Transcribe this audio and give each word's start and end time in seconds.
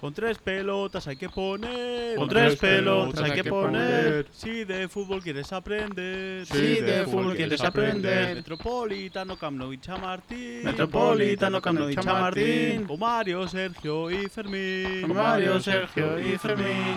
Con 0.00 0.14
tres 0.14 0.38
pelotas 0.38 1.06
hay 1.08 1.16
que 1.16 1.28
poner. 1.28 2.16
Con 2.16 2.26
tres 2.26 2.56
pelotas 2.56 3.20
hay 3.20 3.32
que 3.32 3.44
poner. 3.44 4.28
Si 4.32 4.64
de 4.64 4.88
fútbol 4.88 5.22
quieres 5.22 5.52
aprender. 5.52 6.46
Si 6.46 6.80
de 6.80 7.04
fútbol 7.04 7.36
quieres 7.36 7.60
aprender. 7.60 8.36
Metropolitano, 8.36 9.36
Camp 9.36 9.58
Nou 9.58 9.74
y 9.74 9.78
Chamartín. 9.78 10.64
Metropolitano, 10.64 11.60
Camp 11.60 11.80
Nou 11.80 11.90
y 11.90 11.96
Chamartín. 11.96 12.86
Con 12.86 12.98
Mario, 12.98 13.46
Sergio 13.46 14.10
y 14.10 14.26
Fermín. 14.30 15.02
Con 15.02 15.14
Mario, 15.14 15.60
Sergio 15.60 16.18
y 16.18 16.38
Fermín. 16.38 16.96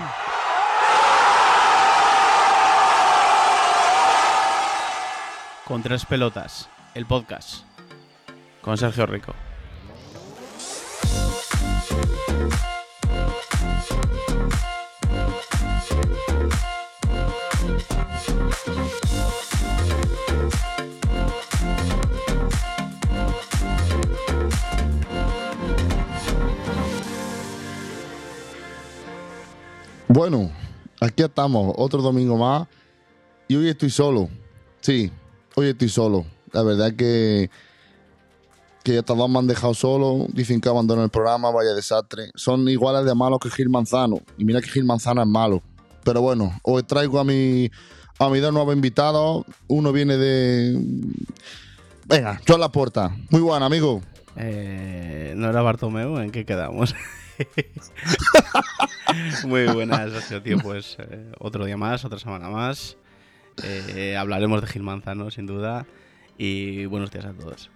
Con 5.65 5.83
tres 5.83 6.05
pelotas, 6.05 6.69
el 6.95 7.05
podcast. 7.05 7.65
Con 8.61 8.77
Sergio 8.77 9.05
Rico. 9.05 9.35
Bueno, 30.13 30.51
aquí 31.01 31.23
estamos, 31.23 31.73
otro 31.75 32.03
domingo 32.03 32.37
más. 32.37 32.67
Y 33.47 33.55
hoy 33.55 33.67
estoy 33.67 33.89
solo. 33.89 34.29
Sí, 34.79 35.11
hoy 35.55 35.69
estoy 35.69 35.89
solo. 35.89 36.23
La 36.51 36.61
verdad 36.61 36.89
es 36.89 36.93
que, 36.93 37.49
que 38.83 38.99
estos 38.99 39.17
dos 39.17 39.27
me 39.27 39.39
han 39.39 39.47
dejado 39.47 39.73
solo. 39.73 40.27
Dicen 40.31 40.61
que 40.61 40.69
abandono 40.69 41.03
el 41.03 41.09
programa, 41.09 41.49
vaya 41.49 41.73
desastre. 41.73 42.29
Son 42.35 42.69
iguales 42.69 43.05
de 43.05 43.15
malos 43.15 43.39
que 43.39 43.49
Gil 43.49 43.69
Manzano. 43.69 44.19
Y 44.37 44.45
mira 44.45 44.61
que 44.61 44.69
Gil 44.69 44.83
Manzano 44.83 45.23
es 45.23 45.27
malo. 45.27 45.63
Pero 46.03 46.21
bueno, 46.21 46.59
hoy 46.61 46.83
traigo 46.83 47.19
a 47.19 47.23
mi, 47.23 47.71
a 48.19 48.29
mis 48.29 48.43
dos 48.43 48.53
nuevos 48.53 48.75
invitados. 48.75 49.47
Uno 49.67 49.91
viene 49.91 50.17
de. 50.17 50.79
Venga, 52.05 52.39
John 52.47 52.59
Laporta. 52.59 53.17
Muy 53.31 53.41
bueno, 53.41 53.65
amigo. 53.65 54.03
Eh, 54.35 55.33
¿No 55.35 55.49
era 55.49 55.63
Bartomeu? 55.63 56.19
¿En 56.19 56.29
qué 56.29 56.45
quedamos? 56.45 56.93
Muy 59.45 59.65
buenas, 59.67 60.11
Sergio, 60.11 60.41
tío. 60.41 60.57
Pues 60.59 60.95
eh, 60.99 61.31
otro 61.39 61.65
día 61.65 61.77
más, 61.77 62.03
otra 62.05 62.19
semana 62.19 62.49
más. 62.49 62.97
Eh, 63.63 64.15
hablaremos 64.17 64.61
de 64.61 64.67
Gil 64.67 64.83
Manzano, 64.83 65.29
sin 65.31 65.45
duda. 65.45 65.85
Y 66.37 66.85
buenos 66.85 67.11
días 67.11 67.25
a 67.25 67.33
todos. 67.33 67.69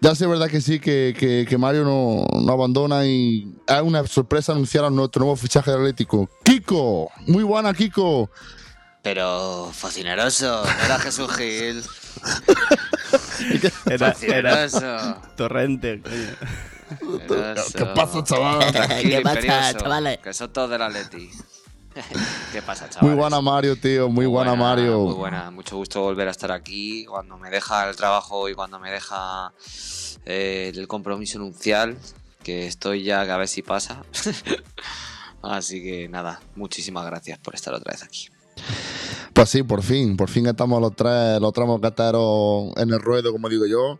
Ya 0.00 0.14
sé, 0.14 0.26
verdad 0.26 0.48
que 0.48 0.60
sí, 0.60 0.78
que, 0.78 1.16
que- 1.18 1.46
que 1.48 1.58
Mario 1.58 1.84
no, 1.84 2.26
no 2.40 2.52
abandona 2.52 3.06
y 3.06 3.50
hay 3.66 3.80
una 3.82 4.06
sorpresa 4.06 4.52
anunciaron 4.52 4.94
nuestro 4.94 5.20
nuevo 5.20 5.36
fichaje 5.36 5.70
de 5.70 5.76
Atlético. 5.78 6.28
¡Kiko! 6.44 7.10
Muy 7.26 7.42
buena, 7.42 7.72
Kiko. 7.72 8.30
Pero 9.02 9.70
fascineroso, 9.72 10.64
no 10.64 10.84
era 10.84 10.98
Jesús 10.98 11.34
Gil. 11.36 11.82
Era, 13.88 14.14
era. 14.22 15.22
Torrente, 15.36 16.00
coño. 16.02 16.16
¿Qué 17.76 17.86
pasa, 17.94 18.22
chaval? 18.22 18.72
¿Qué 19.02 19.20
pasa, 19.22 19.74
chavales? 19.76 20.18
Que 20.18 20.32
son 20.32 20.52
todos 20.52 20.70
del 20.70 20.82
Atleti. 20.82 21.30
¿Qué 22.52 22.62
pasa, 22.62 22.88
chaval? 22.88 23.08
Muy 23.08 23.18
buena, 23.18 23.40
Mario, 23.40 23.76
tío. 23.76 24.08
Muy, 24.08 24.26
buena, 24.26 24.54
Mario. 24.54 25.00
Muy 25.00 25.14
buena, 25.14 25.50
mucho 25.50 25.76
gusto 25.76 26.00
volver 26.00 26.28
a 26.28 26.30
estar 26.30 26.52
aquí. 26.52 27.04
Cuando 27.06 27.38
me 27.38 27.50
deja 27.50 27.88
el 27.88 27.96
trabajo 27.96 28.48
y 28.48 28.54
cuando 28.54 28.78
me 28.78 28.90
deja 28.90 29.52
eh, 30.24 30.72
el 30.74 30.86
compromiso 30.86 31.38
nupcial, 31.38 31.96
que 32.42 32.66
estoy 32.66 33.02
ya 33.02 33.24
que 33.24 33.30
a 33.32 33.36
ver 33.36 33.48
si 33.48 33.62
pasa. 33.62 34.02
Así 35.42 35.82
que 35.82 36.08
nada, 36.08 36.40
muchísimas 36.54 37.06
gracias 37.06 37.38
por 37.38 37.54
estar 37.54 37.74
otra 37.74 37.92
vez 37.92 38.02
aquí. 38.02 38.28
Pues 39.32 39.50
sí, 39.50 39.62
por 39.62 39.82
fin. 39.82 40.16
Por 40.16 40.30
fin 40.30 40.46
estamos 40.46 40.80
los 40.80 40.94
tres, 40.96 41.40
los 41.40 41.52
tres 41.52 41.66
mosqueteros 41.66 42.72
en 42.76 42.90
el 42.90 43.00
ruedo, 43.00 43.32
como 43.32 43.48
digo 43.48 43.66
yo. 43.66 43.98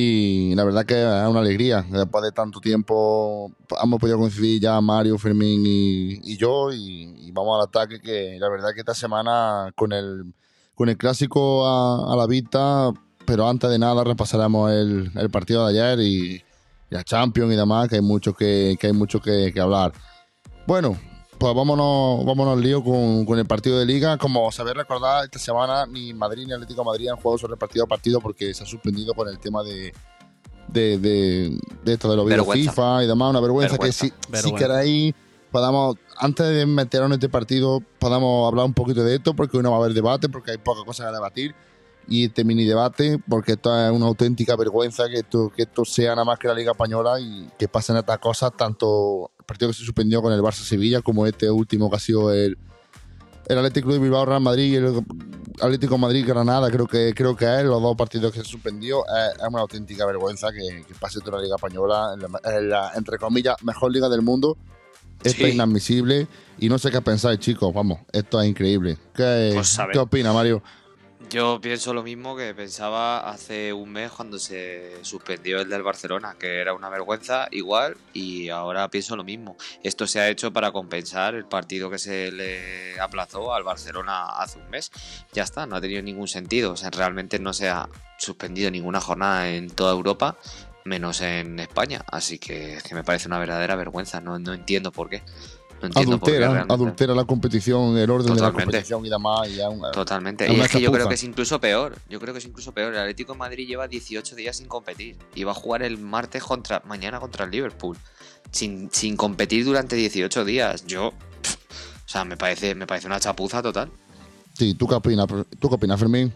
Y 0.00 0.54
la 0.54 0.62
verdad 0.62 0.86
que 0.86 0.94
es 0.94 1.28
una 1.28 1.40
alegría. 1.40 1.84
Después 1.90 2.22
de 2.22 2.30
tanto 2.30 2.60
tiempo 2.60 3.50
hemos 3.82 3.98
podido 3.98 4.16
coincidir 4.16 4.60
ya 4.60 4.80
Mario, 4.80 5.18
Fermín 5.18 5.64
y, 5.66 6.36
yo. 6.36 6.72
Y, 6.72 7.32
vamos 7.32 7.58
al 7.58 7.66
ataque 7.66 8.00
que 8.00 8.36
la 8.38 8.48
verdad 8.48 8.68
que 8.72 8.78
esta 8.78 8.94
semana 8.94 9.72
con 9.74 9.92
el, 9.92 10.32
con 10.76 10.88
el 10.88 10.96
clásico 10.96 11.66
a, 11.66 12.12
a 12.12 12.16
la 12.16 12.28
vista, 12.28 12.92
pero 13.26 13.48
antes 13.48 13.70
de 13.70 13.78
nada 13.80 14.04
repasaremos 14.04 14.70
el, 14.70 15.10
partido 15.32 15.66
de 15.66 15.80
ayer 15.80 15.98
y, 15.98 16.34
y 16.36 16.42
la 16.90 17.02
Champions 17.02 17.52
y 17.52 17.56
demás, 17.56 17.88
que 17.88 17.96
hay 17.96 18.00
mucho 18.00 18.34
que, 18.34 18.76
que, 18.78 18.86
hay 18.86 18.92
mucho 18.92 19.20
que 19.20 19.52
hablar. 19.60 19.92
Bueno, 20.64 20.96
pues 21.38 21.54
vámonos, 21.54 22.24
vámonos 22.24 22.56
al 22.56 22.62
lío 22.62 22.82
con, 22.82 23.24
con 23.24 23.38
el 23.38 23.46
partido 23.46 23.78
de 23.78 23.86
liga. 23.86 24.18
Como 24.18 24.50
sabéis 24.50 24.76
recordar, 24.76 25.24
esta 25.24 25.38
semana 25.38 25.86
ni 25.86 26.12
Madrid 26.12 26.46
ni 26.46 26.52
Atlético 26.52 26.80
de 26.82 26.86
Madrid 26.86 27.08
han 27.08 27.16
jugado 27.16 27.38
sobre 27.38 27.56
partido 27.56 27.84
a 27.84 27.88
partido 27.88 28.20
porque 28.20 28.52
se 28.54 28.64
ha 28.64 28.66
suspendido 28.66 29.14
con 29.14 29.28
el 29.28 29.38
tema 29.38 29.62
de, 29.62 29.92
de, 30.68 30.98
de, 30.98 31.58
de 31.84 31.92
esto 31.92 32.10
de 32.10 32.16
los 32.16 32.26
vídeos. 32.26 32.46
FIFA 32.52 33.04
y 33.04 33.06
demás. 33.06 33.30
Una 33.30 33.40
vergüenza, 33.40 33.72
Vergüenza. 33.72 34.06
que 34.06 34.36
si, 34.36 34.48
si 34.48 34.54
queréis, 34.54 35.14
podamos, 35.50 35.96
antes 36.18 36.46
de 36.46 36.66
meternos 36.66 37.08
en 37.08 37.14
este 37.14 37.28
partido, 37.28 37.82
podamos 37.98 38.48
hablar 38.48 38.66
un 38.66 38.74
poquito 38.74 39.04
de 39.04 39.14
esto 39.14 39.34
porque 39.34 39.56
hoy 39.56 39.62
no 39.62 39.70
va 39.70 39.76
a 39.76 39.80
haber 39.80 39.94
debate, 39.94 40.28
porque 40.28 40.50
hay 40.52 40.58
pocas 40.58 40.84
cosas 40.84 41.06
que 41.06 41.12
debatir. 41.12 41.54
Y 42.10 42.24
este 42.24 42.42
mini 42.44 42.64
debate, 42.64 43.18
porque 43.28 43.52
esto 43.52 43.68
es 43.78 43.92
una 43.92 44.06
auténtica 44.06 44.56
vergüenza 44.56 45.08
que 45.08 45.18
esto, 45.18 45.52
que 45.54 45.62
esto 45.62 45.84
sea 45.84 46.10
nada 46.12 46.24
más 46.24 46.38
que 46.38 46.48
la 46.48 46.54
Liga 46.54 46.72
Española 46.72 47.20
y 47.20 47.48
que 47.58 47.68
pasen 47.68 47.96
estas 47.98 48.18
cosas, 48.18 48.52
tanto 48.56 49.30
el 49.38 49.44
partido 49.44 49.70
que 49.70 49.74
se 49.76 49.84
suspendió 49.84 50.22
con 50.22 50.32
el 50.32 50.40
Barça-Sevilla 50.40 51.02
como 51.02 51.26
este 51.26 51.50
último 51.50 51.90
que 51.90 51.96
ha 51.96 52.00
sido 52.00 52.32
el, 52.32 52.56
el 53.46 53.58
Atlético 53.58 53.92
de 53.92 53.98
Bilbao 53.98 54.24
Real 54.24 54.40
Madrid 54.40 54.72
y 54.72 54.76
el 54.76 55.04
Atlético 55.60 55.98
Madrid 55.98 56.24
Granada 56.26 56.70
creo 56.70 56.86
que 56.86 57.12
creo 57.14 57.34
que 57.36 57.44
es 57.44 57.64
los 57.64 57.82
dos 57.82 57.96
partidos 57.96 58.32
que 58.32 58.40
se 58.40 58.44
suspendió 58.46 59.04
es, 59.06 59.40
es 59.42 59.48
una 59.48 59.60
auténtica 59.60 60.06
vergüenza 60.06 60.48
que, 60.52 60.84
que 60.86 60.94
pase 60.94 61.20
toda 61.20 61.38
la 61.38 61.42
liga 61.44 61.56
española 61.56 62.14
en 62.14 62.20
la, 62.20 62.56
en 62.58 62.68
la, 62.70 62.92
entre 62.94 63.18
comillas 63.18 63.56
mejor 63.64 63.92
liga 63.92 64.08
del 64.08 64.22
mundo 64.22 64.56
esto 65.24 65.38
Sí. 65.38 65.44
es 65.46 65.54
inadmisible 65.54 66.28
y 66.58 66.68
no 66.68 66.78
sé 66.78 66.90
qué 66.92 67.00
pensáis 67.02 67.40
chicos 67.40 67.74
vamos 67.74 68.00
esto 68.12 68.40
es 68.40 68.48
increíble 68.48 68.98
¿qué, 69.14 69.50
Pues. 69.54 69.76
¿qué 69.92 69.98
opina 69.98 70.32
Mario? 70.32 70.62
Yo 71.30 71.60
pienso 71.60 71.92
lo 71.92 72.04
mismo 72.04 72.36
que 72.36 72.54
pensaba 72.54 73.28
hace 73.28 73.72
un 73.72 73.90
mes 73.90 74.12
cuando 74.12 74.38
se 74.38 75.04
suspendió 75.04 75.60
el 75.60 75.68
del 75.68 75.82
Barcelona, 75.82 76.36
que 76.38 76.60
era 76.60 76.74
una 76.74 76.88
vergüenza 76.88 77.48
igual, 77.50 77.96
y 78.14 78.50
ahora 78.50 78.88
pienso 78.88 79.16
lo 79.16 79.24
mismo. 79.24 79.56
Esto 79.82 80.06
se 80.06 80.20
ha 80.20 80.28
hecho 80.28 80.52
para 80.52 80.70
compensar 80.70 81.34
el 81.34 81.44
partido 81.44 81.90
que 81.90 81.98
se 81.98 82.30
le 82.30 82.98
aplazó 83.00 83.52
al 83.52 83.64
Barcelona 83.64 84.26
hace 84.40 84.60
un 84.60 84.70
mes. 84.70 84.92
Ya 85.32 85.42
está, 85.42 85.66
no 85.66 85.76
ha 85.76 85.80
tenido 85.80 86.02
ningún 86.02 86.28
sentido. 86.28 86.72
O 86.72 86.76
sea, 86.76 86.90
realmente 86.90 87.40
no 87.40 87.52
se 87.52 87.68
ha 87.68 87.88
suspendido 88.18 88.70
ninguna 88.70 89.00
jornada 89.00 89.50
en 89.50 89.70
toda 89.70 89.92
Europa, 89.92 90.38
menos 90.84 91.20
en 91.20 91.58
España. 91.58 92.04
Así 92.06 92.38
que, 92.38 92.76
es 92.76 92.84
que 92.84 92.94
me 92.94 93.02
parece 93.02 93.26
una 93.26 93.40
verdadera 93.40 93.74
vergüenza. 93.74 94.20
No, 94.20 94.38
no 94.38 94.54
entiendo 94.54 94.92
por 94.92 95.10
qué. 95.10 95.24
No 95.80 95.88
adultera 96.00 96.38
realmente. 96.48 96.74
adultera 96.74 97.14
la 97.14 97.24
competición 97.24 97.96
el 97.96 98.10
orden 98.10 98.26
de 98.34 98.40
la 98.40 98.48
Totalmente. 98.48 98.64
competición 98.64 99.06
y 99.06 99.08
demás 99.10 99.48
y 99.48 99.60
es 99.60 99.66
un- 99.66 99.82
Totalmente. 99.92 100.46
Y 100.50 100.54
una 100.54 100.64
es 100.64 100.70
que 100.72 100.80
yo 100.80 100.90
creo 100.90 101.08
que 101.08 101.14
es 101.14 101.22
incluso 101.24 101.60
peor. 101.60 101.96
Yo 102.08 102.18
creo 102.20 102.32
que 102.34 102.38
es 102.38 102.44
incluso 102.46 102.72
peor. 102.72 102.92
El 102.94 103.00
Atlético 103.00 103.32
de 103.32 103.38
Madrid 103.38 103.66
lleva 103.68 103.86
18 103.86 104.34
días 104.34 104.56
sin 104.56 104.66
competir. 104.66 105.16
Y 105.34 105.44
va 105.44 105.52
a 105.52 105.54
jugar 105.54 105.82
el 105.82 105.98
martes 105.98 106.42
contra. 106.42 106.82
mañana 106.84 107.20
contra 107.20 107.44
el 107.44 107.50
Liverpool. 107.50 107.96
Sin, 108.50 108.88
sin 108.92 109.16
competir 109.16 109.64
durante 109.64 109.94
18 109.94 110.44
días. 110.44 110.84
Yo. 110.86 111.12
pff, 111.42 111.54
o 111.54 112.08
sea, 112.08 112.24
me 112.24 112.36
parece, 112.36 112.74
me 112.74 112.86
parece 112.86 113.06
una 113.06 113.20
chapuza 113.20 113.62
total. 113.62 113.90
sí 114.54 114.74
¿tú 114.74 114.86
qué 114.88 114.94
opinas? 114.96 115.26
¿tú 115.60 115.68
qué 115.68 115.74
opinas 115.76 116.00
Fermín? 116.00 116.32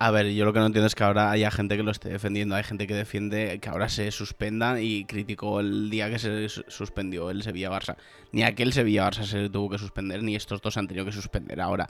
A 0.00 0.12
ver, 0.12 0.32
yo 0.32 0.44
lo 0.44 0.52
que 0.52 0.60
no 0.60 0.66
entiendo 0.66 0.86
es 0.86 0.94
que 0.94 1.02
ahora 1.02 1.30
haya 1.32 1.50
gente 1.50 1.76
que 1.76 1.82
lo 1.82 1.90
esté 1.90 2.08
defendiendo. 2.08 2.54
Hay 2.54 2.62
gente 2.62 2.86
que 2.86 2.94
defiende 2.94 3.58
que 3.60 3.68
ahora 3.68 3.88
se 3.88 4.12
suspenda 4.12 4.80
y 4.80 5.04
criticó 5.04 5.58
el 5.58 5.90
día 5.90 6.08
que 6.08 6.20
se 6.20 6.48
su- 6.48 6.64
suspendió 6.68 7.30
el 7.30 7.42
Sevilla-Barça. 7.42 7.96
Ni 8.30 8.44
aquel 8.44 8.72
Sevilla-Barça 8.72 9.24
se 9.24 9.50
tuvo 9.50 9.70
que 9.70 9.78
suspender, 9.78 10.22
ni 10.22 10.36
estos 10.36 10.62
dos 10.62 10.76
han 10.76 10.86
tenido 10.86 11.04
que 11.04 11.10
suspender 11.10 11.60
ahora. 11.60 11.88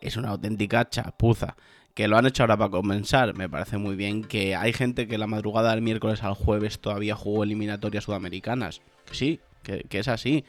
Es 0.00 0.16
una 0.16 0.30
auténtica 0.30 0.88
chapuza. 0.88 1.56
Que 1.94 2.08
lo 2.08 2.16
han 2.18 2.26
hecho 2.26 2.42
ahora 2.42 2.56
para 2.56 2.70
compensar, 2.72 3.34
me 3.36 3.48
parece 3.48 3.78
muy 3.78 3.94
bien. 3.94 4.24
Que 4.24 4.56
hay 4.56 4.72
gente 4.72 5.06
que 5.06 5.16
la 5.16 5.28
madrugada 5.28 5.70
del 5.70 5.80
miércoles 5.80 6.24
al 6.24 6.34
jueves 6.34 6.80
todavía 6.80 7.14
jugó 7.14 7.44
eliminatorias 7.44 8.02
sudamericanas. 8.02 8.80
Sí, 9.12 9.38
que 9.62 9.86
es 10.00 10.08
así. 10.08 10.44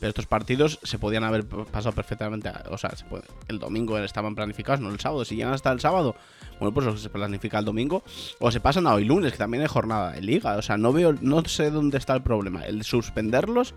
Pero 0.00 0.08
estos 0.08 0.26
partidos 0.26 0.80
se 0.82 0.98
podían 0.98 1.22
haber 1.24 1.44
pasado 1.46 1.94
perfectamente. 1.94 2.48
a- 2.48 2.64
o 2.70 2.78
sea, 2.78 2.90
se 2.96 3.04
puede- 3.04 3.24
el 3.48 3.58
domingo 3.58 3.98
estaban 3.98 4.34
planificados, 4.34 4.80
no 4.80 4.90
el 4.90 4.98
sábado. 4.98 5.24
Si 5.24 5.36
llegan 5.36 5.52
hasta 5.52 5.70
el 5.70 5.78
sábado, 5.80 6.16
bueno, 6.58 6.72
pues 6.74 7.00
se 7.02 7.10
planifica 7.10 7.58
el 7.58 7.64
domingo. 7.66 8.02
O 8.38 8.50
se 8.50 8.60
pasan 8.60 8.86
a 8.86 8.94
hoy 8.94 9.04
lunes, 9.04 9.32
que 9.32 9.38
también 9.38 9.62
hay 9.62 9.68
jornada 9.68 10.12
de 10.12 10.22
liga. 10.22 10.56
O 10.56 10.62
sea, 10.62 10.76
no 10.78 10.92
veo, 10.92 11.14
no 11.20 11.44
sé 11.44 11.70
dónde 11.70 11.98
está 11.98 12.14
el 12.14 12.22
problema. 12.22 12.64
El 12.64 12.82
suspenderlos 12.82 13.74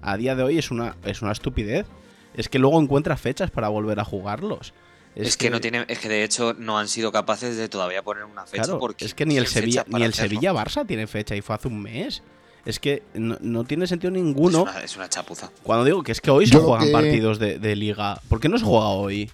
a 0.00 0.16
día 0.16 0.34
de 0.36 0.44
hoy 0.44 0.58
es 0.58 0.70
una, 0.70 0.96
es 1.04 1.22
una 1.22 1.32
estupidez. 1.32 1.86
Es 2.34 2.48
que 2.48 2.58
luego 2.58 2.80
encuentra 2.80 3.16
fechas 3.16 3.50
para 3.50 3.68
volver 3.68 3.98
a 4.00 4.04
jugarlos. 4.04 4.72
Es, 5.16 5.36
que, 5.36 5.48
no 5.50 5.60
tiene, 5.60 5.84
es 5.88 6.00
que 6.00 6.08
de 6.08 6.24
hecho 6.24 6.54
no 6.54 6.76
han 6.78 6.88
sido 6.88 7.12
capaces 7.12 7.56
de 7.56 7.68
todavía 7.68 8.02
poner 8.02 8.24
una 8.24 8.46
fecha 8.46 8.64
Claro, 8.64 8.80
porque 8.80 9.04
es 9.04 9.14
que 9.14 9.24
ni 9.26 9.36
el 9.36 9.44
¿qué 9.44 9.50
fecha 9.50 9.60
Sevilla, 9.60 9.84
ni 9.88 10.02
el 10.02 10.10
hacerlo? 10.10 10.28
Sevilla 10.40 10.52
Barça 10.52 10.84
tiene 10.86 11.06
fecha 11.06 11.36
y 11.36 11.40
fue 11.40 11.54
hace 11.54 11.68
un 11.68 11.80
mes. 11.82 12.22
Es 12.64 12.78
que 12.80 13.02
no, 13.14 13.36
no 13.40 13.64
tiene 13.64 13.86
sentido 13.86 14.14
Es 14.14 14.22
ninguno. 14.22 14.62
una, 14.62 14.80
es 14.80 14.96
una 14.96 15.08
chapuza. 15.08 15.50
Cuando 15.62 15.84
digo 15.84 16.02
que 16.02 16.12
es 16.12 16.20
que 16.20 16.30
hoy 16.30 16.46
se 16.46 16.54
Yo 16.54 16.62
juegan 16.62 16.86
que- 16.86 16.92
partidos 16.92 17.38
de, 17.38 17.58
de 17.58 17.76
liga. 17.76 18.20
¿Por 18.28 18.40
qué 18.40 18.48
no 18.48 18.58
se 18.58 18.64
juega 18.64 18.88
hoy? 18.88 19.30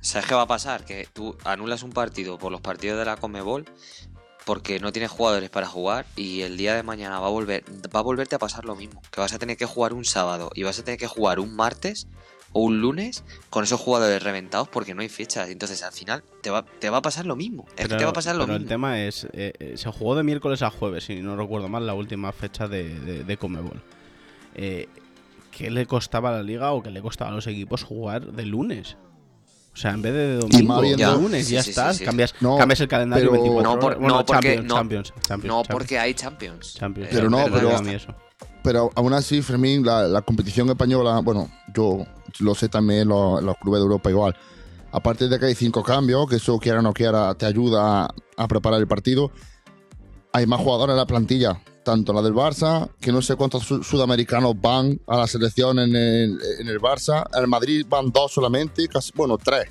¿Sabes 0.00 0.26
qué 0.26 0.34
va 0.34 0.42
a 0.42 0.46
pasar? 0.46 0.84
Que 0.84 1.06
tú 1.12 1.36
anulas 1.44 1.82
un 1.82 1.90
partido 1.90 2.38
por 2.38 2.50
los 2.50 2.62
partidos 2.62 2.98
de 2.98 3.04
la 3.04 3.16
Comebol 3.18 3.66
porque 4.46 4.80
no 4.80 4.90
tienes 4.90 5.10
jugadores 5.10 5.50
para 5.50 5.66
jugar 5.66 6.06
y 6.16 6.40
el 6.40 6.56
día 6.56 6.74
de 6.74 6.82
mañana 6.82 7.20
va 7.20 7.26
a 7.26 7.30
volver 7.30 7.62
va 7.94 8.00
a 8.00 8.02
volverte 8.02 8.34
a 8.34 8.38
pasar 8.38 8.64
lo 8.64 8.74
mismo, 8.74 9.02
que 9.12 9.20
vas 9.20 9.34
a 9.34 9.38
tener 9.38 9.58
que 9.58 9.66
jugar 9.66 9.92
un 9.92 10.06
sábado 10.06 10.50
y 10.54 10.62
vas 10.62 10.78
a 10.78 10.82
tener 10.82 10.98
que 10.98 11.06
jugar 11.06 11.38
un 11.40 11.54
martes 11.54 12.06
o 12.52 12.60
un 12.62 12.80
lunes 12.80 13.22
con 13.48 13.62
esos 13.64 13.80
jugadores 13.80 14.22
reventados 14.22 14.68
porque 14.68 14.94
no 14.94 15.02
hay 15.02 15.08
fechas. 15.08 15.48
Entonces 15.48 15.82
al 15.82 15.92
final 15.92 16.22
te 16.42 16.50
va, 16.50 16.64
te 16.64 16.90
va 16.90 16.98
a 16.98 17.02
pasar 17.02 17.26
lo 17.26 17.36
mismo. 17.36 17.66
Es 17.76 17.88
que 17.88 17.94
te 17.96 18.04
va 18.04 18.10
a 18.10 18.12
pasar 18.12 18.34
lo 18.36 18.44
pero 18.44 18.54
mismo. 18.54 18.64
el 18.64 18.68
tema 18.68 19.00
es, 19.02 19.24
eh, 19.32 19.52
eh, 19.58 19.74
se 19.76 19.90
jugó 19.90 20.16
de 20.16 20.22
miércoles 20.24 20.62
a 20.62 20.70
jueves, 20.70 21.04
si 21.04 21.20
no 21.22 21.36
recuerdo 21.36 21.68
mal, 21.68 21.86
la 21.86 21.94
última 21.94 22.32
fecha 22.32 22.66
de, 22.68 22.98
de, 23.00 23.24
de 23.24 23.36
Comebol. 23.36 23.80
Eh, 24.54 24.88
¿Qué 25.50 25.70
le 25.70 25.86
costaba 25.86 26.30
a 26.30 26.32
la 26.32 26.42
liga 26.42 26.72
o 26.72 26.82
qué 26.82 26.90
le 26.90 27.02
costaba 27.02 27.30
a 27.30 27.34
los 27.34 27.46
equipos 27.46 27.82
jugar 27.82 28.32
de 28.32 28.46
lunes? 28.46 28.96
O 29.72 29.76
sea, 29.76 29.92
en 29.92 30.02
vez 30.02 30.12
de 30.12 30.34
domingo, 30.36 30.80
de 30.82 30.96
de- 30.96 31.06
lunes, 31.12 31.46
Sí, 31.46 31.54
ya 31.54 31.62
sí, 31.62 31.70
estás, 31.70 31.94
sí, 31.96 32.00
sí. 32.00 32.04
Cambias, 32.04 32.34
No, 32.40 32.56
cambias 32.58 32.80
el 32.80 32.88
calendario 32.88 33.30
pero- 33.30 33.42
24 33.42 33.70
No, 33.74 33.78
por-. 33.80 33.94
Bueno, 33.98 34.08
no, 34.18 34.24
porque- 34.26 34.32
Champions, 34.48 34.66
no- 34.68 34.74
Champions, 34.74 35.08
Champions, 35.08 35.28
No, 35.44 35.62
Champions, 35.62 35.68
porque 35.70 35.98
hay 35.98 36.14
Champions. 36.14 36.74
Champions. 36.74 37.08
Pero 37.12 37.24
Es 37.26 37.30
no, 37.30 37.36
verdad 37.50 37.82
pero- 37.84 38.29
Pero 38.62 38.90
aún 38.94 39.12
así, 39.14 39.40
Fermín, 39.42 39.84
la, 39.84 40.04
la 40.06 40.22
competición 40.22 40.68
española, 40.68 41.20
bueno, 41.20 41.50
yo 41.74 42.04
lo 42.40 42.54
sé 42.54 42.68
también 42.68 43.00
en 43.02 43.08
los, 43.08 43.42
los 43.42 43.56
clubes 43.56 43.80
de 43.80 43.84
Europa 43.84 44.10
igual. 44.10 44.36
Aparte 44.92 45.28
de 45.28 45.38
que 45.38 45.46
hay 45.46 45.54
cinco 45.54 45.82
cambios, 45.82 46.28
que 46.28 46.36
eso 46.36 46.58
quiera 46.58 46.80
o 46.80 46.82
no 46.82 46.92
quiera, 46.92 47.34
te 47.34 47.46
ayuda 47.46 48.04
a, 48.04 48.14
a 48.36 48.48
preparar 48.48 48.80
el 48.80 48.88
partido, 48.88 49.30
hay 50.32 50.46
más 50.46 50.60
jugadores 50.60 50.92
en 50.94 50.98
la 50.98 51.06
plantilla. 51.06 51.60
Tanto 51.82 52.12
la 52.12 52.20
del 52.20 52.34
Barça, 52.34 52.90
que 53.00 53.10
no 53.10 53.22
sé 53.22 53.36
cuántos 53.36 53.64
su- 53.64 53.82
sudamericanos 53.82 54.54
van 54.60 55.00
a 55.06 55.16
la 55.16 55.26
selección 55.26 55.78
en 55.78 55.96
el, 55.96 56.38
en 56.60 56.68
el 56.68 56.78
Barça. 56.78 57.24
En 57.34 57.40
el 57.40 57.48
Madrid 57.48 57.86
van 57.88 58.10
dos 58.12 58.32
solamente, 58.32 58.86
casi, 58.86 59.12
bueno, 59.14 59.38
tres, 59.38 59.70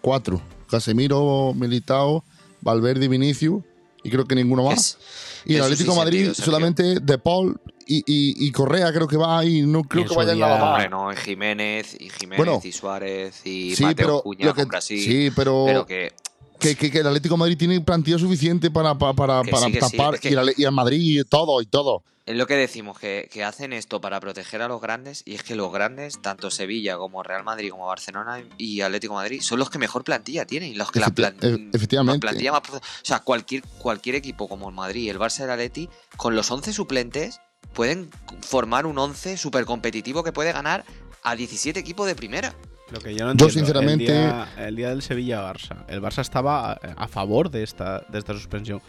cuatro. 0.00 0.40
Casemiro, 0.70 1.52
Militao, 1.54 2.24
Valverde 2.62 3.04
y 3.04 3.08
Vinicius. 3.08 3.62
Y 4.02 4.10
creo 4.10 4.24
que 4.24 4.34
ninguno 4.34 4.64
más. 4.64 4.78
es- 4.78 4.98
Y 5.44 5.56
el 5.56 5.62
Atlético 5.62 5.92
de 5.92 5.98
Madrid 5.98 6.24
sentido, 6.26 6.44
solamente 6.46 7.00
De 7.00 7.18
Paul 7.18 7.60
y, 8.06 8.50
Correa 8.52 8.92
creo 8.92 9.06
que 9.08 9.16
va 9.16 9.38
ahí. 9.38 9.62
No 9.62 9.82
creo 9.82 10.04
que 10.06 10.24
día- 10.34 10.46
nada 10.46 10.58
más. 10.72 10.90
No, 10.90 11.12
y 11.12 11.16
Jiménez, 11.16 11.96
y 12.00 12.08
Jiménez, 12.08 12.38
Bueno. 12.46 12.60
y 12.64 12.72
Suárez, 12.72 13.44
y 13.44 13.74
sí, 13.76 13.82
Mateo 13.82 14.06
pero, 14.06 14.22
Cuña 14.22 14.46
lo 14.46 14.54
que, 14.54 14.62
con 14.62 14.68
Brasil. 14.68 15.00
sí, 15.02 15.30
pero, 15.34 15.64
pero 15.66 15.86
que 15.86 16.12
que, 16.58 16.76
que- 16.76 16.92
que 16.92 16.98
el 17.00 17.06
Atlético 17.08 17.34
de 17.34 17.38
Madrid 17.40 17.56
tiene 17.58 17.80
plantilla 17.80 18.18
suficiente 18.18 18.70
para, 18.70 18.96
para, 18.96 19.12
para, 19.14 19.42
Que 19.42 19.50
para 19.50 19.66
sí, 19.66 19.72
que 19.72 19.80
sí, 19.80 19.96
tapar. 19.96 20.14
es 20.14 20.20
que- 20.20 20.30
y, 20.56 20.64
el 20.64 20.70
Madrid 20.72 21.20
y 21.20 21.24
todo, 21.24 21.60
y 21.60 21.66
todo. 21.66 22.04
Es 22.24 22.36
lo 22.36 22.46
que 22.46 22.54
decimos, 22.54 23.00
que, 23.00 23.28
que 23.32 23.42
hacen 23.42 23.72
esto 23.72 24.00
para 24.00 24.20
proteger 24.20 24.62
a 24.62 24.68
los 24.68 24.80
grandes, 24.80 25.24
y 25.26 25.34
es 25.34 25.42
que 25.42 25.56
los 25.56 25.72
grandes, 25.72 26.22
tanto 26.22 26.52
Sevilla 26.52 26.96
como 26.98 27.24
Real 27.24 27.42
Madrid, 27.42 27.70
como 27.72 27.86
Barcelona 27.86 28.44
y 28.58 28.80
Atlético 28.80 29.14
de 29.14 29.22
Madrid, 29.24 29.40
son 29.42 29.58
los 29.58 29.70
que 29.70 29.80
mejor 29.80 30.04
plantilla 30.04 30.44
tienen. 30.46 30.70
y 30.70 30.74
Los 30.76 30.92
que 30.92 31.00
la 31.00 31.08
plan- 31.10 31.34
e- 31.42 31.70
efectivamente. 31.72 32.24
la 32.24 32.30
plantilla 32.30 32.52
más 32.52 32.62
profe- 32.62 32.76
O 32.80 33.04
sea, 33.04 33.18
cualquier, 33.24 33.64
cualquier 33.78 34.14
equipo 34.14 34.48
como 34.48 34.68
el 34.68 34.74
Madrid, 34.76 35.10
el 35.10 35.18
Barça 35.18 35.40
y 35.40 35.42
el 35.42 35.50
Atleti, 35.50 35.88
con 36.16 36.36
los 36.36 36.48
11 36.48 36.72
suplentes, 36.72 37.40
pueden 37.72 38.10
formar 38.42 38.86
un 38.86 38.98
11 38.98 39.36
súper 39.36 39.64
competitivo 39.64 40.22
que 40.22 40.32
puede 40.32 40.52
ganar 40.52 40.84
a 41.22 41.34
17 41.36 41.78
equipos 41.78 42.06
de 42.06 42.14
primera. 42.14 42.52
Lo 42.90 43.00
que 43.00 43.14
yo 43.14 43.20
no 43.24 43.34
Yo, 43.34 43.46
entiendo, 43.46 43.52
sinceramente- 43.54 44.04
El 44.06 44.22
día, 44.22 44.48
el 44.58 44.76
día 44.76 44.88
del 44.90 45.02
Sevilla-Barça, 45.02 45.84
el 45.88 46.02
Barça 46.02 46.20
estaba 46.20 46.72
a, 46.72 46.78
a 46.96 47.08
favor 47.08 47.50
de 47.50 47.62
esta, 47.62 48.00
de 48.08 48.18
esta 48.18 48.34
suspensión. 48.34 48.82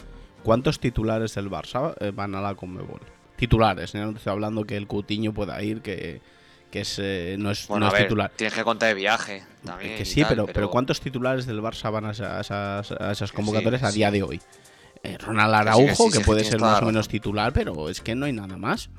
¿Cuántos 0.44 0.80
titulares 0.80 1.36
del 1.36 1.50
Barça 1.50 1.96
eh, 2.02 2.12
van 2.14 2.36
a 2.36 2.42
la 2.42 2.56
Conmebol? 2.56 3.00
Titulares, 3.38 3.94
ya 3.94 4.02
no 4.06 4.12
te 4.12 4.18
estoy 4.18 4.32
hablando 4.32 4.66
que 4.66 4.76
el 4.76 4.88
Coutinho 4.88 5.34
pueda 5.34 5.62
ir, 5.64 5.82
que, 5.82 6.22
que 6.70 6.82
es, 6.82 7.00
eh, 7.02 7.38
no 7.40 7.50
es, 7.52 7.66
Bueno, 7.68 7.86
no 7.86 7.86
a 7.86 7.90
es 7.90 7.94
ver, 7.94 8.04
titular. 8.04 8.32
tienes 8.36 8.54
que 8.54 8.64
contar 8.64 8.90
de 8.90 8.96
viaje 8.96 9.44
también. 9.64 9.98
que 9.98 10.04
sí, 10.06 10.20
tal, 10.22 10.30
pero, 10.30 10.46
pero, 10.48 10.70
¿cuántos 10.70 11.00
titulares 11.00 11.46
del 11.46 11.62
Barça 11.62 11.90
van 11.92 12.06
a 12.06 12.12
esa- 12.12 12.38
a 12.38 12.42
esas, 12.42 12.92
a 12.92 13.12
esas 13.12 13.32
Que 13.32 13.36
convocatorias 13.38 13.82
sí, 13.82 13.88
a 13.88 13.92
sí. 13.92 13.98
día 14.00 14.12
de 14.12 14.24
hoy? 14.24 14.42
Eh, 15.04 15.18
Ronald 15.18 15.54
sí, 15.54 15.60
Araujo, 15.60 15.86
sí, 15.88 15.88
que, 15.88 15.96
sí, 15.96 16.08
es 16.08 16.18
que 16.20 16.26
puede 16.26 16.44
ser 16.46 16.60
más 16.62 16.82
o 16.82 16.86
menos 16.86 17.08
titular, 17.08 17.52
pero 17.54 17.90
es 17.90 18.00
que 18.02 18.16
no 18.16 18.26
hay 18.26 18.34
nada 18.34 18.58
más. 18.58 18.90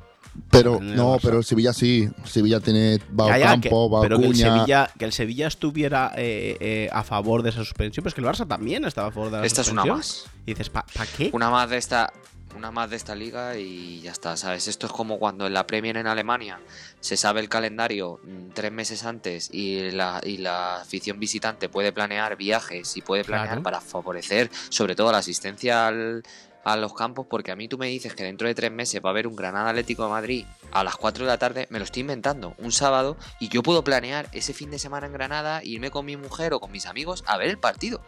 Pero 0.50 0.80
no, 0.80 1.14
Barça. 1.16 1.20
pero 1.22 1.38
el 1.38 1.44
Sevilla 1.44 1.72
sí. 1.72 2.08
Sevilla 2.24 2.58
tiene 2.60 2.98
va 3.18 3.28
Ya, 3.28 3.38
ya, 3.38 3.46
Campo, 3.50 3.88
que- 3.88 3.94
va 3.94 4.02
pero 4.02 4.18
que 4.18 4.26
el. 4.26 4.34
Sevilla, 4.36 4.90
que 4.98 5.04
el 5.04 5.12
Sevilla 5.12 5.46
estuviera 5.46 6.12
eh, 6.16 6.56
eh, 6.60 6.90
a 6.92 7.04
favor 7.04 7.42
de 7.42 7.50
esa 7.50 7.60
suspensión, 7.64 8.02
pero 8.02 8.08
es 8.08 8.14
que 8.14 8.20
el 8.20 8.26
Barça 8.26 8.46
también 8.48 8.84
estaba 8.84 9.08
a 9.08 9.10
favor 9.12 9.30
de 9.30 9.38
la 9.38 9.46
Esta 9.46 9.60
es 9.60 9.68
una 9.70 9.82
suspensión. 9.82 10.26
más. 10.26 10.36
Y 10.44 10.50
dices, 10.54 10.70
¿para 10.70 10.86
qué? 11.16 11.30
Una 11.32 11.50
más 11.50 11.70
de 11.70 11.76
esta. 11.76 12.12
Una 12.56 12.70
más 12.70 12.88
de 12.90 12.94
esta 12.96 13.16
liga 13.16 13.56
y 13.58 14.00
ya 14.02 14.12
está, 14.12 14.36
¿sabes? 14.36 14.68
Esto 14.68 14.86
es 14.86 14.92
como 14.92 15.18
cuando 15.18 15.44
en 15.46 15.54
la 15.54 15.66
Premier 15.66 15.96
en 15.96 16.06
Alemania 16.06 16.60
se 17.04 17.18
sabe 17.18 17.40
el 17.40 17.50
calendario 17.50 18.18
mm, 18.22 18.48
tres 18.54 18.72
meses 18.72 19.04
antes 19.04 19.50
y 19.52 19.90
la, 19.90 20.22
y 20.24 20.38
la 20.38 20.76
afición 20.76 21.20
visitante 21.20 21.68
puede 21.68 21.92
planear 21.92 22.34
viajes 22.36 22.96
y 22.96 23.02
puede 23.02 23.24
planear 23.24 23.48
Claro. 23.48 23.62
para 23.62 23.80
favorecer 23.82 24.50
sobre 24.70 24.94
todo 24.96 25.12
la 25.12 25.18
asistencia 25.18 25.86
al- 25.86 26.22
a 26.64 26.78
los 26.78 26.94
campos, 26.94 27.26
porque 27.28 27.52
a 27.52 27.56
mí 27.56 27.68
tú 27.68 27.76
me 27.76 27.88
dices 27.88 28.14
que 28.14 28.24
dentro 28.24 28.48
de 28.48 28.54
tres 28.54 28.72
meses 28.72 29.02
va 29.04 29.10
a 29.10 29.12
haber 29.12 29.26
un 29.26 29.36
Granada 29.36 29.68
Atlético 29.68 30.04
de 30.04 30.08
Madrid 30.08 30.46
a 30.72 30.82
las 30.82 30.96
4 30.96 31.26
de 31.26 31.30
la 31.30 31.36
tarde, 31.36 31.66
me 31.68 31.78
lo 31.78 31.84
estoy 31.84 32.00
inventando, 32.00 32.54
un 32.56 32.72
sábado, 32.72 33.18
y 33.38 33.48
yo 33.50 33.62
puedo 33.62 33.84
planear 33.84 34.30
ese 34.32 34.54
fin 34.54 34.70
de 34.70 34.78
semana 34.78 35.06
en 35.06 35.12
Granada, 35.12 35.62
irme 35.62 35.90
con 35.90 36.06
mi 36.06 36.16
mujer 36.16 36.54
o 36.54 36.60
con 36.60 36.72
mis 36.72 36.86
amigos 36.86 37.22
a 37.26 37.36
ver 37.36 37.50
el 37.50 37.58
partido. 37.58 38.00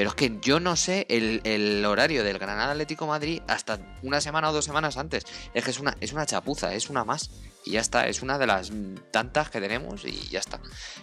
Pero 0.00 0.08
es 0.08 0.16
que 0.16 0.38
yo 0.40 0.60
no 0.60 0.76
sé 0.76 1.04
el, 1.10 1.42
el 1.44 1.84
horario 1.84 2.24
del 2.24 2.38
Granada 2.38 2.70
Atlético 2.72 3.06
Madrid 3.06 3.42
hasta 3.46 3.78
una 4.00 4.22
semana 4.22 4.48
o 4.48 4.52
dos 4.54 4.64
semanas 4.64 4.96
antes. 4.96 5.26
Es 5.52 5.62
que 5.62 5.72
es 5.72 5.78
una, 5.78 5.94
es 6.00 6.14
una 6.14 6.24
chapuza, 6.24 6.72
es 6.72 6.88
una 6.88 7.04
más. 7.04 7.28
Y 7.66 7.72
ya 7.72 7.82
está, 7.82 8.08
es 8.08 8.22
una 8.22 8.38
de 8.38 8.46
las 8.46 8.72
tantas 9.10 9.50
que 9.50 9.60
tenemos 9.60 10.06
y 10.06 10.12
ya 10.30 10.38
está. 10.38 10.58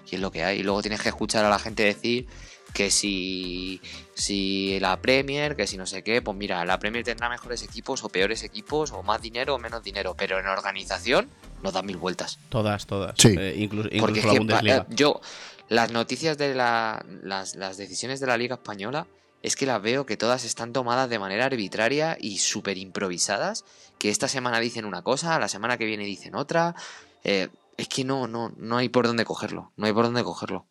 Y 0.10 0.16
es 0.16 0.20
lo 0.20 0.32
que 0.32 0.44
hay. 0.44 0.62
Y 0.62 0.64
luego 0.64 0.82
tienes 0.82 1.00
que 1.00 1.10
escuchar 1.10 1.46
a 1.46 1.50
la 1.52 1.60
gente 1.60 1.84
decir 1.84 2.26
que 2.74 2.90
si, 2.90 3.82
si 4.16 4.80
la 4.80 5.00
Premier, 5.00 5.56
que 5.56 5.68
si 5.68 5.78
no 5.78 5.86
sé 5.86 6.04
qué, 6.04 6.24
pues 6.24 6.36
mira, 6.36 6.66
la 6.66 6.80
Premier 6.80 7.06
tendrá 7.06 7.30
mejores 7.30 7.62
equipos 7.62 8.04
o 8.04 8.10
peores 8.10 8.42
equipos, 8.42 8.92
o 8.94 9.04
más 9.04 9.22
dinero 9.22 9.54
o 9.54 9.60
menos 9.60 9.84
dinero. 9.84 10.16
Pero 10.18 10.40
en 10.40 10.48
organización 10.48 11.30
nos 11.62 11.72
dan 11.72 11.86
mil 11.86 11.98
vueltas. 11.98 12.40
Todas, 12.50 12.88
todas. 12.88 13.14
Sí. 13.20 13.36
Eh, 13.38 13.58
incluso 13.60 13.90
Porque 14.00 14.22
incluso 14.22 14.28
la 14.28 14.34
que 14.34 14.40
Bundesliga. 14.40 14.78
eh, 14.78 14.86
yo, 14.96 15.22
las 15.70 15.92
noticias 15.92 16.38
de 16.38 16.56
la, 16.56 17.06
las, 17.24 17.56
las 17.56 17.78
decisiones 17.78 18.20
de 18.20 18.28
la 18.28 18.38
Liga 18.38 18.56
Española, 18.56 19.08
es 19.44 19.56
que 19.56 19.66
las 19.66 19.82
veo 19.82 20.06
que 20.06 20.18
todas 20.18 20.44
están 20.46 20.74
tomadas 20.74 21.10
de 21.10 21.20
manera 21.20 21.46
arbitraria 21.46 22.18
y 22.20 22.40
súper 22.40 22.78
improvisadas, 22.78 23.66
que 24.00 24.10
esta 24.10 24.28
semana 24.28 24.60
dicen 24.60 24.86
una 24.86 25.02
cosa, 25.04 25.38
la 25.40 25.48
semana 25.48 25.78
que 25.78 25.86
viene 25.86 26.06
dicen 26.06 26.36
otra. 26.36 26.76
eh, 27.24 27.50
es 27.78 27.88
que 27.88 28.04
no, 28.04 28.28
no, 28.28 28.52
no 28.58 28.78
hay 28.78 28.90
por 28.90 29.06
dónde 29.06 29.24
cogerlo, 29.24 29.72
no 29.78 29.86
hay 29.86 29.94
por 29.94 30.06
dónde 30.06 30.24
cogerlo. 30.24 30.66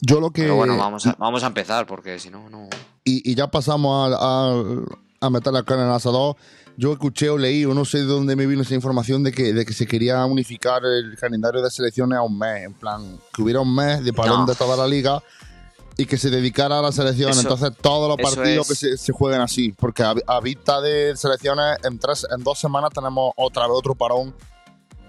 Yo 0.00 0.18
lo 0.20 0.30
que. 0.30 0.42
Pero 0.42 0.56
bueno, 0.56 0.76
vamos 0.76 1.06
a, 1.06 1.14
vamos 1.18 1.44
a 1.44 1.46
empezar, 1.48 1.86
porque 1.86 2.18
si 2.18 2.28
no, 2.30 2.50
no. 2.50 2.68
y, 3.04 3.30
y 3.30 3.34
ya 3.36 3.46
pasamos 3.48 4.12
a, 4.12 4.16
a- 4.18 5.26
a 5.26 5.30
meter 5.30 5.52
la 5.52 5.62
carne 5.62 5.82
en 5.84 5.90
el 5.90 5.94
asador. 5.94 6.36
Yo 6.80 6.92
escuché 6.92 7.28
o 7.28 7.36
leí, 7.36 7.66
o 7.66 7.74
no 7.74 7.84
sé 7.84 7.98
de 7.98 8.04
dónde 8.04 8.34
me 8.36 8.46
vino 8.46 8.62
esa 8.62 8.74
información 8.74 9.22
de 9.22 9.32
que, 9.32 9.52
de 9.52 9.66
que 9.66 9.74
se 9.74 9.86
quería 9.86 10.24
unificar 10.24 10.82
el 10.84 11.14
calendario 11.18 11.60
de 11.60 11.70
selecciones 11.70 12.16
a 12.18 12.22
un 12.22 12.38
mes. 12.38 12.64
En 12.64 12.72
plan, 12.72 13.18
que 13.34 13.42
hubiera 13.42 13.60
un 13.60 13.74
mes 13.74 14.02
de 14.02 14.14
parón 14.14 14.40
No. 14.40 14.46
de 14.46 14.54
toda 14.54 14.78
la 14.78 14.86
liga 14.88 15.22
y 15.98 16.06
que 16.06 16.16
se 16.16 16.30
dedicara 16.30 16.78
a 16.78 16.82
la 16.82 16.90
selección. 16.90 17.32
Eso- 17.32 17.42
Entonces, 17.42 17.72
todos 17.82 18.08
los 18.08 18.16
partidos 18.34 18.66
que 18.66 18.74
se, 18.74 18.96
se 18.96 19.12
jueguen 19.12 19.42
así. 19.42 19.72
Porque 19.78 20.02
a, 20.02 20.14
a 20.26 20.40
vista 20.40 20.80
de 20.80 21.14
selecciones, 21.18 21.76
en, 21.84 21.98
tres, 21.98 22.26
en 22.34 22.42
dos 22.42 22.58
semanas 22.58 22.90
tenemos 22.94 23.32
otra 23.36 23.66
vez 23.66 23.76
otro 23.76 23.94
parón 23.94 24.32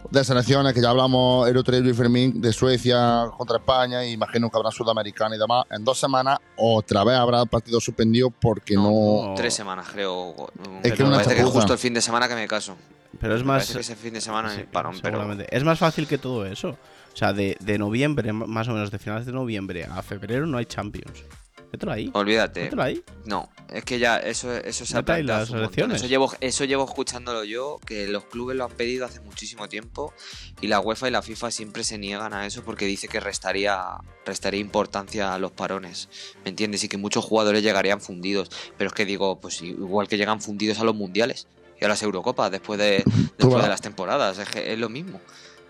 de 0.10 0.24
selecciones 0.24 0.74
que 0.74 0.82
ya 0.82 0.90
hablamos 0.90 1.48
el 1.48 1.58
otro 1.58 1.80
día 1.80 1.94
Fermín 1.94 2.42
de 2.42 2.52
Suecia 2.52 3.30
contra 3.38 3.58
España 3.58 4.06
y 4.06 4.12
imagino 4.12 4.50
que 4.50 4.58
habrá 4.58 4.72
sudamericana 4.72 5.36
y 5.36 5.40
demás. 5.40 5.66
En 5.70 5.84
dos 5.84 6.00
semanas 6.00 6.40
otra 6.58 7.04
vez 7.04 7.16
habrá 7.16 7.46
partido 7.46 7.80
suspendido 7.80 8.30
porque 8.30 8.76
no. 8.76 9.28
no. 9.30 9.34
Tres 9.36 9.54
semanas, 9.54 9.88
creo. 9.92 10.36
Es 10.84 10.94
que 10.94 11.04
me 11.04 11.10
una 11.10 11.18
parece 11.18 11.36
que 11.36 11.44
justo 11.44 11.74
el 11.74 11.80
fin 11.80 11.94
de 11.94 12.02
semana 12.02 12.28
que 12.28 12.36
me 12.36 12.48
caso. 12.48 12.76
Pero 13.20 13.36
es 13.36 13.42
Me 13.42 13.48
más. 13.48 13.64
parece 13.64 13.74
que 13.74 13.80
ese 13.82 13.96
fin 13.96 14.14
de 14.14 14.22
semana 14.22 14.50
sí, 14.54 14.62
es 14.62 14.68
parón, 14.68 14.96
pero. 15.02 15.32
Es 15.50 15.64
más 15.64 15.78
fácil 15.78 16.08
que 16.08 16.18
todo 16.18 16.46
eso. 16.46 16.70
O 17.14 17.18
sea, 17.18 17.34
de, 17.34 17.58
de 17.60 17.78
noviembre, 17.78 18.32
más 18.32 18.68
o 18.70 18.72
menos 18.72 18.90
de 18.90 18.98
finales 18.98 19.26
de 19.26 19.34
noviembre 19.34 19.84
a 19.86 20.02
febrero 20.02 20.46
no 20.48 20.58
hay 20.58 20.66
Champions. 20.66 21.24
Mételo 21.72 21.92
ahí. 21.94 22.12
Olvídate. 22.14 22.64
Mételo 22.64 22.84
ahí. 22.84 23.04
No, 23.26 23.50
es 23.70 23.86
que 23.86 23.98
ya 23.98 24.18
eso, 24.18 24.54
eso 24.54 24.86
se 24.86 24.98
ha 24.98 25.02
las. 25.24 25.50
Eso 25.50 26.08
llevo, 26.08 26.32
eso 26.42 26.66
llevo 26.66 26.84
escuchándolo 26.84 27.46
yo, 27.46 27.80
que 27.86 28.08
los 28.08 28.26
clubes 28.26 28.58
lo 28.58 28.66
han 28.66 28.72
pedido 28.72 29.06
hace 29.06 29.22
muchísimo 29.22 29.70
tiempo 29.70 30.14
y 30.60 30.68
la 30.68 30.82
UEFA 30.82 31.08
y 31.08 31.12
la 31.12 31.22
FIFA 31.22 31.50
siempre 31.50 31.84
se 31.86 31.98
niegan 31.98 32.34
a 32.34 32.46
eso 32.46 32.64
porque 32.64 32.86
dice 32.86 33.08
que 33.08 33.22
restaría, 33.22 33.82
restaría 34.26 34.60
importancia 34.60 35.34
a 35.34 35.40
los 35.40 35.52
parones, 35.52 36.10
¿me 36.44 36.50
entiendes? 36.50 36.84
Y 36.84 36.90
que 36.90 36.98
muchos 36.98 37.24
jugadores 37.24 37.64
llegarían 37.64 38.02
fundidos. 38.02 38.50
Pero 38.78 38.90
es 38.90 38.94
que 38.94 39.06
digo, 39.06 39.40
pues 39.40 39.62
igual 39.62 40.10
que 40.10 40.18
llegan 40.18 40.42
fundidos 40.42 40.80
a 40.80 40.84
los 40.84 40.96
mundiales 40.96 41.48
y 41.80 41.86
a 41.86 41.88
las 41.88 42.04
Eurocopas 42.04 42.52
después 42.52 42.78
de, 42.80 43.04
después 43.06 43.48
verás. 43.48 43.64
de 43.64 43.70
las 43.70 43.82
temporadas, 43.82 44.38
es, 44.40 44.50
que 44.50 44.74
es 44.74 44.80
lo 44.80 44.90
mismo. 44.90 45.22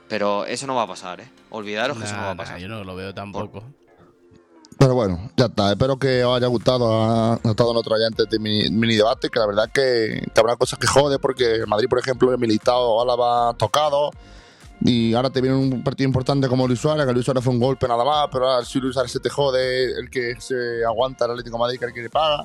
Pero 0.10 0.46
eso 0.46 0.67
no 0.67 0.75
va 0.75 0.84
a 0.84 0.88
pasar, 0.88 1.22
¿eh? 1.22 1.29
Olvidaros 1.51 1.98
que 1.98 2.03
eso 2.03 2.15
no 2.17 2.24
va 2.24 2.31
a 2.31 2.34
nah, 2.34 2.38
pasar. 2.38 2.60
yo 2.60 2.67
no 2.67 2.84
lo 2.84 2.96
veo 2.96 3.13
tampoco. 3.13 3.63
Pero 4.82 4.96
bueno, 4.96 5.30
ya 5.38 5.46
está. 5.46 5.70
Espero 5.70 5.96
que 6.00 6.24
os 6.26 6.36
haya 6.36 6.48
gustado 6.48 6.92
a, 6.92 7.34
a 7.34 7.54
todos 7.56 7.72
nuestros 7.72 8.00
oyentes 8.00 8.28
de 8.28 8.40
mini, 8.40 8.72
mini 8.72 8.96
debate, 8.96 9.30
que 9.30 9.38
la 9.38 9.46
verdad 9.46 9.70
que, 9.72 10.26
que 10.34 10.40
habrá 10.40 10.56
cosas 10.56 10.80
que 10.80 10.88
jode, 10.88 11.20
porque 11.20 11.64
Madrid, 11.68 11.88
por 11.88 12.00
ejemplo, 12.00 12.32
el 12.32 12.40
militado 12.40 13.00
Álava 13.00 13.54
tocado. 13.60 14.10
Y 14.84 15.14
ahora 15.14 15.30
te 15.30 15.40
viene 15.40 15.56
un 15.56 15.84
partido 15.84 16.08
importante 16.08 16.48
como 16.48 16.66
Luis 16.66 16.80
Suárez, 16.80 17.06
que 17.06 17.14
Luis 17.14 17.24
Suárez 17.24 17.44
fue 17.44 17.54
un 17.54 17.60
golpe 17.60 17.88
nada 17.88 18.04
más, 18.04 18.28
pero 18.32 18.50
ahora 18.50 18.66
si 18.66 18.80
Luis 18.80 18.96
Suárez 18.96 19.12
se 19.12 19.20
te 19.20 19.30
jode, 19.30 20.00
el 20.00 20.10
que 20.10 20.42
se 20.42 20.84
aguanta 20.84 21.26
el 21.26 21.32
Atlético 21.34 21.58
de 21.58 21.62
Madrid, 21.62 21.78
que 21.78 21.86
el 21.86 21.94
que 21.94 22.02
le 22.02 22.10
paga. 22.10 22.44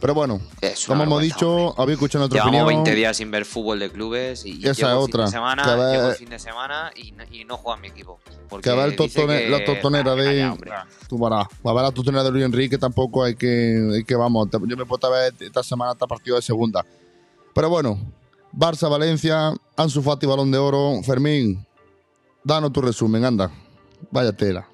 Pero 0.00 0.14
bueno, 0.14 0.40
como 0.86 1.02
hemos 1.02 1.22
dicho, 1.22 1.52
hombre. 1.54 1.74
habéis 1.82 1.96
escuchado 1.96 2.20
nuestra 2.22 2.40
Llevamos 2.42 2.62
opinión. 2.64 2.84
20 2.84 2.94
días 2.98 3.16
sin 3.18 3.30
ver 3.30 3.44
fútbol 3.44 3.80
de 3.80 3.90
clubes 3.90 4.46
y 4.46 4.66
Esa 4.66 4.70
es 4.92 4.96
otra, 4.96 5.24
fin 5.24 5.26
de 5.26 5.30
semana, 5.30 5.62
que 5.92 6.08
el 6.08 6.14
fin 6.14 6.30
de 6.30 6.38
semana 6.38 6.90
y, 6.96 7.12
no- 7.12 7.24
y 7.30 7.44
no 7.44 7.56
juega 7.58 7.78
mi 7.80 7.88
equipo. 7.88 8.18
Porque 8.48 8.70
Que 8.70 8.74
va 8.76 8.84
el 8.86 8.96
que- 8.96 9.48
la 9.50 9.64
totonera 9.64 10.14
de-. 10.14 10.54
Tú 11.06 11.18
verás. 11.18 11.46
Va 11.66 11.70
a 11.72 11.74
ver 11.74 11.82
la 11.82 11.92
tutonera 11.92 12.24
de 12.24 12.30
Luis 12.30 12.44
Enrique, 12.46 12.78
tampoco 12.78 13.24
hay 13.24 13.34
que, 13.34 13.90
hay 13.96 14.04
que 14.04 14.14
vamos. 14.16 14.48
Yo 14.66 14.76
me 14.76 14.86
puedo 14.86 15.10
ver 15.10 15.34
esta 15.38 15.62
semana 15.62 15.92
hasta 15.92 16.06
partido 16.06 16.36
de 16.36 16.42
segunda. 16.42 16.84
Pero 17.54 17.68
bueno, 17.68 17.98
Barça, 18.52 18.88
Valencia, 18.90 19.52
Ansu 19.76 20.00
Fati, 20.02 20.24
Balón 20.24 20.50
de 20.50 20.56
Oro. 20.58 21.02
Fermín, 21.04 21.66
danos 22.42 22.72
tu 22.72 22.80
resumen, 22.80 23.22
anda. 23.24 23.50
Vaya 24.10 24.32
tela. 24.32 24.66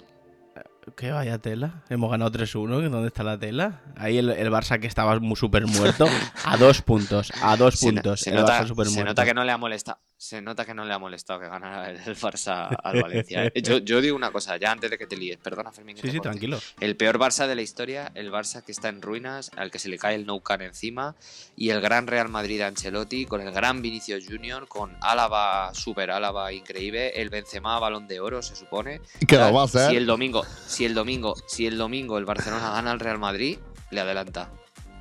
¿Qué 0.97 1.11
vaya 1.12 1.37
tela? 1.38 1.83
Hemos 1.91 2.11
ganado 2.11 2.31
3-1. 2.33 2.81
¿que 2.81 2.88
¿Dónde 2.88 3.09
está 3.09 3.23
la 3.23 3.38
tela? 3.38 3.81
Ahí 3.97 4.17
el, 4.17 4.31
el 4.31 4.50
Barça 4.50 4.81
que 4.81 4.87
estaba 4.87 5.19
súper 5.37 5.67
muerto. 5.67 6.07
A 6.45 6.57
dos 6.57 6.81
puntos. 6.81 7.31
A 7.43 7.55
dos 7.59 7.75
Se, 7.79 7.93
no- 7.93 8.00
puntos. 8.00 8.21
se 8.21 8.31
el 8.31 8.37
nota, 8.37 8.62
Barça 8.62 8.67
se 8.88 8.95
muerto. 8.95 9.11
nota 9.11 9.25
que 9.26 9.35
no 9.35 9.45
le 9.45 9.53
ha 9.53 9.59
molestado. 9.59 9.99
Se 10.18 10.40
nota 10.40 10.64
que 10.64 10.73
no 10.73 10.85
le 10.87 10.94
ha 10.94 10.99
molestado 10.99 11.40
que 11.40 11.46
ganara 11.46 11.90
el, 11.90 11.99
Barça 12.16 12.75
al 12.82 13.02
Valencia. 13.02 13.44
¿eh? 13.46 13.62
Yo, 13.62 13.78
yo 13.85 14.00
digo 14.00 14.16
una 14.16 14.30
cosa, 14.30 14.56
ya 14.56 14.73
antes 14.73 14.90
de 14.90 14.96
que 14.96 15.06
te 15.06 15.14
líes, 15.16 15.37
perdona 15.37 15.70
Fermín. 15.73 15.94
que 15.96 16.00
Sí, 16.02 16.06
te 16.08 16.12
sí, 16.12 16.18
corte. 16.18 16.30
tranquilo. 16.30 16.58
El 16.80 16.96
peor 16.96 17.18
Barça 17.18 17.46
de 17.46 17.54
la 17.54 17.61
historia, 17.62 18.11
el 18.14 18.32
Barça 18.32 18.62
que 18.62 18.73
está 18.73 18.88
en 18.88 19.02
ruinas, 19.02 19.50
al 19.56 19.70
que 19.70 19.78
se 19.78 19.90
le 19.90 19.99
cae 19.99 20.14
el 20.14 20.25
Nou 20.25 20.40
Camp 20.40 20.62
encima, 20.62 21.14
y 21.54 21.68
el 21.68 21.80
gran 21.82 22.06
Real 22.06 22.30
Madrid 22.30 22.58
de 22.58 22.64
Ancelotti, 22.64 23.26
con 23.26 23.42
el 23.42 23.52
gran 23.52 23.82
Vinicius 23.82 24.25
Junior, 24.26 24.68
con 24.68 24.96
Álava, 25.02 25.75
super 25.75 26.11
Álava 26.11 26.50
increíble, 26.52 27.11
el 27.20 27.28
Benzema 27.28 27.78
balón 27.78 28.08
de 28.08 28.20
oro, 28.20 28.42
se 28.42 28.56
supone. 28.56 29.02
Que 29.28 29.37
lo 29.37 29.52
va 29.52 29.62
a 29.62 29.64
hacer. 29.64 29.90
Si 29.90 29.96
el 29.96 30.06
domingo, 30.06 30.44
si 30.66 30.87
el 30.87 30.94
domingo, 30.94 31.35
si 31.46 31.66
el 31.66 31.76
domingo 31.76 32.16
el 32.16 32.25
Barcelona 32.25 32.70
gana 32.70 32.92
al 32.92 33.00
Real 33.00 33.18
Madrid, 33.18 33.58
le 33.90 34.00
adelanta. 34.00 34.50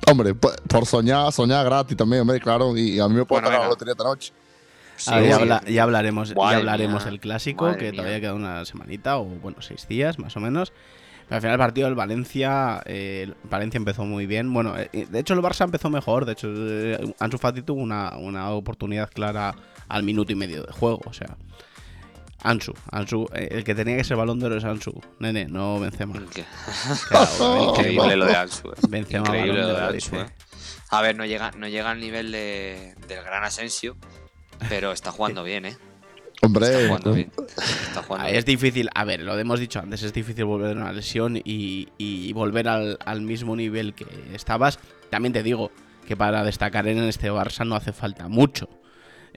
Hombre, 0.08 0.34
por, 0.34 0.60
por 0.68 0.84
soñar, 0.86 1.32
soñar 1.32 1.64
gratis 1.64 1.96
también, 1.96 2.20
hombre, 2.20 2.38
claro. 2.38 2.76
Y, 2.76 3.00
a 3.00 3.08
mí 3.08 3.14
me 3.14 3.24
puede 3.24 3.40
Bueno, 3.42 3.48
tocar 3.48 3.60
la 3.62 3.68
lotería 3.68 3.92
esta 3.92 4.04
noche. 4.04 4.32
Sí, 4.96 5.10
Ah, 5.12 5.20
ya, 5.22 5.36
habla- 5.36 5.62
ya 5.66 5.82
hablaremos, 5.82 6.30
ya 6.34 6.56
hablaremos 6.56 7.02
mía, 7.02 7.10
del 7.10 7.20
clásico, 7.20 7.66
madre 7.66 7.78
que 7.78 7.90
mía. 7.92 8.00
todavía 8.00 8.20
queda 8.20 8.34
una 8.34 8.64
semanita, 8.64 9.18
o 9.18 9.24
bueno, 9.24 9.60
seis 9.60 9.86
días 9.88 10.18
más 10.18 10.36
o 10.36 10.40
menos. 10.40 10.72
Pero 11.28 11.36
al 11.36 11.40
final 11.42 11.52
el 11.54 11.58
partido 11.58 11.86
del 11.88 11.96
Valencia, 11.96 12.80
eh, 12.86 13.22
el 13.24 13.36
Valencia 13.50 13.78
empezó 13.78 14.04
muy 14.04 14.26
bien. 14.26 14.52
Bueno, 14.52 14.74
eh, 14.78 15.06
de 15.10 15.18
hecho 15.18 15.34
el 15.34 15.40
Barça 15.40 15.64
empezó 15.64 15.90
mejor. 15.90 16.24
De 16.24 16.32
hecho, 16.32 16.48
eh, 16.54 17.14
Ansu 17.18 17.36
Fati 17.38 17.62
tuvo 17.62 17.80
una, 17.82 18.16
una 18.16 18.50
oportunidad 18.50 19.10
clara 19.10 19.54
al 19.88 20.02
minuto 20.04 20.30
y 20.32 20.36
medio 20.36 20.62
de 20.62 20.72
juego. 20.72 21.00
O 21.04 21.12
sea, 21.12 21.36
Ansu, 22.42 22.74
Ansu, 22.92 23.26
eh, 23.34 23.48
el 23.50 23.64
que 23.64 23.74
tenía 23.74 23.96
que 23.96 24.04
ser 24.04 24.16
balón 24.16 24.38
de 24.38 24.46
oro 24.46 24.56
es 24.56 24.64
Ansu, 24.64 25.00
nene, 25.18 25.46
no 25.46 25.80
Benzema. 25.80 26.14
Claro, 27.08 27.64
Increíble 27.70 28.16
lo 28.16 28.26
de 28.26 28.36
Ansu. 28.36 28.68
eh. 28.70 28.74
Benzema, 28.88 29.26
Increíble 29.26 29.60
lo 29.62 29.68
de 29.68 29.74
de 29.74 29.80
Ansu. 29.80 30.16
eh. 30.16 30.26
A 30.90 31.02
ver, 31.02 31.16
no 31.16 31.24
llega, 31.26 31.50
no 31.56 31.66
llega 31.66 31.90
al 31.90 31.98
nivel 31.98 32.30
de, 32.30 32.94
del 33.08 33.24
gran 33.24 33.42
Asensio, 33.42 33.96
pero 34.68 34.92
está 34.92 35.12
jugando 35.12 35.42
bien, 35.44 35.66
¿eh? 35.66 35.76
Está 36.34 36.46
Hombre, 36.46 36.86
jugando 36.86 37.12
bien. 37.12 37.32
Está 37.38 38.02
jugando 38.02 38.26
bien. 38.26 38.38
Es 38.38 38.44
difícil, 38.44 38.90
a 38.94 39.04
ver, 39.04 39.22
lo 39.22 39.38
hemos 39.38 39.58
dicho 39.58 39.80
antes, 39.80 40.02
es 40.02 40.12
difícil 40.12 40.44
volver 40.44 40.68
de 40.68 40.80
una 40.80 40.92
lesión 40.92 41.36
y, 41.36 41.88
y 41.98 42.32
volver 42.32 42.68
al, 42.68 42.98
al 43.04 43.22
mismo 43.22 43.56
nivel 43.56 43.94
que 43.94 44.06
estabas. 44.34 44.78
También 45.10 45.32
te 45.32 45.42
digo 45.42 45.70
que 46.06 46.16
para 46.16 46.44
destacar 46.44 46.86
en 46.88 46.98
este 47.04 47.30
Barça 47.30 47.66
no 47.66 47.74
hace 47.74 47.92
falta 47.92 48.28
mucho. 48.28 48.68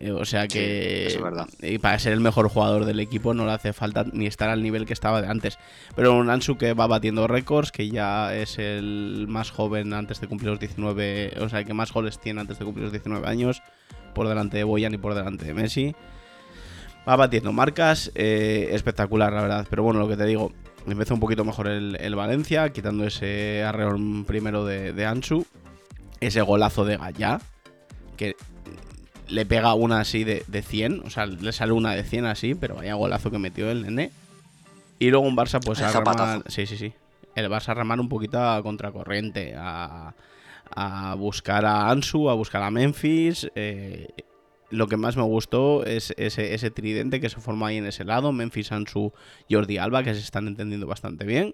Eh, 0.02 0.12
o 0.12 0.24
sea 0.24 0.48
que 0.48 1.08
eso 1.08 1.18
es 1.18 1.24
verdad. 1.24 1.50
y 1.62 1.78
para 1.78 2.00
ser 2.00 2.14
el 2.14 2.22
mejor 2.22 2.48
jugador 2.48 2.86
del 2.86 3.02
equipo 3.02 3.34
no 3.34 3.46
le 3.46 3.52
hace 3.52 3.74
falta 3.74 4.06
ni 4.14 4.28
estar 4.28 4.50
al 4.50 4.64
nivel 4.64 4.86
que 4.86 4.94
estaba 4.94 5.22
de 5.22 5.28
antes. 5.28 5.60
Pero 5.94 6.16
un 6.16 6.30
Ansu 6.30 6.58
que 6.58 6.74
va 6.74 6.88
batiendo 6.88 7.28
récords, 7.28 7.74
que 7.74 7.90
ya 7.90 8.34
es 8.34 8.60
el 8.60 9.26
más 9.28 9.52
joven 9.52 9.94
antes 9.94 10.22
de 10.22 10.28
cumplir 10.28 10.52
los 10.52 10.60
19, 10.60 11.34
o 11.42 11.50
sea, 11.50 11.60
el 11.60 11.66
que 11.66 11.74
más 11.74 11.92
goles 11.92 12.18
tiene 12.18 12.40
antes 12.40 12.60
de 12.60 12.66
cumplir 12.66 12.84
los 12.86 12.94
19 12.94 13.28
años, 13.28 13.62
por 14.14 14.28
delante 14.28 14.58
de 14.58 14.64
Boyan 14.64 14.94
y 14.94 14.98
por 14.98 15.16
delante 15.16 15.46
de 15.46 15.54
Messi. 15.54 15.96
Va 17.08 17.16
batiendo 17.16 17.52
marcas, 17.52 18.12
eh, 18.16 18.70
espectacular 18.72 19.34
la 19.34 19.42
verdad. 19.42 19.68
Pero 19.70 19.84
bueno, 19.84 20.00
lo 20.00 20.08
que 20.08 20.18
te 20.18 20.26
digo, 20.26 20.52
empezó 20.88 21.14
un 21.14 21.20
poquito 21.20 21.46
mejor 21.46 21.68
el, 21.68 21.98
el 22.00 22.16
Valencia, 22.16 22.70
quitando 22.70 23.06
ese 23.06 23.64
arreón 23.64 24.26
primero 24.26 24.66
de, 24.66 24.94
de 24.94 25.06
Ansu. 25.06 25.46
Ese 26.20 26.42
golazo 26.42 26.84
de 26.84 26.98
Gallá, 26.98 27.40
que 28.18 28.36
le 29.30 29.46
pega 29.46 29.74
una 29.74 30.02
así 30.02 30.24
de, 30.24 30.44
de 30.48 30.62
100, 30.62 31.04
o 31.06 31.10
sea, 31.10 31.26
le 31.26 31.52
sale 31.52 31.72
una 31.72 31.94
de 31.94 32.04
100 32.04 32.26
así, 32.26 32.56
pero 32.56 32.76
vaya 32.76 32.94
golazo 32.96 33.32
que 33.32 33.40
metió 33.40 33.70
el 33.72 33.84
nene. 33.84 34.12
Y 35.00 35.10
luego 35.10 35.26
un 35.26 35.38
Barça, 35.38 35.62
pues 35.64 35.80
El 35.80 35.86
a 35.86 36.44
sí, 36.48 36.66
sí, 36.66 36.78
sí. 36.78 36.94
El 37.36 37.50
Barça 37.50 37.70
a 37.70 37.74
remar 37.74 38.00
un 38.00 38.10
poquito 38.10 38.40
a 38.42 38.62
contracorriente, 38.62 39.56
a, 39.58 40.14
a 40.76 41.16
buscar 41.16 41.66
a 41.66 41.90
Ansu, 41.90 42.30
a 42.30 42.34
buscar 42.34 42.64
a 42.64 42.72
Memphis. 42.72 43.50
eh, 43.56 44.08
lo 44.72 44.88
que 44.88 44.98
más 44.98 45.18
me 45.18 45.24
gustó 45.24 45.84
es 45.84 46.14
ese, 46.18 46.54
ese 46.54 46.70
tridente 46.70 47.20
que 47.20 47.30
se 47.30 47.40
forma 47.42 47.68
ahí 47.68 47.78
en 47.78 47.88
ese 47.88 48.04
lado, 48.04 48.32
Memphis, 48.32 48.72
Ansu, 48.72 49.12
Jordi 49.50 49.80
Alba, 49.80 50.04
que 50.04 50.14
se 50.14 50.20
están 50.20 50.48
entendiendo 50.48 50.86
bastante 50.86 51.26
bien. 51.26 51.54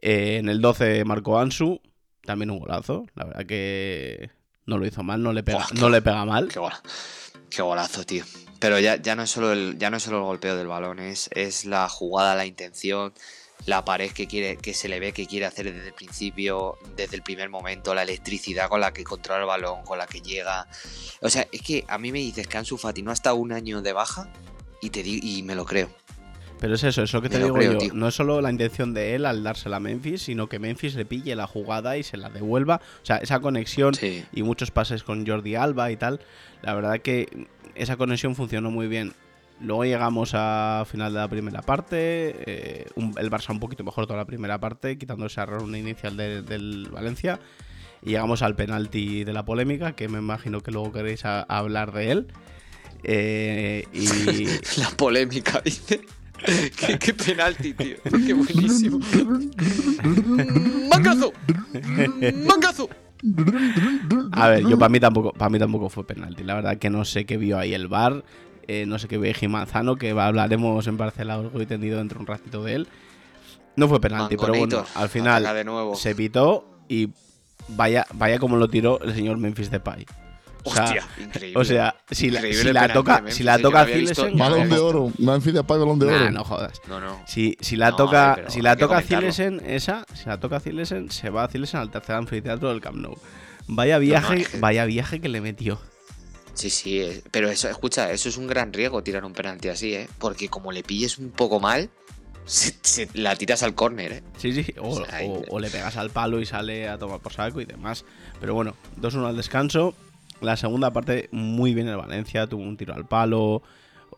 Eh, 0.00 0.36
en 0.36 0.48
el 0.48 0.60
12 0.60 1.04
marcó 1.04 1.40
Ansu, 1.40 1.80
también 2.24 2.50
un 2.52 2.60
golazo, 2.60 3.06
la 3.16 3.24
verdad 3.24 3.44
que 3.46 4.30
no 4.66 4.78
lo 4.78 4.86
hizo 4.86 5.02
mal, 5.02 5.20
no 5.22 5.32
le 5.32 5.42
pega, 5.42 5.58
Buah, 5.58 5.80
no 5.80 5.90
le 5.90 6.00
pega 6.00 6.24
mal. 6.24 6.46
Qué, 6.48 6.60
gola- 6.60 6.80
qué 7.50 7.60
golazo, 7.62 8.04
tío. 8.04 8.24
Pero 8.60 8.78
ya, 8.78 8.96
ya, 9.02 9.16
no 9.16 9.22
es 9.24 9.30
solo 9.30 9.52
el, 9.52 9.76
ya 9.78 9.90
no 9.90 9.96
es 9.96 10.04
solo 10.04 10.18
el 10.18 10.24
golpeo 10.24 10.54
del 10.56 10.66
balón, 10.68 11.00
es, 11.00 11.28
es 11.32 11.64
la 11.64 11.88
jugada, 11.88 12.36
la 12.36 12.46
intención, 12.46 13.12
la 13.66 13.84
pared 13.84 14.10
que, 14.12 14.26
quiere, 14.26 14.56
que 14.56 14.72
se 14.74 14.88
le 14.88 14.98
ve 15.00 15.12
que 15.12 15.26
quiere 15.26 15.46
hacer 15.46 15.72
desde 15.72 15.88
el 15.88 15.94
principio, 15.94 16.78
desde 16.96 17.16
el 17.16 17.22
primer 17.22 17.48
momento, 17.50 17.94
la 17.94 18.02
electricidad 18.02 18.68
con 18.68 18.80
la 18.80 18.92
que 18.92 19.04
controla 19.04 19.40
el 19.42 19.46
balón, 19.46 19.82
con 19.84 19.98
la 19.98 20.06
que 20.06 20.20
llega. 20.20 20.66
O 21.20 21.28
sea, 21.28 21.46
es 21.52 21.60
que 21.62 21.84
a 21.88 21.98
mí 21.98 22.10
me 22.12 22.18
dices 22.20 22.46
que 22.46 22.56
Ansu 22.56 22.78
Fati 22.78 23.02
no 23.02 23.10
ha 23.10 23.14
estado 23.14 23.36
un 23.36 23.52
año 23.52 23.82
de 23.82 23.92
baja 23.92 24.32
y, 24.80 24.90
te 24.90 25.02
di- 25.02 25.20
y 25.22 25.42
me 25.42 25.54
lo 25.54 25.64
creo. 25.66 25.90
Pero 26.60 26.74
es 26.74 26.82
eso, 26.82 27.02
es 27.04 27.12
lo 27.12 27.22
que 27.22 27.28
te 27.28 27.38
Me 27.38 27.44
digo 27.44 27.54
creo, 27.56 27.72
yo. 27.74 27.78
tío. 27.78 27.94
No 27.94 28.08
es 28.08 28.14
solo 28.16 28.40
la 28.40 28.50
intención 28.50 28.92
de 28.92 29.14
él 29.14 29.26
al 29.26 29.44
dársela 29.44 29.76
a 29.76 29.80
Memphis, 29.80 30.22
sino 30.22 30.48
que 30.48 30.58
Memphis 30.58 30.96
le 30.96 31.04
pille 31.04 31.36
la 31.36 31.46
jugada 31.46 31.96
y 31.96 32.02
se 32.02 32.16
la 32.16 32.30
devuelva. 32.30 32.80
O 33.02 33.06
sea, 33.06 33.18
esa 33.18 33.38
conexión 33.38 33.94
Sí. 33.94 34.24
y 34.32 34.42
muchos 34.42 34.72
pases 34.72 35.04
con 35.04 35.24
Jordi 35.24 35.54
Alba 35.54 35.92
y 35.92 35.96
tal. 35.96 36.20
La 36.62 36.74
verdad 36.74 36.98
que 37.00 37.46
esa 37.76 37.96
conexión 37.96 38.34
funcionó 38.34 38.72
muy 38.72 38.88
bien. 38.88 39.14
Luego 39.60 39.84
llegamos 39.84 40.30
a 40.34 40.84
final 40.90 41.12
de 41.12 41.18
la 41.18 41.28
primera 41.28 41.62
parte. 41.62 42.34
eh, 42.46 42.86
un- 42.94 43.14
el 43.18 43.30
Barça 43.30 43.50
un 43.50 43.58
poquito 43.60 43.82
mejor 43.84 44.06
toda 44.06 44.18
la 44.18 44.24
primera 44.24 44.58
parte, 44.60 44.96
quitando 44.98 45.26
ese 45.26 45.40
error 45.40 45.62
inicial 45.76 46.16
de- 46.16 46.42
del 46.42 46.88
Valencia. 46.92 47.40
Y 48.02 48.10
llegamos 48.10 48.42
al 48.42 48.54
penalti 48.54 49.24
de 49.24 49.32
la 49.32 49.44
polémica, 49.44 49.92
que 49.92 50.08
me 50.08 50.18
imagino 50.18 50.60
que 50.60 50.70
luego 50.70 50.92
queréis 50.92 51.24
a- 51.24 51.42
hablar 51.42 51.92
de 51.92 52.10
él. 52.12 52.26
Eh, 53.02 53.84
y 53.92 54.06
La 54.80 54.90
polémica, 54.96 55.60
dice. 55.64 56.00
¿Qué, 56.76 56.98
qué 57.00 57.14
penalti, 57.14 57.74
tío. 57.74 57.96
Qué 58.26 58.32
buenísimo. 58.32 59.00
¡Mangazo! 60.90 61.32
¡Mangazo! 62.46 62.88
A 64.32 64.48
ver, 64.48 64.64
yo 64.66 64.78
para 64.78 64.88
mí 64.88 65.00
tampoco, 65.00 65.32
para 65.32 65.50
mí 65.50 65.58
tampoco 65.58 65.88
fue 65.88 66.06
penalti. 66.06 66.44
La 66.44 66.54
verdad 66.54 66.78
que 66.78 66.90
no 66.90 67.04
sé 67.04 67.26
qué 67.26 67.36
vio 67.36 67.58
ahí 67.58 67.74
el 67.74 67.88
bar, 67.88 68.22
no 68.86 68.98
sé 68.98 69.08
qué 69.08 69.18
vio 69.18 69.32
Manzano, 69.48 69.96
que 69.96 70.12
va- 70.12 70.26
hablaremos 70.26 70.86
en 70.86 70.96
Barcelona 70.96 71.42
largo 71.42 71.60
y 71.62 71.66
tendido 71.66 71.98
dentro 71.98 72.18
de 72.18 72.22
un 72.22 72.26
ratito 72.26 72.62
de 72.62 72.74
él. 72.74 72.88
No 73.76 73.88
fue 73.88 74.00
penalti, 74.00 74.36
pero 74.36 74.54
bueno, 74.54 74.84
al 74.94 75.08
final 75.08 75.42
de 75.42 75.64
nuevo. 75.64 75.94
se 75.94 76.14
pitó 76.14 76.64
y 76.88 77.08
vaya, 77.68 78.06
vaya 78.14 78.38
como 78.38 78.56
lo 78.56 78.68
tiró 78.68 79.00
el 79.02 79.14
señor 79.14 79.38
Memphis 79.38 79.70
Depay. 79.70 80.04
O 80.64 80.74
sea, 80.74 80.84
Hostia, 80.84 81.06
increíble. 81.22 81.58
o 81.60 81.64
sea, 81.64 81.94
si 82.10 82.30
la, 82.30 82.40
si 82.42 82.72
la 82.72 82.92
toca, 82.92 83.14
de 83.16 83.22
Memphis, 83.22 83.36
si 83.36 83.44
la 83.44 83.58
toca 83.58 83.86
ni 83.86 84.38
balón 84.38 84.68
de 84.68 84.78
oro. 84.78 85.12
Memphis 85.18 85.54
Depay, 85.54 85.78
balón 85.78 85.98
de 86.00 86.06
Nah, 86.06 86.16
oro. 86.16 86.30
no 86.32 86.44
jodas. 86.44 86.80
No, 86.88 87.00
no. 87.00 87.20
Si, 87.26 87.56
si 87.60 87.76
la 87.76 87.90
No, 87.90 87.96
toca, 87.96 88.32
a 88.32 88.36
ver, 88.36 88.50
si 88.50 88.60
la 88.60 88.76
toca. 88.76 89.00
Zilesen, 89.00 89.62
esa, 89.64 90.04
si 90.12 90.26
la 90.28 90.38
toca 90.40 90.58
Zilesen, 90.60 91.10
se 91.10 91.30
va 91.30 91.44
a 91.44 91.48
Zilesen 91.48 91.80
al 91.80 91.90
tercer 91.90 92.16
anfiteatro 92.16 92.68
del 92.70 92.80
Camp 92.80 92.96
Nou. 92.98 93.16
Vaya 93.68 93.98
viaje, 93.98 94.46
vaya 94.58 94.84
viaje 94.86 95.20
que 95.20 95.28
le 95.28 95.40
metió. 95.40 95.78
Sí, 96.58 96.70
sí, 96.70 97.00
eh, 97.00 97.22
pero 97.30 97.48
eso, 97.48 97.68
escucha, 97.68 98.10
eso 98.10 98.28
es 98.28 98.36
un 98.36 98.48
gran 98.48 98.72
riesgo 98.72 99.02
tirar 99.02 99.24
un 99.24 99.32
penalti 99.32 99.68
así, 99.68 99.94
¿eh? 99.94 100.08
Porque 100.18 100.48
como 100.48 100.72
le 100.72 100.82
pilles 100.82 101.16
un 101.18 101.30
poco 101.30 101.60
mal, 101.60 101.88
se- 102.46 102.74
se- 102.82 103.08
la 103.14 103.36
tiras 103.36 103.62
al 103.62 103.76
córner, 103.76 104.12
¿eh? 104.12 104.22
Sí, 104.38 104.52
sí, 104.52 104.74
o, 104.80 104.88
O 104.88 104.96
sea, 105.04 105.20
o- 105.24 105.44
o 105.50 105.60
le 105.60 105.70
pegas 105.70 105.96
al 105.96 106.10
palo 106.10 106.40
y 106.40 106.46
sale 106.46 106.88
a 106.88 106.98
tomar 106.98 107.20
por 107.20 107.32
saco 107.32 107.60
y 107.60 107.64
demás. 107.64 108.04
Pero 108.40 108.54
bueno, 108.54 108.74
2-1 108.96 109.28
al 109.28 109.36
descanso. 109.36 109.94
La 110.40 110.56
segunda 110.56 110.92
parte, 110.92 111.28
muy 111.30 111.74
bien 111.74 111.86
el 111.86 111.96
Valencia, 111.96 112.46
tuvo 112.48 112.62
un 112.62 112.76
tiro 112.76 112.92
al 112.94 113.06
palo. 113.06 113.62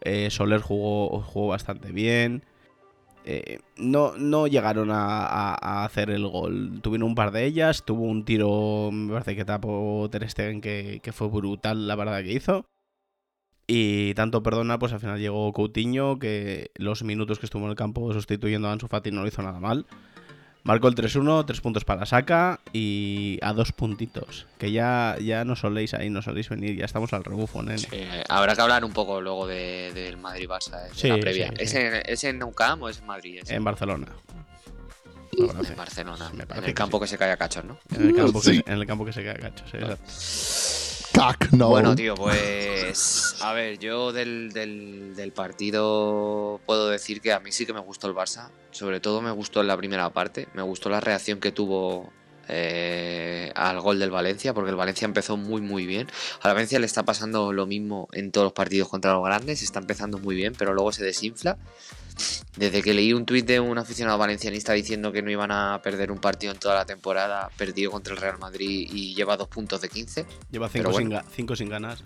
eh, 0.02 0.30
Soler 0.30 0.62
jugó, 0.62 1.20
jugó 1.20 1.48
bastante 1.48 1.92
bien. 1.92 2.42
Eh, 3.24 3.60
no, 3.76 4.16
no 4.16 4.46
llegaron 4.46 4.90
a, 4.90 5.84
hacer 5.84 6.10
el 6.10 6.26
gol. 6.26 6.80
Tuvieron 6.82 7.08
un 7.08 7.14
par 7.14 7.32
de 7.32 7.44
ellas, 7.44 7.84
tuvo 7.84 8.04
un 8.04 8.24
tiro, 8.24 8.90
me 8.92 9.12
parece 9.12 9.36
que 9.36 9.44
tapó 9.44 10.08
Ter 10.10 10.28
Stegen, 10.28 10.60
que, 10.60 11.00
que 11.02 11.12
fue 11.12 11.28
brutal 11.28 11.86
la 11.86 11.96
verdad 11.96 12.22
que 12.22 12.32
hizo. 12.32 12.66
Y 13.66 14.14
tanto 14.14 14.42
perdona, 14.42 14.80
pues 14.80 14.92
al 14.92 14.98
final 14.98 15.20
llegó 15.20 15.52
Coutinho, 15.52 16.18
que 16.18 16.72
los 16.74 17.04
minutos 17.04 17.38
que 17.38 17.46
estuvo 17.46 17.64
en 17.64 17.70
el 17.70 17.76
campo 17.76 18.12
sustituyendo 18.12 18.66
a 18.66 18.72
Ansu 18.72 18.88
Fati 18.88 19.12
no 19.12 19.22
lo 19.22 19.28
hizo 19.28 19.42
nada 19.42 19.60
mal. 19.60 19.86
Marcó 20.62 20.88
el 20.88 20.94
3-1, 20.94 21.46
tres 21.46 21.60
puntos 21.62 21.84
para 21.86 22.04
Saca 22.04 22.60
y 22.72 23.38
a 23.42 23.52
dos 23.54 23.72
puntitos. 23.72 24.46
Que 24.58 24.70
ya, 24.72 25.16
ya 25.20 25.44
no 25.44 25.56
soléis 25.56 25.94
ahí, 25.94 26.10
no 26.10 26.20
soléis 26.20 26.48
venir, 26.50 26.76
ya 26.76 26.84
estamos 26.84 27.12
al 27.14 27.24
rebufo, 27.24 27.62
nene. 27.62 27.78
Sí, 27.78 27.88
habrá 28.28 28.54
que 28.54 28.60
hablar 28.60 28.84
un 28.84 28.92
poco 28.92 29.20
luego 29.22 29.46
de- 29.46 29.90
del 29.94 30.18
Madrid-Barça, 30.18 30.82
de 30.84 30.94
Sí, 30.94 31.08
la 31.08 31.18
previa. 31.18 31.48
sí, 31.48 31.54
¿Es, 31.60 31.70
sí. 31.70 31.76
En, 31.78 32.02
¿Es 32.04 32.24
en 32.24 32.38
Nou 32.38 32.52
Camp 32.52 32.82
o 32.82 32.88
es 32.90 32.98
en 32.98 33.06
Madrid? 33.06 33.40
Es 33.42 33.50
En 33.50 33.64
Barcelona. 33.64 34.06
Me 35.38 35.46
parece. 35.46 35.72
en 35.72 35.78
Barcelona. 35.78 36.30
Me 36.34 36.42
En 36.42 36.50
el 36.58 36.64
que 36.64 36.74
campo 36.74 36.98
sí. 36.98 37.02
que 37.04 37.08
se 37.08 37.16
cae 37.18 37.32
a 37.32 37.36
cachos, 37.38 37.64
¿no? 37.64 37.78
En 37.96 38.08
el 38.08 38.14
campo, 38.14 38.42
Sí. 38.42 38.60
que, 38.62 38.70
en 38.70 38.78
el 38.78 38.86
campo 38.86 39.04
que 39.06 39.12
se 39.14 39.22
queda 39.22 39.34
cacho, 39.36 39.64
sí, 39.70 39.78
exacto. 39.78 40.04
Bueno, 41.70 41.94
tío, 41.94 42.14
pues. 42.14 43.36
A 43.40 43.52
ver, 43.52 43.78
yo 43.78 44.12
del, 44.12 44.52
del, 44.52 45.14
del 45.14 45.32
partido 45.32 46.60
puedo 46.66 46.88
decir 46.88 47.20
que 47.20 47.32
a 47.32 47.40
mí 47.40 47.52
sí 47.52 47.66
que 47.66 47.72
me 47.72 47.80
gustó 47.80 48.06
el 48.08 48.14
Barça. 48.14 48.50
Sobre 48.70 49.00
todo 49.00 49.20
me 49.20 49.30
gustó 49.30 49.60
en 49.60 49.66
la 49.66 49.76
primera 49.76 50.10
parte. 50.10 50.48
Me 50.54 50.62
gustó 50.62 50.88
la 50.88 51.00
reacción 51.00 51.40
que 51.40 51.52
tuvo 51.52 52.12
eh, 52.50 53.52
al 53.54 53.80
gol 53.80 53.98
del 53.98 54.10
Valencia, 54.10 54.52
porque 54.54 54.70
el 54.70 54.76
Valencia 54.76 55.04
empezó 55.06 55.36
muy, 55.36 55.60
muy 55.60 55.86
bien. 55.86 56.08
A 56.42 56.48
la 56.48 56.54
Valencia 56.54 56.78
le 56.78 56.86
está 56.86 57.04
pasando 57.04 57.52
lo 57.52 57.66
mismo 57.66 58.08
en 58.12 58.32
todos 58.32 58.44
los 58.44 58.52
partidos 58.52 58.88
contra 58.88 59.12
los 59.14 59.24
grandes. 59.24 59.62
Está 59.62 59.78
empezando 59.78 60.18
muy 60.18 60.34
bien, 60.34 60.54
pero 60.58 60.74
luego 60.74 60.92
se 60.92 61.04
desinfla. 61.04 61.56
Desde 62.56 62.82
que 62.82 62.92
leí 62.92 63.12
un 63.14 63.24
tuit 63.24 63.46
de 63.46 63.60
un 63.60 63.78
aficionado 63.78 64.18
valencianista 64.18 64.72
diciendo 64.74 65.10
que 65.12 65.22
no 65.22 65.30
iban 65.30 65.50
a 65.52 65.80
perder 65.82 66.10
un 66.12 66.18
partido 66.18 66.52
en 66.52 66.58
toda 66.58 66.74
la 66.74 66.84
temporada, 66.84 67.48
perdió 67.56 67.90
contra 67.90 68.12
el 68.12 68.20
Real 68.20 68.38
Madrid 68.38 68.90
y 68.92 69.14
lleva 69.14 69.36
dos 69.36 69.48
puntos 69.48 69.80
de 69.80 69.88
15. 69.88 70.26
Lleva 70.50 70.68
cinco, 70.68 70.92
sin, 70.92 71.10
ga- 71.10 71.24
cinco 71.34 71.56
sin 71.56 71.68
ganas. 71.70 72.04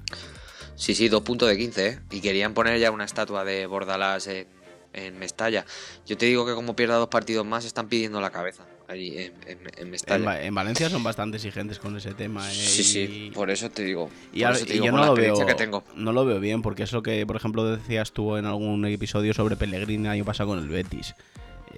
Sí, 0.76 0.94
sí, 0.94 1.08
dos 1.08 1.22
puntos 1.22 1.48
de 1.48 1.56
15, 1.56 1.86
¿eh? 1.86 2.00
Y 2.10 2.20
querían 2.20 2.52
poner 2.54 2.78
ya 2.78 2.90
una 2.90 3.04
estatua 3.04 3.44
de 3.44 3.66
Bordalás 3.66 4.26
en, 4.28 4.46
en 4.94 5.18
Mestalla. 5.18 5.64
Yo 6.06 6.16
te 6.16 6.26
digo 6.26 6.46
que 6.46 6.54
como 6.54 6.74
pierda 6.76 6.96
dos 6.96 7.08
partidos 7.08 7.44
más, 7.46 7.64
están 7.64 7.88
pidiendo 7.88 8.20
la 8.20 8.30
cabeza 8.30 8.64
allí 8.88 9.16
en, 9.18 9.32
en- 9.46 9.58
en 9.58 9.70
En, 9.78 9.90
Mestalla. 9.90 10.42
En 10.42 10.54
Valencia 10.54 10.90
son 10.90 11.02
bastante 11.02 11.36
exigentes 11.38 11.78
con 11.78 11.96
ese 11.96 12.12
tema. 12.14 12.50
eh, 12.50 12.54
Sí, 12.54 12.84
sí, 12.84 13.30
por 13.34 13.50
eso 13.50 13.70
te 13.70 13.82
digo. 13.84 14.10
Y, 14.32 14.40
por 14.40 14.46
ahora- 14.46 14.56
eso 14.58 14.66
te 14.66 14.72
y 14.72 14.74
digo, 14.74 14.86
yo 14.86 14.92
no 14.92 14.98
lo, 14.98 15.02
veo, 15.04 15.12
experiencia 15.12 15.46
que 15.46 15.54
tengo. 15.54 15.84
no 15.96 16.12
lo 16.12 16.24
veo 16.24 16.40
bien, 16.40 16.62
porque 16.62 16.82
es 16.82 16.92
lo 16.92 17.02
que, 17.02 17.26
por 17.26 17.36
ejemplo, 17.36 17.64
decías 17.64 18.12
tú 18.12 18.36
en 18.36 18.44
algún 18.46 18.84
episodio 18.86 19.32
sobre 19.34 19.56
Pellegrini 19.56 20.04
el 20.06 20.10
año 20.12 20.24
pasado 20.24 20.50
con 20.50 20.58
el 20.58 20.68
Betis. 20.68 21.14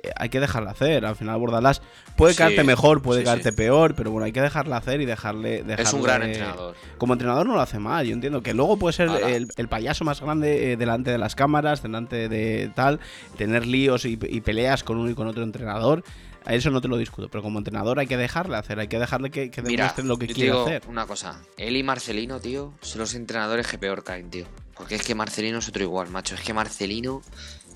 Eh, 0.02 0.10
hay 0.16 0.28
que 0.28 0.40
dejarla 0.40 0.70
hacer. 0.70 1.04
Al 1.06 1.16
final, 1.16 1.38
Bordalás 1.38 1.82
puede 2.16 2.32
Sí, 2.34 2.38
caerte 2.38 2.64
mejor, 2.64 3.02
puede 3.02 3.20
sí, 3.20 3.24
caerte 3.26 3.50
sí. 3.50 3.56
peor, 3.56 3.94
pero 3.94 4.10
bueno, 4.10 4.24
hay 4.26 4.32
que 4.32 4.40
dejarla 4.40 4.76
hacer 4.76 5.00
y 5.00 5.04
dejarle. 5.06 5.64
Es 5.78 5.92
un 5.92 6.02
gran 6.02 6.22
dejarle- 6.22 6.26
entrenador. 6.32 6.76
Como 6.98 7.12
entrenador 7.14 7.46
no 7.46 7.54
lo 7.54 7.60
hace 7.60 7.78
mal, 7.78 8.06
yo 8.06 8.12
entiendo 8.14 8.42
que 8.42 8.54
luego 8.54 8.76
puede 8.76 8.92
ser 8.92 9.08
el, 9.08 9.48
el 9.56 9.68
payaso 9.68 10.04
más 10.04 10.20
grande 10.20 10.72
eh, 10.72 10.76
delante 10.76 11.10
de 11.10 11.18
las 11.18 11.34
cámaras, 11.34 11.82
delante 11.82 12.28
de 12.28 12.70
tal, 12.74 13.00
tener 13.36 13.66
líos 13.66 14.04
y, 14.04 14.18
y 14.22 14.40
peleas 14.40 14.82
con 14.84 14.96
uno 14.98 15.10
y 15.10 15.14
con 15.14 15.26
otro 15.26 15.42
entrenador. 15.42 16.02
A 16.48 16.54
eso 16.54 16.70
no 16.70 16.80
te 16.80 16.86
lo 16.86 16.96
discuto, 16.96 17.28
pero 17.28 17.42
como 17.42 17.58
entrenador 17.58 17.98
hay 17.98 18.06
que 18.06 18.16
dejarle 18.16 18.56
hacer, 18.56 18.78
hay 18.78 18.86
que 18.86 19.00
dejarle 19.00 19.30
que, 19.32 19.50
que 19.50 19.62
demuestre 19.62 20.04
lo 20.04 20.16
que 20.16 20.28
quiere 20.28 20.52
hacer. 20.56 20.82
una 20.88 21.04
cosa. 21.04 21.40
Él 21.56 21.76
y 21.76 21.82
Marcelino, 21.82 22.38
tío, 22.38 22.72
son 22.82 23.00
los 23.00 23.14
entrenadores 23.16 23.66
que 23.66 23.78
peor 23.78 24.04
caen, 24.04 24.30
tío. 24.30 24.46
Porque 24.76 24.94
es 24.94 25.02
que 25.02 25.16
Marcelino 25.16 25.58
es 25.58 25.68
otro 25.68 25.82
igual, 25.82 26.08
macho. 26.10 26.36
Es 26.36 26.42
que 26.42 26.54
Marcelino 26.54 27.20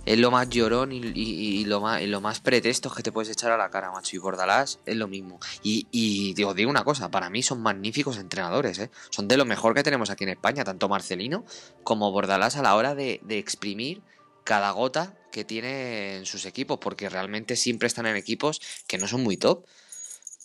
es 0.07 0.19
lo 0.19 0.30
más 0.30 0.49
llorón 0.49 0.92
y, 0.92 1.64
lo, 1.64 1.80
más, 1.80 2.02
y 2.02 2.40
pretextos 2.40 2.95
que 2.95 3.02
te 3.02 3.12
puedes 3.12 3.30
echar 3.30 3.52
a 3.52 3.57
la 3.57 3.71
cara, 3.71 3.90
macho. 3.90 4.16
Y 4.16 4.19
Bordalás 4.19 4.80
es 4.87 4.97
lo 4.97 5.09
mismo. 5.09 5.38
Y, 5.62 5.87
y 5.90 6.42
os 6.42 6.54
digo 6.54 6.71
una 6.71 6.85
cosa, 6.85 7.11
para 7.11 7.30
mí 7.30 7.42
son 7.42 7.62
magníficos 7.62 8.19
entrenadores, 8.19 8.78
¿eh? 8.78 8.90
Son 9.11 9.28
de 9.28 9.37
lo 9.37 9.45
mejor 9.45 9.75
que 9.75 9.83
tenemos 9.83 10.11
aquí 10.11 10.25
en 10.25 10.30
España, 10.30 10.64
tanto 10.64 10.88
Marcelino 10.88 11.45
como 11.85 12.11
Bordalás 12.12 12.57
a 12.57 12.62
la 12.62 12.75
hora 12.75 12.95
de, 12.95 13.21
exprimir 13.28 14.02
cada 14.45 14.71
gota 14.73 15.14
que 15.30 15.45
tiene 15.45 16.17
en 16.17 16.26
sus 16.26 16.45
equipos, 16.45 16.78
porque 16.80 17.08
realmente 17.08 17.56
siempre 17.56 17.86
están 17.86 18.06
en 18.06 18.17
equipos 18.17 18.60
que 18.86 18.99
no 18.99 19.06
son 19.06 19.23
muy 19.23 19.36
top. 19.36 19.65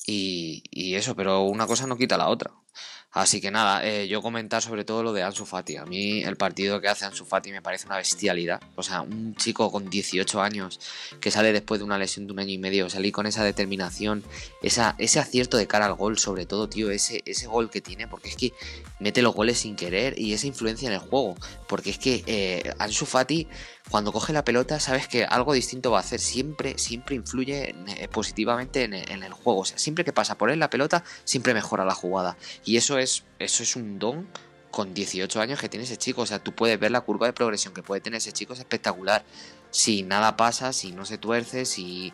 Y 0.08 0.94
eso, 0.94 1.15
pero 1.15 1.41
una 1.41 1.65
cosa 1.65 1.88
no 1.88 1.98
quita 1.98 2.18
la 2.18 2.30
otra. 2.30 2.52
Así 3.15 3.39
que 3.39 3.49
nada, 3.49 3.88
eh, 3.88 4.10
yo 4.10 4.21
comentar 4.21 4.62
sobre 4.62 4.84
todo 4.84 5.01
lo 5.01 5.13
de 5.13 5.23
Ansu 5.23 5.45
Fati. 5.45 5.78
A 5.78 5.86
mí 5.86 6.21
el 6.25 6.36
partido 6.36 6.82
que 6.82 6.89
hace 6.89 7.06
Ansu 7.06 7.23
Fati 7.23 7.49
me 7.54 7.62
parece 7.62 7.88
una 7.88 7.95
bestialidad. 7.95 8.62
O 8.75 8.84
sea, 8.84 9.04
un 9.04 9.34
chico 9.36 9.71
con 9.71 9.89
18 9.89 10.41
años 10.41 10.82
que 11.21 11.32
sale 11.32 11.54
después 11.54 11.80
de 11.80 11.86
una 11.86 11.97
lesión 11.97 12.28
de 12.28 12.34
un 12.34 12.39
año 12.39 12.51
y 12.51 12.58
medio, 12.58 12.89
salir 12.89 13.13
con 13.13 13.25
esa 13.25 13.45
determinación, 13.45 14.21
esa, 14.62 14.95
ese 14.97 15.21
acierto 15.21 15.56
de 15.56 15.65
cara 15.65 15.86
al 15.86 15.93
gol, 15.93 16.17
sobre 16.17 16.45
todo, 16.45 16.67
tío, 16.67 16.91
ese, 16.91 17.23
ese 17.25 17.47
gol 17.47 17.69
que 17.69 17.80
tiene, 17.80 18.06
porque 18.06 18.28
es 18.28 18.36
que 18.36 18.51
mete 18.99 19.21
los 19.21 19.34
goles 19.34 19.60
sin 19.60 19.78
querer 19.78 20.19
y 20.19 20.34
esa 20.34 20.47
influencia 20.47 20.89
en 20.89 20.95
el 20.95 20.99
juego. 20.99 21.38
Porque 21.67 21.89
es 21.89 21.97
que 21.97 22.23
eh, 22.28 22.73
Ansu 22.80 23.06
Fati, 23.06 23.47
cuando 23.89 24.12
coge 24.12 24.34
la 24.34 24.43
pelota, 24.43 24.80
sabes 24.80 25.08
que 25.08 25.25
algo 25.25 25.54
distinto 25.54 25.91
va 25.91 25.97
a 25.97 26.01
hacer. 26.01 26.19
Siempre, 26.19 26.78
siempre 26.78 27.15
influye 27.15 27.75
eh, 27.88 28.08
positivamente 28.08 28.84
en, 28.84 28.93
en 28.93 29.23
el 29.23 29.34
juego. 29.34 29.62
O 29.62 29.65
sea, 29.65 29.78
siempre 29.78 30.06
que 30.06 30.13
pasa 30.13 30.38
por 30.38 30.49
él 30.49 30.60
la 30.60 30.69
pelota, 30.69 31.04
siempre 31.23 31.54
mejora 31.54 31.86
la 31.86 31.95
jugada. 31.95 32.38
Y 32.63 32.78
eso 32.78 32.97
es, 32.97 33.23
eso 33.39 33.63
es 33.63 33.75
un 33.75 33.99
don 33.99 34.28
con 34.75 34.93
18 34.93 35.39
años 35.39 35.58
que 35.58 35.69
tiene 35.69 35.86
ese 35.86 35.95
chico. 35.95 36.23
O 36.23 36.25
sea, 36.25 36.39
tú 36.39 36.54
puedes 36.54 36.78
ver 36.78 36.91
la 36.91 36.99
curva 36.99 37.28
de 37.28 37.34
progresión 37.34 37.73
que 37.73 37.82
puede 37.82 38.01
tener 38.01 38.17
ese 38.17 38.34
chico, 38.34 38.51
es 38.51 38.60
espectacular. 38.60 39.23
Si 39.71 40.04
nada 40.04 40.36
pasa, 40.36 40.73
si 40.73 40.91
no 40.91 41.06
se 41.06 41.17
tuerce, 41.17 41.65
si 41.65 42.12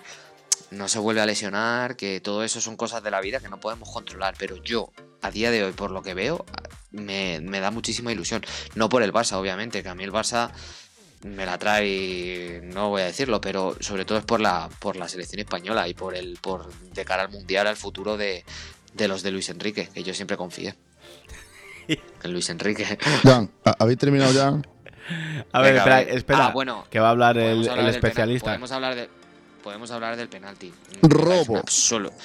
no 0.69 0.87
se 0.87 0.99
vuelve 0.99 1.21
a 1.21 1.25
lesionar, 1.25 1.95
que 1.95 2.21
todo 2.21 2.43
eso 2.43 2.61
son 2.61 2.77
cosas 2.77 3.01
de 3.01 3.09
la 3.09 3.19
vida 3.19 3.39
que 3.39 3.49
no 3.49 3.59
podemos 3.59 3.89
controlar. 3.89 4.35
Pero 4.37 4.57
yo, 4.57 4.91
a 5.23 5.31
día 5.31 5.49
de 5.49 5.63
hoy, 5.63 5.71
por 5.71 5.89
lo 5.89 6.03
que 6.03 6.13
veo, 6.13 6.45
me, 6.91 7.39
me 7.41 7.60
da 7.60 7.71
muchísima 7.71 8.12
ilusión. 8.12 8.41
No 8.75 8.89
por 8.89 9.04
el 9.04 9.12
Barça, 9.13 9.34
obviamente, 9.34 9.84
que 9.84 9.89
a 9.89 9.95
mí 9.95 10.04
el 10.04 10.12
Barça 10.12 10.51
me 11.23 11.45
la 11.45 11.58
trae, 11.60 12.62
no 12.63 12.89
voy 12.89 13.04
a 13.04 13.06
decirlo, 13.06 13.39
pero 13.41 13.75
sobre 13.80 14.06
todo 14.06 14.17
es 14.17 14.25
por 14.25 14.39
la, 14.41 14.69
por 14.80 14.95
la 14.95 15.08
selección 15.08 15.39
española 15.39 15.88
y 15.88 15.93
por 15.93 16.15
el, 16.15 16.38
por 16.41 16.73
de 16.73 17.06
cara 17.06 17.23
al 17.23 17.30
mundial, 17.30 17.67
al 17.67 17.77
futuro 17.77 18.17
de, 18.17 18.43
de 18.93 19.08
los 19.08 19.21
de 19.21 19.32
Luis 19.32 19.49
Enrique, 19.49 19.89
que 19.93 20.04
yo 20.04 20.13
siempre 20.13 20.36
confié. 20.38 20.75
En 22.23 22.32
Luis 22.32 22.49
Enrique. 22.49 22.97
Ya, 23.23 23.47
¿ha- 23.65 23.75
¿habéis 23.80 23.97
terminado 23.97 24.32
ya? 24.32 24.47
A 25.51 25.62
ver, 25.62 25.73
Venga, 25.73 25.77
espera, 25.80 25.95
a 25.95 25.99
ver. 26.04 26.10
espera, 26.15 26.45
Ah, 26.47 26.51
bueno, 26.51 26.86
que 26.89 26.99
va 26.99 27.08
a 27.08 27.12
hablar 27.12 27.38
el, 27.38 27.67
especialista. 27.89 28.45
podemos 28.45 28.71
hablar 28.71 28.95
de 28.95 29.10
podemos 29.63 29.91
hablar 29.91 30.15
del 30.15 30.30
penalti. 30.30 30.71
Robo. 31.01 31.58
Absoluto. 31.58 32.15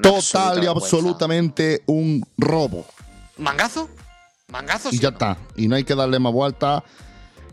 Total 0.00 0.62
y 0.62 0.66
absolutamente 0.66 1.82
un 1.86 2.22
robo. 2.36 2.86
¿Mangazo? 3.38 3.88
¿Mangazo? 4.50 4.90
Y 4.92 4.98
ya 4.98 5.08
o 5.08 5.10
no? 5.10 5.16
está. 5.16 5.38
Y 5.56 5.68
no 5.68 5.76
hay 5.76 5.84
que 5.84 5.94
darle 5.94 6.18
más 6.18 6.32
vuelta. 6.32 6.84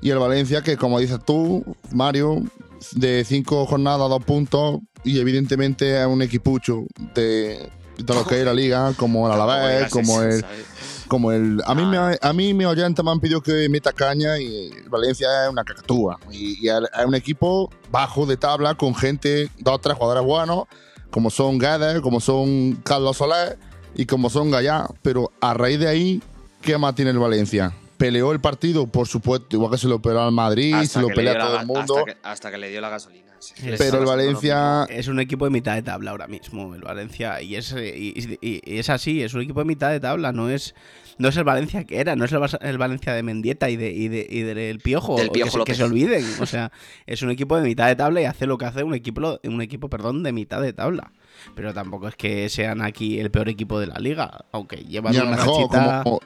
Y 0.02 0.10
el 0.10 0.20
Valencia, 0.20 0.62
que 0.62 0.78
como 0.78 1.00
dices 1.00 1.20
tú, 1.26 1.64
Mario, 1.92 2.44
de 2.92 3.24
cinco 3.26 3.66
jornadas, 3.66 4.10
dos 4.10 4.24
puntos. 4.24 4.80
Y 5.04 5.20
evidentemente 5.20 6.00
es 6.02 6.08
un 6.08 6.22
equipucho 6.22 6.86
de, 7.14 7.70
de 7.98 8.14
lo 8.14 8.26
que 8.26 8.40
es 8.40 8.46
la 8.46 8.54
liga, 8.54 8.94
como 8.98 9.28
el 9.28 9.34
Alavés, 9.34 9.92
como 9.92 10.22
el, 10.22 10.44
como 11.08 11.32
el 11.32 11.62
a 11.66 11.76
mí 11.76 11.86
me, 11.86 12.18
a 12.20 12.34
mí 12.34 12.54
mi 12.54 12.66
oyente 12.66 13.04
me 13.04 13.12
han 13.12 13.20
pedido 13.20 13.42
que 13.42 13.70
meta 13.70 13.92
caña 13.92 14.40
y 14.40 14.72
Valencia 14.90 15.28
es 15.44 15.50
una 15.52 15.64
cacatúa 15.64 16.20
y, 16.32 16.66
y 16.66 16.70
es 16.70 17.06
un 17.06 17.16
equipo 17.16 17.70
bajo 17.92 18.26
de 18.26 18.38
tabla 18.38 18.76
con 18.76 18.96
gente 18.96 19.50
dos 19.60 19.82
tres 19.82 19.96
jugadores 19.96 20.24
buenos 20.24 20.64
como 21.12 21.30
son 21.30 21.60
Guedes 21.60 22.02
como 22.02 22.20
son 22.20 22.74
Carlos 22.84 23.18
Soler 23.18 23.58
y 23.94 24.06
como 24.06 24.30
son 24.30 24.52
Gallá 24.52 24.88
pero 25.02 25.32
a 25.42 25.54
raíz 25.54 25.80
de 25.80 25.88
ahí 25.88 26.24
¿qué 26.66 26.78
más 26.78 26.96
tiene 26.96 27.12
el 27.12 27.20
Valencia? 27.20 27.72
peleó 27.98 28.34
el 28.34 28.42
partido 28.42 28.88
por 28.88 29.08
supuesto 29.08 29.56
igual 29.56 29.72
que 29.72 29.78
se 29.78 29.88
lo 29.88 30.02
peleó 30.02 30.22
al 30.24 30.32
Madrid 30.34 30.76
se 30.84 31.00
lo 31.00 31.08
pelea 31.08 31.34
a 31.34 31.48
todo 31.48 31.60
el 31.60 31.66
mundo 31.66 31.98
Hasta 32.00 32.06
que, 32.06 32.18
hasta 32.24 32.52
que 32.52 32.58
le 32.58 32.70
dio 32.70 32.82
la 32.82 32.90
gasolina. 32.90 33.25
Pero 33.78 34.00
el 34.00 34.06
Valencia 34.06 34.86
Es 34.90 35.08
un 35.08 35.20
equipo 35.20 35.46
de 35.46 35.52
mitad 35.52 35.76
de 35.76 35.82
tabla 35.84 36.12
ahora 36.12 36.28
mismo, 36.28 36.74
el 36.76 36.82
Valencia. 36.82 37.42
Y 37.42 37.56
es, 37.56 37.72
y, 37.74 38.38
y- 38.42 38.62
y 38.64 38.78
es 38.80 38.90
así, 38.90 39.22
es 39.22 39.34
un 39.34 39.42
equipo 39.42 39.60
de 39.60 39.66
mitad 39.66 39.92
de 39.92 40.00
tabla, 40.00 40.32
no 40.32 40.50
es, 40.50 40.76
no 41.18 41.30
es 41.30 41.38
el 41.38 41.44
Valencia 41.44 41.84
que 41.86 42.00
era, 42.00 42.16
no 42.16 42.26
es 42.26 42.32
el, 42.32 42.42
el 42.62 42.78
Valencia 42.78 43.14
de 43.14 43.24
Mendieta 43.24 43.70
y, 43.70 43.76
de, 43.78 43.92
y, 43.92 44.08
de- 44.08 44.28
y 44.30 44.42
del 44.42 44.80
Piojo, 44.80 45.16
Del 45.18 45.28
que 45.28 45.34
Piojo 45.34 45.60
se- 45.60 45.64
que, 45.64 45.76
se 45.76 45.84
olviden. 45.84 46.26
O 46.40 46.46
sea, 46.46 46.72
es 47.06 47.22
un 47.22 47.30
equipo 47.32 47.56
de 47.58 47.64
mitad 47.64 47.88
de 47.88 47.96
tabla 47.96 48.22
y 48.22 48.26
hace 48.26 48.46
lo 48.48 48.58
que 48.58 48.66
hace 48.66 48.84
un 48.84 48.94
equipo, 48.94 49.40
un 49.44 49.62
equipo 49.62 49.90
perdón, 49.90 50.24
de 50.24 50.32
mitad 50.32 50.62
de 50.62 50.74
tabla. 50.74 51.12
Pero 51.56 51.74
tampoco 51.74 52.08
es 52.08 52.16
que 52.16 52.48
sean 52.50 52.82
aquí 52.82 53.20
el 53.20 53.30
peor 53.30 53.50
equipo 53.50 53.80
de 53.80 53.88
la 53.88 54.00
liga, 54.00 54.46
aunque 54.52 54.78
llevan 54.78 55.14
una 55.16 55.26
mejor 55.32 55.70
rachita- 55.70 56.04
como, 56.04 56.20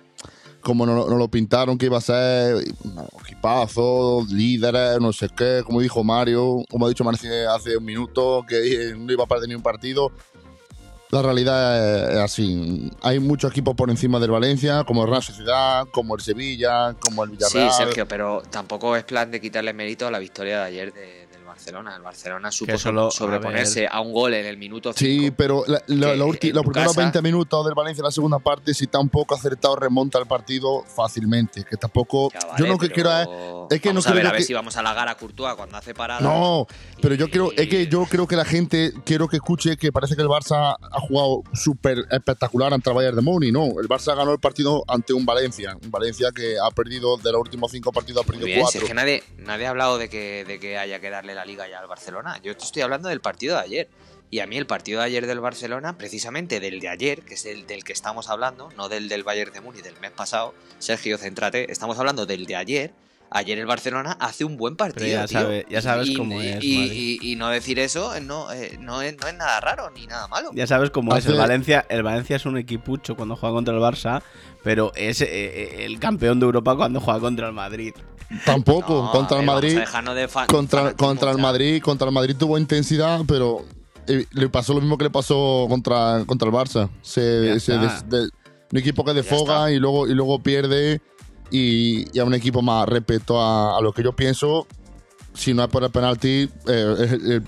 como 0.61 0.85
nos, 0.85 1.07
nos 1.09 1.17
lo 1.17 1.27
pintaron 1.29 1.77
que 1.77 1.85
iba 1.87 1.97
a 1.97 2.01
ser 2.01 2.55
no, 2.83 3.07
equipazo, 3.23 4.25
líderes, 4.29 4.99
no 4.99 5.13
sé 5.13 5.29
qué, 5.35 5.61
como 5.65 5.81
dijo 5.81 6.03
Mario, 6.03 6.63
como 6.69 6.85
ha 6.85 6.89
dicho 6.89 7.03
Marci 7.03 7.27
hace 7.53 7.77
un 7.77 7.85
minuto, 7.85 8.43
que 8.47 8.93
no 8.97 9.11
iba 9.11 9.23
a 9.23 9.27
perder 9.27 9.49
ni 9.49 9.55
un 9.55 9.61
partido. 9.61 10.11
La 11.11 11.23
realidad 11.23 12.11
es 12.11 12.17
así. 12.19 12.91
Hay 13.01 13.19
muchos 13.19 13.49
equipos 13.49 13.73
por 13.75 13.89
encima 13.89 14.19
del 14.19 14.29
Valencia, 14.29 14.83
como 14.83 15.03
el 15.03 15.09
Real 15.09 15.23
Sociedad, 15.23 15.87
como 15.91 16.13
el 16.15 16.21
Sevilla, 16.21 16.93
como 16.99 17.23
el 17.23 17.31
Sí, 17.31 17.35
Villarreal. 17.37 17.71
Sergio, 17.73 18.07
pero 18.07 18.43
tampoco 18.47 18.95
es 18.95 19.03
plan 19.05 19.31
de 19.31 19.41
quitarle 19.41 19.73
mérito 19.73 20.05
a 20.05 20.11
la 20.11 20.19
victoria 20.19 20.59
de 20.59 20.65
ayer 20.65 20.93
de- 20.93 21.18
Barcelona. 21.59 21.95
El 21.95 22.01
Barcelona 22.01 22.51
supo 22.51 22.77
solo- 22.77 23.07
a 23.07 23.11
sobreponerse 23.11 23.87
a, 23.91 23.99
un 24.01 24.13
gol 24.13 24.33
en 24.33 24.45
el 24.45 24.57
minuto 24.57 24.93
5. 24.93 24.97
Sí, 24.97 25.31
pero 25.31 25.63
la- 25.67 25.81
la- 25.87 26.11
que 26.11 26.15
la 26.17 26.25
ulti- 26.25 26.49
en 26.49 26.55
los 26.55 26.63
primeros 26.63 26.93
casa- 26.93 27.01
20 27.01 27.21
minutos 27.21 27.65
del 27.65 27.75
Valencia 27.75 28.01
en 28.01 28.05
la 28.05 28.11
segunda 28.11 28.39
parte, 28.39 28.73
si 28.73 28.85
está 28.85 28.99
un 28.99 29.09
poco 29.09 29.35
acertado, 29.35 29.75
remonta 29.75 30.17
el 30.19 30.25
partido 30.25 30.83
fácilmente. 30.85 31.63
Que 31.65 31.75
tampoco. 31.77 32.31
Ya, 32.33 32.39
yo 32.57 32.65
lo 32.67 32.77
que 32.77 32.89
quiero 32.89 33.11
es. 33.11 33.27
es 33.71 33.81
que 33.81 33.89
vamos 33.89 34.05
no 34.05 34.11
a 34.11 34.15
ver, 34.15 34.27
a 34.27 34.31
ver 34.31 34.39
que- 34.39 34.45
si 34.45 34.53
vamos 34.53 34.75
a 34.77 34.79
halagar 34.79 35.07
a 35.09 35.15
Courtois 35.15 35.55
cuando 35.55 35.77
hace 35.77 35.93
parada. 35.93 36.21
No, 36.21 36.65
pero 37.01 37.15
yo 37.15 37.29
creo, 37.29 37.51
es 37.51 37.67
que 37.67 37.87
yo 37.87 38.05
creo 38.05 38.25
que 38.27 38.35
la 38.35 38.45
gente, 38.45 38.93
quiero 39.05 39.27
que 39.27 39.35
escuche 39.37 39.75
que 39.77 39.91
parece 39.91 40.15
que 40.15 40.21
el 40.21 40.27
Barça 40.27 40.75
ha 40.79 40.99
jugado 41.01 41.43
súper 41.53 41.99
espectacular 42.09 42.73
ante 42.73 42.89
el 42.89 42.95
Bayern 42.95 43.15
de 43.17 43.21
Múnich. 43.21 43.51
No, 43.51 43.65
el 43.81 43.87
Barça 43.87 44.15
ganó 44.15 44.31
el 44.31 44.39
partido 44.39 44.83
ante 44.87 45.13
un 45.13 45.25
Valencia. 45.25 45.77
Un 45.83 45.91
Valencia 45.91 46.29
que 46.33 46.55
ha 46.63 46.71
perdido, 46.71 47.17
de 47.17 47.31
los 47.31 47.41
últimos 47.41 47.71
cinco 47.71 47.91
partidos, 47.91 48.23
ha 48.23 48.25
perdido 48.25 48.45
bien, 48.45 48.59
si 48.59 48.63
cuatro. 48.63 48.81
es 48.81 48.87
que 48.87 48.93
nadie, 48.93 49.23
nadie 49.37 49.65
ha 49.67 49.69
hablado 49.71 49.97
de 49.97 50.09
que, 50.09 50.45
de 50.45 50.59
que 50.59 50.77
haya 50.77 50.99
que 50.99 51.09
darle 51.09 51.35
la 51.35 51.45
liga 51.49 51.67
ya 51.67 51.79
al 51.79 51.87
Barcelona. 51.87 52.39
Yo 52.43 52.55
te 52.55 52.63
estoy 52.63 52.81
hablando 52.81 53.09
del 53.09 53.21
partido 53.21 53.55
de 53.55 53.61
ayer. 53.63 53.87
Y 54.31 54.41
a 54.41 54.45
mí 54.47 54.57
el 54.57 54.67
partido 54.67 54.99
de 54.99 55.07
ayer 55.07 55.25
del 55.25 55.39
Barcelona, 55.39 55.97
precisamente 55.97 56.59
del 56.59 56.79
de 56.79 56.87
ayer, 56.89 57.23
que 57.23 57.33
es 57.33 57.45
el 57.47 57.65
del 57.65 57.83
que 57.83 57.93
estamos 57.93 58.29
hablando, 58.29 58.69
no 58.77 58.87
del 58.87 59.09
del 59.09 59.23
Bayern 59.23 59.51
de 59.51 59.59
Múnich 59.61 59.81
del 59.81 59.99
mes 59.99 60.11
pasado, 60.11 60.53
Sergio, 60.77 61.17
céntrate, 61.17 61.71
estamos 61.71 61.97
hablando 61.97 62.27
del 62.27 62.45
de 62.45 62.55
ayer. 62.55 62.91
Ayer 63.31 63.57
el 63.59 63.65
Barcelona 63.67 64.17
hace 64.19 64.43
un 64.45 64.55
buen 64.57 64.75
partido. 64.75 65.05
Pero 65.05 65.21
ya, 65.21 65.27
tío. 65.27 65.39
sabe- 65.41 65.65
ya 65.69 65.81
sabes 65.81 66.09
y, 66.09 66.13
cómo 66.15 66.41
y- 66.41 66.47
es, 66.47 66.63
Y, 66.63 66.77
Madrid. 66.77 67.17
y- 67.21 67.31
y 67.31 67.35
no 67.37 67.49
decir 67.49 67.79
eso 67.79 68.19
no, 68.21 68.51
eh, 68.51 68.77
no, 68.79 69.01
es, 69.03 69.17
no 69.17 69.27
es 69.27 69.33
nada 69.35 69.59
raro 69.61 69.89
ni 69.91 70.05
nada 70.07 70.27
malo. 70.27 70.51
Ya 70.53 70.65
sabes 70.67 70.89
cómo 70.91 71.15
es. 71.15 71.25
El 71.27 71.35
Valencia, 71.37 71.85
el 71.89 72.01
Valencia 72.03 72.35
es 72.35 72.45
un 72.45 72.57
equipucho 72.57 73.15
cuando 73.15 73.35
juega 73.35 73.53
contra 73.55 73.73
el 73.73 73.79
Barça, 73.81 74.21
pero 74.63 74.91
es 74.95 75.21
eh, 75.21 75.27
eh, 75.31 75.85
el 75.85 75.99
campeón 75.99 76.39
de 76.39 76.45
Europa 76.45 76.75
cuando 76.75 76.99
juega 77.01 77.19
contra 77.19 77.47
el 77.47 77.53
Madrid. 77.53 77.93
Tampoco, 78.45 79.03
No, 79.05 79.11
contra 79.11 79.39
el 79.39 79.45
Madrid. 79.45 79.77
Contra, 80.47 80.93
contra 80.93 81.31
el. 81.31 81.37
Madrid, 81.39 81.81
contra 81.81 82.07
el 82.07 82.13
Madrid 82.13 82.35
tuvo 82.37 82.57
intensidad, 82.57 83.21
pero 83.27 83.65
eh, 84.07 84.25
le 84.31 84.49
pasó 84.49 84.73
lo 84.73 84.81
mismo 84.81 84.97
que 84.97 85.05
le 85.05 85.09
pasó 85.09 85.65
contra, 85.69 86.23
contra 86.25 86.47
el 86.47 86.53
Barça. 86.53 86.89
Se, 87.01 87.45
Ya 87.55 87.59
se 87.59 87.73
está. 87.73 87.77
des- 87.79 88.09
de- 88.09 88.29
un 88.71 88.77
equipo 88.77 89.03
que 89.03 89.11
está. 89.11 89.21
desfoga 89.21 89.71
y 89.71 89.79
luego, 89.79 90.07
y 90.07 90.13
luego 90.13 90.39
pierde 90.43 91.01
y, 91.49 92.05
y 92.15 92.19
a 92.19 92.23
un 92.25 92.35
equipo 92.35 92.61
más 92.61 92.87
respecto 92.87 93.41
a, 93.41 93.77
a 93.77 93.81
lo 93.81 93.91
que 93.93 94.03
yo 94.03 94.15
pienso. 94.15 94.67
Si 95.39 95.53
no 95.53 95.63
es 95.63 95.69
por 95.69 95.81
el 95.85 95.89
penalti, 95.89 96.49
eh, 96.67 96.95
el, 96.99 97.25
el- 97.31 97.43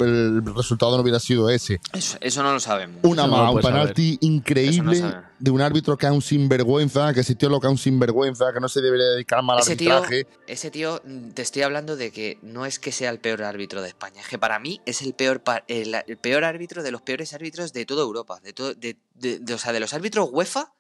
el 0.47 0.55
resultado 0.55 0.95
no 0.95 1.01
hubiera 1.03 1.19
sido 1.19 1.49
ese. 1.49 1.81
Eso, 1.91 2.17
eso 2.21 2.41
no 2.41 2.53
lo 2.53 2.59
sabemos. 2.61 2.99
Una 3.03 3.27
no 3.27 3.33
más, 3.35 3.53
un 3.53 3.59
penalti 3.61 4.17
increíble 4.21 5.01
no 5.01 5.23
de 5.37 5.51
un 5.51 5.59
árbitro 5.59 5.97
que 5.97 6.05
es 6.05 6.11
un 6.11 6.21
sinvergüenza, 6.21 7.13
que 7.13 7.19
ese 7.19 7.35
tío 7.35 7.49
lo 7.49 7.59
que 7.59 7.67
es 7.67 7.71
un 7.71 7.77
sinvergüenza, 7.77 8.53
que 8.53 8.59
no 8.61 8.69
se 8.69 8.79
debería 8.79 9.07
dedicar 9.07 9.43
mal 9.43 9.57
al 9.57 9.63
Ese 9.63 9.75
tío, 9.75 9.93
arbitraje. 9.97 10.25
ese 10.47 10.71
tío, 10.71 11.01
mm, 11.03 11.29
te 11.31 11.41
estoy 11.41 11.63
hablando 11.63 11.97
de 11.97 12.11
que 12.11 12.37
no 12.41 12.65
es 12.65 12.79
que 12.79 12.91
sea 12.93 13.09
el 13.09 13.19
peor 13.19 13.43
árbitro 13.43 13.81
de 13.81 13.89
España, 13.89 14.21
es 14.21 14.27
que 14.29 14.39
para 14.39 14.57
mí 14.59 14.79
es 14.85 15.01
el 15.01 15.13
peor, 15.13 15.41
el, 15.67 15.93
el 16.07 16.17
peor 16.17 16.45
árbitro 16.45 16.83
de 16.83 16.91
los 16.91 17.01
peores 17.01 17.33
árbitros 17.33 17.73
de 17.73 17.85
toda 17.85 18.03
Europa. 18.03 18.39
De, 18.41 18.53
todo, 18.53 18.73
de, 18.73 18.97
de- 19.15 19.39
de- 19.39 19.53
o 19.53 19.57
sea, 19.57 19.73
de 19.73 19.79
los 19.81 19.93
árbitros 19.93 20.29
UEFA, 20.31 20.71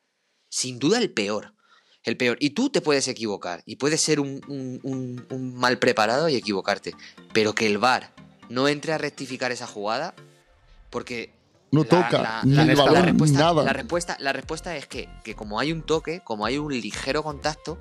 sin 0.47 0.79
duda 0.79 0.97
el 0.99 1.11
peor. 1.11 1.53
El 2.03 2.17
peor. 2.17 2.37
Y 2.39 2.51
tú 2.51 2.69
te 2.69 2.81
puedes 2.81 3.07
equivocar 3.07 3.61
y 3.65 3.75
puedes 3.75 4.01
ser 4.01 4.19
un, 4.19 4.41
un- 4.47 4.79
un- 4.83 5.25
un 5.29 5.53
mal 5.55 5.77
preparado 5.79 6.29
y 6.29 6.35
equivocarte. 6.35 6.95
Pero 7.33 7.53
que 7.53 7.67
el 7.67 7.77
VAR 7.77 8.13
no 8.49 8.67
entre 8.67 8.93
a 8.93 8.97
rectificar 8.97 9.51
esa 9.51 9.67
jugada, 9.67 10.13
porque 10.89 11.33
No 11.71 11.83
la- 11.83 11.89
toca 11.89 12.21
la- 12.21 12.41
ni 12.43 12.55
la- 12.55 12.61
el 12.63 12.67
la 12.77 12.83
balón, 12.83 13.01
ni 13.01 13.07
respuesta, 13.11 13.39
nada. 13.39 13.63
La 13.63 13.73
respuesta, 13.73 14.17
la 14.19 14.33
respuesta 14.33 14.75
es 14.75 14.87
que, 14.87 15.09
que 15.23 15.35
como 15.35 15.59
hay 15.59 15.71
un 15.71 15.83
toque, 15.83 16.21
como 16.23 16.45
hay 16.45 16.57
un 16.57 16.73
ligero 16.73 17.23
contacto, 17.23 17.77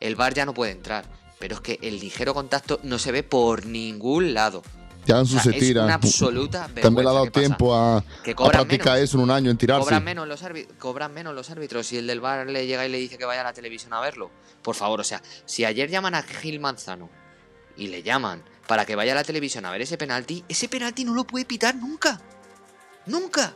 el 0.00 0.14
VAR 0.16 0.34
ya 0.34 0.46
no 0.46 0.54
puede 0.54 0.72
entrar. 0.72 1.04
Pero 1.40 1.56
es 1.56 1.60
que 1.60 1.78
el 1.82 1.98
ligero 1.98 2.32
contacto 2.32 2.78
no 2.84 2.98
se 2.98 3.12
ve 3.12 3.22
por 3.22 3.66
ningún 3.66 4.34
lado. 4.34 4.62
Ya 5.06 5.20
O 5.20 5.24
sea, 5.26 5.40
se 5.42 5.50
es 5.50 5.58
tira. 5.58 5.84
una 5.84 5.94
absoluta 5.94 6.60
vergüenza. 6.68 6.82
También 6.82 7.04
le 7.04 7.10
ha 7.10 7.14
dado 7.14 7.30
tiempo 7.30 7.74
a, 7.74 8.02
Que 8.22 8.30
a 8.32 8.34
practicar 8.34 8.94
menos. 8.94 9.08
eso 9.08 9.16
en 9.18 9.22
un 9.24 9.30
año, 9.30 9.50
en 9.50 9.56
tirarse. 9.58 9.84
Cobran 9.84 10.04
menos, 10.04 10.26
los 10.28 10.42
árbi- 10.42 10.66
cobran 10.78 11.12
menos 11.12 11.34
los 11.34 11.50
árbitros 11.50 11.86
si 11.86 11.96
el 11.98 12.06
del 12.06 12.20
VAR 12.20 12.46
le 12.48 12.66
llega 12.66 12.86
y 12.86 12.90
le 12.90 12.98
dice 12.98 13.18
que 13.18 13.24
vaya 13.24 13.42
a 13.42 13.44
la 13.44 13.52
televisión 13.52 13.92
a 13.92 14.00
verlo. 14.00 14.30
Por 14.62 14.74
favor, 14.74 15.00
o 15.00 15.04
sea, 15.04 15.22
si 15.44 15.64
ayer 15.64 15.90
llaman 15.90 16.14
a 16.14 16.22
Gil 16.22 16.58
Manzano 16.60 17.10
y 17.76 17.88
le 17.88 18.02
llaman 18.02 18.42
para 18.66 18.86
que 18.86 18.96
vaya 18.96 19.12
a 19.12 19.16
la 19.16 19.24
televisión 19.24 19.66
a 19.66 19.70
ver 19.70 19.82
ese 19.82 19.98
penalti, 19.98 20.42
ese 20.48 20.68
penalti 20.68 21.04
no 21.04 21.12
lo 21.14 21.24
puede 21.24 21.44
pitar 21.44 21.74
nunca. 21.74 22.20
Nunca. 23.06 23.52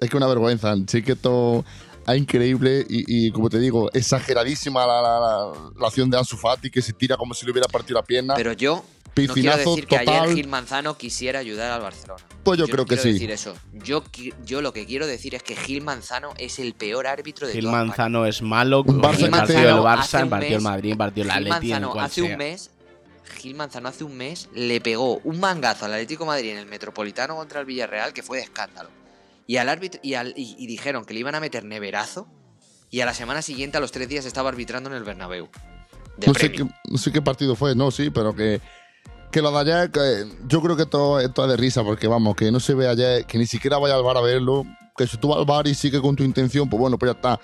Es 0.00 0.10
que 0.10 0.16
una 0.16 0.26
vergüenza. 0.26 0.74
Sí 0.88 1.02
que 1.02 1.12
esto 1.12 1.64
es 2.06 2.16
increíble 2.18 2.84
y, 2.88 3.26
y, 3.28 3.30
como 3.30 3.48
te 3.48 3.58
digo, 3.60 3.90
exageradísima 3.92 4.86
la, 4.86 5.00
la- 5.00 5.20
la- 5.20 5.52
la 5.80 5.86
acción 5.86 6.10
de 6.10 6.18
Ansu 6.18 6.36
Fati, 6.36 6.70
que 6.70 6.82
se 6.82 6.92
tira 6.92 7.16
como 7.16 7.32
si 7.32 7.46
le 7.46 7.52
hubiera 7.52 7.68
partido 7.68 7.98
la 8.00 8.04
pierna. 8.04 8.34
Pero 8.34 8.52
yo 8.52 8.84
no 9.22 9.34
quiero 9.34 9.34
Piscinazo 9.34 9.70
decir 9.70 9.86
que 9.86 9.96
ayer 9.98 10.34
Gil 10.34 10.48
Manzano 10.48 10.96
quisiera 10.98 11.38
ayudar 11.38 11.70
al 11.70 11.80
Barcelona. 11.82 12.22
Pues 12.42 12.58
yo 12.58 12.66
creo 12.66 12.84
que 12.84 12.96
sí. 12.96 13.12
decir 13.12 13.30
eso. 13.30 13.54
Yo, 13.72 14.02
yo 14.44 14.60
lo 14.60 14.72
que 14.72 14.84
quiero 14.86 15.06
decir 15.06 15.34
es 15.34 15.42
que 15.42 15.54
Gil 15.56 15.82
Manzano 15.82 16.34
es 16.38 16.58
el 16.58 16.74
peor 16.74 17.06
árbitro 17.06 17.46
de 17.46 17.52
Gil 17.54 17.62
toda 17.62 17.72
España. 17.74 17.86
Manzano 17.88 18.26
es 18.26 18.42
malo. 18.42 18.84
Barça 18.84 19.18
del 19.18 19.34
hace 19.34 19.54
Barça, 19.68 20.28
del 20.40 20.50
mes- 20.50 20.62
Madrid, 20.62 20.96
del 20.96 21.12
Gil 21.12 21.30
Atleti, 21.30 21.72
en 21.72 21.82
Manzano 21.82 22.00
hace 22.00 22.20
sea. 22.22 22.30
un 22.32 22.36
mes 22.38 22.70
Gil 23.40 23.54
Manzano 23.54 23.88
hace 23.88 24.04
un 24.04 24.16
mes 24.16 24.48
le 24.54 24.80
pegó 24.80 25.18
un 25.24 25.40
mangazo 25.40 25.86
al 25.86 25.92
Atlético 25.94 26.24
de 26.24 26.28
Madrid 26.28 26.50
en 26.50 26.58
el 26.58 26.66
Metropolitano 26.66 27.36
contra 27.36 27.60
el 27.60 27.66
Villarreal 27.66 28.12
que 28.12 28.22
fue 28.22 28.38
de 28.38 28.44
escándalo. 28.44 28.90
Y 29.46 29.56
al 29.56 29.68
árbitro 29.68 30.00
y, 30.02 30.14
al- 30.14 30.34
y- 30.36 30.56
y 30.58 30.66
dijeron 30.66 31.04
que 31.04 31.14
le 31.14 31.20
iban 31.20 31.34
a 31.34 31.40
meter 31.40 31.64
neverazo 31.64 32.26
y 32.90 33.00
a 33.00 33.06
la 33.06 33.14
semana 33.14 33.42
siguiente 33.42 33.76
a 33.78 33.80
los 33.80 33.92
tres 33.92 34.08
días 34.08 34.24
estaba 34.26 34.48
arbitrando 34.50 34.90
en 34.90 34.96
el 34.96 35.04
Bernabéu. 35.04 35.48
De 36.16 36.26
No 36.28 36.34
sé, 36.34 36.48
premio. 36.50 36.68
qué, 36.68 36.90
no 36.90 36.98
sé 36.98 37.10
qué 37.12 37.20
partido 37.22 37.56
fue, 37.56 37.74
no, 37.74 37.90
sí, 37.90 38.10
pero 38.10 38.34
que, 38.36 38.60
que 39.34 39.42
lo 39.42 39.50
de 39.50 39.58
ayer, 39.72 39.90
que 39.90 40.26
yo 40.46 40.62
creo 40.62 40.76
que 40.76 40.86
todo 40.86 41.18
esto 41.18 41.42
es 41.44 41.50
de 41.50 41.56
risa, 41.56 41.82
porque 41.82 42.06
vamos, 42.06 42.36
que 42.36 42.52
no 42.52 42.60
se 42.60 42.72
ve 42.74 42.86
ayer, 42.88 43.24
que 43.26 43.36
ni 43.36 43.46
siquiera 43.46 43.78
vaya 43.78 43.96
al 43.96 44.02
bar 44.04 44.16
a 44.16 44.20
verlo, 44.20 44.64
que 44.96 45.06
si 45.08 45.16
tú 45.16 45.28
vas 45.28 45.38
al 45.38 45.44
bar 45.44 45.66
y 45.66 45.74
sigue 45.74 46.00
con 46.00 46.14
tu 46.14 46.22
intención, 46.22 46.70
pues 46.70 46.80
bueno, 46.80 46.96
pues 46.98 47.10
ya 47.12 47.16
está. 47.16 47.40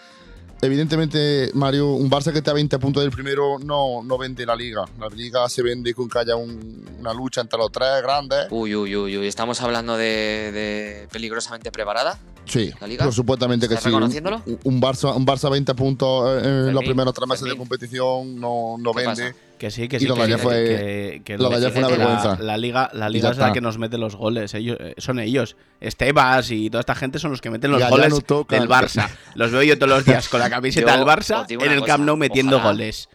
Evidentemente, 0.63 1.51
Mario, 1.55 1.89
un 1.95 2.11
Barça 2.11 2.33
que 2.33 2.39
está 2.39 2.51
a 2.51 2.55
20 2.55 2.79
puntos 2.79 3.03
del 3.03 3.11
primero 3.11 3.59
no, 3.59 4.03
no 4.05 4.19
vende 4.19 4.45
la 4.45 4.55
liga. 4.55 4.85
La 4.99 5.09
liga 5.09 5.49
se 5.49 5.63
vende 5.63 5.95
con 5.95 6.09
que 6.09 6.19
haya 6.19 6.37
un- 6.37 6.87
una 7.01 7.15
lucha 7.15 7.41
entre 7.41 7.59
los 7.59 7.73
tres 7.73 8.03
grandes. 8.03 8.47
Uy, 8.51 8.77
uy, 8.77 8.95
uy, 8.95 9.17
uy. 9.19 9.27
¿Estamos 9.27 9.61
hablando 9.63 9.97
de, 9.97 10.53
de 10.53 11.09
peligrosamente 11.11 11.73
preparada? 11.73 12.19
Sí, 12.51 12.71
¿La 12.81 12.87
liga? 12.87 13.05
pero 13.05 13.13
supuestamente 13.13 13.69
que 13.69 13.75
¿Estás 13.75 13.85
sí. 13.85 13.89
Un, 13.91 13.95
reconociéndolo? 14.01 14.43
un 14.65 14.81
Barça, 14.83 15.15
un 15.17 15.25
Barça 15.25 15.51
20 15.51 15.75
puntos 15.75 16.45
en 16.45 16.73
los 16.75 16.83
primeros 16.85 17.15
tres 17.15 17.29
meses 17.29 17.49
de 17.49 17.57
competición 17.57 18.41
no, 18.41 18.77
no 18.79 18.93
¿Qué 18.93 19.07
vende. 19.07 19.23
pasa? 19.31 19.37
Que 19.59 19.71
sí, 19.71 19.89
que 19.89 19.97
Y 19.97 20.01
sí. 20.01 20.07
lo 20.07 20.15
que, 20.17 20.27
que- 20.27 20.39
fue- 20.39 21.23
que- 21.25 21.37
lo 21.39 21.51
fue 21.51 21.71
una 21.79 21.89
vergüenza. 21.89 22.39
La, 22.41 22.57
liga, 22.57 22.91
la 22.95 23.11
Y 23.11 23.13
liga 23.13 23.31
es 23.31 23.37
la 23.37 23.53
que 23.53 23.61
nos 23.61 23.77
mete 23.79 23.99
los 23.99 24.17
goles. 24.17 24.55
Ellos, 24.55 24.79
eh, 24.81 24.95
son 24.97 25.19
ellos. 25.21 25.55
Estebas 25.81 26.51
y 26.51 26.71
toda 26.71 26.81
esta 26.81 26.95
gente 26.95 27.19
son 27.19 27.31
los 27.31 27.41
que 27.43 27.51
meten 27.51 27.71
los 27.71 27.83
Y 27.83 27.85
goles 27.89 28.11
no 28.11 28.47
del 28.49 28.69
Barça. 28.69 29.09
Los 29.35 29.51
veo 29.53 29.63
yo 29.63 29.77
todos 29.79 29.91
los 29.91 30.05
días 30.07 30.29
con 30.31 30.41
la 30.41 30.49
camiseta 30.51 30.91
Yo 30.93 30.97
del 30.99 31.07
Barça 31.07 31.45
en 31.49 31.61
el 31.73 31.81
cosa, 31.81 31.87
Camp 31.93 32.05
Nou 32.05 32.17
metiendo 32.17 32.57
ojalá- 32.57 32.73
goles. 32.73 33.09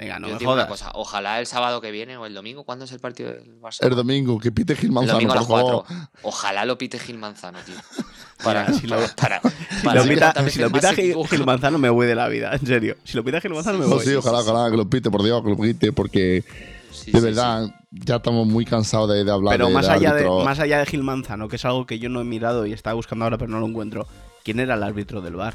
Venga, 0.00 0.18
no 0.18 0.28
Yo 0.28 0.32
me 0.32 0.38
digo 0.38 0.52
una 0.54 0.62
jodas. 0.64 0.80
cosa, 0.80 0.90
ojalá 0.94 1.40
el 1.40 1.46
sábado 1.46 1.80
que 1.82 1.90
viene 1.90 2.16
o 2.16 2.24
el 2.24 2.32
domingo, 2.32 2.64
¿cuándo 2.64 2.86
es 2.86 2.92
el 2.92 3.00
partido 3.00 3.32
del 3.32 3.60
Barça? 3.60 3.84
El 3.86 3.94
domingo, 3.94 4.38
que 4.40 4.50
pite 4.50 4.74
Gil 4.74 4.86
El 4.86 4.92
Manzano, 4.92 5.12
domingo 5.18 5.32
a 5.32 5.36
las 5.36 5.46
4. 5.46 5.84
favor. 5.86 6.08
Ojalá 6.22 6.64
lo 6.64 6.78
pite 6.78 6.98
Gil 6.98 7.18
Manzano, 7.18 7.58
tío. 7.66 7.74
Para, 8.42 8.72
si 8.72 8.86
lo- 8.86 8.96
para, 9.16 9.42
Si 9.42 9.84
para 9.84 10.00
lo 10.00 10.04
ser 10.06 10.14
pita, 10.14 10.48
si 10.48 10.58
lo 10.60 10.70
pita 10.72 10.94
Gil, 10.94 11.44
Manzano 11.44 11.76
me 11.78 11.90
voy 11.90 12.06
de 12.06 12.14
la 12.14 12.26
vida, 12.28 12.52
en 12.54 12.64
serio. 12.66 12.96
Si 13.04 13.14
lo 13.14 13.22
pita 13.22 13.38
Gil 13.42 13.52
Manzano 13.52 13.78
me 13.78 13.84
No, 13.86 13.96
voy. 13.96 14.04
sí, 14.06 14.14
ojalá, 14.14 14.38
ojalá 14.38 14.70
que 14.70 14.78
lo 14.78 14.88
pite, 14.88 15.10
por 15.10 15.22
Dios, 15.22 15.42
que 15.44 15.50
lo 15.50 15.56
pite, 15.58 15.92
porque 15.92 16.42
Sí, 16.90 17.12
de 17.12 17.18
sí, 17.18 17.24
verdad 17.24 17.68
ya 17.90 18.16
estamos 18.16 18.46
muy 18.46 18.64
cansados 18.64 19.10
de, 19.10 19.22
de 19.24 19.30
hablar 19.30 19.52
Pero 19.52 19.66
de, 19.68 19.74
más 19.74 19.86
de 19.86 19.92
allá 19.92 20.14
de, 20.14 20.20
árbitros. 20.20 20.44
más 20.46 20.58
allá 20.58 20.78
de 20.78 20.86
Gil 20.86 21.02
Manzano, 21.02 21.48
que 21.48 21.56
es 21.56 21.64
algo 21.66 21.84
que 21.86 21.98
yo 21.98 22.08
no 22.08 22.22
he 22.22 22.24
mirado 22.24 22.64
y 22.64 22.72
estaba 22.72 22.94
buscando 22.94 23.26
ahora 23.26 23.36
pero 23.36 23.50
no 23.50 23.60
lo 23.60 23.66
encuentro. 23.66 24.06
¿Quién 24.42 24.58
era 24.58 24.74
el 24.74 24.82
árbitro 24.82 25.20
del 25.20 25.34
bar? 25.36 25.54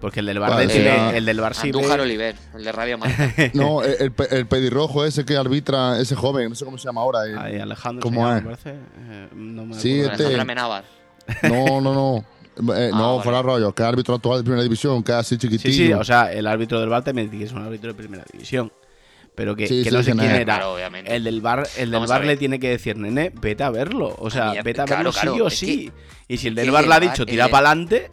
Porque 0.00 0.20
el 0.20 0.26
del 0.26 0.38
bar, 0.38 0.50
Vale, 0.52 0.66
Chile- 0.68 0.90
eh, 0.94 1.16
el 1.18 1.26
del 1.26 1.40
bar 1.40 1.54
sí 1.54 1.66
Andújar 1.68 1.98
ve- 1.98 2.04
Oliver, 2.04 2.34
el 2.54 2.64
de 2.64 2.72
Radio 2.72 2.96
Marca. 2.98 3.34
No, 3.54 3.82
el, 3.82 3.96
el, 4.00 4.12
pe- 4.12 4.34
el 4.34 4.46
pedirrojo 4.46 5.04
ese 5.04 5.24
que 5.26 5.36
arbitra, 5.36 6.00
ese 6.00 6.14
joven, 6.16 6.48
no 6.48 6.54
sé 6.54 6.64
cómo 6.64 6.78
se 6.78 6.84
llama 6.86 7.02
ahora. 7.02 7.24
el- 7.26 7.38
Ay, 7.38 7.58
Alejandro 7.58 8.02
¿Cómo 8.02 8.20
se 8.22 8.26
llama, 8.26 8.38
es? 8.38 8.44
me 8.44 8.50
parece. 8.50 8.70
Eh, 8.98 9.28
no 9.34 9.66
me 9.66 9.74
Sí, 9.78 10.00
este-. 10.00 10.36
No, 11.42 11.80
no, 11.80 11.94
no. 11.94 12.24
Eh, 12.76 12.90
Ah, 12.92 12.96
no, 12.98 13.10
vale. 13.12 13.22
fuera 13.22 13.40
rollo, 13.42 13.72
que 13.74 13.82
es 13.82 13.88
árbitro 13.88 14.14
actual 14.16 14.38
de 14.38 14.42
primera 14.44 14.62
división, 14.62 15.02
que 15.02 15.12
es 15.12 15.18
así 15.18 15.38
chiquitillo. 15.38 15.72
Sí, 15.72 15.86
sí, 15.86 15.92
o 15.94 16.04
sea, 16.04 16.30
el 16.32 16.46
árbitro 16.46 16.78
del 16.80 16.90
bar 16.90 17.02
también 17.02 17.30
dice 17.30 17.38
que 17.38 17.44
es 17.46 17.52
un 17.52 17.62
árbitro 17.62 17.88
de 17.88 17.94
primera 17.94 18.24
división. 18.30 18.70
Pero 19.34 19.56
que, 19.56 19.66
Sí, 19.66 19.82
que 19.82 19.88
sí, 19.90 19.96
no 19.96 20.02
sé 20.02 20.12
quién 20.12 20.30
era. 20.30 20.44
Claro. 20.58 20.76
El 20.78 21.24
del 21.24 21.40
bar, 21.40 21.66
el 21.78 21.90
del 21.90 22.06
bar 22.06 22.24
le 22.24 22.36
tiene 22.36 22.58
que 22.58 22.68
decir, 22.70 22.96
nene, 22.96 23.32
vete 23.40 23.62
a 23.62 23.70
verlo. 23.70 24.14
O 24.18 24.28
sea, 24.28 24.52
vete 24.62 24.82
a 24.82 24.84
claro, 24.84 25.04
verlo 25.04 25.12
claro, 25.12 25.34
sí 25.34 25.40
o 25.40 25.48
sí. 25.50 25.92
y 26.28 26.36
si 26.36 26.48
el 26.48 26.54
del 26.54 26.66
el 26.66 26.70
bar 26.72 26.86
le 26.86 26.94
ha 26.94 27.00
dicho, 27.00 27.24
tira 27.24 27.44
de- 27.44 27.50
para 27.50 27.68
adelante. 27.70 28.10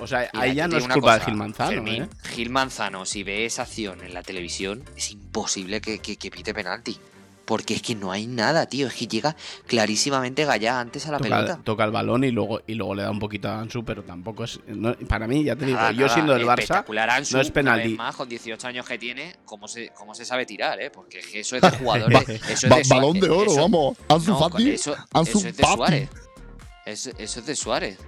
O 0.00 0.06
sea, 0.06 0.28
Mira, 0.32 0.44
ahí 0.44 0.50
yo 0.50 0.54
ya 0.56 0.64
no 0.68 0.68
digo 0.70 0.78
es 0.78 0.84
una 0.86 0.94
culpa 0.94 1.12
de 1.14 1.18
cosa, 1.20 1.30
Gil 1.30 1.36
Manzano. 1.38 1.70
Fermín, 1.70 2.02
¿eh? 2.04 2.08
Gil 2.30 2.50
Manzano, 2.50 3.04
si 3.06 3.22
ve 3.22 3.44
esa 3.44 3.62
acción 3.62 4.02
en 4.02 4.14
la 4.14 4.22
televisión, 4.22 4.82
es 4.96 5.10
imposible 5.10 5.80
que, 5.80 5.98
que, 5.98 6.16
que 6.16 6.30
pite 6.30 6.54
penalti. 6.54 6.98
porque 7.44 7.74
es 7.74 7.82
que 7.82 7.96
no 7.96 8.12
hay 8.12 8.28
nada, 8.28 8.66
tío. 8.66 8.86
Es 8.86 8.94
que 8.94 9.08
llega 9.08 9.34
clarísimamente 9.66 10.44
Gallá 10.44 10.78
antes 10.78 11.06
a 11.08 11.10
la 11.10 11.18
toca, 11.18 11.28
pelota. 11.28 11.60
toca 11.64 11.84
el 11.84 11.90
balón 11.90 12.22
y 12.22 12.30
luego, 12.30 12.60
y 12.66 12.74
luego 12.74 12.94
le 12.94 13.02
da 13.02 13.10
un 13.10 13.18
poquito 13.18 13.48
a 13.48 13.58
Ansu, 13.60 13.84
pero 13.84 14.04
tampoco 14.04 14.44
es. 14.44 14.60
no- 14.68 14.94
para 15.08 15.26
mí, 15.26 15.42
ya 15.42 15.56
te 15.56 15.64
digo, 15.66 15.76
Nada, 15.78 15.90
yo 15.90 16.02
nada, 16.02 16.14
siendo 16.14 16.32
del 16.34 16.46
Barça, 16.46 16.84
Ansu, 17.10 17.34
no 17.36 17.42
es 17.42 17.50
penalti. 17.50 17.88
más, 17.96 18.14
con 18.14 18.28
18 18.28 18.66
años 18.68 18.86
que 18.86 18.98
tiene, 18.98 19.34
¿cómo 19.44 19.66
se, 19.66 19.88
cómo 19.96 20.14
se 20.14 20.24
sabe 20.24 20.46
tirar, 20.46 20.80
eh? 20.80 20.90
Porque 20.90 21.18
es 21.18 21.26
que 21.26 21.40
eso 21.40 21.56
es 21.56 21.62
de 21.62 21.70
jugadores. 21.78 22.28
eso 22.28 22.68
es 22.68 22.88
de 22.88 22.94
balón 22.94 23.18
de 23.18 23.28
oro, 23.30 23.50
eso- 23.50 23.60
vamos. 23.62 23.96
Ansu 24.08 24.30
no, 24.30 24.38
Fati. 24.48 24.70
eso, 24.70 24.94
Ansu 25.12 25.38
eso 25.38 25.48
es 25.48 25.56
de 25.56 25.62
Fati. 25.64 25.74
Suárez. 25.76 26.08
Eso, 26.86 27.10
eso 27.18 27.40
es 27.40 27.46
de 27.46 27.56
Suárez. 27.56 27.98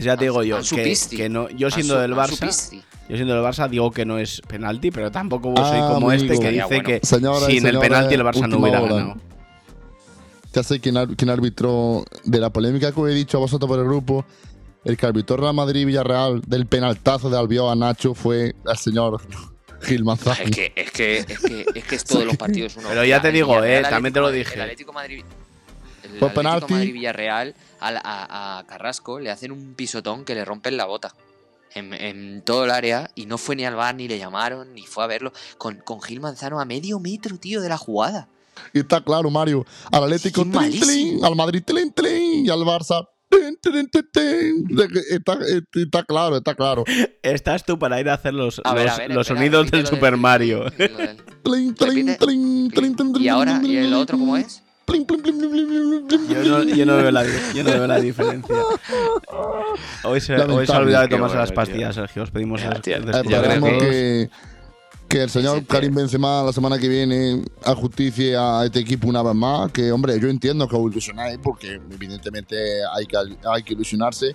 Ya 0.00 0.16
te 0.16 0.24
digo 0.24 0.42
yo, 0.42 0.58
que, 0.74 0.96
que 1.16 1.28
no, 1.28 1.48
yo 1.50 1.70
siendo 1.70 1.98
del 2.00 2.14
Barça, 2.14 2.48
yo 3.08 3.16
siendo 3.16 3.34
del 3.34 3.44
Barça 3.44 3.68
digo 3.68 3.90
que 3.90 4.04
no 4.04 4.18
es 4.18 4.40
penalti, 4.46 4.90
pero 4.90 5.10
tampoco 5.10 5.52
Ah, 5.56 5.68
soy 5.68 5.80
como 5.94 6.12
este 6.12 6.38
que 6.38 6.50
dice 6.50 6.64
bueno. 6.66 6.82
que 6.84 7.00
sin 7.46 7.66
el 7.66 7.78
penalti 7.78 8.14
el 8.14 8.22
Barça 8.22 8.48
no 8.48 8.58
hubiera 8.58 8.80
hora. 8.80 8.94
ganado. 8.94 9.16
Ya 10.54 10.62
sé 10.62 10.80
quién, 10.80 10.96
ar- 10.98 11.08
quién 11.16 11.30
arbitró 11.30 12.04
de 12.24 12.38
la 12.38 12.50
polémica 12.50 12.92
que 12.92 13.00
os 13.00 13.08
he 13.10 13.14
dicho 13.14 13.38
a 13.38 13.40
vosotros 13.40 13.68
por 13.68 13.78
el 13.78 13.84
grupo. 13.86 14.24
El 14.84 14.96
que 14.96 15.06
arbitró 15.06 15.36
Real 15.36 15.54
Madrid-Villarreal 15.54 16.40
del 16.46 16.66
penaltazo 16.66 17.30
de 17.30 17.38
Albiol 17.38 17.70
a 17.70 17.74
Nacho 17.76 18.14
fue 18.14 18.54
el 18.68 18.76
señor 18.76 19.20
Gil 19.82 20.04
Manzano. 20.04 20.36
Es 20.42 20.50
que, 20.50 20.72
es 20.74 20.90
que, 20.90 21.18
es 21.18 21.38
que, 21.38 21.66
es 21.74 21.84
que 21.84 21.94
es 21.94 22.04
todos 22.04 22.24
los 22.26 22.36
partidos 22.36 22.76
uno. 22.76 22.88
Pero 22.88 23.04
ya 23.04 23.22
te 23.22 23.30
digo, 23.30 23.48
Villarreal, 23.48 23.84
eh, 23.84 23.88
también 23.88 24.12
te 24.12 24.20
lo 24.20 24.30
dije. 24.30 24.54
El 24.56 24.62
Atlético 24.62 24.92
Madrid. 24.92 25.22
El 26.12 26.18
Fue 26.18 26.28
Atlético 26.28 26.34
penalti. 26.34 26.72
Madrid 26.74 26.92
Villarreal 26.92 27.54
al- 27.80 27.96
a, 27.98 28.58
a 28.58 28.66
Carrasco 28.66 29.18
le 29.20 29.30
hacen 29.30 29.52
un 29.52 29.74
pisotón 29.74 30.24
que 30.24 30.34
le 30.34 30.44
rompen 30.44 30.76
la 30.76 30.84
bota. 30.86 31.14
En, 31.74 31.94
en 31.94 32.42
todo 32.42 32.66
el 32.66 32.70
área 32.70 33.10
y 33.14 33.24
no 33.24 33.38
fue 33.38 33.56
ni 33.56 33.64
al 33.64 33.74
bar 33.74 33.94
ni 33.94 34.06
le 34.06 34.18
llamaron 34.18 34.74
ni 34.74 34.82
fue 34.82 35.04
a 35.04 35.06
verlo 35.06 35.32
con, 35.56 35.76
con 35.78 36.02
Gil 36.02 36.20
Manzano 36.20 36.60
a 36.60 36.66
medio 36.66 37.00
metro 37.00 37.38
tío 37.38 37.62
de 37.62 37.70
la 37.70 37.78
jugada 37.78 38.28
Y 38.74 38.80
está 38.80 39.00
claro, 39.02 39.30
Mario. 39.30 39.64
Al 39.90 40.04
Atlético, 40.04 40.42
al 40.42 40.48
Madrid, 40.48 41.62
tlin, 41.64 42.44
y 42.44 42.50
al 42.50 42.60
Barça. 42.60 43.08
Está, 45.10 45.38
está 45.72 46.02
claro, 46.04 46.36
está 46.36 46.54
claro. 46.54 46.84
Estás 47.22 47.64
tú 47.64 47.78
para 47.78 47.98
ir 48.00 48.10
a 48.10 48.14
hacer 48.14 48.34
los, 48.34 48.60
a 48.64 48.74
ver, 48.74 48.84
los, 48.86 48.94
a 48.94 48.98
ver, 48.98 49.10
los 49.14 49.26
espera, 49.26 49.38
sonidos 49.40 49.70
del 49.70 49.86
Super 49.86 50.16
Mario. 50.18 50.64
del- 50.76 51.16
y 53.18 53.28
ahora 53.28 53.60
y 53.64 53.76
el 53.76 53.94
otro 53.94 54.18
cómo 54.18 54.36
es 54.36 54.61
plin, 54.86 55.04
plin, 55.06 55.22
plin, 55.22 56.08
Yo 56.28 56.42
no, 56.44 56.62
yo 56.64 56.86
no 56.86 56.96
veo 56.96 57.10
la, 57.10 57.24
yo 57.54 57.64
no 57.64 57.70
veo 57.70 57.86
la 57.86 58.00
diferencia. 58.00 58.56
Hoy 60.04 60.20
se, 60.20 60.34
hoy 60.34 60.66
se 60.66 60.72
ha 60.72 60.78
olvidado 60.78 61.02
de 61.04 61.08
tomarse 61.08 61.36
bueno, 61.36 61.40
las 61.40 61.48
tío. 61.50 61.54
pastillas, 61.56 61.94
Sergio. 61.94 62.22
Os 62.22 62.30
pedimos 62.30 62.60
Ya, 62.60 62.70
tío. 62.80 62.94
que- 63.02 64.30
que, 65.08 65.22
el 65.24 65.30
señor 65.30 65.58
Ese 65.58 65.66
Karim 65.66 65.90
tío. 65.92 66.00
Benzema 66.00 66.42
la 66.42 66.52
semana 66.52 66.78
que 66.78 66.88
viene 66.88 67.42
ajusticie 67.64 68.34
a 68.36 68.64
este 68.64 68.78
equipo 68.80 69.08
una 69.08 69.22
vez 69.22 69.34
más. 69.34 69.70
Que, 69.70 69.92
hombre, 69.92 70.18
yo 70.18 70.28
entiendo 70.28 70.66
que 70.66 70.74
os 70.76 70.90
ilusionáis 70.90 71.38
porque 71.42 71.80
evidentemente 71.90 72.56
hay 72.94 73.06
que, 73.06 73.16
hay 73.16 73.62
que 73.62 73.74
ilusionarse. 73.74 74.34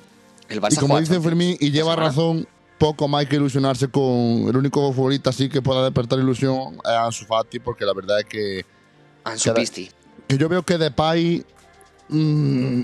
el 0.50 0.62
Y 0.70 0.76
como 0.76 1.00
dice 1.00 1.20
Fermín, 1.20 1.58
y 1.60 1.72
lleva 1.72 1.96
razón, 1.96 2.48
poco 2.78 3.08
más 3.08 3.22
hay 3.22 3.26
que 3.26 3.38
ilusionarse 3.38 3.88
con 3.88 4.04
el 4.48 4.56
único 4.56 4.94
futbolista 4.94 5.32
así 5.32 5.50
que 5.50 5.62
pueda 5.64 5.84
despertar 5.84 6.20
ilusión 6.20 6.76
es 6.84 6.92
Ansu 6.92 7.26
Fati, 7.26 7.60
porque 7.60 7.84
la 7.86 7.94
verdad 7.94 8.20
es 8.20 8.26
que, 8.26 8.66
Ansu 9.24 9.54
Pisti 9.56 9.90
que 10.28 10.38
yo 10.38 10.50
veo 10.50 10.63
que 10.63 10.78
Depay 10.78 11.44
mm, 12.10 12.82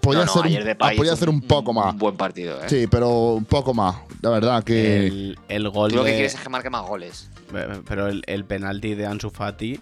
podía, 0.00 0.20
no, 0.20 0.26
no, 0.26 0.32
ser, 0.32 0.44
ayer 0.46 0.60
un, 0.60 0.66
Depay 0.66 0.96
podía 0.96 1.08
hizo 1.08 1.14
hacer 1.14 1.28
un 1.28 1.40
poco 1.42 1.72
más. 1.72 1.92
un 1.92 1.98
buen 1.98 2.16
partido 2.16 2.58
eh. 2.62 2.68
Sí, 2.68 2.86
pero 2.86 3.34
un 3.34 3.44
poco 3.44 3.74
más. 3.74 3.96
La 4.22 4.30
verdad 4.30 4.64
que... 4.64 5.06
el, 5.06 5.38
el 5.48 5.68
gol 5.70 5.90
tú 5.90 5.96
lo 5.96 6.04
que 6.04 6.10
de- 6.10 6.16
quieres 6.16 6.34
es 6.34 6.40
que 6.40 6.48
marque 6.48 6.70
más 6.70 6.86
goles 6.86 7.30
Pero 7.88 8.08
el, 8.08 8.22
el 8.26 8.44
penalti 8.44 8.94
de 8.94 9.06
Ansu 9.06 9.30
Fati 9.30 9.80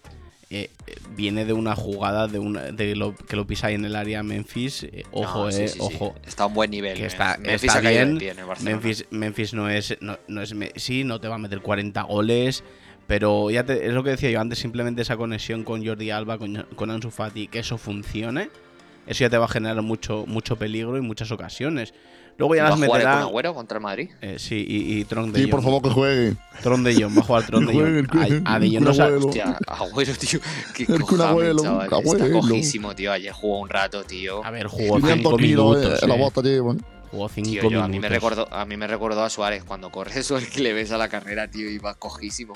eh, 0.51 0.71
viene 1.15 1.45
de 1.45 1.53
una 1.53 1.77
jugada 1.77 2.27
de, 2.27 2.39
una, 2.39 2.63
de 2.63 2.97
lo, 2.97 3.15
que 3.15 3.37
lo 3.37 3.47
pisa 3.47 3.67
ahí 3.67 3.75
en 3.75 3.85
el 3.85 3.95
área 3.95 4.23
Memphis. 4.23 4.85
eh, 4.85 5.05
ojo, 5.13 5.45
No, 5.47 5.53
sí, 5.53 5.63
eh, 5.65 5.69
sí, 5.69 5.79
sí. 5.79 5.95
ojo. 5.97 6.15
está 6.27 6.45
a 6.45 6.47
un 6.47 6.55
buen 6.55 6.71
nivel 6.71 6.97
Que 6.97 7.05
está, 7.05 7.37
Memphis 7.39 7.65
está 7.65 7.79
ha 7.79 7.83
caído 7.83 8.01
bien. 8.05 8.15
de 8.15 8.21
pie 8.21 8.31
en 8.31 8.39
el 8.39 8.45
Barcelona. 8.47 8.77
Memphis, 8.81 9.05
Memphis 9.11 9.53
no 9.53 9.69
es. 9.69 9.99
No, 10.01 10.19
no 10.27 10.41
es 10.41 10.55
me- 10.55 10.73
sí, 10.77 11.05
no 11.05 11.21
te 11.21 11.29
va 11.29 11.35
a 11.35 11.39
meter 11.39 11.61
40 11.61 12.01
goles. 12.05 12.65
Pero 13.09 13.51
ya 13.51 13.65
te- 13.65 13.87
es 13.87 13.93
lo 13.95 14.05
que 14.05 14.11
decía 14.11 14.31
yo 14.31 14.41
antes, 14.41 14.59
simplemente 14.61 15.03
esa 15.03 15.17
conexión 15.17 15.65
con 15.65 15.85
Jordi 15.85 16.11
Alba, 16.11 16.39
con, 16.39 16.65
con 16.77 16.91
Ansu 16.91 17.11
Fati, 17.11 17.49
que 17.49 17.59
eso 17.59 17.77
funcione, 17.79 18.51
eso 19.07 19.21
ya 19.25 19.31
te 19.31 19.39
va 19.39 19.47
a 19.47 19.49
generar 19.49 19.81
mucho, 19.83 20.25
mucho 20.29 20.55
peligro 20.57 20.97
y 20.97 21.01
muchas 21.01 21.33
ocasiones. 21.33 21.93
Luego 22.37 22.55
ya 22.55 22.63
¿Va 22.63 22.69
a 22.69 22.71
las 22.73 22.79
meterá. 22.79 23.21
Agüero 23.23 23.53
contra 23.53 23.79
el 23.79 23.83
Madrid? 23.83 24.11
eh, 24.21 24.37
sí, 24.39 24.65
y, 24.69 25.01
y 25.01 25.05
Tron 25.07 25.33
de 25.33 25.41
Sí, 25.41 25.47
por 25.49 25.61
favor 25.61 25.83
que 25.83 25.89
juegue. 25.91 26.37
Tron 26.63 26.85
de 26.85 26.95
Jong, 26.95 27.17
va 27.17 27.23
a 27.23 27.25
jugar 27.25 27.47
Tron 27.47 27.67
de 27.67 27.73
Jong. 27.75 28.45
A, 28.47 28.55
a 28.55 28.61
De 28.61 28.69
Jong 28.71 28.81
no 28.85 28.95
sabe-. 28.95 29.17
Hostia, 29.17 29.59
Agüero, 29.67 30.13
tío. 30.15 30.39
Qué 30.77 30.85
El 30.85 31.01
cojame, 31.01 31.25
Agüero. 31.25 31.83
Está 31.83 31.97
Agüero. 31.97 32.31
cojísimo, 32.41 32.95
tío. 32.95 33.11
Ayer 33.11 33.33
jugó 33.33 33.59
un 33.59 33.69
rato, 33.69 34.05
tío. 34.05 34.45
A 34.45 34.53
ver, 34.53 34.69
jugó 34.69 34.97
500 34.99 35.17
5 35.33 35.37
kilos 35.37 35.77
minutos. 35.79 36.03
eh, 36.03 36.07
la 36.07 36.15
bota. 36.15 36.43
Jugó 37.11 37.29
5 37.29 37.49
Tío, 37.51 37.63
minutos. 37.63 37.73
yo, 37.73 37.83
a, 37.83 37.89
mí 37.89 37.99
me 37.99 38.09
recordó, 38.11 38.47
a 38.53 38.65
mí 38.67 38.77
me 38.77 38.87
recordó 38.87 39.25
a 39.25 39.31
Suárez 39.31 39.65
cuando 39.65 39.91
corre 39.91 40.13
eso, 40.21 40.37
el 40.37 40.47
que 40.49 40.61
le 40.61 40.75
ves 40.75 40.93
a 40.93 40.99
la 40.99 41.09
carrera, 41.09 41.49
tío, 41.51 41.69
y 41.69 41.79
va 41.79 41.95
cojísimo. 41.95 42.55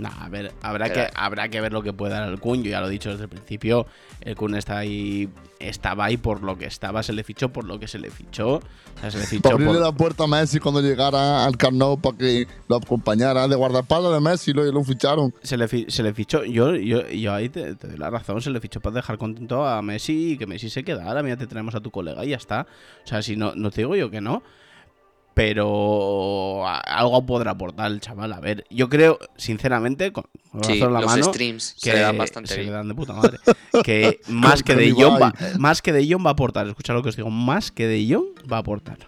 Nah, 0.00 0.24
a 0.24 0.28
ver, 0.28 0.52
habrá 0.62 0.86
Pero- 0.86 0.94
que, 1.06 1.10
habrá 1.14 1.48
que 1.48 1.60
ver 1.60 1.72
lo 1.72 1.82
que 1.82 1.92
puede 1.92 2.14
dar 2.14 2.28
el 2.28 2.40
Kun. 2.40 2.62
Yo 2.62 2.70
ya 2.70 2.80
lo 2.80 2.88
he 2.88 2.90
dicho 2.90 3.10
desde 3.10 3.24
el 3.24 3.28
principio. 3.28 3.86
El 4.20 4.34
Kun 4.34 4.54
está 4.56 4.78
ahí. 4.78 5.28
Estaba 5.58 6.06
ahí 6.06 6.16
por 6.16 6.42
lo 6.42 6.56
que 6.56 6.64
estaba. 6.64 7.02
Se 7.02 7.12
le 7.12 7.22
fichó 7.22 7.50
por 7.52 7.64
lo 7.64 7.78
que 7.78 7.86
se 7.86 7.98
le 7.98 8.10
fichó. 8.10 8.54
O 8.56 8.62
sea, 9.00 9.10
se 9.10 9.18
le 9.18 9.24
Para 9.24 9.28
fichó 9.30 9.48
abrirle 9.50 9.74
por. 9.74 9.82
la 9.82 9.92
puerta 9.92 10.24
a 10.24 10.26
Messi 10.26 10.58
cuando 10.58 10.80
llegara 10.80 11.44
al 11.44 11.56
Camp 11.58 11.76
Nou 11.76 12.00
para 12.00 12.16
que 12.16 12.46
lo 12.68 12.76
acompañara 12.76 13.46
de 13.46 13.56
guardaespaldas 13.56 14.12
de 14.14 14.20
Messi 14.20 14.52
lo, 14.54 14.64
lo 14.72 14.82
ficharon. 14.82 15.34
Se 15.42 15.56
le, 15.58 15.68
fi- 15.68 15.84
se 15.88 16.02
le 16.02 16.14
fichó. 16.14 16.44
Yo, 16.44 16.74
yo, 16.76 17.06
yo 17.08 17.34
ahí 17.34 17.50
te, 17.50 17.74
te 17.74 17.88
doy 17.88 17.98
la 17.98 18.08
razón. 18.08 18.40
Se 18.40 18.48
le 18.50 18.58
fichó 18.60 18.80
para 18.80 18.96
dejar 18.96 19.18
contento 19.18 19.66
a 19.66 19.82
Messi 19.82 20.32
y 20.32 20.38
que 20.38 20.46
Messi 20.46 20.70
se 20.70 20.82
quedara. 20.82 21.22
Mira, 21.22 21.36
te 21.36 21.46
traemos 21.46 21.74
a 21.74 21.80
tu 21.80 21.90
colega 21.90 22.24
y 22.24 22.30
ya 22.30 22.36
está. 22.36 22.66
O 23.04 23.06
sea, 23.06 23.20
si 23.22 23.36
no, 23.36 23.54
no 23.54 23.70
te 23.70 23.82
digo 23.82 23.94
yo 23.96 24.10
que 24.10 24.20
no. 24.22 24.42
Pero 25.40 26.66
algo 26.68 27.24
podrá 27.24 27.52
aportar 27.52 27.90
el 27.90 28.00
chaval. 28.02 28.32
A 28.34 28.40
ver, 28.40 28.66
yo 28.68 28.90
creo, 28.90 29.18
sinceramente, 29.36 30.12
con, 30.12 30.24
Sí, 30.62 30.74
en 30.74 30.92
la 30.92 31.00
los 31.00 31.06
mano. 31.10 31.24
streams 31.24 31.74
que 31.82 31.90
se 31.90 31.96
le 31.96 32.00
dan 32.02 32.18
bastante 32.18 32.48
se 32.50 32.56
le 32.56 32.62
bien. 32.64 32.74
dan 32.74 32.88
de 32.88 32.94
puta 32.94 33.14
madre. 33.14 33.38
Que 33.84 34.20
más 34.28 34.62
que 34.62 34.74
de 34.74 34.92
va, 34.92 35.16
Ibai. 35.16 35.32
más 35.58 35.80
que 35.80 35.92
de 35.94 36.06
Jong 36.06 36.26
va 36.26 36.30
a 36.30 36.32
aportar. 36.34 36.66
Escucha 36.68 36.92
lo 36.92 37.02
que 37.02 37.08
os 37.08 37.16
digo, 37.16 37.30
más 37.30 37.70
que 37.72 37.86
de 37.86 38.06
Jong 38.12 38.52
va 38.52 38.58
a 38.58 38.60
aportar. 38.60 38.98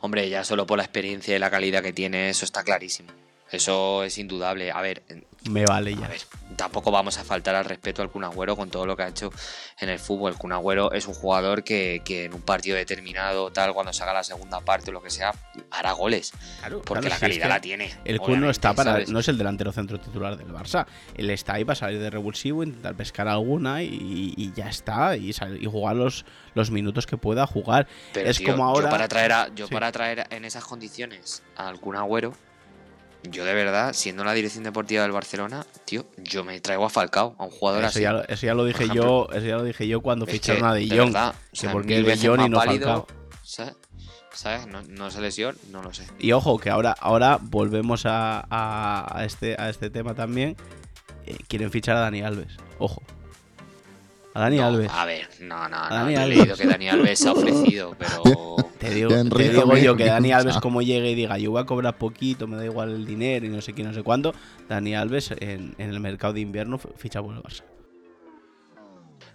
Hombre, 0.00 0.28
ya 0.28 0.42
solo 0.42 0.66
por 0.66 0.78
la 0.78 0.82
experiencia 0.84 1.36
y 1.36 1.38
la 1.38 1.50
calidad 1.50 1.80
que 1.82 1.92
tiene, 1.92 2.28
eso 2.30 2.44
está 2.44 2.64
clarísimo. 2.64 3.10
Eso 3.52 4.02
es 4.02 4.16
indudable. 4.18 4.70
A 4.72 4.80
ver, 4.80 5.02
Me 5.48 5.64
vale 5.66 5.92
a 5.92 5.96
ya. 6.00 6.08
ver, 6.08 6.20
tampoco 6.56 6.90
vamos 6.90 7.18
a 7.18 7.24
faltar 7.24 7.54
al 7.54 7.64
respeto 7.66 8.00
al 8.00 8.10
Kun 8.10 8.24
Agüero 8.24 8.56
con 8.56 8.70
todo 8.70 8.86
lo 8.86 8.96
que 8.96 9.02
ha 9.02 9.08
hecho 9.08 9.30
en 9.78 9.88
el 9.90 9.98
fútbol. 9.98 10.32
El 10.32 10.38
Kun 10.38 10.52
Agüero 10.52 10.90
es 10.92 11.06
un 11.06 11.12
jugador 11.14 11.62
que, 11.62 12.00
que 12.04 12.24
en 12.24 12.34
un 12.34 12.40
partido 12.40 12.76
determinado, 12.76 13.52
tal, 13.52 13.74
cuando 13.74 13.92
se 13.92 14.02
haga 14.02 14.14
la 14.14 14.24
segunda 14.24 14.60
parte 14.60 14.90
o 14.90 14.92
lo 14.94 15.02
que 15.02 15.10
sea, 15.10 15.34
hará 15.70 15.92
goles. 15.92 16.32
Porque 16.86 17.08
la 17.10 17.18
calidad 17.18 17.48
la 17.48 17.60
tiene. 17.60 17.92
El 18.04 18.20
Kun 18.20 18.40
no 18.40 18.48
está 18.50 18.72
para. 18.74 18.92
¿sabes? 18.92 19.10
No 19.10 19.18
es 19.18 19.28
el 19.28 19.36
delantero 19.36 19.70
centro 19.72 20.00
titular 20.00 20.36
del 20.38 20.48
Barça. 20.48 20.86
Él 21.14 21.28
está 21.30 21.54
ahí 21.54 21.64
para 21.64 21.76
salir 21.76 22.00
de 22.00 22.08
revulsivo, 22.08 22.62
intentar 22.62 22.94
pescar 22.94 23.28
alguna 23.28 23.82
y, 23.82 24.32
y 24.36 24.52
ya 24.54 24.68
está. 24.68 25.16
Y, 25.16 25.32
jugar 25.66 25.96
los, 25.96 26.24
los 26.54 26.70
minutos 26.70 27.06
que 27.06 27.16
pueda 27.18 27.46
jugar. 27.46 27.86
Pero, 28.14 28.30
es 28.30 28.38
tío, 28.38 28.48
como 28.52 28.64
ahora- 28.64 28.86
Yo 28.86 28.90
para 28.90 29.08
traer, 29.08 29.32
a, 29.32 29.48
yo 29.54 29.66
Sí. 29.66 29.74
para 29.74 29.92
traer 29.92 30.26
en 30.30 30.44
esas 30.46 30.64
condiciones 30.64 31.42
al 31.56 31.78
Kun 31.80 31.96
Agüero, 31.96 32.32
yo 33.24 33.44
de 33.44 33.54
verdad, 33.54 33.92
siendo 33.92 34.24
la 34.24 34.32
dirección 34.32 34.64
deportiva 34.64 35.02
del 35.02 35.12
Barcelona, 35.12 35.64
tío, 35.84 36.06
yo 36.18 36.44
me 36.44 36.60
traigo 36.60 36.84
a 36.84 36.90
Falcao, 36.90 37.36
a 37.38 37.44
un 37.44 37.50
jugador 37.50 37.80
Eso 37.84 37.88
así. 37.90 38.00
ya, 38.02 38.20
eso 38.28 38.46
ya 38.46 38.54
lo 38.54 38.64
dije 38.64 38.88
yo. 38.92 39.28
Eso 39.32 39.46
ya 39.46 39.56
lo 39.56 39.64
dije 39.64 39.86
yo 39.86 40.00
cuando 40.00 40.26
ficharon 40.26 40.64
a 40.64 40.74
De 40.74 40.88
Jong. 40.88 41.12
verdad, 41.12 41.34
o 41.52 41.56
sea, 41.56 41.72
porque 41.72 41.96
De 41.96 42.02
veces 42.02 42.28
Jong 42.28 42.38
y 42.40 42.42
más 42.42 42.50
no 42.50 42.56
válido, 42.58 42.86
Falcao. 42.88 43.06
¿sabes? 43.42 43.74
¿Sabes? 44.34 44.66
No, 44.66 44.82
no 44.82 45.10
se 45.10 45.20
lesión, 45.20 45.56
no 45.70 45.82
lo 45.82 45.92
sé. 45.92 46.06
Y 46.18 46.32
ojo, 46.32 46.58
que 46.58 46.70
ahora, 46.70 46.96
ahora 46.98 47.38
volvemos 47.40 48.06
a, 48.06 48.40
a- 48.50 49.18
a 49.18 49.24
este, 49.24 49.56
a 49.60 49.68
este 49.68 49.90
tema 49.90 50.14
también. 50.14 50.56
Eh, 51.26 51.36
quieren 51.48 51.70
fichar 51.70 51.96
a 51.96 52.00
Dani 52.00 52.22
Alves. 52.22 52.56
Ojo. 52.78 53.02
A 54.34 54.40
Dani 54.40 54.56
No, 54.56 54.66
Alves. 54.66 54.90
A 54.92 55.04
ver, 55.04 55.28
no, 55.40 55.68
no, 55.68 55.88
no. 55.90 56.08
He 56.08 56.26
leído 56.26 56.56
que 56.56 56.66
Dani 56.66 56.88
Alves 56.88 57.18
se 57.18 57.28
ha 57.28 57.32
ofrecido, 57.32 57.94
pero. 57.98 58.22
Te 58.78 58.90
digo, 58.90 59.10
te 59.10 59.48
digo 59.50 59.76
yo 59.76 59.94
que 59.96 60.06
Dani. 60.06 60.32
Alves 60.32 60.56
como 60.58 60.80
llegue 60.82 61.10
y 61.10 61.14
diga 61.14 61.36
yo 61.38 61.50
voy 61.50 61.60
a 61.60 61.66
cobrar 61.66 61.98
poquito, 61.98 62.46
me 62.46 62.56
da 62.56 62.64
igual 62.64 62.90
el 62.90 63.04
dinero 63.06 63.46
y 63.46 63.48
no 63.50 63.60
sé 63.60 63.72
qué, 63.74 63.82
no 63.82 63.92
sé 63.92 64.02
cuándo. 64.02 64.34
Dani 64.68 64.94
Alves 64.94 65.32
en, 65.38 65.74
en 65.78 65.90
el 65.90 66.00
mercado 66.00 66.32
de 66.32 66.40
invierno 66.40 66.78
ficha 66.78 67.22
por 67.22 67.34
el 67.36 67.42
Barça. 67.42 67.62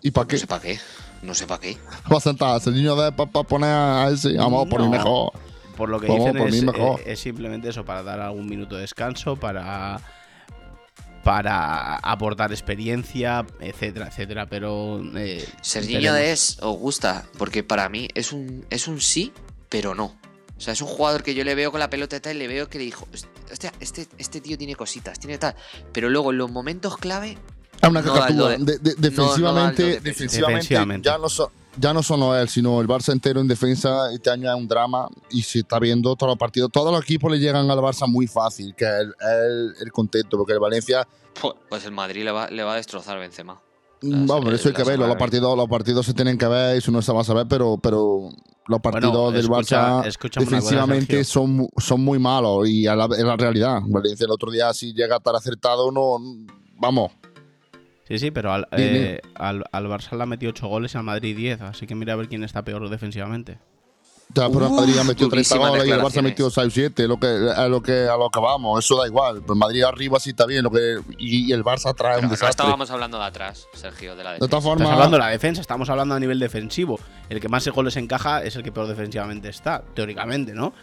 ¿Y 0.01 0.11
para 0.11 0.25
No 0.25 0.27
qué? 0.29 0.37
sé 0.37 0.47
para 0.47 0.61
qué. 0.61 0.79
No 1.21 1.33
sé 1.33 1.47
para 1.47 1.61
qué. 1.61 1.77
Va 2.11 2.17
a 2.17 2.19
sentarse 2.21 2.69
el 2.69 2.75
niño 2.75 2.95
de 2.95 3.11
para 3.11 3.31
poner 3.43 3.69
a 3.69 4.09
ese. 4.11 4.35
Vamos 4.37 4.67
por 4.67 4.79
mí 4.81 4.85
No. 4.87 4.91
mejor. 4.91 5.31
Por 5.75 5.89
lo 5.89 5.99
que 5.99 6.07
Vamos, 6.07 6.25
dicen 6.25 6.37
por 6.39 6.51
mí 6.51 6.57
es, 6.57 6.63
mejor. 6.63 6.99
eh, 7.01 7.03
es 7.13 7.19
simplemente 7.19 7.69
eso, 7.69 7.85
para 7.85 8.01
dar 8.01 8.19
algún 8.19 8.47
minuto 8.47 8.73
de 8.75 8.81
descanso, 8.81 9.35
para 9.35 9.99
para 11.27 11.97
aportar 11.97 12.53
experiencia, 12.53 13.45
etcétera, 13.59 14.07
etcétera. 14.07 14.45
Pero 14.45 15.01
eh, 15.17 15.45
Serginho 15.61 16.15
es, 16.15 16.57
os 16.61 16.77
gusta, 16.79 17.25
porque 17.37 17.63
para 17.63 17.89
mí 17.89 18.07
es 18.13 18.31
un, 18.31 18.65
es 18.69 18.87
un 18.87 19.01
sí, 19.01 19.33
pero 19.67 19.93
no. 19.93 20.15
O 20.57 20.61
sea, 20.61 20.71
es 20.71 20.81
un 20.81 20.87
jugador 20.87 21.23
que 21.23 21.35
yo 21.35 21.43
le 21.43 21.53
veo 21.53 21.69
con 21.69 21.81
la 21.81 21.89
pelota 21.89 22.15
y 22.15 22.19
tal, 22.21 22.37
y 22.37 22.39
le 22.39 22.47
veo 22.47 22.69
que 22.69 22.77
le 22.77 22.85
dijo, 22.85 23.09
hostia, 23.51 23.73
este, 23.81 24.07
este 24.17 24.39
tío 24.39 24.57
tiene 24.57 24.75
cositas, 24.75 25.19
tiene 25.19 25.37
tal. 25.37 25.53
Pero 25.91 26.09
luego 26.09 26.31
en 26.31 26.37
los 26.37 26.49
momentos 26.49 26.95
clave, 26.97 27.37
Es 27.81 27.89
una 27.89 28.01
No 28.01 28.13
cacatúa. 28.13 28.49
de- 28.57 28.57
De- 28.57 28.79
no- 28.79 28.79
no 28.79 29.01
defensivamente, 29.01 29.83
defensivamente, 29.99 30.09
Defensivamente. 30.09 31.09
Ya, 31.09 31.17
no 31.17 31.27
so- 31.27 31.51
ya 31.79 31.93
no 31.93 32.01
solo 32.03 32.35
él, 32.37 32.49
sino 32.49 32.79
el 32.81 32.87
Barça 32.87 33.11
entero 33.13 33.39
en 33.39 33.47
defensa 33.47 34.11
este 34.11 34.29
año 34.29 34.49
es 34.51 34.57
un 34.57 34.67
drama 34.67 35.07
y 35.29 35.41
se 35.43 35.59
está 35.59 35.79
viendo 35.79 36.15
todos 36.15 36.31
los 36.31 36.37
partidos. 36.37 36.71
Todos 36.71 36.91
los 36.91 37.01
equipos 37.01 37.31
le 37.31 37.39
llegan 37.39 37.69
al 37.69 37.77
Barça 37.79 38.07
muy 38.07 38.27
fácil, 38.27 38.73
que 38.75 38.85
es 38.85 38.91
el, 38.91 39.13
el, 39.19 39.73
el 39.81 39.91
contento, 39.91 40.37
porque 40.37 40.53
el 40.53 40.59
Valencia, 40.59 41.07
Pu- 41.41 41.55
Pues 41.69 41.85
el 41.85 41.91
Madrid 41.91 42.23
le 42.23 42.31
va, 42.31 42.49
le 42.49 42.63
va 42.63 42.73
a 42.73 42.75
destrozar 42.77 43.19
Benzema. 43.19 43.61
vamos, 44.01 44.53
eso 44.53 44.69
hay 44.69 44.73
que 44.73 44.83
verlo. 44.83 45.07
Los 45.07 45.17
partidos, 45.17 45.55
los 45.57 45.67
partidos 45.67 46.05
se 46.05 46.13
tienen 46.13 46.37
que 46.37 46.47
ver, 46.47 46.77
eso 46.77 46.91
no 46.91 47.01
se 47.01 47.11
va 47.13 47.21
a 47.21 47.23
saber, 47.23 47.45
pero, 47.47 47.77
pero 47.81 48.29
los 48.67 48.81
partidos 48.81 49.13
Bueno, 49.13 49.31
del 49.31 49.41
escucha- 49.45 50.01
Barça 50.03 50.39
defensivamente 50.39 51.23
son, 51.23 51.67
son 51.77 52.01
muy 52.03 52.19
malos 52.19 52.67
y 52.67 52.87
a 52.87 52.95
la, 52.95 53.05
es 53.05 53.23
la 53.23 53.35
realidad. 53.37 53.79
Valencia 53.85 54.25
el 54.25 54.31
otro 54.31 54.51
día, 54.51 54.73
si 54.73 54.93
llega 54.93 55.15
a 55.15 55.17
estar 55.19 55.35
acertado, 55.35 55.91
no. 55.91 56.17
Vamos. 56.79 57.11
Sí, 58.07 58.19
sí, 58.19 58.31
pero 58.31 58.53
al, 58.53 58.67
eh, 58.71 59.19
al, 59.35 59.65
al 59.71 59.85
Barça 59.87 60.15
le 60.15 60.23
ha 60.23 60.25
metido 60.25 60.51
8 60.51 60.67
goles 60.67 60.93
y 60.93 60.97
al 60.97 61.03
Madrid 61.03 61.35
10. 61.35 61.61
Así 61.61 61.85
que 61.87 61.95
mira 61.95 62.13
a 62.13 62.15
ver 62.15 62.27
quién 62.29 62.43
está 62.43 62.61
peor 62.63 62.87
defensivamente. 62.89 63.59
Ya, 64.33 64.49
pero 64.49 64.67
el 64.67 64.73
Madrid 64.73 64.97
ha 64.97 65.03
metido 65.05 65.29
30 65.29 65.55
durísimas 65.55 65.69
goles 65.69 65.87
y 65.87 65.91
el 65.91 66.01
Barça 66.01 66.17
ha 66.19 66.21
metido 66.21 66.49
6 66.49 66.73
7, 66.73 67.07
lo 67.07 67.17
que, 67.17 67.27
a, 67.27 67.67
lo 67.69 67.81
que, 67.81 68.07
a 68.09 68.17
lo 68.17 68.29
que 68.29 68.39
vamos, 68.41 68.83
eso 68.83 68.97
da 68.97 69.07
igual. 69.07 69.39
Pero 69.41 69.53
el 69.53 69.59
Madrid 69.59 69.83
arriba 69.83 70.19
sí 70.19 70.31
está 70.31 70.45
bien, 70.45 70.63
lo 70.63 70.69
que, 70.71 70.99
y, 71.17 71.49
y 71.49 71.53
el 71.53 71.63
Barça 71.63 71.89
atrás 71.91 72.15
es 72.15 72.15
Pero 72.15 72.17
un 72.19 72.23
no 72.25 72.29
desastre. 72.31 72.49
estábamos 72.49 72.91
hablando 72.91 73.17
de 73.19 73.23
atrás, 73.25 73.67
Sergio, 73.73 74.15
de 74.17 74.23
la 74.25 74.31
de 74.31 74.35
defensa. 74.35 74.49
todas 74.49 74.63
formas, 74.65 74.81
Estás 74.81 74.93
hablando 74.93 75.17
de 75.17 75.23
la 75.23 75.29
defensa, 75.29 75.61
estamos 75.61 75.89
hablando 75.89 76.15
a 76.15 76.19
nivel 76.19 76.39
defensivo. 76.39 76.99
El 77.29 77.39
que 77.39 77.47
más 77.47 77.65
goles 77.69 77.95
encaja 77.95 78.43
es 78.43 78.55
el 78.57 78.63
que 78.63 78.71
peor 78.73 78.87
defensivamente 78.87 79.47
está, 79.47 79.81
teóricamente, 79.93 80.53
¿no? 80.53 80.73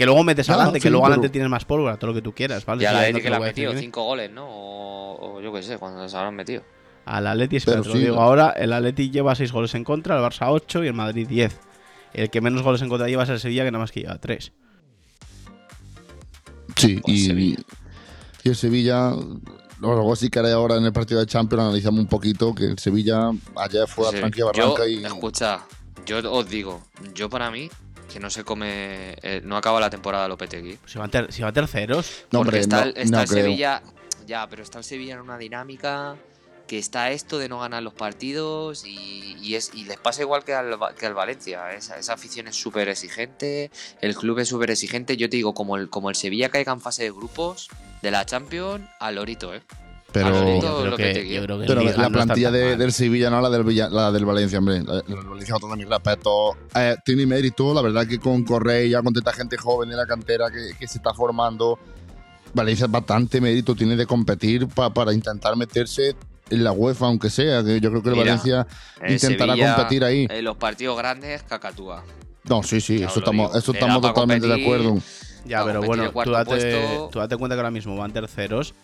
Que 0.00 0.06
luego 0.06 0.24
metes 0.24 0.46
Ya, 0.46 0.54
adelante, 0.54 0.80
que 0.80 0.88
luego 0.88 1.02
pero- 1.04 1.12
adelante 1.12 1.28
tienes 1.30 1.50
más 1.50 1.66
pólvora, 1.66 1.98
todo 1.98 2.06
lo 2.12 2.14
que 2.14 2.22
tú 2.22 2.32
quieras, 2.32 2.64
¿vale? 2.64 2.82
Y 2.84 2.86
a 2.86 2.88
Sí, 2.88 2.94
la 2.96 3.00
no 3.10 3.16
te 3.18 3.22
que 3.22 3.28
le 3.28 3.34
han 3.34 3.40
voy 3.40 3.46
a 3.48 3.52
decir 3.52 3.64
metido. 3.66 3.80
5 3.82 4.02
goles, 4.04 4.30
¿no? 4.32 4.46
O, 4.48 5.36
o 5.36 5.40
yo 5.42 5.52
qué 5.52 5.62
sé, 5.62 5.76
cuando 5.76 6.08
se 6.08 6.16
habrán 6.16 6.34
metido. 6.36 6.62
Al 7.04 7.26
Atleti, 7.26 7.56
espera, 7.56 7.74
Pero 7.74 7.82
te 7.82 7.88
lo 7.90 7.94
sí, 7.96 8.00
digo 8.00 8.16
no. 8.16 8.22
ahora, 8.22 8.48
el 8.56 8.72
Atleti 8.72 9.10
lleva 9.10 9.34
6 9.34 9.52
goles 9.52 9.74
en 9.74 9.84
contra, 9.84 10.16
el 10.16 10.22
Barça 10.24 10.46
8 10.48 10.84
y 10.84 10.86
el 10.86 10.94
Madrid 10.94 11.28
10. 11.28 11.60
El 12.14 12.30
que 12.30 12.40
menos 12.40 12.62
goles 12.62 12.80
en 12.80 12.88
contra 12.88 13.08
lleva 13.08 13.24
es 13.24 13.28
el 13.28 13.40
Sevilla, 13.40 13.62
que 13.64 13.70
nada 13.72 13.82
más 13.82 13.92
que 13.92 14.00
lleva 14.00 14.16
3. 14.18 14.52
sí, 16.76 17.00
y, 17.04 17.26
Sevilla. 17.26 17.58
y 18.44 18.48
el 18.48 18.56
Sevilla, 18.56 19.12
luego 19.80 20.16
sí 20.16 20.30
que 20.30 20.38
haré 20.38 20.52
ahora 20.52 20.76
en 20.76 20.84
el 20.84 20.92
partido 20.94 21.20
de 21.20 21.26
Champions, 21.26 21.62
analizamos 21.64 22.00
un 22.00 22.06
poquito 22.06 22.54
que 22.54 22.64
el 22.64 22.78
Sevilla 22.78 23.30
ayer 23.56 23.86
fue 23.86 24.08
a 24.08 24.10
Sí. 24.12 24.16
Barranca 24.20 24.86
yo, 24.86 24.88
y. 24.88 25.04
Escucha, 25.04 25.60
yo 26.06 26.32
os 26.32 26.48
digo, 26.48 26.80
yo 27.14 27.28
para 27.28 27.50
mí, 27.50 27.70
que 28.12 28.20
no 28.20 28.28
se 28.30 28.44
come. 28.44 29.14
eh, 29.22 29.40
no 29.44 29.56
acaba 29.56 29.80
la 29.80 29.88
temporada 29.90 30.28
Lopetegui. 30.28 30.78
Si 30.86 30.98
van, 30.98 31.10
ter- 31.10 31.32
si 31.32 31.42
van 31.42 31.54
terceros, 31.54 32.24
No, 32.30 32.40
porque 32.40 32.48
hombre, 32.48 32.60
está, 32.60 32.84
no, 32.84 32.90
está 32.94 33.16
no 33.16 33.22
el 33.22 33.28
creo. 33.28 33.44
Sevilla. 33.44 33.82
Ya, 34.26 34.46
pero 34.48 34.62
está 34.62 34.78
el 34.78 34.84
Sevilla 34.84 35.14
en 35.14 35.20
una 35.20 35.38
dinámica 35.38 36.16
que 36.68 36.78
está 36.78 37.10
esto 37.10 37.38
de 37.38 37.48
no 37.48 37.58
ganar 37.58 37.82
los 37.82 37.94
partidos 37.94 38.84
y, 38.86 39.36
y 39.42 39.56
es, 39.56 39.72
y 39.74 39.84
les 39.86 39.96
pasa 39.98 40.22
igual 40.22 40.44
que 40.44 40.54
al, 40.54 40.80
Va- 40.80 40.94
que 40.94 41.04
al 41.06 41.14
Valencia. 41.14 41.72
Esa, 41.72 41.98
esa 41.98 42.12
afición 42.12 42.46
es 42.46 42.54
súper 42.54 42.88
exigente, 42.88 43.72
el 44.00 44.14
club 44.14 44.38
es 44.38 44.48
súper 44.48 44.70
exigente. 44.70 45.16
Yo 45.16 45.28
te 45.28 45.36
digo, 45.36 45.52
como 45.52 45.76
el, 45.76 45.90
como 45.90 46.10
el 46.10 46.14
Sevilla 46.16 46.48
caiga 46.48 46.72
en 46.72 46.80
fase 46.80 47.02
de 47.02 47.10
grupos 47.10 47.68
de 48.02 48.10
la 48.12 48.24
Champions, 48.24 48.88
al 49.00 49.16
lorito, 49.16 49.52
¿eh? 49.52 49.62
Pero, 50.12 50.28
Ah, 50.28 50.32
yo 50.54 50.60
todo 50.60 50.78
creo 50.80 50.90
lo 50.90 50.96
que, 50.96 51.02
que 51.04 51.12
te 51.12 51.20
yo 51.22 51.28
quiero. 51.28 51.44
creo 51.44 51.56
que 51.58 51.62
en 51.64 51.68
Pero 51.68 51.82
la 51.98 52.08
no 52.08 52.12
plantilla 52.12 52.50
de- 52.50 52.76
del 52.76 52.92
Sevilla, 52.92 53.30
no 53.30 53.40
la 53.40 53.48
del, 53.50 53.62
Villa- 53.62 53.88
la 53.88 54.10
del 54.10 54.24
Valencia, 54.24 54.58
hombre. 54.58 54.82
La, 54.82 54.94
la 54.94 55.02
del 55.02 55.16
Valencia, 55.28 55.52
con 55.54 55.60
todo 55.60 55.76
mi 55.76 55.84
respeto. 55.84 56.56
Eh, 56.74 56.96
tiene 57.04 57.26
mérito, 57.26 57.72
la 57.72 57.80
verdad 57.82 58.06
que 58.06 58.18
con 58.18 58.42
Correa, 58.44 59.02
con 59.02 59.12
tanta 59.14 59.32
gente 59.32 59.56
joven 59.56 59.88
de 59.90 59.96
la 59.96 60.06
cantera 60.06 60.50
que, 60.50 60.76
que 60.78 60.88
se 60.88 60.98
está 60.98 61.14
formando, 61.14 61.78
Valencia 62.52 62.86
es 62.86 62.90
bastante 62.90 63.40
mérito 63.40 63.76
tiene 63.76 63.94
de 63.94 64.06
competir 64.06 64.66
pa- 64.66 64.92
para 64.92 65.12
intentar 65.12 65.54
meterse 65.56 66.16
en 66.50 66.64
la 66.64 66.72
UEFA, 66.72 67.06
aunque 67.06 67.30
sea. 67.30 67.62
que 67.62 67.80
Yo 67.80 67.90
creo 67.90 68.02
que 68.02 68.08
el 68.08 68.16
Mira, 68.16 68.24
Valencia 68.26 68.66
El 69.00 69.12
intentará 69.12 69.52
Sevilla, 69.52 69.74
competir 69.76 70.02
ahí. 70.04 70.26
En 70.28 70.44
los 70.44 70.56
partidos 70.56 70.98
grandes, 70.98 71.44
cacatúa. 71.44 72.02
No, 72.48 72.64
sí, 72.64 72.80
sí, 72.80 72.98
Ya 72.98 73.06
eso 73.06 73.20
estamos, 73.20 73.48
digo. 73.50 73.58
eso 73.60 73.72
estamos 73.72 74.00
totalmente 74.02 74.48
de 74.48 74.52
competir. 74.54 74.74
acuerdo. 74.74 75.02
Ya, 75.44 75.64
pero 75.64 75.82
bueno, 75.82 76.10
tú 76.10 76.30
date, 76.32 76.98
tú 77.12 77.18
date 77.20 77.36
cuenta 77.36 77.54
que 77.54 77.60
ahora 77.60 77.70
mismo 77.70 77.96
van 77.96 78.12
terceros 78.12 78.74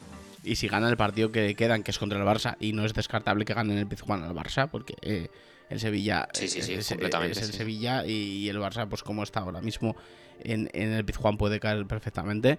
y 0.46 0.56
si 0.56 0.68
ganan 0.68 0.90
el 0.90 0.96
partido 0.96 1.30
que 1.32 1.54
quedan, 1.54 1.82
que 1.82 1.90
es 1.90 1.98
contra 1.98 2.18
el 2.18 2.24
Barça, 2.24 2.56
y 2.60 2.72
no 2.72 2.84
es 2.84 2.94
descartable 2.94 3.44
que 3.44 3.52
ganen 3.54 3.76
el 3.78 3.86
Pizjuán 3.86 4.22
al 4.22 4.34
Barça, 4.34 4.68
porque 4.70 4.94
eh, 5.02 5.28
el 5.68 5.80
Sevilla 5.80 6.28
Sí, 6.32 6.48
sí, 6.48 6.62
sí, 6.62 6.74
es, 6.74 6.88
completamente, 6.88 7.32
es 7.38 7.44
el 7.44 7.52
sí. 7.52 7.58
Sevilla 7.58 8.06
y 8.06 8.48
el 8.48 8.58
Barça, 8.58 8.88
pues 8.88 9.02
como 9.02 9.22
está 9.22 9.40
ahora 9.40 9.60
mismo 9.60 9.96
en, 10.40 10.70
en 10.72 10.92
el 10.92 11.04
Pizjuán 11.04 11.36
puede 11.36 11.58
caer 11.60 11.84
perfectamente, 11.86 12.58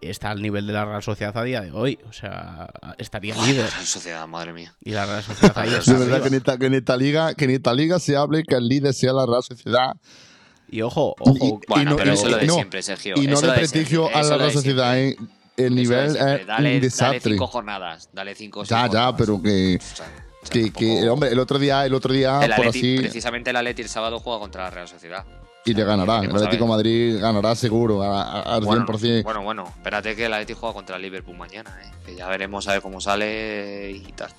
está 0.00 0.30
al 0.30 0.42
nivel 0.42 0.66
de 0.66 0.72
la 0.72 0.84
Real 0.84 1.02
Sociedad 1.02 1.36
a 1.36 1.42
día 1.42 1.60
de 1.60 1.70
hoy, 1.72 1.98
o 2.08 2.12
sea, 2.12 2.68
estaría 2.98 3.34
líder. 3.46 3.70
Real 3.70 3.86
Sociedad, 3.86 4.26
madre 4.28 4.52
mía. 4.52 4.74
Y 4.84 4.90
la 4.90 5.06
Real 5.06 5.22
Sociedad 5.22 5.58
ahí 5.58 5.70
De 5.86 5.94
verdad 5.94 6.22
que 6.22 6.28
en, 6.28 6.34
esta, 6.34 6.58
que, 6.58 6.66
en 6.66 6.74
esta 6.74 6.96
liga, 6.96 7.34
que 7.34 7.44
en 7.46 7.50
esta 7.52 7.72
liga 7.74 7.98
se 7.98 8.16
hable 8.16 8.42
que 8.44 8.54
el 8.56 8.68
líder 8.68 8.92
sea 8.94 9.12
la 9.12 9.26
Real 9.26 9.42
Sociedad. 9.42 9.96
Y 10.68 10.82
ojo, 10.82 11.14
ojo, 11.20 11.60
Bueno, 11.68 11.92
no- 11.92 11.96
pero 11.96 12.10
y- 12.10 12.14
eso 12.14 12.26
es 12.26 12.32
lo 12.32 12.38
de 12.38 12.46
no, 12.46 12.54
siempre, 12.54 12.82
Sergio. 12.82 13.14
Y 13.16 13.26
no 13.28 13.34
eso 13.34 13.46
de 13.46 13.52
prestigio 13.52 14.14
a 14.14 14.22
la 14.22 14.36
Real 14.36 14.52
Sociedad, 14.52 14.94
siempre. 14.96 15.24
¿eh? 15.24 15.35
El 15.56 15.74
nivel 15.74 16.16
es 16.16 16.46
dale, 16.46 16.74
un 16.76 16.80
desastre. 16.82 17.18
Dale 17.18 17.20
cinco 17.34 17.46
jornadas. 17.46 18.08
Dale 18.12 18.34
cinco 18.34 18.62
Ya, 18.64 18.66
seis 18.82 18.92
ya, 18.92 19.04
jornadas. 19.06 19.14
pero 19.18 19.42
que, 19.42 19.78
O 19.80 19.80
sea, 19.96 20.06
o 20.06 20.46
sea, 20.46 20.50
que, 20.50 20.70
que, 20.72 21.08
hombre, 21.08 21.30
el 21.30 21.38
otro 21.38 21.58
día, 21.58 21.84
el 21.86 21.94
otro 21.94 22.12
día, 22.12 22.40
el 22.44 22.50
por 22.54 22.66
Atleti, 22.68 22.78
así, 22.78 22.98
precisamente 22.98 23.50
el 23.50 23.56
Atleti 23.56 23.82
el 23.82 23.88
sábado 23.88 24.18
juega 24.20 24.38
contra 24.40 24.64
la 24.64 24.70
Real 24.70 24.88
Sociedad. 24.88 25.24
y 25.64 25.74
le 25.74 25.82
ganará. 25.84 26.20
El 26.20 26.30
Atlético 26.30 26.64
de. 26.64 26.70
Madrid 26.70 27.18
ganará 27.20 27.54
seguro, 27.56 28.02
al 28.02 28.60
Bueno, 28.64 28.86
100%. 28.86 29.24
bueno, 29.24 29.42
bueno, 29.42 29.64
espérate 29.76 30.14
que 30.14 30.26
el 30.26 30.32
Atleti 30.34 30.52
juega 30.52 30.72
contra 30.74 30.96
el 30.96 31.02
Liverpool 31.02 31.36
mañana, 31.36 31.76
¿eh? 31.84 31.90
que 32.04 32.14
ya 32.14 32.28
veremos 32.28 32.68
a 32.68 32.72
ver 32.72 32.82
cómo 32.82 33.00
sale 33.00 33.90
y 33.90 34.12
tal. 34.12 34.30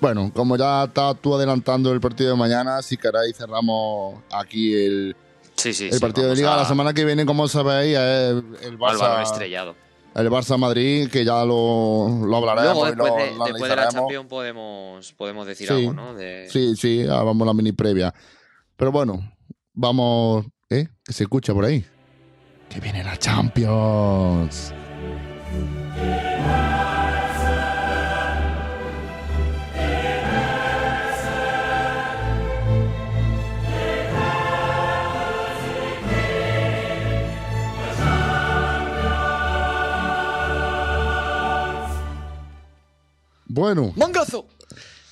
Bueno, 0.00 0.30
como 0.34 0.56
ya 0.56 0.84
estás 0.84 1.16
tú 1.20 1.34
adelantando 1.34 1.92
el 1.92 2.00
partido 2.00 2.30
de 2.30 2.36
mañana, 2.36 2.80
si 2.82 2.96
queréis 2.96 3.36
cerramos 3.36 4.22
aquí 4.32 4.74
el, 4.74 5.16
Sí, 5.56 5.72
sí, 5.72 5.86
el 5.88 5.94
sí, 5.94 6.00
partido 6.00 6.28
de 6.28 6.36
liga. 6.36 6.54
a- 6.54 6.58
La 6.58 6.64
semana 6.66 6.92
que 6.94 7.04
viene, 7.04 7.24
como 7.26 7.48
sabéis, 7.48 7.96
el 7.96 8.78
Barça, 8.78 9.22
estrellado. 9.22 9.74
El 10.16 10.30
Barça 10.30 10.58
Madrid, 10.58 11.08
que 11.10 11.24
ya 11.24 11.44
lo, 11.44 12.08
lo 12.26 12.36
hablaremos 12.36 12.74
Luego, 12.74 12.86
y 12.86 12.90
después, 12.90 13.10
lo, 13.10 13.16
de, 13.16 13.38
lo 13.38 13.44
después 13.44 13.70
de 13.70 13.76
la. 13.76 13.88
Champions 13.88 14.26
podemos, 14.26 15.12
podemos 15.12 15.46
decir 15.46 15.68
Sí. 15.68 15.74
algo, 15.74 15.92
¿no? 15.92 16.14
De... 16.14 16.48
Sí, 16.50 16.74
sí, 16.76 17.02
ahora 17.02 17.24
vamos 17.24 17.42
a 17.42 17.46
la 17.46 17.54
mini 17.54 17.72
previa. 17.72 18.14
Pero 18.76 18.92
bueno, 18.92 19.32
vamos. 19.74 20.46
¿Eh? 20.70 20.88
Que 21.04 21.12
se 21.12 21.24
escucha 21.24 21.52
por 21.54 21.64
ahí. 21.64 21.84
Que 22.68 22.80
viene 22.80 23.04
la 23.04 23.16
Champions. 23.16 24.72
Bueno, 43.46 43.92
¡Mangazo! 43.96 44.46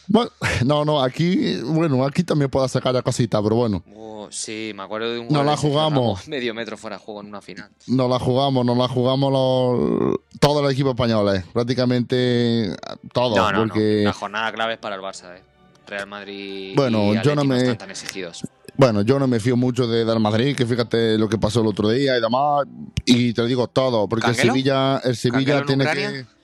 bueno, 0.06 0.30
no, 0.66 0.84
no, 0.84 1.02
aquí, 1.02 1.56
bueno, 1.62 2.04
aquí 2.04 2.24
también 2.24 2.50
puedo 2.50 2.66
sacar 2.68 2.92
la 2.94 3.02
cosita, 3.02 3.42
pero 3.42 3.56
bueno. 3.56 3.82
Oh, 3.96 4.28
sí, 4.30 4.72
me 4.74 4.82
acuerdo 4.82 5.10
de 5.12 5.18
un 5.20 5.28
No 5.28 5.42
la 5.44 5.56
jugamos. 5.56 6.28
Medio 6.28 6.52
metro 6.54 6.76
fuera 6.76 6.96
de 6.98 7.02
juego 7.04 7.20
en 7.22 7.28
una 7.28 7.40
final. 7.40 7.70
Nos 7.86 8.10
la 8.10 8.18
jugamos, 8.18 8.64
nos 8.66 8.76
la 8.76 8.88
jugamos 8.88 9.32
los, 9.32 10.16
todo 10.40 10.66
el 10.66 10.72
equipo 10.72 10.90
español, 10.90 11.34
eh, 11.36 11.44
prácticamente 11.52 12.74
todos, 13.12 13.36
no, 13.36 13.52
no, 13.52 13.58
porque, 13.66 14.00
no. 14.02 14.08
La 14.08 14.12
jornada 14.12 14.52
clave 14.52 14.74
es 14.74 14.78
para 14.78 14.96
el 14.96 15.00
Barça, 15.02 15.36
¿eh? 15.36 15.42
Real 15.86 16.06
Madrid 16.06 16.72
Bueno, 16.74 17.12
y 17.14 17.20
yo 17.22 17.34
no 17.34 17.44
me- 17.44 17.58
están 17.58 17.76
tan 17.76 17.90
exigidos. 17.90 18.40
bueno, 18.76 19.02
yo 19.02 19.18
no 19.18 19.26
me 19.26 19.38
fío 19.38 19.54
mucho 19.54 19.86
de 19.86 20.04
del 20.06 20.18
Madrid, 20.18 20.56
que 20.56 20.64
fíjate 20.64 21.18
lo 21.18 21.28
que 21.28 21.36
pasó 21.36 21.60
el 21.60 21.66
otro 21.66 21.90
día 21.90 22.16
y 22.16 22.20
demás, 22.22 22.64
y 23.04 23.34
te 23.34 23.44
digo 23.46 23.68
todo, 23.68 24.08
porque 24.08 24.28
el. 24.28 24.34
Sevilla, 24.34 24.98
el 25.04 25.14
Sevilla 25.16 25.58
¿Cancelo 25.58 25.60
en 25.60 25.66
tiene 25.66 25.84
Ucrania? 25.84 26.10
que... 26.12 26.34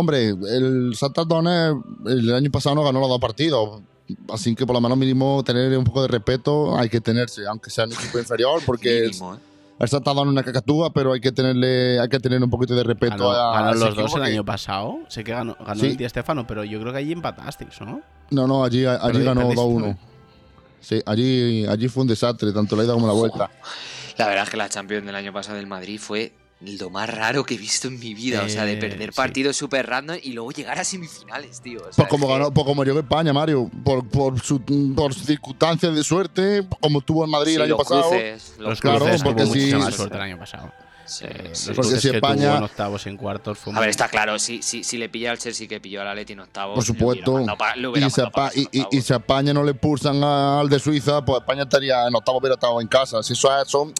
Hombre, 0.00 0.28
el 0.28 0.92
Donetsk 1.26 1.84
el 2.06 2.32
año 2.32 2.50
pasado 2.52 2.76
no 2.76 2.84
ganó 2.84 3.00
los 3.00 3.08
dos 3.08 3.18
partidos, 3.18 3.82
así 4.32 4.54
que 4.54 4.64
por 4.64 4.74
lo 4.74 4.80
menos 4.80 4.96
mínimo 4.96 5.42
tener 5.44 5.76
un 5.76 5.82
poco 5.82 6.02
de 6.02 6.06
respeto 6.08 6.78
hay 6.78 6.88
que 6.88 7.00
tenerse, 7.00 7.44
aunque 7.48 7.68
sea 7.68 7.84
un 7.84 7.94
equipo 7.94 8.16
inferior, 8.16 8.62
porque 8.64 9.08
Mínimo, 9.08 9.34
¿eh? 9.34 9.38
el 9.80 9.88
Donetsk 9.88 10.16
es 10.16 10.26
una 10.28 10.42
cacatúa, 10.44 10.92
pero 10.92 11.14
hay 11.14 11.20
que 11.20 11.32
tenerle, 11.32 11.98
hay 11.98 12.08
que 12.08 12.20
tener 12.20 12.40
un 12.40 12.48
poquito 12.48 12.76
de 12.76 12.84
respeto 12.84 13.16
ganó, 13.16 13.30
a, 13.32 13.54
ganó 13.54 13.68
a 13.70 13.74
los 13.74 13.96
dos 13.96 14.14
el 14.14 14.22
año 14.22 14.44
pasado. 14.44 15.00
Sé 15.08 15.24
que 15.24 15.32
ganó, 15.32 15.56
ganó 15.58 15.80
Sí. 15.80 15.86
el 15.86 15.96
Di 15.96 16.08
Stefano, 16.08 16.46
pero 16.46 16.62
yo 16.62 16.78
creo 16.80 16.92
que 16.92 16.98
allí 17.00 17.10
empatasteis, 17.10 17.80
¿no? 17.80 18.00
No, 18.30 18.46
no, 18.46 18.62
allí, 18.62 18.86
allí 18.86 19.24
ganó 19.24 19.40
perdiste, 19.48 19.62
2-1. 19.64 19.80
¿no? 19.80 19.98
Sí, 20.80 21.02
allí, 21.06 21.66
allí 21.66 21.88
fue 21.88 22.02
un 22.02 22.08
desastre, 22.08 22.52
tanto 22.52 22.76
la 22.76 22.84
ida 22.84 22.92
como 22.92 23.08
la 23.08 23.14
vuelta. 23.14 23.50
La 24.16 24.28
verdad 24.28 24.44
es 24.44 24.50
que 24.50 24.56
la 24.56 24.68
Champions 24.68 25.04
del 25.06 25.16
año 25.16 25.32
pasado 25.32 25.56
del 25.56 25.66
Madrid 25.66 25.98
fue 26.00 26.32
lo 26.60 26.90
más 26.90 27.08
raro 27.08 27.44
que 27.44 27.54
he 27.54 27.58
visto 27.58 27.86
en 27.88 27.98
mi 28.00 28.14
vida. 28.14 28.42
o 28.44 28.48
sea, 28.48 28.64
de 28.64 28.72
Eh, 28.72 28.76
perder 28.78 29.10
sí. 29.12 29.16
partidos 29.16 29.56
súper 29.56 29.86
random 29.86 30.16
y 30.22 30.32
luego 30.32 30.50
llegar 30.50 30.78
a 30.78 30.84
semifinales, 30.84 31.60
tío. 31.60 31.78
O 31.80 31.84
sea, 31.84 31.92
Pues 31.96 32.08
como, 32.08 32.26
que- 32.26 32.32
ganó, 32.32 32.50
pues 32.52 32.66
como 32.66 32.82
llegó 32.84 32.98
España, 32.98 33.32
Mario, 33.32 33.70
por, 33.84 34.06
por, 34.08 34.40
su, 34.40 34.60
por 34.96 35.14
circunstancias 35.14 35.94
de 35.94 36.02
suerte, 36.02 36.66
como 36.80 36.98
estuvo 36.98 37.24
en 37.24 37.30
Madrid 37.30 37.50
Sí, 37.52 37.56
el 37.56 37.62
año 37.62 37.76
los 37.76 37.86
pasado. 37.86 38.10
cruces, 38.10 38.54
los 38.58 38.80
claro, 38.80 38.98
cruces 38.98 39.22
porque 39.22 39.42
tuvo 39.44 39.54
sí- 39.54 39.70
suerte 39.92 40.16
el 40.16 40.22
año 40.22 40.38
pasado. 40.38 40.72
Sí, 41.06 41.24
Eh, 41.26 41.50
sí. 41.54 41.68
los 41.68 41.76
Porque 41.76 41.96
si 41.96 42.10
que 42.10 42.18
tuvo 42.20 42.32
España- 42.32 42.56
en 42.58 42.62
octavos 42.64 43.06
en 43.06 43.16
cuartos 43.16 43.56
fue 43.58 43.72
A 43.74 43.80
ver, 43.80 43.88
está 43.88 44.08
claro, 44.08 44.38
si, 44.38 44.60
si, 44.60 44.84
si 44.84 44.98
le 44.98 45.08
pilla 45.08 45.30
al 45.30 45.38
Chelsea 45.38 45.66
que 45.66 45.80
pilló 45.80 46.02
al 46.02 46.08
Atleti 46.08 46.34
en 46.34 46.40
octavos, 46.40 46.74
Por 46.74 46.84
supuesto. 46.84 47.46
pa- 47.56 47.74
Y 47.76 48.10
si, 48.10 48.20
pa 48.30 48.50
y- 48.54 48.60
y- 48.60 48.68
y 48.72 48.80
octavos. 48.82 49.04
si 49.06 49.12
a 49.14 49.16
España 49.16 49.54
no 49.54 49.62
le 49.62 49.72
pulsan 49.74 50.22
al 50.22 50.68
de 50.68 50.78
Suiza, 50.78 51.24
pues 51.24 51.40
España 51.40 51.62
estaría 51.62 52.06
en 52.06 52.14
octavo, 52.14 52.38
hubiera 52.38 52.54
estado 52.56 52.78
en 52.80 52.88
casa. 52.88 53.22
Si 53.22 53.32
eso 53.32 53.48
es, 53.62 53.68
son 53.68 53.94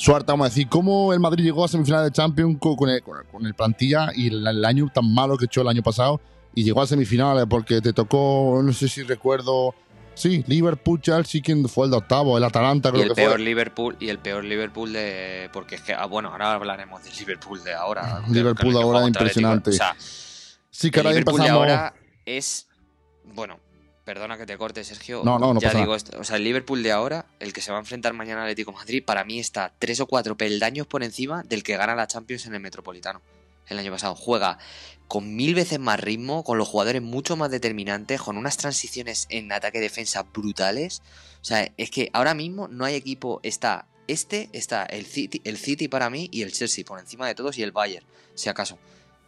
suerte, 0.00 0.32
vamos 0.32 0.46
a 0.46 0.48
decir, 0.48 0.68
cómo 0.68 1.12
el 1.12 1.20
Madrid 1.20 1.44
llegó 1.44 1.64
a 1.64 1.68
semifinales 1.68 2.06
de 2.06 2.12
Champions 2.12 2.56
con, 2.58 2.88
el, 2.88 3.02
con 3.02 3.18
el- 3.42 3.46
el 3.46 3.54
plantilla 3.54 4.10
y 4.14 4.28
el, 4.28 4.46
el 4.46 4.64
año 4.64 4.88
tan 4.92 5.12
malo 5.12 5.36
que 5.36 5.44
echó 5.46 5.60
el 5.62 5.68
año 5.68 5.82
pasado 5.82 6.20
y 6.54 6.64
llegó 6.64 6.82
a 6.82 6.86
semifinales 6.86 7.46
porque 7.48 7.80
te 7.80 7.92
tocó, 7.92 8.60
no 8.64 8.72
sé 8.72 8.88
si 8.88 9.02
recuerdo, 9.02 9.74
sí, 10.14 10.42
Liverpool, 10.48 11.00
Chelsea, 11.00 11.40
quien 11.42 11.68
fue 11.68 11.84
el 11.86 11.90
de 11.92 11.98
octavo, 11.98 12.36
el 12.38 12.44
Atalanta 12.44 12.88
Y 12.88 12.92
creo 12.92 13.02
el 13.04 13.08
que 13.10 13.14
peor 13.14 13.32
fue. 13.32 13.40
Liverpool 13.40 13.96
y 14.00 14.08
el 14.08 14.18
peor 14.18 14.44
Liverpool 14.44 14.92
de 14.92 15.48
porque 15.52 15.74
es 15.76 15.82
que 15.82 15.92
ah, 15.94 16.06
bueno 16.06 16.30
ahora 16.30 16.54
hablaremos 16.54 17.02
del 17.04 17.12
Liverpool 17.16 17.62
de 17.62 17.74
ahora 17.74 18.22
Liverpool 18.28 18.68
el 18.68 18.76
que 18.76 18.82
ahora 18.82 18.98
el 19.00 19.04
Atlético. 19.06 19.24
impresionante. 19.24 19.70
o 19.70 19.72
sea 19.74 19.94
Sí, 20.70 20.90
que 20.90 21.00
el 21.00 21.06
ahora 21.06 21.14
ya 21.14 21.20
Liverpool 21.20 21.40
de 21.40 21.46
empezamos. 21.48 21.68
ahora 21.70 21.94
es 22.24 22.66
bueno 23.34 23.58
perdona 24.04 24.38
que 24.38 24.46
te 24.46 24.56
corte 24.56 24.82
Sergio 24.84 25.22
No, 25.24 25.38
no, 25.38 25.54
no 25.54 25.60
ya 25.60 25.68
pasa 25.68 25.80
digo 25.80 25.94
esto 25.94 26.18
o 26.18 26.24
sea 26.24 26.36
el 26.36 26.44
Liverpool 26.44 26.82
de 26.82 26.92
ahora 26.92 27.26
el 27.38 27.52
que 27.52 27.60
se 27.60 27.70
va 27.70 27.78
a 27.78 27.80
enfrentar 27.80 28.12
mañana 28.12 28.42
al 28.42 28.46
Atlético 28.46 28.72
de 28.72 28.78
Madrid 28.78 29.04
para 29.04 29.24
mí 29.24 29.38
está 29.38 29.72
tres 29.78 30.00
o 30.00 30.06
cuatro 30.06 30.36
peldaños 30.36 30.86
por 30.86 31.02
encima 31.02 31.42
del 31.42 31.62
que 31.62 31.76
gana 31.76 31.94
la 31.94 32.06
Champions 32.06 32.46
en 32.46 32.54
el 32.54 32.60
Metropolitano 32.60 33.20
el 33.70 33.78
año 33.78 33.92
pasado 33.92 34.14
juega 34.14 34.58
con 35.06 35.34
mil 35.34 35.54
veces 35.54 35.78
más 35.78 35.98
ritmo, 35.98 36.44
con 36.44 36.58
los 36.58 36.68
jugadores 36.68 37.02
mucho 37.02 37.36
más 37.36 37.50
determinantes, 37.50 38.20
con 38.20 38.36
unas 38.36 38.56
transiciones 38.56 39.26
en 39.28 39.50
ataque-defensa 39.50 40.22
brutales. 40.24 41.02
O 41.40 41.44
sea, 41.44 41.72
es 41.76 41.90
que 41.90 42.10
ahora 42.12 42.34
mismo 42.34 42.68
no 42.68 42.84
hay 42.84 42.94
equipo. 42.94 43.40
Está 43.42 43.86
este, 44.06 44.50
está 44.52 44.84
el 44.84 45.06
City, 45.06 45.40
el 45.44 45.56
City 45.56 45.88
para 45.88 46.10
mí 46.10 46.28
y 46.32 46.42
el 46.42 46.52
Chelsea 46.52 46.84
por 46.84 46.98
encima 46.98 47.26
de 47.26 47.34
todos 47.34 47.58
y 47.58 47.62
el 47.62 47.72
Bayern, 47.72 48.06
si 48.34 48.48
acaso. 48.48 48.78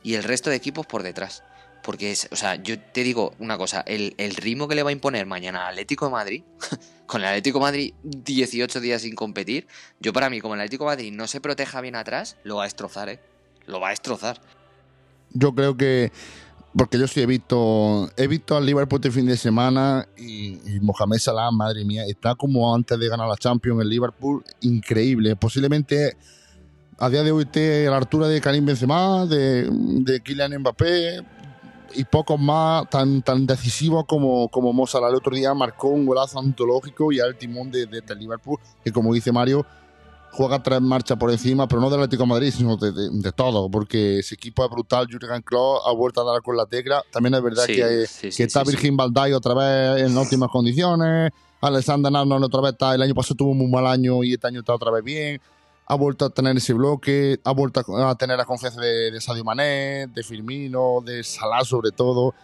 Y 0.03 0.14
el 0.14 0.25
resto 0.25 0.51
de 0.51 0.57
equipos 0.57 0.87
por 0.87 1.03
detrás. 1.03 1.45
Porque 1.83 2.12
es, 2.12 2.28
o 2.30 2.37
sea, 2.37 2.57
yo 2.57 2.78
te 2.78 3.03
digo 3.03 3.35
una 3.39 3.59
cosa, 3.59 3.80
el, 3.87 4.14
el 4.18 4.37
ritmo 4.37 4.68
que 4.68 4.74
le 4.74 4.83
va 4.83 4.91
a 4.91 4.93
imponer 4.93 5.26
mañana 5.26 5.66
al 5.66 5.72
Atlético 5.72 6.07
de 6.07 6.12
Madrid, 6.12 6.43
con 7.07 7.20
el 7.20 7.26
Atlético 7.26 7.59
de 7.59 7.62
Madrid 7.62 7.95
18 8.03 8.80
días 8.80 9.03
sin 9.03 9.14
competir, 9.14 9.66
yo 10.01 10.12
para 10.12 10.30
mí, 10.30 10.41
como 10.41 10.55
el 10.55 10.61
Atlético 10.61 10.85
de 10.85 10.97
Madrid 10.97 11.12
no 11.12 11.26
se 11.26 11.41
proteja 11.41 11.80
bien 11.80 11.97
atrás, 11.97 12.37
lo 12.45 12.57
va 12.57 12.62
a 12.62 12.66
destrozar, 12.66 13.09
¿eh? 13.09 13.20
Lo 13.66 13.80
va 13.80 13.89
a 13.89 13.91
destrozar. 13.91 14.41
Yo 15.33 15.55
creo 15.55 15.76
que. 15.76 16.12
Porque 16.76 16.99
yo 16.99 17.07
sí 17.07 17.20
he 17.20 17.26
visto. 17.26 18.11
He 18.16 18.26
visto 18.26 18.57
al 18.57 18.66
Liverpool 18.66 18.99
este 18.99 19.11
fin 19.11 19.26
de 19.26 19.37
semana 19.37 20.09
y, 20.16 20.59
y 20.74 20.80
Mohamed 20.80 21.18
Salah, 21.18 21.51
madre 21.51 21.85
mía, 21.85 22.05
está 22.07 22.35
como 22.35 22.74
antes 22.74 22.99
de 22.99 23.09
ganar 23.09 23.28
la 23.28 23.37
Champions 23.37 23.83
el 23.83 23.89
Liverpool. 23.89 24.43
Increíble. 24.62 25.37
Posiblemente 25.37 26.16
a 26.99 27.11
día 27.11 27.22
de 27.22 27.33
hoy 27.33 27.45
esté 27.45 27.87
a 27.87 27.91
la 27.91 27.97
altura 27.99 28.28
de 28.28 28.41
Karim 28.41 28.64
Benzema, 28.64 29.26
de, 29.26 29.68
de 29.70 30.20
Kylian 30.20 30.59
Mbappé 30.61 31.24
y 31.95 32.05
pocos 32.05 32.38
más 32.40 32.88
tan, 32.90 33.22
tan 33.22 33.47
decisivos 33.47 34.05
como, 34.07 34.49
como 34.49 34.72
Mo 34.72 34.86
Salah. 34.86 35.09
El 35.09 35.14
otro 35.16 35.34
día 35.34 35.53
marcó 35.55 35.88
un 35.88 36.07
golazo 36.07 36.38
antológico 36.38 37.12
y 37.12 37.20
al 37.20 37.36
timón 37.36 37.70
de, 37.70 37.86
de, 37.86 38.03
Liverpool, 38.14 38.59
que 38.84 38.93
como 38.93 39.12
dice 39.14 39.32
Mario, 39.32 39.64
juega 40.32 40.62
tres 40.62 40.80
marchas 40.80 41.18
por 41.18 41.30
encima, 41.30 41.68
pero 41.68 41.80
no 41.80 41.90
del 41.90 42.01
Atlético 42.01 42.22
de 42.22 42.28
Madrid, 42.28 42.53
sino 42.57 42.76
de, 42.76 42.90
de- 42.93 43.11
de 43.11 43.32
todo, 43.32 43.68
porque 43.70 44.18
ese 44.20 44.34
equipo 44.34 44.64
es 44.64 44.70
brutal. 44.70 45.07
Jurgen 45.11 45.43
Klopp 45.43 45.82
ha 45.86 45.93
vuelto 45.93 46.20
a 46.26 46.32
dar 46.32 46.43
con 46.43 46.57
la 46.57 46.66
tecla. 46.66 47.03
También 47.12 47.34
es 47.34 47.43
verdad 47.43 47.64
Sí, 47.66 47.74
que, 47.76 48.07
sí, 48.07 48.26
que 48.28 48.32
sí, 48.32 48.43
está. 48.43 48.62
Virgin 48.64 48.97
Dijk 48.97 49.34
otra 49.36 49.55
vez 49.55 50.03
en 50.11 50.16
óptimas 50.16 50.49
condiciones. 50.51 51.30
Alexander 51.61 52.14
Arnold 52.16 52.45
otra 52.45 52.61
vez 52.62 52.72
está. 52.72 52.95
El 52.95 53.03
año 53.03 53.14
pasado 53.14 53.36
tuvo 53.36 53.51
un 53.51 53.59
muy 53.59 53.68
mal 53.68 53.86
año 53.86 54.24
y 54.24 54.32
este 54.32 54.47
año 54.49 54.61
está 54.61 54.74
otra 54.74 54.90
vez 54.90 55.05
bien. 55.05 55.40
Ha 55.87 55.95
vuelto 55.95 56.24
a 56.24 56.30
tener 56.30 56.57
ese 56.57 56.72
bloque, 56.72 57.39
ha 57.45 57.53
vuelto 57.53 57.83
a 58.07 58.14
tener 58.14 58.37
la 58.39 58.45
confianza 58.45 58.80
de, 58.80 59.11
de 59.11 59.20
Sadio 59.20 59.45
Mané, 59.45 60.07
de 60.07 60.22
Firmino, 60.22 61.01
de 61.05 61.22
Salah 61.24 61.64
sobre 61.64 61.91
todo. 61.91 62.35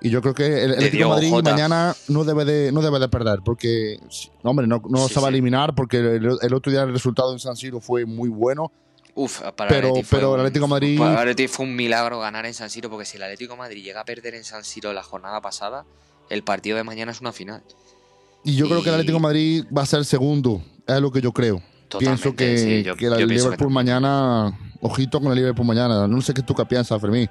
Y 0.00 0.10
yo 0.10 0.20
creo 0.20 0.34
que 0.34 0.64
el, 0.64 0.72
Atlético 0.72 1.04
de 1.04 1.10
Madrid 1.10 1.30
Jota. 1.30 1.50
mañana 1.50 1.96
no 2.08 2.24
debe 2.24 2.44
de, 2.44 2.72
no 2.72 2.82
debe 2.82 2.98
de 2.98 3.08
perder, 3.08 3.38
porque, 3.44 3.98
hombre, 4.42 4.66
no, 4.66 4.82
no 4.88 5.08
Sí, 5.08 5.14
se 5.14 5.20
va 5.20 5.28
a 5.28 5.30
eliminar, 5.30 5.74
porque 5.74 5.96
el, 5.98 6.36
el 6.42 6.54
otro 6.54 6.70
día 6.70 6.82
el 6.82 6.92
resultado 6.92 7.32
en 7.32 7.38
San 7.38 7.56
Siro 7.56 7.80
fue 7.80 8.04
muy 8.04 8.28
bueno. 8.28 8.70
Uf, 9.14 9.40
para 9.56 9.68
Pero- 9.70 9.88
el 9.94 10.00
Atleti 10.00 10.16
Atlético 10.40 10.68
Madrid- 10.68 10.98
Para 10.98 11.12
el 11.12 11.18
Atleti 11.20 11.48
fue 11.48 11.64
un 11.64 11.74
milagro 11.74 12.18
ganar 12.20 12.44
en 12.46 12.52
San 12.52 12.68
Siro, 12.68 12.90
porque 12.90 13.06
si 13.06 13.16
el 13.16 13.22
Atlético 13.22 13.56
Madrid 13.56 13.82
llega 13.82 14.00
a 14.02 14.04
perder 14.04 14.34
en 14.34 14.44
San 14.44 14.62
Siro 14.64 14.92
la 14.92 15.02
jornada 15.02 15.40
pasada, 15.40 15.86
el 16.28 16.42
partido 16.42 16.76
de 16.76 16.84
mañana 16.84 17.12
es 17.12 17.20
una 17.20 17.32
final. 17.32 17.62
Y 18.44 18.56
yo 18.56 18.66
creo 18.66 18.82
que 18.82 18.90
el 18.90 18.96
Atlético 18.96 19.20
Madrid 19.20 19.64
va 19.74 19.82
a 19.82 19.86
ser 19.86 20.04
segundo, 20.04 20.60
es 20.86 21.00
lo 21.00 21.10
que 21.10 21.22
yo 21.22 21.32
creo. 21.32 21.62
Pienso 21.98 22.34
que, 22.34 22.58
sí, 22.58 22.82
yo- 22.82 22.96
que 22.96 23.06
el 23.06 23.16
que 23.16 23.26
Liverpool 23.26 23.70
mañana, 23.70 24.58
ojito 24.80 25.20
con 25.20 25.30
el 25.32 25.36
Liverpool 25.36 25.66
mañana. 25.66 26.06
No 26.08 26.20
sé 26.20 26.34
qué 26.34 26.42
tú 26.42 26.54
qué 26.54 26.64
piensas, 26.66 27.00
Fermín. 27.00 27.28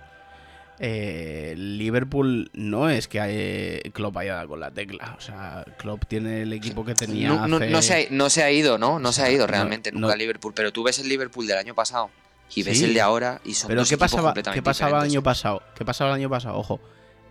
Eh, 0.80 1.54
Liverpool 1.56 2.50
no 2.54 2.90
es 2.90 3.08
que 3.08 3.20
eh, 3.22 3.92
Klopp 3.94 4.18
haya 4.18 4.36
dado 4.36 4.48
con 4.50 4.60
la 4.60 4.72
tecla. 4.72 5.16
O 5.18 5.22
sea, 5.22 5.64
Klopp 5.78 6.06
tiene 6.08 6.42
el 6.42 6.52
equipo 6.54 6.84
que 6.84 6.94
tenía 6.96 7.30
No, 7.30 7.48
no- 7.48 7.58
hace- 7.58 7.70
no 7.70 7.82
se 7.82 7.94
ha, 7.94 8.08
no 8.10 8.30
se 8.30 8.44
ha 8.44 8.52
ido, 8.52 8.78
¿no? 8.78 9.00
No 9.00 9.12
se 9.12 9.22
ha 9.22 9.32
ido 9.32 9.46
realmente 9.48 9.92
no- 9.92 10.02
nunca 10.02 10.16
Liverpool. 10.16 10.54
Pero 10.56 10.74
tú 10.74 10.84
ves 10.84 11.00
el 11.00 11.08
Liverpool 11.08 11.46
del 11.48 11.58
año 11.60 11.76
pasado 11.76 12.10
y 12.56 12.64
ves 12.64 12.80
Sí. 12.80 12.86
el 12.86 12.94
de 12.96 13.02
ahora 13.02 13.40
y 13.46 13.54
son 13.54 13.68
Pero 13.70 13.82
dos 13.82 13.90
¿qué 13.90 13.98
pasaba, 13.98 14.30
completamente 14.30 14.60
¿qué 14.60 14.64
pasaba 14.64 14.98
el 15.00 15.04
año 15.12 15.22
pasado? 15.24 15.62
¿Qué 15.76 15.86
pasaba 15.86 16.10
el 16.12 16.16
año 16.16 16.30
pasado? 16.30 16.58
Ojo, 16.58 16.80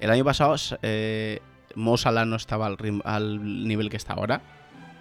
el 0.00 0.10
año 0.10 0.24
pasado 0.24 0.54
eh, 0.82 1.40
Mo 1.74 1.96
Salah 1.98 2.24
no 2.24 2.36
estaba 2.36 2.66
al, 2.66 2.78
rim- 2.78 3.02
al 3.04 3.66
nivel 3.66 3.90
que 3.90 3.96
está 3.96 4.12
ahora. 4.14 4.40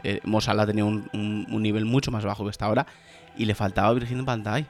Eh, 0.03 0.19
Mo 0.23 0.41
Salah 0.41 0.65
tenía 0.65 0.85
un, 0.85 1.09
un- 1.13 1.45
un 1.49 1.61
nivel 1.61 1.85
mucho 1.85 2.11
más 2.11 2.23
bajo 2.25 2.43
que 2.43 2.49
está 2.51 2.65
ahora 2.65 2.85
y 3.37 3.45
le 3.45 3.55
faltaba 3.55 3.93
Virgin 3.93 4.25
van 4.25 4.43
Dijk. 4.43 4.67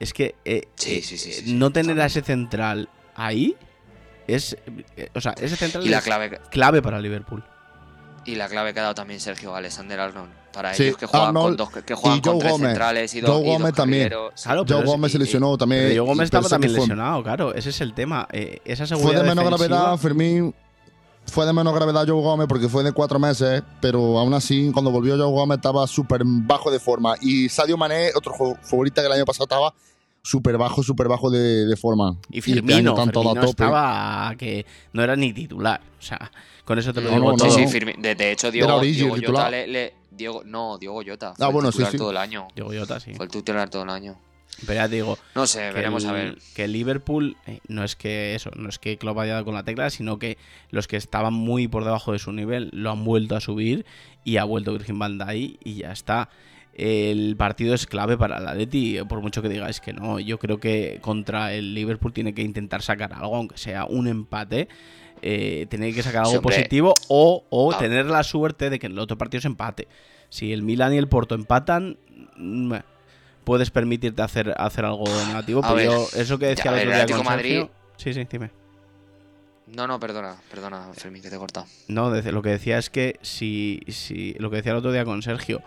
Es 0.00 0.12
que 0.12 0.34
eh, 0.44 0.68
Sí, 0.74 0.96
eh, 0.96 1.02
sí, 1.02 1.16
sí, 1.18 1.30
eh, 1.30 1.32
sí, 1.34 1.42
sí, 1.46 1.54
no 1.54 1.70
tener 1.70 2.00
a 2.00 2.06
ese 2.06 2.22
central 2.22 2.88
ahí 3.14 3.54
es, 4.26 4.56
eh, 4.96 5.08
o 5.14 5.20
sea, 5.20 5.32
ese 5.40 5.56
central 5.56 5.84
Y 5.86 5.88
la 5.90 5.98
es 5.98 6.04
clave, 6.04 6.40
clave 6.50 6.82
para 6.82 7.00
Liverpool. 7.00 7.42
y 8.24 8.34
la 8.36 8.48
clave 8.48 8.72
que 8.72 8.80
ha 8.80 8.84
dado 8.84 8.94
también 8.94 9.20
Sergio 9.20 9.54
Alexander 9.54 9.98
Arnold. 10.00 10.30
Para 10.52 10.74
Sí, 10.74 10.84
ellos 10.84 10.98
que 10.98 11.06
juegan, 11.06 11.28
Arnold 11.28 11.46
con, 11.46 11.72
dos, 11.72 11.82
que 11.84 11.94
juegan 11.94 12.18
y 12.18 12.20
con 12.20 12.38
tres 12.38 12.52
Gómez. 12.52 12.68
centrales 12.68 13.14
y 13.14 13.20
dos, 13.22 13.30
Joe 13.30 13.40
y 13.40 13.44
dos 13.46 13.58
Gómez 13.58 13.74
también. 13.74 14.08
Claro, 14.08 14.32
pero 14.66 14.78
Joe 14.80 14.84
Gómez 14.86 15.12
se 15.12 15.16
y- 15.16 15.20
y- 15.20 15.24
lesionó 15.24 15.56
también. 15.56 15.82
Joe 15.88 16.00
Gómez 16.00 16.18
y 16.20 16.24
estaba 16.24 16.48
también 16.48 16.72
fue- 16.72 16.80
lesionado, 16.80 17.22
claro. 17.22 17.54
Ese 17.54 17.70
es 17.70 17.80
el 17.80 17.94
tema. 17.94 18.28
eh, 18.30 18.60
esa 18.66 18.86
Fue 18.86 18.96
seguridad 18.98 19.22
de 19.22 19.28
menos 19.30 19.44
defensiva- 19.44 19.66
gravedad, 19.78 19.96
Fermín. 19.98 20.54
Fue 21.32 21.46
de 21.46 21.52
menos 21.54 21.72
gravedad 21.74 22.04
Joe 22.06 22.20
Gómez 22.20 22.46
porque 22.46 22.68
fue 22.68 22.84
de 22.84 22.92
cuatro 22.92 23.18
meses, 23.18 23.62
pero 23.80 24.18
aún 24.18 24.34
así, 24.34 24.70
cuando 24.70 24.90
volvió 24.90 25.16
Joe 25.16 25.32
Gómez 25.32 25.56
estaba 25.56 25.86
súper 25.86 26.20
bajo 26.26 26.70
de 26.70 26.78
forma. 26.78 27.14
Y 27.22 27.48
Sadio 27.48 27.78
Mané, 27.78 28.10
otro 28.14 28.34
futbolista 28.60 29.00
que 29.00 29.06
el 29.06 29.12
año 29.14 29.24
pasado 29.24 29.44
estaba 29.44 29.72
súper 30.22 30.58
bajo, 30.58 30.82
súper 30.82 31.08
bajo 31.08 31.30
de, 31.30 31.64
de 31.64 31.76
forma. 31.76 32.16
Y 32.30 32.40
este 32.40 32.52
Firmino, 32.52 32.92
a 32.92 32.96
Firmino 33.06 33.32
tope. 33.34 33.46
estaba 33.48 34.34
que 34.36 34.66
no 34.92 35.02
era 35.02 35.16
ni 35.16 35.32
titular. 35.32 35.80
O 35.98 36.02
sea, 36.02 36.30
con 36.66 36.78
eso 36.78 36.92
te 36.92 37.00
lo 37.00 37.08
No, 37.08 37.16
digo 37.16 37.30
no, 37.32 37.36
todo. 37.38 37.50
Sí, 37.50 37.62
no. 37.62 37.68
sí, 37.70 37.78
Firmi- 37.80 37.98
de, 37.98 38.14
de 38.14 38.32
hecho, 38.32 38.50
Diego, 38.50 38.78
Diego 38.80 39.16
Jota 39.26 39.50
le, 39.50 39.66
le- 39.66 39.94
Diego, 40.10 40.42
no, 40.44 40.76
Diego 40.76 41.00
Jota. 41.06 41.32
Fue 41.34 41.46
Ah, 41.46 41.48
bueno, 41.48 41.68
el 41.68 41.72
sí, 41.72 41.78
titular 41.78 41.92
sí. 41.92 41.96
todo 41.98 42.10
el 42.10 42.16
año. 42.18 42.48
Diego 42.54 42.70
Jota, 42.78 43.00
sí. 43.00 43.14
Fue 43.14 43.24
el 43.24 43.30
titular 43.32 43.70
todo 43.70 43.84
el 43.84 43.88
año. 43.90 44.16
Pero 44.66 44.74
ya 44.74 44.88
te 44.88 44.94
digo, 44.96 45.18
No 45.34 45.46
sé, 45.46 45.72
veremos 45.72 46.04
el, 46.04 46.10
a 46.10 46.12
ver. 46.12 46.38
que 46.54 46.68
Liverpool 46.68 47.36
eh, 47.46 47.58
no 47.68 47.82
es 47.82 47.96
que 47.96 48.34
eso, 48.34 48.50
no 48.54 48.68
es 48.68 48.78
que 48.78 48.96
Klopp 48.98 49.18
haya 49.18 49.32
dado 49.32 49.44
con 49.44 49.54
la 49.54 49.64
tecla, 49.64 49.90
sino 49.90 50.18
que 50.18 50.38
los 50.70 50.86
que 50.86 50.96
estaban 50.96 51.32
muy 51.34 51.66
por 51.68 51.84
debajo 51.84 52.12
de 52.12 52.18
su 52.18 52.32
nivel 52.32 52.70
lo 52.72 52.90
han 52.90 53.04
vuelto 53.04 53.34
a 53.34 53.40
subir 53.40 53.84
y 54.24 54.36
ha 54.36 54.44
vuelto 54.44 54.72
Virgin 54.72 54.98
van 54.98 55.18
Dijk 55.18 55.58
y 55.64 55.74
ya 55.76 55.92
está. 55.92 56.28
El 56.74 57.36
partido 57.36 57.74
es 57.74 57.86
clave 57.86 58.16
para 58.16 58.38
el 58.38 58.46
Atleti, 58.48 58.98
por 59.08 59.20
mucho 59.20 59.42
que 59.42 59.48
digáis 59.48 59.80
que 59.80 59.92
no. 59.92 60.18
Yo 60.20 60.38
creo 60.38 60.58
que 60.58 60.98
contra 61.02 61.52
el 61.52 61.74
Liverpool 61.74 62.12
tiene 62.12 62.32
que 62.32 62.42
intentar 62.42 62.82
sacar 62.82 63.12
algo, 63.12 63.36
aunque 63.36 63.58
sea 63.58 63.84
un 63.84 64.06
empate. 64.06 64.68
Eh, 65.20 65.66
tiene 65.70 65.92
que 65.92 66.02
sacar 66.02 66.24
algo 66.24 66.40
positivo 66.42 66.94
o, 67.08 67.44
o 67.50 67.72
Ah. 67.72 67.78
tener 67.78 68.06
la 68.06 68.22
suerte 68.24 68.70
de 68.70 68.78
que 68.78 68.86
en 68.86 68.92
el 68.92 68.98
otro 69.00 69.18
partido 69.18 69.40
se 69.40 69.48
empate. 69.48 69.86
Si 70.30 70.52
el 70.52 70.62
Milan 70.62 70.94
y 70.94 70.96
el 70.98 71.08
Porto 71.08 71.34
empatan, 71.34 71.98
mm, 72.36 72.74
puedes 73.44 73.70
permitirte 73.70 74.22
hacer, 74.22 74.54
hacer 74.56 74.84
algo 74.84 75.04
negativo. 75.26 75.60
A 75.64 75.74
pero 75.74 75.76
ver, 75.76 75.86
yo, 75.86 76.06
eso 76.20 76.38
que 76.38 76.46
decía 76.46 76.70
el 76.72 76.76
otro 76.78 76.82
el 76.82 76.88
día 76.88 77.02
Atlético 77.02 77.18
con 77.18 77.26
Madrid- 77.26 77.58
Sergio- 77.60 77.70
Sí, 77.96 78.14
sí, 78.14 78.26
dime. 78.30 78.50
No, 79.68 79.86
no, 79.86 79.98
perdona, 80.00 80.36
perdona, 80.50 80.90
Fermín, 80.94 81.22
que 81.22 81.30
te 81.30 81.36
he 81.36 81.38
cortado. 81.38 81.66
No, 81.88 82.10
lo 82.10 82.42
que 82.42 82.50
decía 82.50 82.78
es 82.78 82.90
que 82.90 83.18
si, 83.22 83.80
si 83.88 84.34
lo 84.34 84.50
que 84.50 84.56
decía 84.56 84.72
el 84.72 84.78
otro 84.78 84.92
día 84.92 85.04
con 85.04 85.22
Sergio, 85.22 85.62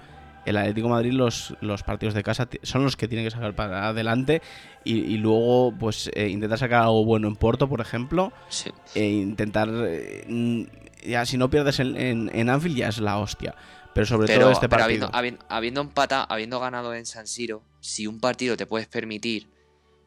el 0.46 0.58
Atlético 0.58 0.88
de 0.88 0.94
Madrid 0.94 1.12
los, 1.14 1.56
los 1.62 1.82
partidos 1.82 2.14
de 2.14 2.22
casa 2.22 2.48
son 2.62 2.84
los 2.84 2.98
que 2.98 3.08
tiene 3.08 3.24
que 3.24 3.32
sacar 3.32 3.56
para 3.56 3.88
adelante 3.88 4.42
y, 4.84 4.98
y 5.00 5.18
luego 5.18 5.74
pues 5.80 6.12
eh, 6.14 6.28
intentar 6.28 6.60
sacar 6.60 6.84
algo 6.84 7.04
bueno 7.04 7.28
en 7.28 7.36
Porto, 7.36 7.68
por 7.68 7.82
ejemplo, 7.82 8.32
Sí. 8.50 8.70
e 8.94 9.06
intentar 9.08 9.70
eh, 9.74 10.68
ya 11.04 11.26
si 11.26 11.38
no 11.38 11.50
pierdes 11.50 11.80
en, 11.80 11.96
en, 11.98 12.30
en 12.34 12.50
Anfield 12.50 12.76
ya 12.78 12.90
es 12.90 13.00
la 13.00 13.18
hostia, 13.18 13.56
pero 13.96 14.06
sobre 14.06 14.28
Pero, 14.28 14.42
todo 14.42 14.52
este 14.52 14.68
partido. 14.68 14.86
habiendo, 14.86 15.10
habiendo, 15.14 15.46
habiendo 15.48 15.80
empata, 15.80 16.22
habiendo 16.26 16.60
ganado 16.60 16.94
en 16.94 17.06
San 17.06 17.28
Siro, 17.28 17.64
si 17.80 18.08
un 18.08 18.20
partido 18.20 18.58
te 18.58 18.66
puedes 18.66 18.90
permitir 18.90 19.50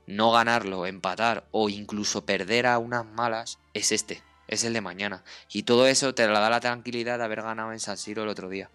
no 0.07 0.31
ganarlo, 0.31 0.85
empatar 0.85 1.49
o 1.53 1.71
incluso 1.71 2.27
perder 2.27 2.67
a 2.67 2.77
unas 2.77 3.07
malas, 3.07 3.61
es 3.73 3.91
este, 3.91 4.23
es 4.47 4.63
el 4.65 4.75
de 4.75 4.83
mañana. 4.83 5.25
Y 5.51 5.63
todo 5.63 5.87
eso 5.87 6.15
te 6.15 6.29
la 6.29 6.39
da 6.39 6.51
la 6.51 6.61
tranquilidad 6.61 7.17
de 7.17 7.25
haber 7.25 7.41
ganado 7.41 7.73
en 7.73 7.81
San 7.81 7.97
Siro 7.97 8.25
el 8.25 8.29
otro 8.29 8.51
día. 8.51 8.71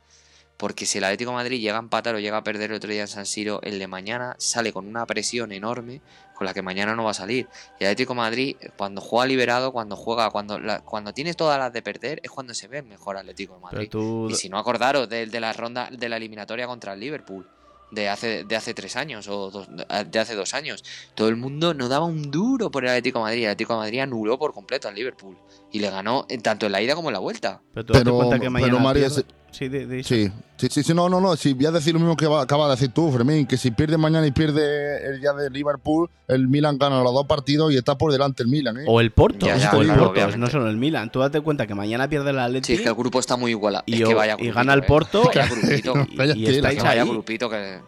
Porque 0.58 0.86
si 0.86 1.00
el 1.00 1.04
Atlético 1.04 1.32
de 1.32 1.36
Madrid 1.38 1.60
llega 1.60 1.76
a 1.78 1.80
empatar 1.80 2.16
o 2.16 2.20
llega 2.20 2.38
a 2.38 2.44
perder 2.44 2.70
el 2.72 2.78
otro 2.78 2.90
día 2.92 3.02
en 3.02 3.08
San 3.08 3.26
Siro, 3.26 3.60
el 3.64 3.80
de 3.80 3.88
mañana 3.88 4.36
sale 4.38 4.72
con 4.72 4.88
una 4.88 5.06
presión 5.06 5.52
enorme 5.52 6.02
con 6.36 6.46
la 6.46 6.54
que 6.54 6.62
mañana 6.62 6.96
no 6.96 7.04
va 7.04 7.12
a 7.12 7.16
salir. 7.16 7.48
Y 7.80 7.84
el 7.84 7.90
Atlético 7.90 8.14
de 8.14 8.18
Madrid, 8.18 8.56
cuando 8.78 9.02
juega 9.02 9.26
liberado, 9.26 9.72
cuando 9.74 9.96
juega, 9.96 10.30
cuando, 10.30 10.60
la- 10.60 10.80
cuando 10.82 11.12
tiene 11.14 11.34
todas 11.34 11.58
las 11.60 11.74
de 11.74 11.82
perder, 11.82 12.20
es 12.24 12.30
cuando 12.32 12.54
se 12.54 12.68
ve 12.68 12.78
el 12.80 12.86
mejor 12.86 13.18
Atlético 13.18 13.56
de 13.56 13.60
Madrid. 13.62 13.90
tú. 13.90 14.30
Y 14.30 14.36
si 14.36 14.48
no 14.48 14.58
acordaros 14.58 15.10
de, 15.10 15.26
de 15.26 15.40
la 15.40 15.54
ronda 15.54 15.90
de 15.92 16.08
la 16.10 16.18
eliminatoria 16.18 16.66
contra 16.68 16.94
el 16.94 17.00
Liverpool 17.00 17.48
de 17.92 18.10
hace, 18.10 18.44
de 18.44 18.56
hace 18.56 18.74
tres 18.74 18.96
años 18.96 19.28
o 19.28 19.52
dos- 19.52 19.68
de 19.70 20.20
hace 20.20 20.34
dos 20.36 20.54
años, 20.54 20.84
todo 21.14 21.28
el 21.30 21.36
mundo 21.36 21.74
no 21.74 21.90
daba 21.90 22.06
un 22.06 22.32
duro 22.32 22.72
por 22.72 22.84
el 22.84 22.90
Atlético 22.92 23.20
de 23.20 23.24
Madrid. 23.24 23.44
El 23.44 23.50
Atlético 23.50 23.74
de 23.74 23.80
Madrid 23.80 24.00
anuló 24.00 24.40
por 24.40 24.54
completo 24.54 24.88
al 24.88 24.96
Liverpool 24.96 25.38
y 25.72 25.80
le 25.80 25.90
ganó 25.90 26.26
en- 26.30 26.42
tanto 26.42 26.66
en 26.68 26.72
la 26.72 26.82
ida 26.82 26.96
como 26.96 27.10
en 27.10 27.14
la 27.14 27.20
vuelta. 27.20 27.62
Pero 27.74 27.86
tú 27.86 27.94
date 27.94 28.06
Pero- 28.06 28.16
cuenta 28.18 28.36
que 28.36 28.40
pero 28.42 28.52
mañana. 28.52 28.80
Mario, 28.80 29.08
pierde- 29.08 29.26
Sí, 29.54 29.68
de, 29.70 29.86
de- 29.86 30.04
Sí, 30.04 30.30
sí, 30.58 30.68
sí, 30.70 30.84
sí, 30.84 30.94
no, 30.94 31.08
no, 31.08 31.22
no. 31.22 31.36
Si 31.36 31.54
voy 31.54 31.68
a 31.68 31.72
decir 31.72 31.94
lo 31.94 32.00
mismo 32.00 32.18
que 32.18 32.26
va- 32.28 32.42
acaba 32.42 32.66
de 32.66 32.72
decir 32.72 32.90
tú, 32.90 33.12
Fermín, 33.12 33.46
que 33.46 33.56
si 33.56 33.70
pierde 33.72 33.98
mañana 33.98 34.26
y 34.26 34.32
pierde 34.32 35.06
el 35.08 35.22
día 35.22 35.32
de 35.34 35.50
Liverpool, 35.52 36.10
el 36.28 36.48
Milan 36.48 36.78
gana 36.80 37.02
los 37.04 37.14
dos 37.14 37.26
partidos 37.28 37.72
y 37.72 37.78
está 37.78 37.96
por 37.98 38.12
delante 38.12 38.42
el 38.44 38.50
Milan, 38.50 38.78
¿eh? 38.80 38.86
O 38.88 39.00
el 39.00 39.12
Porto. 39.12 39.46
Ya, 39.46 39.56
ya, 39.58 39.72
o 39.72 39.82
el 39.82 39.86
claro, 39.88 40.00
Porto, 40.02 40.14
obviamente. 40.14 40.38
no 40.40 40.48
solo 40.48 40.68
el 40.70 40.78
Milan. 40.78 41.12
Tú 41.12 41.20
date 41.20 41.40
cuenta 41.42 41.68
que 41.68 41.76
mañana 41.76 42.10
pierde 42.10 42.32
el 42.32 42.36
Sí, 42.38 42.42
Atlético 42.42 42.74
es 42.74 42.82
que 42.82 42.90
el 42.90 42.96
grupo 42.96 43.20
está 43.20 43.38
muy 43.38 43.52
igualado. 43.52 43.84
y, 43.86 44.02
es 44.02 44.10
que 44.10 44.52
gana 44.52 44.74
el 44.74 44.80
eh. 44.80 44.84
Porto. 44.88 45.24
Vaya 45.24 45.48
grupito, 45.48 45.94
y, 46.10 46.22
y 46.42 46.48
estáis 46.48 46.78
que 46.78 46.84
vaya 46.84 47.02
ahí. 47.04 47.10
grupito 47.10 47.50
que, 47.50 47.80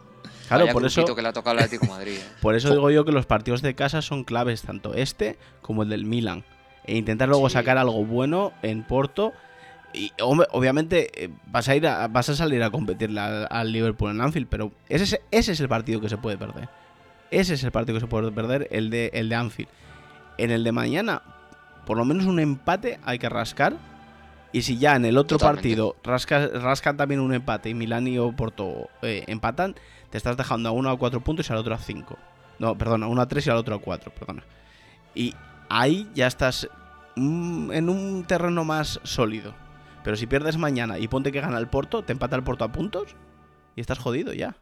Claro, 0.48 0.68
por 0.72 0.86
eso, 0.86 1.04
que 1.16 1.22
le 1.24 1.28
ha 1.30 1.34
tocado 1.34 1.58
al 1.58 1.64
Atlético 1.64 1.92
Madrid. 1.92 2.18
eh. 2.20 2.24
por 2.40 2.54
eso 2.54 2.70
digo 2.70 2.92
yo 2.92 3.04
que 3.06 3.12
los 3.12 3.26
partidos 3.26 3.64
de 3.64 3.74
casa 3.74 4.04
son 4.04 4.24
claves, 4.24 4.62
tanto 4.62 4.94
este 4.94 5.38
como 5.64 5.82
el 5.82 5.90
del 5.90 6.06
Milan. 6.06 6.44
E 6.86 6.96
intentar 6.98 7.28
luego 7.28 7.50
Sí. 7.50 7.54
sacar 7.54 7.80
algo 7.80 8.06
bueno 8.06 8.52
en 8.62 8.84
Porto. 8.84 9.34
Y 9.96 10.12
obviamente 10.22 11.26
eh, 11.26 11.30
vas 11.48 11.70
a 11.70 11.76
ir 11.76 11.88
a- 11.88 12.08
vas 12.08 12.28
a 12.30 12.36
salir 12.36 12.62
a 12.64 12.70
competirle 12.70 13.20
al, 13.20 13.72
Liverpool 13.72 14.12
en 14.12 14.22
Anfield, 14.22 14.48
pero 14.50 14.72
ese, 14.90 15.04
es- 15.06 15.22
ese 15.32 15.52
es 15.54 15.60
el 15.60 15.70
partido 15.70 16.02
que 16.02 16.10
se 16.10 16.18
puede 16.18 16.38
perder. 16.38 16.68
Ese 17.32 17.54
es 17.56 17.64
el 17.64 17.72
partido 17.72 17.96
que 17.96 18.02
se 18.02 18.08
puede 18.08 18.32
perder, 18.32 18.68
el 18.72 18.90
de, 18.90 19.10
el 19.14 19.30
de 19.30 19.36
Anfield. 19.36 19.70
En 20.38 20.52
el 20.52 20.64
de 20.64 20.72
mañana, 20.72 21.22
por 21.86 21.98
lo 21.98 22.06
menos 22.06 22.26
un 22.26 22.40
empate 22.40 23.00
hay 23.06 23.20
que 23.20 23.30
rascar. 23.30 23.74
Y 24.52 24.62
si 24.62 24.78
ya 24.78 24.96
en 24.96 25.04
el 25.06 25.18
otro 25.18 25.38
Totalmente. 25.38 25.70
partido 25.70 25.96
rasca- 26.04 26.50
rascan 26.62 26.96
también 26.98 27.20
un 27.20 27.34
empate 27.34 27.70
y 27.70 27.74
Milán 27.74 28.08
y 28.08 28.18
Oporto 28.20 28.90
eh, 29.02 29.24
empatan, 29.28 29.76
te 30.10 30.18
estás 30.18 30.38
dejando 30.38 30.70
a 30.70 30.72
uno 30.72 30.90
a 30.90 30.98
cuatro 30.98 31.20
puntos 31.22 31.50
y 31.50 31.54
al 31.54 31.60
otro 31.60 31.74
a 31.76 31.78
cinco. 31.78 32.18
No, 32.60 32.78
perdona, 32.78 33.06
a 33.06 33.10
uno 33.10 33.22
a 33.22 33.28
tres 33.28 33.46
y 33.48 33.50
al 33.50 33.58
otro 33.58 33.76
a 33.76 33.80
cuatro, 33.80 34.14
perdona. 34.18 34.44
Y 35.14 35.34
ahí 35.68 36.10
ya 36.16 36.28
estás 36.28 36.70
mm, 37.18 37.72
en 37.74 37.90
un 37.90 38.24
terreno 38.26 38.64
más 38.64 39.00
sólido. 39.04 39.54
Pero 40.06 40.18
si 40.18 40.28
pierdes 40.28 40.58
mañana 40.58 41.00
y 41.00 41.08
ponte 41.08 41.32
que 41.32 41.42
gana 41.42 41.58
el 41.58 41.68
Porto, 41.68 42.04
te 42.04 42.14
empata 42.14 42.36
el 42.36 42.44
Porto 42.44 42.64
a 42.64 42.72
puntos 42.72 43.16
y 43.76 43.82
estás 43.82 43.98
jodido 43.98 44.34
ya. 44.34 44.56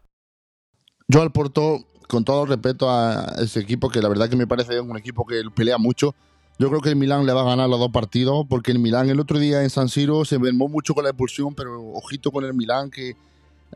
Yo 1.06 1.20
al 1.20 1.32
Porto, 1.32 1.84
con 2.08 2.24
todo 2.24 2.46
respeto 2.46 2.90
a 2.90 3.26
ese 3.38 3.60
equipo, 3.60 3.90
que 3.90 4.00
la 4.00 4.08
verdad 4.08 4.30
que 4.30 4.36
me 4.36 4.46
parece 4.46 4.80
un 4.80 4.96
equipo 4.96 5.26
que 5.26 5.42
pelea 5.54 5.76
mucho, 5.76 6.14
yo 6.58 6.70
creo 6.70 6.80
que 6.80 6.88
el 6.88 6.96
Milán 6.96 7.26
le 7.26 7.34
va 7.34 7.42
a 7.42 7.44
ganar 7.44 7.68
los 7.68 7.78
dos 7.78 7.90
partidos, 7.90 8.46
porque 8.48 8.72
el 8.72 8.78
Milán 8.78 9.10
el 9.10 9.20
otro 9.20 9.38
día 9.38 9.62
en 9.62 9.68
San 9.68 9.90
Siro 9.90 10.24
se 10.24 10.38
mermó 10.38 10.68
mucho 10.68 10.94
con 10.94 11.04
la 11.04 11.10
expulsión, 11.10 11.54
pero 11.54 11.78
ojito 11.92 12.32
con 12.32 12.46
el 12.46 12.54
Milán, 12.54 12.90
que 12.90 13.14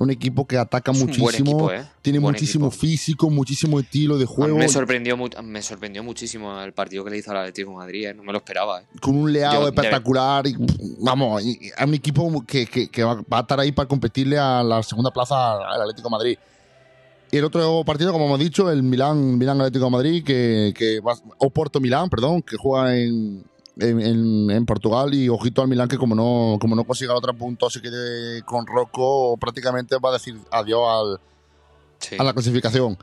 un 0.00 0.10
equipo 0.10 0.46
que 0.46 0.56
ataca 0.56 0.92
Es 0.92 0.98
muchísimo, 0.98 1.30
equipo, 1.30 1.72
¿eh? 1.72 1.84
tiene 2.02 2.20
Buen 2.20 2.32
muchísimo 2.34 2.68
equipo. 2.68 2.80
físico, 2.80 3.30
muchísimo 3.30 3.80
estilo 3.80 4.16
de 4.16 4.26
juego, 4.26 4.56
me 4.56 4.68
sorprendió, 4.68 5.16
me 5.42 5.60
sorprendió 5.62 6.04
muchísimo 6.04 6.60
el 6.62 6.72
partido 6.72 7.04
que 7.04 7.10
le 7.10 7.18
hizo 7.18 7.32
al 7.32 7.38
Atlético 7.38 7.70
de 7.72 7.76
Madrid, 7.78 8.06
¿eh? 8.06 8.14
no 8.14 8.22
me 8.22 8.30
lo 8.32 8.38
esperaba. 8.38 8.80
¿eh? 8.82 8.84
con 9.00 9.16
un 9.16 9.32
leado 9.32 9.54
Yo- 9.54 9.62
de- 9.62 9.68
espectacular. 9.70 10.46
Y, 10.46 10.54
vamos, 11.00 11.42
es 11.44 11.56
un 11.84 11.94
equipo 11.94 12.44
que, 12.46 12.66
que- 12.66 12.88
que 12.88 13.02
va, 13.02 13.20
a 13.28 13.40
estar 13.40 13.58
ahí 13.58 13.72
para 13.72 13.88
competirle 13.88 14.38
a 14.38 14.62
la 14.62 14.82
segunda 14.84 15.10
plaza 15.10 15.54
al 15.56 15.80
Atlético 15.82 16.08
de 16.08 16.12
Madrid. 16.12 16.38
Y 17.32 17.36
el 17.36 17.44
otro 17.44 17.82
partido, 17.84 18.12
como 18.12 18.24
hemos 18.26 18.38
dicho, 18.38 18.70
el 18.70 18.82
Milán, 18.82 19.36
Milán 19.36 19.60
Atlético 19.60 19.86
de 19.86 19.90
Madrid, 19.90 20.24
que, 20.24 20.72
que 20.76 21.00
va, 21.00 21.14
o 21.38 21.50
Porto 21.50 21.78
Milán, 21.80 22.08
perdón, 22.08 22.40
que 22.40 22.56
juega 22.56 22.96
en, 22.96 23.42
en, 23.78 24.00
en- 24.00 24.50
en 24.50 24.66
Portugal 24.66 25.12
y 25.14 25.28
ojito 25.28 25.62
al 25.62 25.68
Milán 25.68 25.88
que 25.88 25.96
como 25.98 26.14
no, 26.14 26.58
como 26.60 26.74
no 26.76 26.84
consiga 26.84 27.14
otro 27.14 27.34
punto, 27.34 27.70
se 27.70 27.80
quede 27.80 28.42
con 28.42 28.66
Rocco, 28.66 29.36
prácticamente 29.38 29.96
va 29.98 30.10
a 30.10 30.12
decir 30.14 30.36
adiós 30.50 30.80
al, 30.86 31.20
Sí. 32.00 32.16
a 32.18 32.22
la 32.24 32.32
clasificación. 32.32 32.96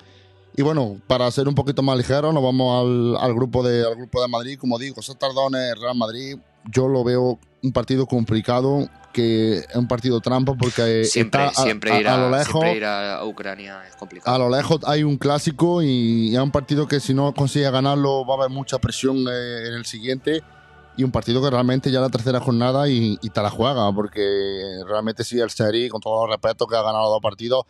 Y 0.58 0.62
bueno, 0.62 1.02
para 1.08 1.30
ser 1.32 1.50
un 1.50 1.56
poquito 1.56 1.82
más 1.84 1.98
ligero, 1.98 2.32
nos 2.32 2.42
vamos 2.42 2.82
al, 2.82 3.18
al 3.22 3.34
grupo 3.36 3.62
de, 3.62 3.86
al 3.86 3.96
grupo 3.96 4.22
de 4.22 4.28
Madrid. 4.30 4.58
Como 4.58 4.80
digo, 4.80 5.02
Tardones, 5.20 5.78
Real 5.80 5.96
Madrid, 5.98 6.38
yo 6.72 6.88
lo 6.88 7.04
veo 7.04 7.38
un 7.62 7.72
partido 7.74 8.06
complicado, 8.06 8.88
que 9.12 9.58
es 9.58 9.76
un 9.76 9.88
partido 9.90 10.22
trampa 10.22 10.54
porque 10.56 11.04
Siempre, 11.04 11.46
está 11.46 11.62
a, 11.62 11.64
siempre, 11.66 11.92
a- 11.92 12.00
ir 12.00 12.08
a 12.08 12.14
a, 12.16 12.18
lo 12.30 12.38
lejos. 12.38 12.64
ir 12.74 12.86
a 12.86 13.26
Ucrania 13.26 13.86
es 13.86 13.96
complicado. 13.98 14.34
A 14.34 14.40
lo 14.40 14.56
lejos 14.56 14.80
hay 14.86 15.04
un 15.04 15.18
clásico 15.18 15.82
y 15.84 16.34
es 16.34 16.40
un 16.42 16.52
partido 16.52 16.88
que 16.88 17.02
si 17.02 17.14
no 17.14 17.34
consigue 17.34 17.70
ganarlo 17.70 18.26
va 18.26 18.36
a 18.36 18.38
haber 18.38 18.50
mucha 18.50 18.78
presión 18.78 19.18
eh, 19.30 19.68
en 19.68 19.74
el 19.74 19.86
siguiente. 19.86 20.42
Y 20.98 21.04
un 21.04 21.12
partido 21.12 21.42
que 21.42 21.50
realmente 21.50 21.92
ya 21.92 22.00
la 22.00 22.10
tercera 22.10 22.40
jornada 22.40 22.88
y, 22.88 23.18
y 23.22 23.30
te 23.30 23.42
la 23.42 23.50
juega, 23.50 23.92
porque 23.94 24.22
realmente 24.88 25.24
sí, 25.24 25.40
el 25.40 25.50
Seri, 25.50 25.90
con 25.90 26.00
todo 26.00 26.26
el 26.26 26.32
respeto 26.32 26.68
que 26.68 26.76
ha 26.76 26.82
ganado 26.82 27.10
dos 27.10 27.22
partidos, 27.22 27.66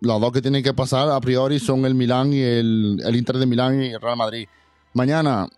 los 0.00 0.20
dos 0.20 0.32
que 0.32 0.42
tienen 0.42 0.62
que 0.62 0.72
pasar 0.72 1.10
a 1.10 1.20
priori 1.20 1.58
son 1.58 1.84
el 1.84 1.94
Milán 1.94 2.32
y 2.32 2.40
el, 2.40 3.00
el 3.04 3.16
Inter 3.16 3.38
de 3.38 3.46
Milán 3.46 3.82
y 3.82 3.88
el 3.88 4.00
Real 4.00 4.16
Madrid. 4.16 4.46
Mañana, 4.94 5.48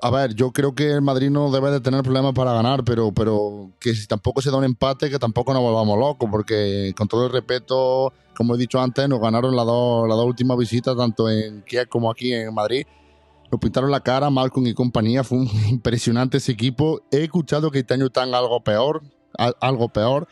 a 0.00 0.10
ver, 0.10 0.34
yo 0.34 0.52
creo 0.52 0.74
que 0.74 0.90
el 0.90 1.02
Madrid 1.02 1.30
no 1.30 1.50
debe 1.50 1.70
de 1.70 1.80
tener 1.80 2.02
problemas 2.02 2.32
para 2.32 2.52
ganar, 2.52 2.82
pero, 2.84 3.12
pero 3.12 3.70
que 3.78 3.94
si 3.94 4.06
tampoco 4.06 4.42
se 4.42 4.50
da 4.50 4.56
un 4.56 4.64
empate, 4.64 5.08
que 5.08 5.18
tampoco 5.18 5.52
nos 5.52 5.62
volvamos 5.62 5.98
locos, 5.98 6.28
porque 6.30 6.92
con 6.96 7.08
todo 7.08 7.26
el 7.26 7.32
respeto, 7.32 8.12
como 8.36 8.54
he 8.54 8.58
dicho 8.58 8.80
antes, 8.80 9.08
nos 9.08 9.20
ganaron 9.20 9.54
las 9.54 9.64
dos, 9.64 10.08
las 10.08 10.16
dos 10.16 10.26
últimas 10.26 10.58
visitas, 10.58 10.96
tanto 10.96 11.30
en 11.30 11.62
Kiev 11.62 11.88
como 11.88 12.10
aquí 12.10 12.32
en 12.32 12.52
Madrid. 12.52 12.84
Nos 13.52 13.60
pintaron 13.60 13.90
la 13.90 14.00
cara, 14.00 14.30
Malcolm 14.30 14.66
y 14.66 14.72
compañía, 14.74 15.22
fue 15.22 15.38
un 15.38 15.48
impresionante 15.68 16.38
ese 16.38 16.52
equipo. 16.52 17.02
He 17.12 17.22
escuchado 17.24 17.70
que 17.70 17.80
este 17.80 17.94
año 17.94 18.06
están 18.06 18.34
algo 18.34 18.64
peor, 18.64 19.02
al- 19.38 19.56
algo 19.60 19.88
peor. 19.90 20.26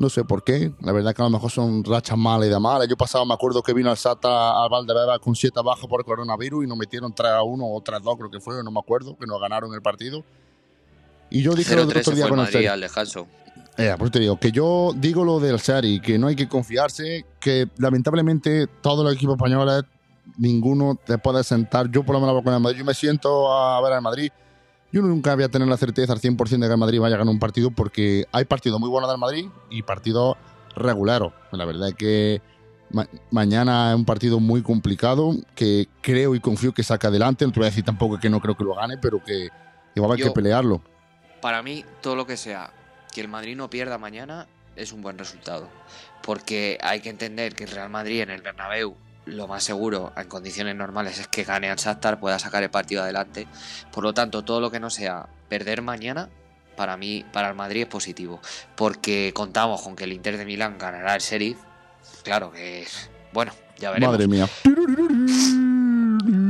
No 0.00 0.08
sé 0.08 0.24
por 0.24 0.42
qué. 0.42 0.72
La 0.80 0.92
verdad 0.92 1.14
que 1.14 1.20
a 1.22 1.26
lo 1.26 1.30
mejor 1.30 1.50
son 1.50 1.84
rachas 1.84 2.16
malas 2.18 2.48
y 2.48 2.50
demás. 2.50 2.76
El 2.76 2.88
año 2.88 2.96
pasado 2.96 3.24
me 3.26 3.34
acuerdo 3.34 3.62
que 3.62 3.72
vino 3.74 3.90
al 3.90 3.98
Sata 3.98 4.62
al 4.64 4.68
Valdebeba 4.70 5.18
con 5.18 5.36
7 5.36 5.60
bajas 5.62 5.86
por 5.86 6.04
coronavirus 6.04 6.64
y 6.64 6.66
nos 6.66 6.76
metieron 6.78 7.14
3 7.14 7.30
a 7.32 7.42
1 7.42 7.64
o 7.66 7.80
3 7.82 7.98
a 7.98 8.02
2, 8.02 8.16
creo 8.16 8.30
que 8.30 8.40
fue, 8.40 8.64
no 8.64 8.70
me 8.70 8.80
acuerdo, 8.80 9.16
que 9.16 9.26
nos 9.26 9.38
ganaron 9.40 9.72
el 9.74 9.82
partido. 9.82 10.24
Y 11.28 11.42
yo 11.42 11.54
dije 11.54 11.76
lo 11.76 11.86
del 11.86 11.98
0-3 11.98 12.00
otro 12.00 12.14
día 12.16 12.24
el 12.24 12.30
con 12.30 12.38
el. 12.46 12.52
Eh, 13.76 13.94
por 13.96 14.06
eso 14.06 14.12
te 14.12 14.20
digo, 14.20 14.40
que 14.40 14.50
yo 14.50 14.92
digo 14.96 15.24
lo 15.24 15.38
del 15.38 15.60
Seri, 15.60 16.00
que 16.00 16.18
no 16.18 16.26
hay 16.26 16.34
que 16.34 16.48
confiarse, 16.48 17.24
que 17.38 17.68
lamentablemente 17.76 18.66
todos 18.66 19.04
los 19.04 19.14
equipos 19.14 19.36
españoles, 19.36 19.84
ninguno 20.38 20.98
te 21.04 21.18
puede 21.18 21.42
sentar. 21.44 21.90
Yo 21.90 22.02
por 22.04 22.14
lo 22.14 22.20
menos 22.20 22.42
con 22.42 22.52
el 22.54 22.60
Madrid, 22.60 22.78
yo 22.78 22.84
me 22.84 22.94
siento 22.94 23.52
a 23.52 23.80
ver 23.82 23.92
al 23.92 24.02
Madrid. 24.02 24.30
Yo 24.92 25.02
nunca 25.02 25.34
voy 25.34 25.44
a 25.44 25.48
tener 25.48 25.68
la 25.68 25.76
certeza 25.76 26.12
al 26.12 26.20
100% 26.20 26.58
de 26.58 26.66
que 26.66 26.72
el 26.72 26.78
Madrid 26.78 27.00
vaya 27.00 27.14
a 27.14 27.18
ganar 27.18 27.32
un 27.32 27.38
partido 27.38 27.70
porque 27.70 28.26
hay 28.32 28.44
partidos 28.44 28.80
muy 28.80 28.88
buenos 28.88 29.08
del 29.08 29.18
Madrid 29.18 29.48
y 29.70 29.82
partidos 29.82 30.36
regulares. 30.74 31.30
La 31.52 31.64
verdad 31.64 31.88
es 31.90 31.94
que 31.94 32.42
ma- 32.90 33.06
mañana 33.30 33.90
es 33.90 33.96
un 33.96 34.04
partido 34.04 34.40
muy 34.40 34.62
complicado 34.62 35.34
que 35.54 35.86
creo 36.00 36.34
y 36.34 36.40
confío 36.40 36.72
que 36.72 36.82
saca 36.82 37.06
adelante. 37.08 37.44
No 37.46 37.52
te 37.52 37.60
voy 37.60 37.66
a 37.66 37.70
decir 37.70 37.84
tampoco 37.84 38.18
que 38.18 38.28
no 38.28 38.40
creo 38.40 38.56
que 38.56 38.64
lo 38.64 38.74
gane, 38.74 38.98
pero 38.98 39.22
que, 39.22 39.48
va 40.00 40.06
a 40.06 40.08
haber 40.12 40.24
que 40.24 40.30
pelearlo. 40.32 40.82
Para 41.40 41.62
mí, 41.62 41.84
todo 42.02 42.16
lo 42.16 42.26
que 42.26 42.36
sea 42.36 42.72
que 43.12 43.20
el 43.20 43.28
Madrid 43.28 43.56
no 43.56 43.70
pierda 43.70 43.96
mañana 43.96 44.48
es 44.74 44.92
un 44.92 45.02
buen 45.02 45.18
resultado. 45.18 45.68
Porque 46.22 46.78
hay 46.82 47.00
que 47.00 47.10
entender 47.10 47.54
que 47.54 47.64
el 47.64 47.70
Real 47.70 47.90
Madrid 47.90 48.22
en 48.22 48.30
el 48.30 48.42
Bernabéu 48.42 48.96
lo 49.30 49.46
más 49.48 49.64
seguro 49.64 50.12
en 50.16 50.28
condiciones 50.28 50.74
normales 50.76 51.18
es 51.18 51.28
que 51.28 51.44
gane 51.44 51.70
al 51.70 51.76
Shakhtar, 51.76 52.20
pueda 52.20 52.38
sacar 52.38 52.62
el 52.62 52.70
partido 52.70 53.02
adelante. 53.02 53.46
Por 53.92 54.04
lo 54.04 54.12
tanto, 54.14 54.42
todo 54.44 54.60
lo 54.60 54.70
que 54.70 54.80
no 54.80 54.90
sea 54.90 55.28
perder 55.48 55.82
mañana, 55.82 56.28
para 56.76 56.96
mí, 56.96 57.24
para 57.32 57.48
el 57.48 57.54
Madrid 57.54 57.82
es 57.82 57.88
positivo. 57.88 58.40
Porque 58.76 59.32
contamos 59.34 59.82
con 59.82 59.96
que 59.96 60.04
el 60.04 60.12
Inter 60.12 60.36
de 60.36 60.44
Milán 60.44 60.78
ganará 60.78 61.14
el 61.14 61.20
Sheriff. 61.20 61.58
Claro 62.22 62.50
que, 62.52 62.86
bueno, 63.32 63.52
ya 63.78 63.90
veremos. 63.90 64.12
Madre 64.14 64.28
mía. 64.28 64.48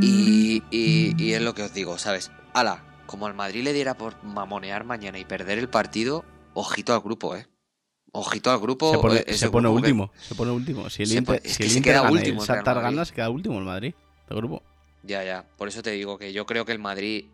Y, 0.03 0.63
y- 0.71 1.15
y 1.23 1.33
es 1.35 1.43
lo 1.43 1.55
que 1.55 1.63
os 1.63 1.73
digo, 1.75 1.99
¿sabes? 1.99 2.31
Ala, 2.55 2.83
como 3.07 3.27
al 3.27 3.35
Madrid 3.35 3.63
le 3.65 3.73
diera 3.73 3.95
por 3.95 4.23
mamonear 4.25 4.85
mañana 4.85 5.19
y 5.19 5.25
perder 5.25 5.59
el 5.59 5.69
partido, 5.69 6.25
ojito 6.55 6.95
al 6.95 7.01
grupo, 7.01 7.37
¿eh? 7.37 7.47
Ojito 8.13 8.51
al 8.51 8.59
grupo. 8.59 8.91
Se 8.93 8.99
pone, 8.99 9.17
eh, 9.21 9.25
ese 9.29 9.39
se 9.39 9.51
pone 9.51 9.69
grupo 9.69 9.83
que- 9.83 9.91
último. 9.91 10.13
Se 10.21 10.35
pone 10.35 10.51
último. 10.51 10.91
Si 10.91 11.03
el 11.05 11.09
Se 11.09 11.19
Inter, 11.19 11.41
es 11.45 11.53
si 11.53 11.59
que 11.59 11.65
el 11.65 11.71
se 11.71 11.77
Inter 11.79 11.93
queda 11.93 12.03
gana 12.03 12.13
último 12.13 12.43
el 12.43 12.49
Shakhtar 12.49 12.81
gana, 12.83 13.05
se 13.05 13.15
queda 13.15 13.31
último 13.31 13.59
el 13.59 13.65
Madrid. 13.65 13.95
El 14.29 14.37
grupo. 14.37 14.63
Ya, 15.03 15.23
ya. 15.25 15.45
Por 15.57 15.69
eso 15.69 15.83
te 15.83 15.91
digo 15.91 16.19
que 16.19 16.33
yo 16.33 16.45
creo 16.47 16.65
que 16.65 16.73
el 16.73 16.79
Madrid, 16.79 17.27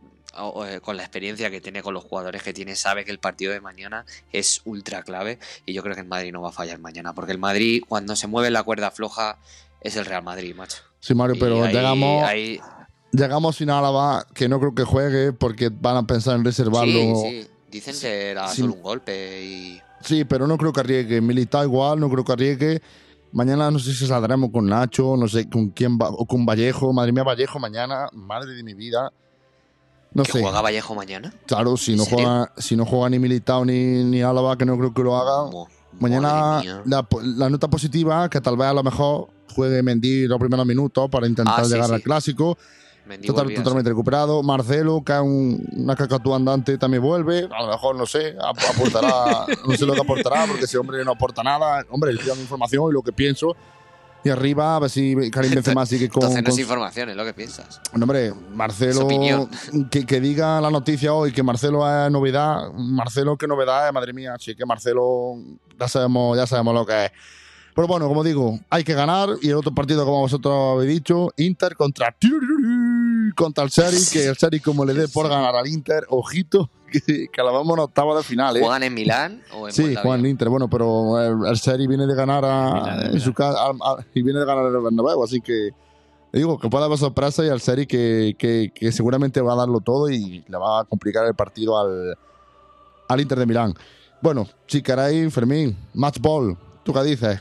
eh, 0.67 0.81
con 0.83 0.97
la 0.97 1.03
experiencia 1.03 1.51
que 1.51 1.61
tiene, 1.61 1.83
con 1.83 1.95
los 1.95 2.05
jugadores 2.05 2.43
que 2.43 2.53
tiene, 2.53 2.77
sabe 2.77 3.05
que 3.05 3.11
el 3.11 3.19
partido 3.19 3.53
de 3.53 3.61
mañana 3.61 4.05
es 4.33 4.61
ultra 4.67 5.03
clave. 5.03 5.39
Y 5.65 5.73
yo 5.73 5.83
creo 5.83 5.95
que 5.95 6.03
el 6.03 6.07
Madrid 6.09 6.33
no 6.33 6.43
va 6.43 6.51
a 6.51 6.53
fallar 6.53 6.79
mañana. 6.79 7.15
Porque 7.15 7.33
el 7.33 7.39
Madrid, 7.39 7.83
cuando 7.89 8.15
se 8.15 8.27
mueve 8.27 8.51
la 8.51 8.63
cuerda 8.63 8.91
floja, 8.91 9.39
es 9.81 9.97
el 9.97 10.05
Real 10.05 10.23
Madrid, 10.23 10.55
macho. 10.55 10.79
Sí, 11.01 11.15
Mario, 11.15 11.37
pero 11.41 11.63
ahí- 11.65 11.73
llegamos, 11.73 12.25
ahí- 12.25 12.61
llegamos 13.13 13.57
sin 13.57 13.71
Álava, 13.71 14.27
que 14.35 14.49
no 14.49 14.59
creo 14.61 14.75
que 14.75 14.85
juegue 14.85 15.33
porque 15.33 15.71
van 15.71 15.97
a 15.97 16.07
pensar 16.07 16.37
en 16.37 16.45
reservarlo. 16.45 16.93
Sí, 16.93 17.43
sí. 17.43 17.49
Dicen 17.71 17.99
que 18.01 18.31
era 18.31 18.49
solo 18.49 18.75
un 18.75 18.83
golpe 18.83 19.43
y. 19.43 19.81
Sí, 20.07 20.25
pero 20.25 20.47
no 20.47 20.57
creo 20.57 20.73
que 20.73 20.81
arriesgue. 20.81 21.21
Militao 21.21 21.63
igual, 21.65 22.01
no 22.01 22.09
creo 22.09 22.25
que 22.25 22.33
arriesgue. 22.33 22.83
Mañana 23.33 23.71
no 23.71 23.79
sé 23.79 23.93
si 23.93 24.07
saldremos 24.07 24.51
con 24.51 24.67
Nacho, 24.67 25.17
no 25.17 25.29
sé 25.29 25.51
con 25.51 25.69
quién 25.71 25.99
va, 25.99 26.09
o 26.09 26.25
con 26.25 26.47
Vallejo. 26.47 26.93
Madre 26.93 27.13
mía, 27.13 27.23
Vallejo 27.25 27.59
mañana, 27.59 28.07
madre 28.13 28.55
de 28.55 28.63
mi 28.63 28.73
vida. 28.73 29.13
No 30.15 30.23
¿Que 30.23 30.33
sé. 30.33 30.41
juega 30.41 30.63
Vallejo 30.63 30.95
mañana? 30.95 31.35
Claro, 31.47 31.77
si 31.77 31.93
¿En 31.93 31.99
no, 31.99 32.05
serio? 32.05 32.19
juega, 32.25 32.53
si 32.57 32.77
no 32.77 32.87
juega 32.87 33.11
ni 33.11 33.19
Militao 33.19 33.65
ni, 33.65 34.05
ni 34.05 34.23
Álava, 34.23 34.57
que 34.57 34.65
no 34.65 34.79
creo 34.79 34.95
que 34.95 35.03
lo 35.03 35.17
haga. 35.17 35.51
Mo- 35.51 35.69
Mañana 35.99 36.63
la, 36.85 37.07
la 37.23 37.51
nota 37.51 37.69
positiva, 37.69 38.29
que 38.31 38.41
tal 38.41 38.57
vez 38.57 38.69
a 38.69 38.73
lo 38.75 38.83
mejor 38.83 39.29
juegue 39.55 39.83
Mendy 39.83 40.27
los 40.27 40.39
primeros 40.39 40.67
minutos 40.67 41.09
para 41.11 41.27
intentar 41.27 41.61
Ah, 41.61 41.65
sí, 41.65 41.73
llegar 41.73 41.89
sí. 41.89 41.95
al 41.95 42.03
clásico. 42.03 42.57
Total- 43.27 43.47
totalmente 43.55 43.91
recuperado. 43.91 44.43
Marcelo, 44.43 45.03
que 45.05 45.13
es 45.13 45.21
un- 45.21 45.65
una 45.77 45.95
cacatúa 45.97 46.37
andante, 46.37 46.77
también 46.79 47.03
vuelve. 47.03 47.49
A 47.57 47.63
lo 47.63 47.69
mejor, 47.69 47.97
no 47.97 48.07
sé, 48.07 48.35
ap- 48.41 48.59
aportará, 48.75 49.47
no 49.67 49.77
sé 49.77 49.87
lo 49.87 49.95
que 49.95 50.01
aportará, 50.01 50.47
porque 50.47 50.65
ese 50.65 50.79
hombre 50.79 51.05
no 51.05 51.13
aporta 51.13 51.43
nada. 51.43 51.85
Hombre, 51.91 52.13
le 52.13 52.17
estoy 52.19 52.29
dando 52.31 52.43
información 52.43 52.91
y 52.91 52.93
lo 52.95 53.03
que 53.03 53.13
pienso. 53.13 53.57
Y 54.25 54.29
arriba, 54.29 54.75
a 54.75 54.79
ver 54.81 54.91
si 54.91 55.15
Karim 55.31 55.53
Benzema 55.55 55.87
sigue 55.87 56.09
con... 56.09 56.23
Entonces 56.25 56.43
no 56.43 56.49
es 56.49 56.55
con- 56.55 56.61
información, 56.61 57.11
es 57.11 57.17
lo 57.17 57.25
que 57.25 57.33
piensas. 57.33 57.81
Hombre, 57.95 58.33
Marcelo, 58.55 59.07
que, 59.91 60.05
que 60.05 60.21
diga 60.21 60.61
la 60.61 60.71
noticia 60.71 61.13
hoy 61.15 61.31
que 61.33 61.45
Marcelo 61.45 61.87
es 62.07 62.11
novedad. 62.11 62.73
Marcelo, 62.75 63.37
qué 63.37 63.47
novedad 63.47 63.93
madre 63.93 64.13
mía. 64.13 64.35
Sí, 64.41 64.57
que 64.57 64.67
Marcelo, 64.67 65.35
ya 65.79 65.87
sabemos, 65.87 66.37
ya 66.37 66.45
sabemos 66.47 66.75
lo 66.75 66.85
que 66.85 67.05
es. 67.05 67.13
Pero 67.77 67.87
bueno, 67.87 68.09
como 68.09 68.25
digo, 68.25 68.59
hay 68.71 68.83
que 68.83 68.95
ganar. 68.95 69.29
Y 69.43 69.51
el 69.51 69.55
otro 69.57 69.73
partido, 69.75 70.05
como 70.07 70.21
vosotros 70.21 70.77
habéis 70.79 70.95
dicho, 70.95 71.29
Inter 71.37 71.77
contra 71.77 72.11
contra 73.35 73.65
el 73.65 73.71
Seri, 73.71 73.97
que 74.13 74.27
el 74.27 74.37
Seri, 74.37 74.61
como 74.61 74.85
le 74.85 74.95
dé 74.95 75.09
por 75.09 75.29
ganar 75.29 75.55
al 75.57 75.67
Inter, 75.67 76.05
ojito, 76.09 76.71
que, 76.93 77.27
que 77.33 77.43
la 77.43 77.51
vamos 77.51 77.77
en 77.77 77.85
octava 77.85 78.17
de 78.17 78.23
final. 78.23 78.57
¿eh? 78.57 78.61
¿Juegan 78.61 78.83
en 78.83 78.95
Milán 78.95 79.43
o 79.53 79.67
en 79.69 79.73
Sí, 79.75 79.83
Moldavia? 79.83 80.03
juegan 80.03 80.21
en 80.21 80.27
Inter, 80.27 80.49
bueno, 80.49 80.69
pero 80.69 81.21
el, 81.21 81.47
el 81.51 81.59
Seri 81.59 81.87
viene 81.87 82.07
de 82.07 82.15
ganar 82.15 82.45
a, 82.45 82.73
Milán, 82.75 83.15
en 83.15 83.21
su 83.21 83.33
casa 83.35 83.59
a- 83.59 83.71
a- 83.71 84.07
y 84.15 84.23
viene 84.23 84.41
de 84.41 84.47
ganar 84.47 84.67
el 84.67 84.81
Bernabéu, 84.81 85.23
así 85.25 85.41
que 85.41 85.71
digo 86.33 86.59
que 86.59 86.69
puede 86.69 86.85
haber 86.85 86.99
sorpresa 86.99 87.45
y 87.45 87.49
al 87.49 87.61
Seri 87.61 87.87
que, 87.87 88.37
que, 88.39 88.71
que 88.75 88.93
seguramente 88.93 89.41
va 89.41 89.55
a 89.55 89.57
darlo 89.57 89.81
todo 89.81 90.09
y 90.11 90.45
le 90.47 90.59
va 90.59 90.81
a 90.81 90.85
complicar 90.85 91.27
el 91.27 91.35
partido 91.35 91.79
al, 91.79 92.17
al 93.09 93.21
Inter 93.21 93.39
de 93.39 93.47
Milán. 93.47 93.75
Bueno, 94.21 94.47
queréis, 94.67 95.33
Fermín, 95.33 95.77
match 95.95 96.19
ball, 96.21 96.57
¿tú 96.83 96.93
qué 96.93 97.03
dices? 97.03 97.41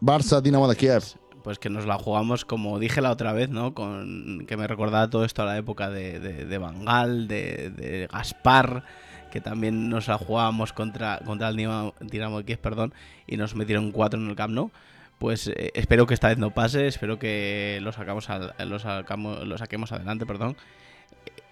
Barça, 0.00 0.40
Dinamo 0.42 0.68
de 0.68 0.76
Kiev. 0.76 1.02
Pues 1.46 1.60
que 1.60 1.70
nos 1.70 1.86
la 1.86 1.94
jugamos, 1.96 2.44
como 2.44 2.80
dije 2.80 3.00
la 3.00 3.12
otra 3.12 3.32
vez, 3.32 3.50
¿no? 3.50 3.72
Con, 3.72 4.46
que 4.48 4.56
me 4.56 4.66
recordaba 4.66 5.08
todo 5.08 5.24
esto 5.24 5.42
a 5.42 5.44
la 5.44 5.56
época 5.56 5.90
de, 5.90 6.18
de, 6.18 6.44
de 6.44 6.58
Bangal, 6.58 7.28
de, 7.28 7.70
de 7.70 8.08
Gaspar, 8.12 8.82
que 9.30 9.40
también 9.40 9.88
nos 9.88 10.08
la 10.08 10.18
jugábamos 10.18 10.72
contra, 10.72 11.20
contra 11.24 11.48
el 11.50 11.54
Dinamo, 11.56 11.94
Dinamo 12.00 12.42
Kiev, 12.42 12.58
perdón, 12.58 12.92
y 13.28 13.36
nos 13.36 13.54
metieron 13.54 13.92
cuatro 13.92 14.18
en 14.20 14.28
el 14.28 14.34
Camp 14.34 14.54
Nou. 14.54 14.72
Pues 15.20 15.46
eh, 15.46 15.70
espero 15.74 16.04
que 16.08 16.14
esta 16.14 16.26
vez 16.30 16.38
no 16.38 16.50
pase, 16.50 16.88
espero 16.88 17.20
que 17.20 17.78
lo, 17.80 17.92
sacamos 17.92 18.28
al- 18.28 18.52
lo, 18.68 18.80
sacamos, 18.80 19.46
lo 19.46 19.56
saquemos 19.56 19.92
adelante, 19.92 20.26
perdón. 20.26 20.56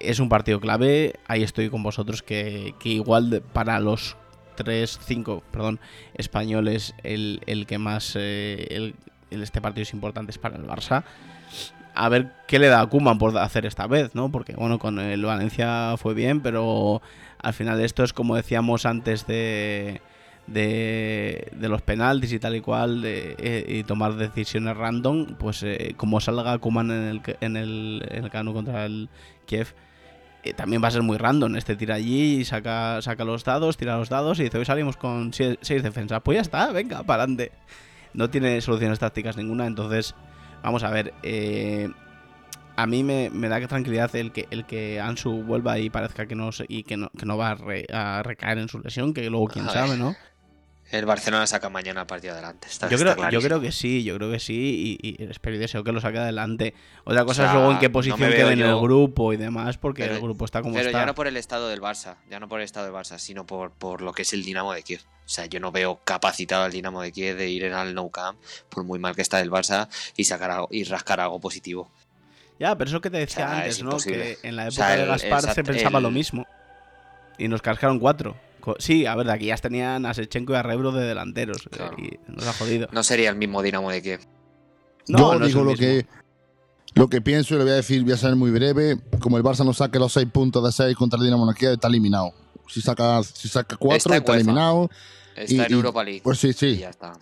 Es 0.01 0.19
un 0.19 0.29
partido 0.29 0.59
clave, 0.59 1.15
ahí 1.29 1.45
estoy 1.45 1.71
con 1.71 1.85
vosotros, 1.85 2.25
que, 2.25 2.75
que 2.81 2.89
igual 2.89 3.45
para 3.53 3.79
los 3.79 4.17
3, 4.57 4.99
5, 5.05 5.45
perdón, 5.53 5.79
españoles, 6.15 6.97
el, 7.05 7.43
el 7.47 7.67
que 7.67 7.79
más, 7.79 8.15
eh, 8.19 8.93
este 9.43 9.61
partido 9.61 9.83
es 9.83 9.93
importante 9.93 10.31
es 10.31 10.39
para 10.39 10.57
el 10.57 10.65
Barça. 10.67 11.05
A 11.95 12.09
ver 12.09 12.33
qué 12.49 12.59
le 12.59 12.67
da 12.69 12.81
a 12.81 12.87
Koeman 12.89 13.19
por 13.19 13.37
hacer 13.39 13.67
esta 13.67 13.87
vez, 13.87 14.15
¿no? 14.15 14.31
Porque, 14.33 14.55
bueno, 14.55 14.79
con 14.79 14.99
el 14.99 15.25
Valencia 15.25 15.95
fue 15.97 16.13
bien, 16.15 16.41
pero 16.41 17.01
al 17.39 17.53
final 17.55 17.81
esto 17.81 18.03
es 18.03 18.13
como 18.13 18.35
decíamos 18.35 18.85
antes 18.85 19.27
de, 19.29 20.01
de, 20.49 21.49
de 21.57 21.69
los 21.69 21.83
penaltis 21.83 22.33
y 22.33 22.39
tal 22.41 22.57
y 22.57 22.61
cual, 22.61 23.01
de- 23.03 23.37
eh, 23.39 23.65
y 23.69 23.85
tomar 23.85 24.15
decisiones 24.17 24.77
random, 24.77 25.37
pues 25.39 25.63
eh, 25.63 25.95
como 25.97 26.21
salga 26.21 26.59
Koeman 26.59 26.91
en 26.91 27.05
el, 27.09 27.23
en 27.41 27.57
el, 27.57 28.07
en 28.11 28.25
el 28.25 28.31
Camp 28.31 28.47
Nou 28.47 28.55
contra 28.55 28.85
el 28.87 29.09
Kiev, 29.47 29.69
eh, 30.43 30.53
también 30.53 30.83
va 30.83 30.89
a 30.89 30.91
ser 30.91 31.03
muy 31.03 31.17
random. 31.17 31.55
Este 31.57 31.77
tira 31.77 31.95
allí 31.95 32.41
y 32.41 32.45
saca, 32.45 33.01
saca 33.03 33.25
los 33.25 33.45
dados, 33.45 33.77
tira 33.77 33.97
los 33.97 34.09
dados 34.09 34.41
y 34.41 34.45
dice, 34.45 34.59
hoy 34.59 34.65
salimos 34.65 34.97
con 34.97 35.33
6 35.33 35.59
defensas. 35.83 36.21
Pues 36.25 36.37
ya 36.37 36.43
está, 36.43 36.73
venga, 36.73 37.03
para 37.05 37.23
adelante. 37.23 37.53
No 38.15 38.31
tiene 38.31 38.61
soluciones 38.61 38.99
tácticas 38.99 39.37
ninguna, 39.37 39.67
entonces 39.67 40.15
vamos 40.63 40.83
a 40.85 40.91
ver. 40.91 41.13
eh, 41.23 41.91
a 42.77 42.87
mí 42.89 43.05
me, 43.05 43.31
me 43.31 43.49
da 43.49 43.61
que 43.61 43.69
tranquilidad 43.69 44.15
el 44.17 44.33
que 44.33 44.49
el 44.51 44.65
que 44.65 45.01
Ansu 45.01 45.45
vuelva 45.45 45.79
y 45.79 45.91
parezca 45.91 46.27
que 46.27 46.35
no 46.35 46.51
se- 46.51 46.67
y 46.69 46.83
que 46.83 46.97
no, 46.97 47.09
que 47.17 47.25
no 47.25 47.37
va 47.37 47.51
a, 47.51 47.55
re- 47.55 47.87
a 47.93 48.23
recaer 48.25 48.59
en 48.59 48.69
su 48.69 48.81
lesión, 48.81 49.15
que 49.15 49.31
luego 49.31 49.47
quién 49.47 49.67
sabe. 49.75 49.97
¿no? 49.97 50.17
El 50.95 51.07
Barcelona 51.07 51.47
saca 51.47 51.69
mañana 51.69 52.03
el 52.03 52.07
partido 52.07 52.35
adelante. 52.35 52.69
Está, 52.71 52.89
Yo 52.89 52.97
creo, 52.99 53.31
yo 53.31 53.41
creo 53.41 53.61
que 53.61 53.73
sí, 53.73 54.05
yo 54.05 54.17
creo 54.17 54.31
que 54.31 54.39
sí, 54.39 54.99
y, 55.03 55.09
y 55.21 55.25
espero 55.25 55.57
y 55.57 55.59
deseo 55.59 55.83
que 55.83 55.91
lo 55.91 56.01
saque 56.01 56.19
adelante. 56.19 56.73
Otra 57.05 57.25
cosa 57.25 57.43
O 57.43 57.47
es 57.47 57.53
luego 57.53 57.73
en 57.73 57.79
qué 57.81 57.89
no 57.89 57.93
posición 57.93 58.21
me 58.21 58.29
veo 58.29 58.37
quede 58.47 58.53
en 58.53 58.61
el 58.61 58.77
grupo 58.81 59.33
y 59.33 59.37
demás, 59.37 59.77
porque 59.77 60.03
Pero- 60.05 60.15
el 60.17 60.21
grupo 60.21 60.45
está 60.45 60.63
como 60.63 60.75
Pero 60.75 60.87
está. 60.89 61.01
ya 61.01 61.07
no 61.07 61.15
por 61.15 61.27
el 61.27 61.37
estado 61.37 61.69
del 61.69 61.81
Barça, 61.81 62.17
ya 62.31 62.39
no 62.39 62.49
por 62.49 62.61
el 62.61 62.65
estado 62.65 62.87
del 62.87 62.95
Barça, 62.95 63.19
sino 63.19 63.45
por, 63.45 63.73
por 63.73 64.03
lo 64.03 64.13
que 64.13 64.23
es 64.23 64.33
el 64.33 64.45
Dinamo 64.45 64.73
de 64.73 64.83
Kiev. 64.85 65.01
O 65.27 65.29
sea, 65.29 65.47
yo 65.47 65.59
no 65.59 65.73
veo 65.73 66.01
capacitado 66.05 66.63
al 66.65 66.71
Dinamo 66.71 67.03
de 67.03 67.11
Kiev 67.11 67.37
de 67.37 67.49
ir 67.49 67.65
en 67.65 67.73
al 67.73 67.95
No 67.95 68.09
Camp, 68.11 68.39
por 68.69 68.85
muy 68.85 68.99
mal 69.01 69.17
que 69.17 69.23
está 69.23 69.41
el 69.41 69.51
Barça, 69.51 69.89
y 70.17 70.25
sacar 70.25 70.51
algo- 70.53 70.69
y 70.71 70.85
rascar 70.85 71.19
algo 71.21 71.41
positivo. 71.41 71.91
Ya, 72.61 72.77
pero 72.79 72.89
eso 72.89 73.01
que 73.01 73.11
te 73.11 73.17
decía 73.19 73.47
O 73.47 73.49
sea, 73.49 73.57
antes, 73.59 73.77
es 73.79 73.83
¿no? 73.83 73.97
Que 73.99 74.39
en 74.45 74.55
la 74.55 74.67
O 74.67 74.69
época 74.69 74.91
de 74.97 75.07
Gaspar 75.07 75.45
el- 75.49 75.55
se 75.55 75.65
pensaba 75.65 75.99
lo 76.01 76.13
mismo. 76.13 76.47
Y 77.37 77.49
nos 77.49 77.63
cascaron 77.63 77.99
cuatro. 77.99 78.37
Sí, 78.79 79.07
a 79.07 79.15
ver, 79.15 79.27
de 79.27 79.33
aquí 79.33 79.47
ya 79.47 79.57
tenían 79.57 80.07
a 80.07 80.15
Sechenko 80.15 80.53
y 80.53 80.57
a 80.57 80.63
Rebro 80.63 80.93
de 80.93 81.05
delanteros. 81.07 81.59
eh, 81.67 81.71
Claro. 81.71 81.97
Y 81.99 82.19
nos 82.29 82.47
ha 82.47 82.53
jodido. 82.53 82.89
No 82.93 83.03
sería 83.03 83.31
el 83.31 83.37
mismo 83.37 83.63
Dinamo 83.63 83.91
de 83.91 84.03
Kiev. 84.03 84.21
No, 85.09 85.19
Yo 85.35 85.39
no 85.39 85.47
digo 85.47 85.61
lo 85.65 85.71
mismo. 85.73 85.81
que, 85.87 86.07
lo 86.95 87.09
que 87.09 87.21
pienso 87.21 87.55
y 87.55 87.59
le 87.59 87.65
voy 87.65 87.73
a 87.73 87.77
decir, 87.77 88.03
voy 88.05 88.13
a 88.13 88.17
ser 88.17 88.35
muy 88.37 88.51
breve. 88.51 88.99
Como 89.21 89.37
el 89.37 89.43
Barça 89.43 89.65
no 89.65 89.75
saque 89.75 89.99
los 89.99 90.13
6 90.13 90.29
puntos 90.33 90.65
de 90.65 90.73
6 90.73 90.97
contra 90.97 91.19
el 91.19 91.25
Dinamo 91.25 91.47
de 91.47 91.55
Kiev, 91.55 91.73
está 91.73 91.89
eliminado. 91.89 92.33
Si 92.69 92.81
saca, 92.81 93.23
si 93.23 93.49
saca 93.49 93.77
4, 93.77 94.15
Está 94.15 94.35
eliminado. 94.35 94.89
Está 95.37 95.53
Y- 95.53 95.67
en 95.67 95.71
y- 95.71 95.75
Europa 95.75 96.03
League. 96.05 96.21
Pues 96.25 96.39
sí, 96.39 96.49
y 96.49 96.53
sí. 96.55 96.77
ya 96.79 96.91
está. 96.91 97.13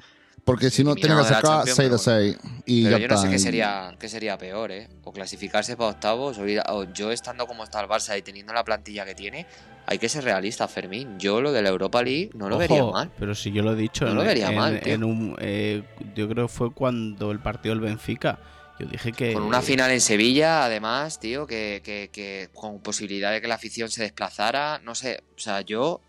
Porque 0.45 0.71
si 0.71 0.83
no, 0.83 0.95
tiene 0.97 1.15
que 1.17 1.23
sacar 1.23 1.43
Champions, 1.43 1.77
6 1.77 1.79
de 1.79 1.85
pero 1.85 1.99
6. 1.99 2.39
Y 2.67 2.83
Pero 2.85 2.97
ya 2.99 3.03
yo 3.03 3.09
no 3.09 3.17
sé 3.17 3.31
qué 3.31 3.39
sería, 3.39 3.95
qué 3.99 4.09
sería 4.09 4.37
peor, 4.37 4.73
¿eh? 4.73 4.89
O 5.05 5.13
clasificarse 5.13 5.77
para 5.77 5.91
octavos, 5.91 6.37
o, 6.39 6.49
ir 6.49 6.59
a- 6.61 6.75
o 6.75 6.85
yo 6.93 7.13
estando 7.13 7.47
como 7.47 7.63
está 7.63 7.81
el 7.81 7.89
Barça 7.89 8.19
y 8.19 8.23
teniendo 8.23 8.53
la 8.53 8.65
plantilla 8.65 9.05
que 9.05 9.15
tiene, 9.15 9.47
hay 9.87 9.99
que 9.99 10.09
ser 10.09 10.25
realista, 10.25 10.67
Fermín. 10.67 11.17
Yo 11.19 11.41
lo 11.41 11.53
de 11.53 11.63
la 11.63 11.69
Europa 11.69 12.03
League 12.03 12.31
no 12.35 12.49
lo 12.49 12.57
Ojo, 12.57 12.61
vería 12.61 12.85
mal. 12.85 13.11
Pero 13.19 13.35
si 13.37 13.53
yo 13.53 13.63
lo 13.63 13.73
he 13.73 13.77
dicho, 13.77 14.05
No 14.05 14.11
en, 14.11 14.17
lo 14.17 14.25
vería 14.25 14.49
en- 14.49 14.55
mal, 14.57 14.81
en 14.85 15.05
un, 15.05 15.37
eh, 15.41 15.85
yo 16.17 16.29
creo 16.29 16.49
que 16.49 16.53
fue 16.53 16.73
cuando 16.73 17.31
el 17.31 17.39
partido 17.39 17.75
del 17.77 17.81
Benfica. 17.85 18.41
Yo 18.81 18.87
dije 18.87 19.13
que. 19.13 19.35
Con 19.35 19.45
una 19.45 19.63
final 19.63 19.93
en 19.93 20.01
Sevilla, 20.01 20.65
además, 20.65 21.21
tío, 21.21 21.47
que, 21.47 21.83
que- 21.85 22.11
que 22.13 22.49
con 22.53 22.81
posibilidad 22.81 23.31
de 23.31 23.41
que 23.41 23.47
la 23.47 23.55
afición 23.55 23.89
se 23.91 24.03
desplazara, 24.03 24.81
no 24.83 24.97
sé, 24.97 25.23
o 25.37 25.39
sea, 25.39 25.61
yo 25.61 26.01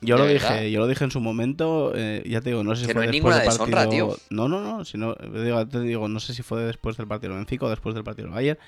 Yo 0.00 0.14
de 0.16 0.22
lo 0.22 0.26
verdad. 0.28 0.54
dije, 0.56 0.70
yo 0.70 0.78
lo 0.80 0.86
dije 0.86 1.04
en 1.04 1.10
su 1.10 1.20
momento, 1.20 1.92
eh, 1.94 2.22
ya 2.26 2.40
te 2.40 2.50
digo, 2.50 2.62
no 2.62 2.74
sé 2.76 2.82
si 2.82 2.86
Que 2.88 2.92
fue 2.94 3.04
no 3.06 3.10
es 3.10 3.12
después 3.12 3.34
del 3.36 3.44
deshonra, 3.48 3.76
partido. 3.84 4.06
tío. 4.08 4.16
No, 4.30 4.48
no, 4.48 4.60
no, 4.60 4.84
sino, 4.84 5.14
digo, 5.14 5.66
te 5.66 5.80
digo, 5.80 6.06
no 6.08 6.20
sé 6.20 6.34
si 6.34 6.42
fue 6.42 6.62
después 6.62 6.96
del 6.96 7.08
partido 7.08 7.30
del 7.32 7.38
Benfica 7.40 7.66
o 7.66 7.70
después 7.70 7.94
del 7.94 8.04
partido 8.04 8.26
del 8.28 8.34
Bayern, 8.34 8.58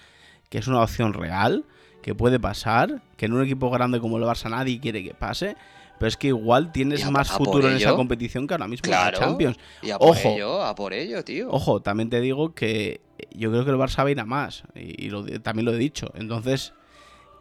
que 0.48 0.58
es 0.58 0.66
una 0.66 0.82
opción 0.82 1.12
real, 1.12 1.64
que 2.02 2.14
puede 2.14 2.40
pasar, 2.40 3.02
que 3.16 3.26
en 3.26 3.32
un 3.34 3.42
equipo 3.44 3.70
grande 3.70 4.00
como 4.00 4.16
el 4.18 4.24
Barça 4.24 4.50
nadie 4.50 4.80
quiere 4.80 5.04
que 5.04 5.14
pase, 5.14 5.56
pero 6.00 6.08
es 6.08 6.16
que 6.16 6.28
igual 6.28 6.72
tienes 6.72 7.04
a- 7.04 7.10
más 7.10 7.30
a 7.30 7.36
futuro 7.36 7.68
en 7.68 7.76
esa 7.76 7.94
competición 7.94 8.46
que 8.48 8.54
ahora 8.54 8.66
mismo 8.66 8.86
en 8.86 8.90
la 8.90 9.12
Champions. 9.12 9.56
y 9.82 9.90
a 9.90 9.98
por 9.98 10.08
Ojo. 10.16 10.28
ello, 10.34 10.62
a 10.64 10.74
por 10.74 10.92
ello, 10.94 11.22
tío. 11.22 11.48
Ojo, 11.50 11.80
también 11.82 12.08
te 12.10 12.20
digo 12.20 12.54
que 12.54 13.02
yo 13.32 13.50
creo 13.50 13.64
que 13.64 13.70
el 13.70 13.76
Barça 13.76 13.98
va 14.02 14.08
a 14.08 14.10
ir 14.10 14.18
a 14.18 14.24
más, 14.24 14.64
y, 14.74 15.06
y 15.06 15.10
lo- 15.10 15.24
también 15.42 15.66
lo 15.66 15.72
he 15.74 15.78
dicho, 15.78 16.10
entonces 16.14 16.72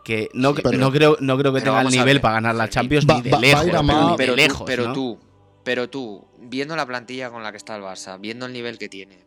que 0.04 0.30
no, 0.34 0.56
Sí, 0.56 0.62
pero- 0.64 0.78
no 0.78 0.91
creo 0.91 1.18
no 1.20 1.38
creo 1.38 1.54
que 1.54 1.62
tenga 1.62 1.82
el 1.82 1.89
nivel 1.89 2.22
para 2.22 2.36
ganar 2.36 2.56
la. 2.56 2.70
Champions 2.70 3.06
Va- 3.08 3.16
ni 3.16 3.22
de 3.22 3.30
va- 3.32 3.38
va 3.38 3.41
a 3.41 3.64
lejos, 3.64 4.14
a 4.14 4.16
pero 4.18 4.36
lejos, 4.36 4.58
tú, 4.60 4.66
pero 4.66 4.88
¿no? 4.88 4.93
tú, 4.93 5.20
pero 5.64 5.89
tú, 5.89 6.26
viendo 6.39 6.76
la 6.76 6.86
plantilla 6.86 7.30
con 7.30 7.43
la 7.43 7.52
que 7.52 7.58
está 7.58 7.76
el 7.76 7.84
Barça, 7.84 8.20
viendo 8.20 8.45
el 8.45 8.54
nivel 8.54 8.78
que 8.78 8.89
tiene, 8.89 9.24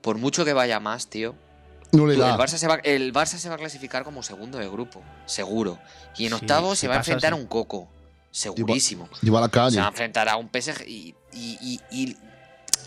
por 0.00 0.18
mucho 0.18 0.44
que 0.44 0.52
vaya 0.52 0.78
más, 0.80 1.08
tío, 1.08 1.34
no 1.92 2.06
le 2.06 2.14
tú- 2.14 2.22
el. 2.22 2.32
Barça 2.32 2.56
se 2.58 2.66
va, 2.68 2.76
el 2.84 3.12
Barça 3.12 3.36
se 3.38 3.48
va 3.48 3.54
a 3.56 3.58
clasificar 3.58 4.04
como 4.04 4.22
segundo 4.22 4.58
de 4.58 4.68
grupo, 4.68 5.02
seguro. 5.26 5.78
Y 6.16 6.26
en 6.26 6.32
Sí, 6.32 6.36
si 6.76 6.80
se 6.82 6.88
va 6.88 6.94
a 6.94 6.98
enfrentar 6.98 7.32
a 7.32 7.36
un 7.36 7.46
coco, 7.46 7.88
segurísimo. 8.30 9.08
Lleva 9.22 9.38
a 9.38 9.42
la 9.42 9.46
Se 9.48 9.52
calle. 9.52 9.76
va 9.78 9.84
a 9.86 9.88
enfrentar 9.88 10.28
a 10.28 10.36
un 10.36 10.48
PSG 10.48 10.86
y, 10.86 11.14
y- 11.32 11.58
y- 11.60 11.80
y- 11.90 12.16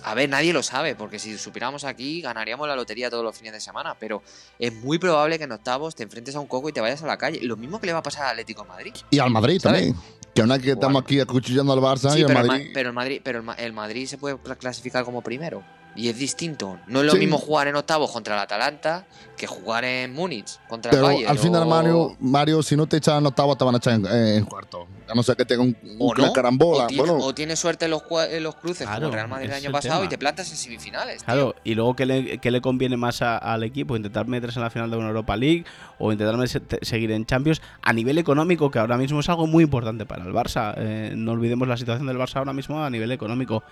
a 0.03 0.13
ver, 0.13 0.29
nadie 0.29 0.53
lo 0.53 0.61
sabe, 0.63 0.95
porque 0.95 1.17
si 1.19 1.37
supiéramos 1.37 1.83
aquí 1.83 2.21
ganaríamos 2.21 2.67
la 2.67 2.75
lotería 2.75 3.09
todos 3.09 3.23
los 3.23 3.35
fines 3.37 3.53
de 3.53 3.59
semana, 3.61 3.95
pero 3.99 4.21
es 4.59 4.73
muy 4.73 4.99
probable 4.99 5.37
que 5.37 5.45
en 5.45 5.51
octavos 5.51 5.95
te 5.95 6.03
enfrentes 6.03 6.35
a 6.35 6.39
un 6.39 6.47
coco 6.47 6.69
y 6.69 6.73
te 6.73 6.81
vayas 6.81 7.01
a 7.03 7.07
la 7.07 7.17
calle. 7.17 7.39
Lo 7.41 7.57
mismo 7.57 7.79
que 7.79 7.87
le 7.87 7.93
va 7.93 7.99
a 7.99 8.03
pasar 8.03 8.23
al 8.25 8.31
Atlético 8.31 8.63
de 8.63 8.67
Madrid. 8.69 8.93
Y 9.09 9.19
al 9.19 9.29
Madrid 9.31 9.59
¿sabes? 9.59 9.81
también. 9.87 9.95
Que 10.33 10.41
una 10.41 10.59
que 10.59 10.71
estamos 10.71 11.01
aquí 11.01 11.19
acuchillando 11.19 11.71
al 11.73 11.79
Barça 11.79 12.11
Sí, 12.11 12.19
y 12.19 12.21
al 12.23 12.27
pero, 12.27 12.39
el 12.41 12.47
Madrid. 12.47 12.65
Ma- 12.67 12.71
pero 12.73 12.89
el 12.89 12.95
Madrid, 12.95 13.21
pero 13.23 13.37
el, 13.39 13.43
Ma- 13.45 13.53
el 13.55 13.73
Madrid 13.73 14.05
se 14.07 14.17
puede 14.17 14.35
cla- 14.35 14.57
clasificar 14.57 15.05
como 15.05 15.21
primero. 15.21 15.63
Y 15.95 16.09
es 16.09 16.17
distinto. 16.17 16.77
No 16.87 16.99
es 16.99 17.05
lo 17.05 17.13
Sí. 17.13 17.19
mismo 17.19 17.37
jugar 17.37 17.67
en 17.69 17.75
octavos 17.77 18.11
contra 18.11 18.35
el 18.35 18.41
Atalanta 18.41 19.05
que 19.37 19.47
jugar 19.47 19.83
en 19.85 20.13
Múnich 20.13 20.59
contra 20.67 20.91
Pero 20.91 21.07
el 21.07 21.13
Bayern. 21.13 21.31
al 21.31 21.37
final, 21.39 21.63
o- 21.63 21.65
Mario, 21.65 22.15
Mario, 22.19 22.63
si 22.63 22.75
no 22.75 22.85
te 22.87 22.97
echan 22.97 23.17
en 23.19 23.25
octavo, 23.27 23.55
te 23.55 23.63
van 23.63 23.75
a 23.75 23.77
echar 23.77 23.93
en, 23.93 24.05
en 24.05 24.45
cuarto. 24.45 24.87
A 25.07 25.13
no 25.13 25.23
ser 25.23 25.35
que 25.37 25.45
tenga 25.45 25.61
un, 25.63 25.75
o 25.99 26.07
una 26.11 26.27
no, 26.27 26.33
carambola. 26.33 26.85
o, 26.85 26.87
tiene- 26.87 27.03
bueno, 27.11 27.23
o 27.25 27.33
tienes 27.35 27.59
suerte 27.59 27.85
en 27.85 27.91
los, 27.91 28.03
en 28.29 28.43
los 28.43 28.55
cruces 28.55 28.87
Claro, 28.87 28.95
como 29.01 29.07
el 29.07 29.13
Real 29.13 29.27
Madrid 29.29 29.45
el 29.47 29.53
año 29.53 29.65
el 29.67 29.71
pasado 29.71 29.95
tema. 29.95 30.05
y 30.05 30.09
te 30.09 30.17
plantas 30.17 30.49
en 30.51 30.57
semifinales. 30.57 31.17
tío. 31.17 31.25
Claro, 31.25 31.55
y 31.63 31.75
luego 31.75 31.95
¿qué 31.95 32.05
le, 32.05 32.37
qué 32.39 32.51
le 32.51 32.59
conviene 32.61 32.97
más 32.97 33.21
a- 33.21 33.37
al 33.37 33.63
equipo? 33.63 33.95
¿Intentar 33.95 34.27
meterse 34.27 34.59
en 34.59 34.63
la 34.63 34.69
final 34.69 34.89
de 34.91 34.97
una 34.97 35.07
Europa 35.09 35.35
League 35.37 35.63
o 35.99 36.11
intentar 36.11 36.35
seguir 36.81 37.11
en 37.11 37.25
Champions 37.25 37.61
a 37.81 37.93
nivel 37.93 38.17
económico, 38.17 38.71
que 38.71 38.79
ahora 38.79 38.97
mismo 38.97 39.19
es 39.19 39.29
algo 39.29 39.47
muy 39.47 39.63
importante 39.63 40.05
para 40.05 40.23
el 40.25 40.33
Barça? 40.33 40.73
Eh, 40.77 41.13
no 41.15 41.33
olvidemos 41.33 41.67
la 41.67 41.77
situación 41.77 42.07
del 42.07 42.17
Barça 42.17 42.37
ahora 42.37 42.53
mismo 42.53 42.83
a 42.83 42.89
nivel 42.89 43.11
económico. 43.11 43.63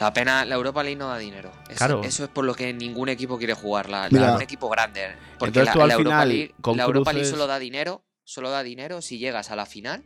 La 0.00 0.12
pena, 0.12 0.44
la 0.44 0.54
Europa 0.54 0.82
League 0.82 0.96
no 0.96 1.08
da 1.08 1.18
dinero. 1.18 1.50
Eso, 1.68 1.76
Claro. 1.76 2.02
eso 2.04 2.24
es 2.24 2.30
por 2.30 2.44
lo 2.44 2.54
que 2.54 2.72
ningún 2.72 3.08
equipo 3.08 3.36
quiere 3.38 3.54
jugarla. 3.54 4.08
Mira. 4.10 4.34
un 4.36 4.42
equipo 4.42 4.68
grande. 4.68 5.08
Porque 5.38 5.58
Entonces 5.58 5.74
la, 5.74 5.86
la 5.86 5.94
Europa 5.94 6.10
final, 6.10 6.28
League, 6.28 6.54
con 6.60 6.76
la 6.76 6.84
Europa 6.84 7.12
League 7.12 7.28
solo 7.28 7.46
da 7.46 7.58
dinero, 7.58 8.04
solo 8.24 8.50
da 8.50 8.62
dinero 8.62 9.02
si 9.02 9.18
llegas 9.18 9.50
a 9.50 9.56
la 9.56 9.66
final 9.66 10.04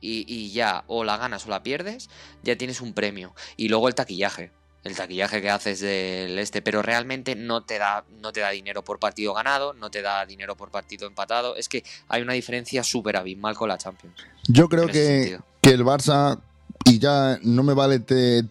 y, 0.00 0.24
y 0.32 0.50
ya 0.52 0.84
o 0.86 1.04
la 1.04 1.16
ganas 1.18 1.46
o 1.46 1.50
la 1.50 1.62
pierdes, 1.62 2.08
ya 2.42 2.56
tienes 2.56 2.80
un 2.80 2.94
premio. 2.94 3.34
Y 3.56 3.68
luego 3.68 3.88
el 3.88 3.94
taquillaje. 3.94 4.50
El 4.84 4.94
taquillaje 4.96 5.42
que 5.42 5.50
haces 5.50 5.80
del 5.80 6.38
este, 6.38 6.62
pero 6.62 6.80
realmente 6.82 7.34
no 7.34 7.64
te 7.64 7.78
da, 7.78 8.04
no 8.22 8.32
te 8.32 8.40
da 8.40 8.50
dinero 8.50 8.82
por 8.84 8.98
partido 9.00 9.34
ganado, 9.34 9.74
no 9.74 9.90
te 9.90 10.00
da 10.00 10.24
dinero 10.24 10.56
por 10.56 10.70
partido 10.70 11.06
empatado. 11.06 11.56
Es 11.56 11.68
que 11.68 11.82
hay 12.06 12.22
una 12.22 12.32
diferencia 12.32 12.82
súper 12.84 13.16
abismal 13.16 13.56
con 13.56 13.68
la 13.68 13.76
Champions. 13.76 14.14
yo 14.46 14.68
creo 14.68 14.86
que, 14.86 15.38
que 15.60 15.70
el 15.70 15.84
Barça, 15.84 16.40
y 16.88 16.98
ya 16.98 17.38
no 17.42 17.62
me 17.62 17.74
vale 17.74 17.98
te- 18.00 18.42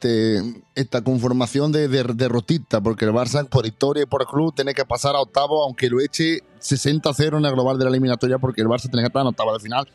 esta 0.76 1.04
conformación 1.04 1.72
de, 1.72 1.88
de 1.88 2.04
derrotista, 2.04 2.82
porque 2.82 3.06
el 3.06 3.12
Barça, 3.12 3.48
por 3.48 3.66
historia 3.66 4.04
y 4.04 4.06
por 4.06 4.26
club, 4.28 4.54
tiene 4.56 4.74
que 4.74 4.86
pasar 4.86 5.16
a 5.16 5.22
octavo, 5.22 5.64
aunque 5.64 5.90
lo 5.90 6.00
eche 6.00 6.42
60-0 6.62 7.38
en 7.40 7.46
el 7.46 7.52
global 7.54 7.78
de 7.78 7.86
la 7.86 7.90
eliminatoria, 7.90 8.38
porque 8.38 8.62
el 8.62 8.68
Barça 8.68 8.84
tiene 8.90 9.02
que 9.02 9.08
estar 9.08 9.22
en 9.22 9.28
octavo 9.28 9.54
de 9.54 9.60
final, 9.60 9.88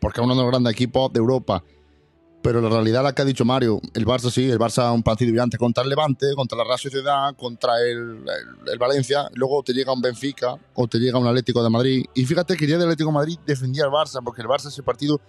porque 0.00 0.20
es 0.20 0.24
uno 0.24 0.34
de 0.34 0.42
los 0.42 0.50
grandes 0.50 0.72
equipos 0.72 1.12
de 1.12 1.18
Europa. 1.20 1.62
Pero 2.42 2.60
la 2.60 2.68
realidad, 2.68 3.02
la 3.02 3.12
que 3.12 3.22
ha 3.22 3.24
dicho 3.24 3.44
Mario, 3.44 3.80
el 3.94 4.06
Barça 4.06 4.30
sí, 4.30 4.48
el 4.48 4.58
Barça 4.58 4.92
un 4.94 5.02
partido 5.02 5.30
brillante 5.32 5.56
contra 5.58 5.82
el 5.82 5.88
Levante, 5.88 6.26
contra 6.36 6.56
la 6.58 6.64
Real 6.64 6.78
Sociedad, 6.78 7.34
contra 7.34 7.80
el, 7.80 7.98
el- 7.98 8.72
el 8.72 8.78
Valencia, 8.78 9.28
luego 9.34 9.62
te 9.64 9.72
llega 9.72 9.92
un 9.92 10.00
Benfica 10.00 10.56
o 10.74 10.86
te 10.86 10.98
llega 10.98 11.18
un 11.18 11.26
Atlético 11.26 11.60
de 11.64 11.70
Madrid. 11.70 12.04
Y 12.14 12.24
fíjate 12.24 12.56
que 12.56 12.64
el 12.66 12.68
día 12.68 12.76
del 12.78 12.86
Atlético 12.88 13.08
de 13.10 13.14
Madrid 13.14 13.38
defendía 13.46 13.84
al 13.84 13.90
Barça, 13.90 14.20
porque 14.22 14.42
el 14.42 14.48
Barça 14.48 14.68
ese 14.68 14.82
partido 14.84 15.20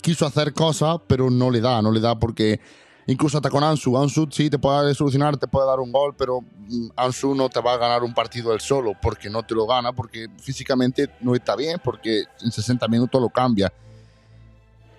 quiso 0.00 0.26
hacer 0.26 0.52
cosas, 0.52 0.98
pero 1.06 1.30
no 1.30 1.50
le 1.50 1.60
da, 1.60 1.82
no 1.82 1.90
le 1.90 2.00
da 2.00 2.18
porque 2.18 2.60
incluso 3.06 3.38
hasta 3.38 3.50
con 3.50 3.62
Ansu, 3.62 3.96
Ansu 3.96 4.28
sí 4.30 4.50
te 4.50 4.58
puede 4.58 4.94
solucionar, 4.94 5.36
te 5.36 5.46
puede 5.46 5.66
dar 5.66 5.80
un 5.80 5.92
gol, 5.92 6.14
pero 6.16 6.40
mm, 6.40 6.88
Ansu 6.96 7.34
no 7.34 7.48
te 7.48 7.60
va 7.60 7.74
a 7.74 7.76
ganar 7.76 8.02
un 8.02 8.14
partido 8.14 8.52
él 8.52 8.60
solo, 8.60 8.92
porque 9.00 9.30
no 9.30 9.42
te 9.44 9.54
lo 9.54 9.66
gana, 9.66 9.92
porque 9.92 10.28
físicamente 10.38 11.10
no 11.20 11.34
está 11.34 11.56
bien, 11.56 11.80
porque 11.82 12.24
en 12.40 12.52
60 12.52 12.86
minutos 12.88 13.20
lo 13.20 13.28
cambia. 13.28 13.72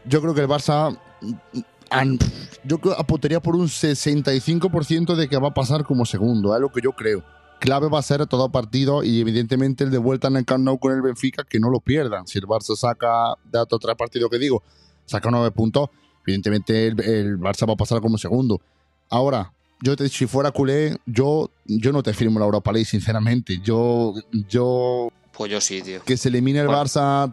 Yo 0.06 0.22
creo 0.22 0.34
que 0.34 0.42
el 0.42 0.48
Barça, 0.48 0.98
mm, 1.22 2.16
yo 2.64 2.80
apostaría 2.98 3.42
por 3.42 3.56
un 3.56 3.68
65% 3.68 5.16
de 5.16 5.28
que 5.28 5.38
va 5.38 5.50
a 5.50 5.54
pasar 5.54 5.84
como 5.84 6.06
segundo, 6.06 6.56
es 6.56 6.62
lo 6.62 6.72
que 6.72 6.82
yo 6.82 6.92
creo. 6.94 7.24
Clave 7.60 7.90
va 7.90 8.00
a 8.00 8.04
ser 8.04 8.26
todo 8.28 8.50
partido 8.52 9.04
y 9.04 9.20
evidentemente 9.20 9.84
el 9.84 9.90
de 9.90 9.98
vuelta 9.98 10.28
en 10.28 10.38
el 10.38 10.46
Camp 10.46 10.64
Nou 10.64 10.78
con 10.78 10.94
el 10.94 11.02
Benfica 11.02 11.44
que 11.44 11.60
no 11.60 11.70
lo 11.72 11.80
pierdan. 11.80 12.28
Si 12.28 12.38
el 12.38 12.46
Barça 12.46 12.76
saca 12.76 13.36
de 13.44 13.58
otro 13.58 13.80
tres 13.80 13.96
partidos 13.96 14.30
que 14.30 14.38
digo, 14.38 14.62
saca 15.08 15.32
nueve 15.32 15.50
puntos, 15.50 15.90
evidentemente 16.26 16.88
el, 16.88 16.96
Barça 17.40 17.68
va 17.68 17.74
a 17.74 17.78
pasar 17.78 18.00
como 18.02 18.20
segundo. 18.20 18.62
Ahora, 19.10 19.52
yo 19.82 19.96
te- 19.96 20.10
si 20.10 20.28
fuera 20.28 20.52
culé, 20.52 20.98
yo, 21.06 21.50
yo 21.66 21.92
no 21.92 22.04
te 22.04 22.14
firmo 22.14 22.38
la 22.40 22.46
Europa 22.46 22.72
League, 22.72 22.86
sinceramente. 22.86 23.60
Yo, 23.64 24.14
yo 24.48 25.10
Pues 25.38 25.52
yo 25.52 25.62
sí, 25.62 25.84
tío. 25.84 26.02
que 26.04 26.18
se 26.18 26.30
elimine 26.30 26.62
el 26.62 26.66
Bueno. 26.66 26.82
Barça 26.84 27.32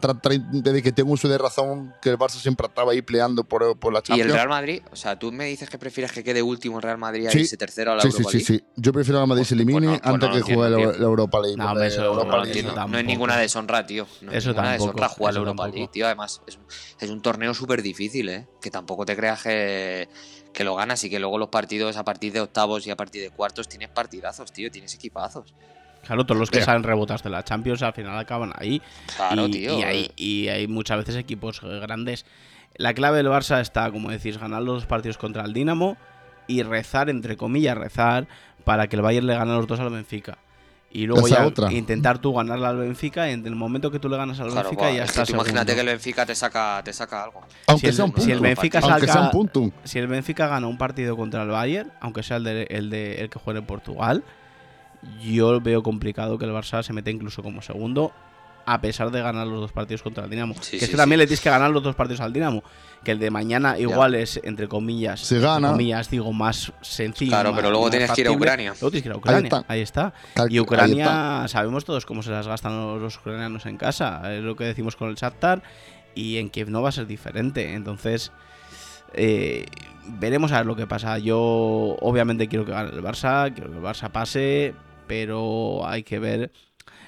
desde 0.51 0.83
que 0.83 0.91
tengo 0.91 1.11
uso 1.13 1.27
de 1.27 1.39
razón, 1.39 1.91
que 2.03 2.09
el 2.11 2.19
Barça 2.19 2.39
siempre 2.39 2.67
estaba 2.67 2.91
ahí 2.91 3.01
peleando 3.01 3.43
por, 3.43 3.79
por 3.79 3.91
la 3.91 3.97
Y 3.99 4.03
Champions. 4.03 4.29
el 4.29 4.35
Real 4.35 4.47
Madrid, 4.49 4.83
o 4.91 4.95
sea, 4.95 5.17
tú 5.17 5.31
me 5.31 5.45
dices 5.45 5.69
que 5.71 5.79
prefieres 5.79 6.11
que 6.11 6.23
quede 6.23 6.43
último 6.43 6.77
el 6.77 6.83
Real 6.83 6.99
Madrid 6.99 7.27
Sí. 7.31 7.39
y 7.39 7.45
se 7.47 7.57
tercero 7.57 7.93
a 7.93 7.95
la 7.95 8.01
Sí, 8.03 8.11
sí, 8.11 8.17
Europa 8.17 8.29
sí, 8.31 8.37
League. 8.37 8.63
sí. 8.63 8.65
Yo 8.75 8.93
prefiero 8.93 9.17
que 9.19 9.23
el 9.23 9.27
Madrid 9.29 9.43
se 9.43 9.55
Pues- 9.55 9.65
pues 9.65 9.75
elimine 9.75 9.97
pues 9.99 10.13
antes 10.13 10.29
no 10.29 10.35
que 10.35 10.41
juegue 10.53 10.69
la, 10.99 11.05
Europa 11.05 11.39
League. 11.41 11.57
No, 11.57 11.63
porque 11.63 11.71
hombre, 11.73 11.87
eso- 11.87 11.97
la 11.97 12.03
No, 12.03 12.11
Europa 12.11 12.25
no 12.31 12.37
lo 12.37 12.43
League 12.43 12.59
entiendo. 12.59 12.81
no. 12.81 12.87
No 12.87 12.97
es 12.99 13.05
ninguna 13.05 13.37
deshonra, 13.37 13.85
tío. 13.87 14.07
No 14.21 14.31
es 14.31 14.37
Eso 14.37 14.49
ninguna 14.49 14.67
tampoco, 14.69 14.85
deshonra 14.91 15.09
jugar 15.09 15.33
la 15.33 15.39
Europa 15.39 15.63
tampoco. 15.63 15.75
League, 15.77 15.89
tío. 15.91 16.05
Además, 16.05 16.41
es 16.45 16.57
un, 16.57 16.63
es 16.99 17.09
un 17.09 17.21
torneo 17.23 17.53
súper 17.55 17.81
difícil, 17.81 18.29
¿eh? 18.29 18.47
Que 18.61 18.69
tampoco 18.69 19.03
te 19.07 19.15
creas 19.15 19.41
que, 19.41 20.07
que 20.53 20.63
lo 20.63 20.75
ganas 20.75 21.03
y 21.03 21.09
que 21.09 21.17
luego 21.19 21.39
los 21.39 21.49
partidos 21.49 21.97
a 21.97 22.03
partir 22.05 22.31
de 22.33 22.41
octavos 22.41 22.85
y 22.85 22.91
a 22.91 22.95
partir 22.95 23.23
de 23.23 23.31
cuartos 23.31 23.67
tienes 23.67 23.89
partidazos, 23.89 24.51
tío. 24.53 24.69
Tienes 24.69 24.93
equipazos. 24.93 25.55
Claro, 26.05 26.25
todos 26.25 26.39
los 26.39 26.49
que 26.51 26.57
Mira. 26.57 26.65
salen 26.65 26.83
rebotados 26.83 27.23
de 27.23 27.29
la 27.31 27.43
Champions 27.43 27.81
al 27.81 27.93
final 27.93 28.17
acaban 28.17 28.53
ahí. 28.57 28.81
Claro, 29.15 29.47
y, 29.47 29.51
tío. 29.51 29.79
y 29.79 29.83
hay, 29.83 30.11
y 30.15 30.47
hay 30.49 30.67
muchas 30.67 30.97
veces 30.99 31.15
equipos 31.15 31.61
eh, 31.63 31.79
grandes. 31.79 32.25
La 32.77 32.93
clave 32.93 33.17
del 33.17 33.27
Barça 33.27 33.59
está, 33.61 33.89
como 33.91 34.11
decís, 34.11 34.37
ganar 34.37 34.61
los 34.61 34.75
dos 34.75 34.85
partidos 34.85 35.17
contra 35.17 35.43
el 35.45 35.53
Dinamo 35.53 35.97
y 36.47 36.61
rezar, 36.63 37.09
entre 37.09 37.37
comillas, 37.37 37.77
rezar 37.77 38.27
para 38.63 38.87
que 38.87 38.95
el 38.97 39.01
Bayern 39.01 39.25
le 39.27 39.35
gane 39.35 39.51
los 39.53 39.65
dos 39.67 39.79
al 39.79 39.89
Benfica. 39.89 40.37
Y 40.91 41.07
luego 41.07 41.27
Esa 41.27 41.39
ya 41.39 41.47
otra. 41.47 41.73
intentar 41.73 42.19
tú 42.19 42.33
ganarle 42.33 42.67
al 42.67 42.77
Benfica 42.77 43.27
y 43.29 43.33
en 43.33 43.45
el 43.45 43.55
momento 43.55 43.91
que 43.91 43.99
tú 43.99 44.07
le 44.07 44.15
ganas 44.15 44.39
al 44.39 44.47
Claro, 44.51 44.69
Benfica 44.69 44.83
buah, 44.87 44.95
ya 44.95 45.03
es 45.03 45.09
está 45.09 45.25
que 45.25 45.33
imagínate 45.33 45.73
que 45.73 45.81
el 45.81 45.87
Benfica 45.87 46.25
te 46.25 46.35
saca, 46.35 46.81
te 46.85 46.93
saca 46.93 47.23
algo. 47.23 47.41
Aunque 47.67 47.81
Si 47.81 47.87
el- 47.87 47.93
sea 47.95 48.05
un 48.05 48.11
si 48.11 48.15
punto. 48.17 48.31
el 48.33 48.39
Benfica 48.39 48.79
aunque 48.79 49.05
sea 49.05 49.13
salga- 49.15 49.25
un 49.25 49.31
punto. 49.31 49.71
Si 49.83 49.99
el 49.99 50.07
Benfica 50.07 50.47
gana 50.47 50.67
un 50.67 50.77
partido 50.77 51.17
contra 51.17 51.43
el 51.43 51.49
Bayern, 51.49 51.91
aunque 51.99 52.23
sea 52.23 52.37
el, 52.37 52.43
de, 52.45 52.63
el, 52.69 52.89
de, 52.89 53.15
el 53.21 53.29
que 53.29 53.39
juegue 53.39 53.59
en 53.59 53.65
Portugal, 53.65 54.23
yo 55.21 55.59
veo 55.61 55.83
complicado 55.83 56.37
que 56.37 56.45
el 56.45 56.51
Barça 56.51 56.83
se 56.83 56.93
meta 56.93 57.09
incluso 57.11 57.41
como 57.43 57.61
segundo, 57.61 58.11
a 58.67 58.81
pesar 58.81 59.11
de 59.11 59.21
ganar 59.21 59.45
los 59.45 59.59
dos 59.61 59.71
partidos 59.71 60.01
contra 60.01 60.23
el 60.23 60.29
Dinamo. 60.29 60.55
Sí, 60.59 60.71
que 60.71 60.77
es 60.77 60.83
sí, 60.85 60.91
que 60.91 60.97
también 60.97 61.17
sí. 61.19 61.23
le 61.23 61.27
tienes 61.27 61.41
que 61.41 61.49
ganar 61.51 61.69
los 61.69 61.83
dos 61.83 61.93
partidos 61.95 62.21
al 62.21 62.33
Dinamo. 62.33 62.63
Que 63.03 63.11
el 63.11 63.19
de 63.19 63.29
mañana 63.29 63.77
igual 63.77 64.15
es, 64.15 64.39
entre 64.43 64.67
comillas, 64.67 65.19
Se 65.19 65.35
entre 65.35 65.47
gana. 65.47 65.71
comillas, 65.73 66.09
digo, 66.09 66.33
más 66.33 66.73
sencillo. 66.81 67.29
Claro, 67.29 67.51
más- 67.51 67.59
pero 67.59 67.69
luego 67.69 67.91
tienes 67.91 68.09
que 68.11 68.21
ir 68.21 68.27
a. 68.27 68.31
Ucrania. 68.31 68.71
Luego 68.71 68.89
tienes 68.89 69.03
que 69.03 69.09
ir 69.09 69.13
a 69.13 69.17
Ucrania. 69.17 69.43
está. 69.43 69.65
Ahí 69.67 69.81
está. 69.81 70.13
Cal- 70.33 70.51
Y 70.51 70.55
ahí 70.57 70.63
está. 70.63 70.63
Ucrania, 70.63 71.47
sabemos 71.47 71.85
todos 71.85 72.03
cómo 72.07 72.23
se 72.23 72.31
las 72.31 72.47
gastan 72.47 72.75
los, 72.75 72.99
los 72.99 73.15
ucranianos 73.17 73.67
en 73.67 73.77
casa. 73.77 74.33
Es 74.33 74.41
lo 74.43 74.55
que 74.55 74.63
decimos 74.63 74.95
con 74.95 75.09
el 75.09 75.15
Shakhtar. 75.15 75.61
Y 76.15 76.37
en 76.37 76.49
Kiev 76.49 76.71
no 76.71 76.81
va 76.81 76.89
a 76.89 76.93
ser 76.93 77.05
diferente. 77.05 77.73
Entonces, 77.75 78.31
eh, 79.13 79.65
veremos 80.07 80.51
a 80.51 80.57
ver 80.57 80.65
lo 80.65 80.75
que 80.75 80.87
pasa. 80.87 81.19
Yo, 81.19 81.37
obviamente, 82.01 82.47
quiero 82.47 82.65
que 82.65 82.71
gane 82.71 82.89
el 82.89 83.03
Barça. 83.03 83.53
Quiero 83.53 83.69
que 83.69 83.77
el 83.77 83.83
Barça 83.83 84.09
pase. 84.09 84.73
Pero 85.07 85.87
hay 85.87 86.03
que 86.03 86.19
ver. 86.19 86.51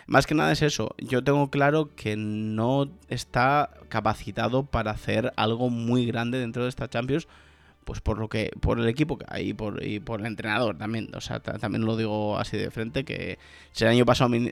Más 0.08 0.26
que 0.26 0.36
nada 0.36 0.52
es 0.52 0.62
eso. 0.62 0.96
Yo 0.98 1.24
tengo 1.24 1.50
claro 1.50 1.94
que 1.96 2.16
no 2.16 2.90
está 3.10 3.72
capacitado 3.90 4.66
para 4.66 4.92
hacer 4.92 5.34
algo 5.36 5.70
muy 5.70 6.06
grande 6.06 6.40
dentro 6.40 6.64
de 6.64 6.70
esta 6.70 6.90
Champions 6.90 7.28
pues 7.86 8.02
por 8.02 8.18
lo 8.20 8.28
que 8.28 8.52
por 8.60 8.80
el 8.82 8.90
equipo 8.90 9.18
y 9.40 9.54
por, 9.54 9.82
y 9.82 10.02
por 10.02 10.20
el 10.20 10.26
entrenador 10.26 10.78
también 10.78 11.10
o 11.16 11.22
sea 11.22 11.40
ta- 11.40 11.58
también 11.58 11.86
lo 11.86 11.96
digo 11.96 12.38
así 12.38 12.58
de 12.58 12.70
frente 12.70 13.06
que 13.06 13.40
si 13.72 13.86
el 13.86 13.92
año 13.92 14.04
pasado 14.06 14.30
mi, 14.30 14.50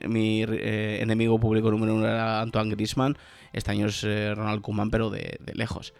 eh, 0.48 1.00
enemigo 1.02 1.38
público 1.38 1.70
número 1.70 1.96
uno 1.96 2.06
era 2.08 2.40
Antoine 2.40 2.74
Griezmann 2.74 3.18
este 3.52 3.72
año 3.72 3.88
es 3.88 4.06
eh, 4.06 4.34
Ronald 4.34 4.62
Koeman 4.62 4.90
pero 4.90 5.10
de 5.10 5.38
lejos 5.54 5.94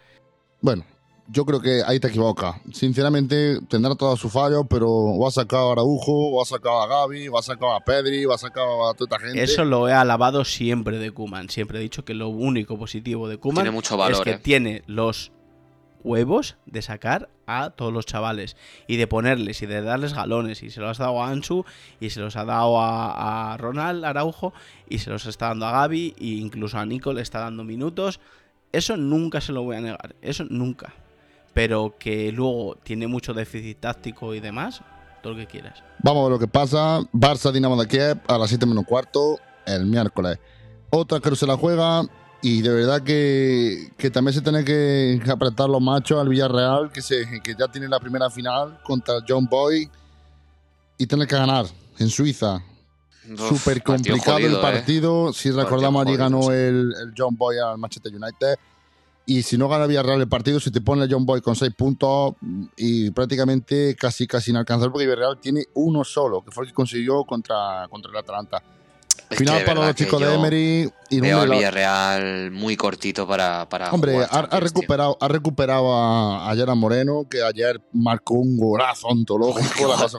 Bueno, 0.62 0.86
yo 1.28 1.46
creo 1.46 1.60
que 1.60 1.82
ahí 1.86 2.00
te 2.00 2.08
equivocas. 2.08 2.58
Sinceramente, 2.72 3.60
tendrá 3.68 3.96
todos 3.96 4.20
sus 4.20 4.32
fallos, 4.32 4.64
pero 4.70 4.90
o 4.90 5.28
ha 5.28 5.32
sacado 5.32 5.70
a 5.70 5.72
Araujo, 5.74 6.12
o 6.12 6.42
ha 6.42 6.46
sacado 6.46 6.82
a 6.82 6.88
Gaby, 6.88 7.30
o 7.30 7.38
ha 7.38 7.42
sacado 7.42 7.74
a 7.74 7.80
Pedri, 7.80 8.26
o 8.26 8.34
ha 8.34 8.38
sacado 8.38 8.88
a 8.88 8.94
toda 8.94 9.18
esta 9.18 9.28
gente. 9.28 9.44
eso 9.44 9.66
lo 9.66 9.90
he 9.90 9.94
alabado 9.94 10.46
siempre 10.46 11.00
de 11.00 11.12
Koeman 11.12 11.50
siempre 11.50 11.80
he 11.80 11.82
dicho 11.82 12.06
que 12.06 12.14
lo 12.14 12.30
único 12.30 12.78
positivo 12.78 13.28
de 13.28 13.38
valor, 13.38 14.12
es 14.12 14.20
que 14.22 14.32
eh. 14.32 14.40
tiene 14.42 14.84
los 14.88 15.32
huevos 16.04 16.58
de 16.68 16.82
sacar 16.82 17.30
a 17.48 17.72
todos 17.72 17.92
los 17.92 18.06
chavales 18.06 18.56
y 18.88 18.98
de 18.98 19.08
ponerles 19.08 19.62
y 19.64 19.66
de 19.66 19.82
darles 19.82 20.14
galones 20.14 20.62
y 20.62 20.70
se 20.70 20.80
los 20.80 20.92
has 20.92 20.98
dado 21.00 21.22
a 21.22 21.30
Ansu 21.30 21.66
y 22.00 22.12
se 22.12 22.20
los 22.20 22.36
ha 22.36 22.46
dado 22.46 22.80
a, 22.80 23.54
a 23.54 23.58
Ronald 23.58 24.06
Araujo 24.06 24.54
y 24.88 25.00
se 25.00 25.10
los 25.10 25.26
está 25.26 25.48
dando 25.48 25.66
a 25.66 25.72
Gaby 25.72 26.16
e 26.20 26.26
incluso 26.26 26.78
a 26.78 26.86
Nico 26.86 27.12
le 27.14 27.22
está 27.22 27.40
dando 27.40 27.64
minutos 27.64 28.20
eso 28.72 28.98
nunca 28.98 29.42
se 29.42 29.52
lo 29.52 29.64
voy 29.64 29.78
a 29.78 29.82
negar 29.82 30.16
eso 30.22 30.46
nunca 30.48 30.94
pero 31.56 31.96
que 31.98 32.34
luego 32.34 32.76
tiene 32.84 33.08
mucho 33.08 33.34
déficit 33.34 33.80
táctico 33.80 34.36
y 34.36 34.42
demás 34.42 34.82
todo 35.24 35.34
lo 35.34 35.40
que 35.40 35.48
quieras 35.48 35.82
Vamos 36.04 36.20
a 36.20 36.24
ver 36.26 36.32
lo 36.34 36.40
que 36.40 36.48
pasa. 36.48 37.00
Barça 37.14 37.52
Dinamo 37.52 37.82
de 37.82 37.88
Kiev 37.88 38.20
a 38.28 38.38
las 38.38 38.50
7 38.50 38.66
menos 38.68 38.86
cuarto 38.86 39.40
el 39.66 39.86
miércoles. 39.86 40.38
Otra 40.92 41.20
que 41.20 41.30
no 41.30 41.36
se 41.36 41.48
la 41.48 41.58
juega 41.58 42.04
y 42.42 42.62
de 42.62 42.70
verdad 42.70 43.02
que, 43.02 43.90
que 43.98 44.12
también 44.12 44.34
se 44.34 44.42
tiene 44.42 44.64
que 44.64 45.20
apretar 45.28 45.70
los 45.70 45.82
machos 45.82 46.20
al 46.20 46.28
Villarreal 46.28 46.92
que, 46.92 47.02
se, 47.02 47.26
que 47.42 47.56
ya 47.58 47.70
tiene 47.70 47.88
la 47.88 48.00
primera 48.00 48.30
final 48.30 48.80
contra 48.84 49.16
el 49.16 49.24
John 49.28 49.48
Boy 49.50 49.90
y 50.98 51.08
tiene 51.08 51.26
que 51.26 51.36
ganar 51.36 51.66
en 51.98 52.10
Suiza. 52.10 52.62
Súper 53.24 53.82
partido 53.82 53.84
complicado 53.84 54.38
jodido, 54.38 54.50
el 54.50 54.56
¿eh? 54.58 54.62
partido. 54.62 55.34
Si 55.34 55.50
recordamos, 55.50 56.02
allí 56.06 56.18
jodido, 56.18 56.30
ganó 56.30 56.42
sí. 56.44 56.50
el, 56.50 56.94
el 57.02 57.14
John 57.18 57.36
Boy 57.36 57.58
al 57.58 57.78
Manchester 57.78 58.14
United. 58.14 58.60
Y 59.28 59.42
si 59.42 59.58
no 59.58 59.68
gana 59.68 59.88
Villarreal 59.88 60.22
el 60.22 60.28
partido, 60.30 60.60
se 60.60 60.70
te 60.70 60.82
pone 60.82 61.04
el 61.06 61.12
John 61.12 61.26
Boy 61.26 61.42
con 61.42 61.56
seis 61.56 61.74
puntos 61.76 62.36
y 62.78 63.10
prácticamente 63.12 63.96
casi 63.96 64.28
casi 64.28 64.52
inalcanzable 64.52 64.92
porque 64.92 65.06
Villarreal 65.08 65.40
tiene 65.40 65.64
uno 65.74 66.04
solo, 66.04 66.44
que 66.44 66.52
fue 66.52 66.64
el 66.66 66.70
que 66.70 66.76
consiguió 66.76 67.24
contra, 67.24 67.88
contra 67.90 68.12
el 68.12 68.18
Atalanta. 68.18 68.62
Es 69.28 69.40
Final 69.40 69.64
para 69.64 69.88
los 69.88 69.96
chicos 69.96 70.22
de 70.22 70.36
Emery 70.36 70.90
y 71.10 71.20
Veo 71.20 71.42
al 71.42 71.50
la- 71.50 71.56
Villarreal 71.56 72.52
muy 72.52 72.78
cortito 72.78 73.26
para, 73.28 73.68
para 73.68 73.90
Hombre, 73.92 74.18
ha, 74.30 74.60
recuperado, 74.60 75.18
ha 75.20 75.28
recuperado 75.28 75.96
a, 75.96 76.52
a 76.52 76.56
Gerard 76.56 76.76
Moreno, 76.76 77.26
que 77.28 77.42
ayer 77.42 77.82
marcó 77.94 78.36
un 78.36 78.56
golazo 78.58 79.08
ontológico. 79.08 79.74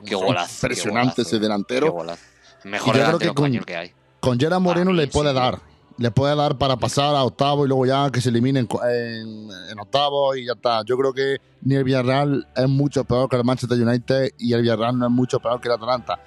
Qué 0.05 0.17
golazo, 0.17 0.57
Impresionante 0.57 1.23
ese 1.23 1.37
Qué 1.37 1.39
delantero. 1.43 1.97
Mejor 2.65 2.97
delantero 2.97 3.33
que 3.35 3.41
con- 3.41 3.65
que 3.65 3.77
hay. 3.77 3.93
Con 4.19 4.41
Gerard 4.41 4.61
Moreno 4.61 4.93
le 4.93 5.07
puede 5.07 5.29
sí. 5.29 5.37
dar. 5.37 5.61
Le 5.99 6.11
puede 6.11 6.37
dar 6.37 6.59
para 6.59 6.77
pasar 6.77 7.15
a 7.15 7.25
octavo 7.25 7.65
y 7.65 7.69
luego 7.69 7.87
ya 7.87 8.11
que 8.11 8.21
se 8.21 8.29
eliminen 8.29 8.69
en, 8.85 9.49
en 9.71 9.79
octavo 9.79 10.35
y 10.37 10.45
ya 10.47 10.53
está. 10.53 10.83
Yo 10.85 10.97
creo 10.99 11.13
que 11.13 11.39
ni 11.63 11.75
el 11.75 11.85
Villarreal 11.85 12.47
es 12.55 12.69
mucho 12.69 13.05
peor 13.05 13.29
que 13.29 13.37
el 13.37 13.45
Manchester 13.45 13.81
United 13.81 14.31
y 14.39 14.53
el 14.53 14.63
Villarreal 14.63 14.99
no 14.99 15.07
es 15.07 15.13
mucho 15.13 15.41
peor 15.41 15.61
que 15.61 15.69
el 15.69 15.75
Atalanta. 15.75 16.21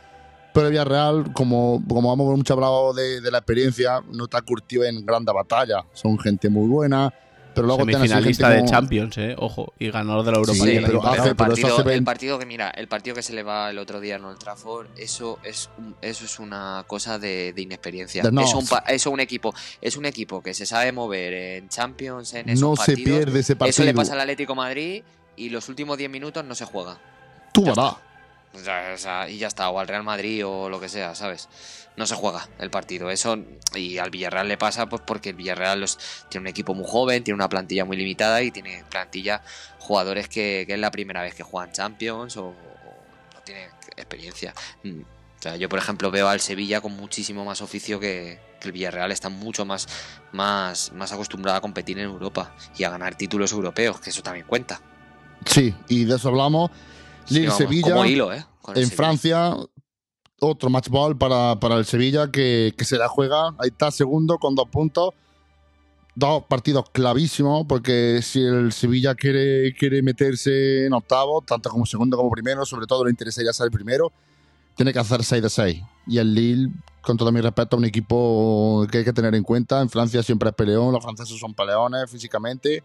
Pero 0.53 0.65
el 0.65 0.71
Villarreal, 0.71 1.33
como, 1.33 1.83
como 1.87 2.11
hemos 2.11 2.35
mucho 2.35 2.53
hablado 2.53 2.93
de, 2.93 3.21
de 3.21 3.29
la 3.29 3.37
experiencia, 3.37 4.01
no 4.11 4.23
está 4.23 4.41
curtido 4.41 4.83
en 4.85 5.05
grandes 5.05 5.33
batallas. 5.35 5.83
Son 5.93 6.17
gente 6.17 6.49
muy 6.49 6.67
buena, 6.67 7.13
pero 7.61 7.67
luego 7.67 7.81
Semifinalista 7.81 8.49
de 8.49 8.59
como- 8.59 8.69
Champions, 8.71 9.17
eh. 9.17 9.35
Ojo. 9.37 9.73
Y 9.79 9.89
ganador 9.91 10.25
de 10.25 10.31
la 10.31 10.37
Europa 10.37 10.53
Sí, 10.57 10.63
League 10.65 10.77
el 10.79 10.85
pero 10.85 11.01
partido, 11.01 11.25
el 11.27 11.35
que 12.39 12.45
mira, 12.45 12.69
el 12.71 12.87
partido 12.87 13.15
que 13.15 13.23
se 13.23 13.33
le 13.33 13.43
va 13.43 13.69
el 13.69 13.77
otro 13.79 13.99
día 13.99 14.15
en 14.15 14.25
Old 14.25 14.39
Trafford, 14.39 14.87
eso 14.97 15.39
es 15.43 15.69
un- 15.77 15.95
eso 16.01 16.25
es 16.25 16.39
una 16.39 16.83
cosa 16.87 17.19
de, 17.19 17.53
de 17.53 17.61
inexperiencia. 17.61 18.23
No. 18.31 18.41
Eso 18.41 18.57
un 18.57 18.67
pa- 18.67 18.83
eso 18.87 19.11
un 19.11 19.19
equipo, 19.19 19.53
es 19.81 19.95
un 19.97 20.05
equipo 20.05 20.41
que 20.41 20.53
se 20.53 20.65
sabe 20.65 20.91
mover 20.91 21.33
en 21.33 21.69
Champions, 21.69 22.33
en 22.33 22.49
esos 22.49 22.61
No 22.61 22.75
se 22.75 22.95
pierde 22.95 23.39
ese 23.39 23.55
partido. 23.55 23.69
Eso 23.71 23.83
le 23.83 23.93
pasa 23.93 24.13
al 24.13 24.19
Atlético 24.21 24.55
Madrid 24.55 25.03
y 25.35 25.49
los 25.49 25.69
últimos 25.69 25.97
10 25.97 26.09
minutos 26.09 26.43
no 26.43 26.55
se 26.55 26.65
juega. 26.65 26.97
Tú 27.53 27.63
verás. 27.63 27.95
Y 28.53 29.37
ya 29.37 29.47
está, 29.47 29.69
o 29.69 29.79
al 29.79 29.87
Real 29.87 30.03
Madrid 30.03 30.45
o 30.45 30.69
lo 30.69 30.79
que 30.79 30.89
sea, 30.89 31.15
¿sabes? 31.15 31.47
No 31.95 32.05
se 32.05 32.15
juega 32.15 32.47
el 32.59 32.69
partido. 32.69 33.09
Eso, 33.11 33.37
y 33.75 33.97
al 33.97 34.09
Villarreal 34.09 34.47
le 34.47 34.57
pasa 34.57 34.87
pues 34.87 35.01
porque 35.05 35.29
el 35.29 35.35
Villarreal 35.35 35.79
los- 35.81 35.97
tiene 36.29 36.43
un 36.43 36.47
equipo 36.47 36.73
muy 36.73 36.85
joven, 36.87 37.23
tiene 37.23 37.35
una 37.35 37.49
plantilla 37.49 37.85
muy 37.85 37.97
limitada 37.97 38.41
y 38.41 38.51
tiene 38.51 38.83
plantilla 38.89 39.41
jugadores 39.79 40.27
que, 40.29 40.63
que 40.67 40.73
es 40.73 40.79
la 40.79 40.91
primera 40.91 41.21
vez 41.21 41.35
que 41.35 41.43
juegan 41.43 41.71
Champions 41.71 42.37
o, 42.37 42.47
o 42.47 42.53
no 43.33 43.41
tienen 43.41 43.69
experiencia. 43.97 44.53
Mm, 44.83 45.01
O 45.01 45.41
sea, 45.41 45.55
yo 45.55 45.69
por 45.69 45.79
ejemplo 45.79 46.09
veo 46.11 46.27
al 46.27 46.39
Sevilla 46.41 46.81
con 46.81 46.95
muchísimo 46.95 47.45
más 47.45 47.61
oficio 47.61 47.99
que, 47.99 48.39
que 48.59 48.67
el 48.67 48.71
Villarreal 48.71 49.11
está 49.11 49.29
mucho 49.29 49.63
más, 49.65 49.87
más, 50.31 50.91
más 50.93 51.11
acostumbrado 51.11 51.57
a 51.57 51.61
competir 51.61 51.97
en 51.99 52.05
Europa 52.05 52.53
y 52.77 52.83
a 52.83 52.89
ganar 52.89 53.15
títulos 53.15 53.51
europeos, 53.51 53.99
que 54.01 54.09
eso 54.09 54.21
también 54.23 54.45
cuenta. 54.47 54.81
Sí, 55.45 55.73
y 55.87 56.05
de 56.05 56.15
eso 56.15 56.29
hablamos. 56.29 56.71
Lille 57.29 57.51
Sevilla. 57.51 57.91
como 57.91 58.05
hilo, 58.05 58.33
¿eh? 58.33 58.45
Con 58.61 58.77
En. 58.77 58.89
Francia, 58.89 59.55
otro 60.39 60.69
match 60.69 60.89
ball 60.89 61.17
para, 61.17 61.59
para 61.59 61.75
el 61.75 61.85
Sevilla 61.85 62.31
que, 62.31 62.73
que 62.77 62.85
se 62.85 62.97
la 62.97 63.07
juega. 63.07 63.55
Ahí 63.57 63.69
está, 63.69 63.91
segundo 63.91 64.37
con 64.37 64.55
dos 64.55 64.67
puntos. 64.69 65.13
Dos 66.15 66.43
partidos 66.49 66.89
clavísimos, 66.91 67.65
porque 67.67 68.21
si 68.21 68.41
el 68.41 68.73
Sevilla 68.73 69.15
quiere, 69.15 69.73
quiere 69.73 70.01
meterse 70.01 70.85
en 70.85 70.93
octavo, 70.93 71.41
tanto 71.41 71.69
como 71.69 71.85
segundo 71.85 72.17
como 72.17 72.29
primero, 72.29 72.65
sobre 72.65 72.87
todo 72.87 73.05
le 73.05 73.11
interesaría 73.11 73.53
ser 73.53 73.71
primero, 73.71 74.11
tiene 74.79 74.93
que 74.93 74.99
hacer 74.99 75.25
6 75.25 75.43
de 75.43 75.49
6. 75.49 75.81
Y 76.07 76.17
el 76.19 76.33
Lille, 76.33 76.69
con 77.01 77.17
todo 77.17 77.33
mi 77.33 77.41
respeto, 77.41 77.75
es 77.75 77.79
un 77.79 77.85
equipo 77.85 78.87
que 78.89 78.99
hay 78.99 79.03
que 79.03 79.11
tener 79.11 79.35
en 79.35 79.43
cuenta. 79.43 79.81
En 79.81 79.89
Francia 79.89 80.23
siempre 80.23 80.49
es 80.49 80.55
peleón, 80.55 80.93
los 80.93 81.03
franceses 81.03 81.37
son 81.37 81.53
peleones 81.53 82.09
físicamente. 82.09 82.81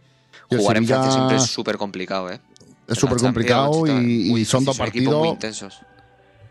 Y 0.50 0.56
Jugar 0.56 0.76
en 0.76 0.86
Francia 0.86 1.12
siempre 1.12 1.36
es 1.36 1.44
súper 1.44 1.78
complicado, 1.78 2.30
¿eh? 2.30 2.40
Es 2.88 2.98
súper 2.98 3.18
complicado 3.18 3.86
y, 3.86 4.38
y 4.40 4.44
son 4.44 4.64
dos 4.64 4.78
Muy 4.78 4.86
partidos 4.86 5.26
intensos. 5.28 5.80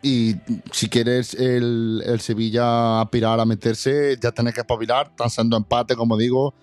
y 0.02 0.36
si 0.72 0.90
quieres 0.90 1.34
el, 1.34 2.04
el 2.06 2.20
Sevilla 2.20 3.02
aspirar 3.02 3.40
a 3.40 3.46
meterse, 3.46 4.18
ya 4.22 4.32
tenés 4.32 4.54
que 4.54 4.62
espabilar. 4.62 5.08
Están 5.12 5.30
siendo 5.30 5.56
empate, 5.58 5.96
como 5.96 6.18
digo. 6.18 6.54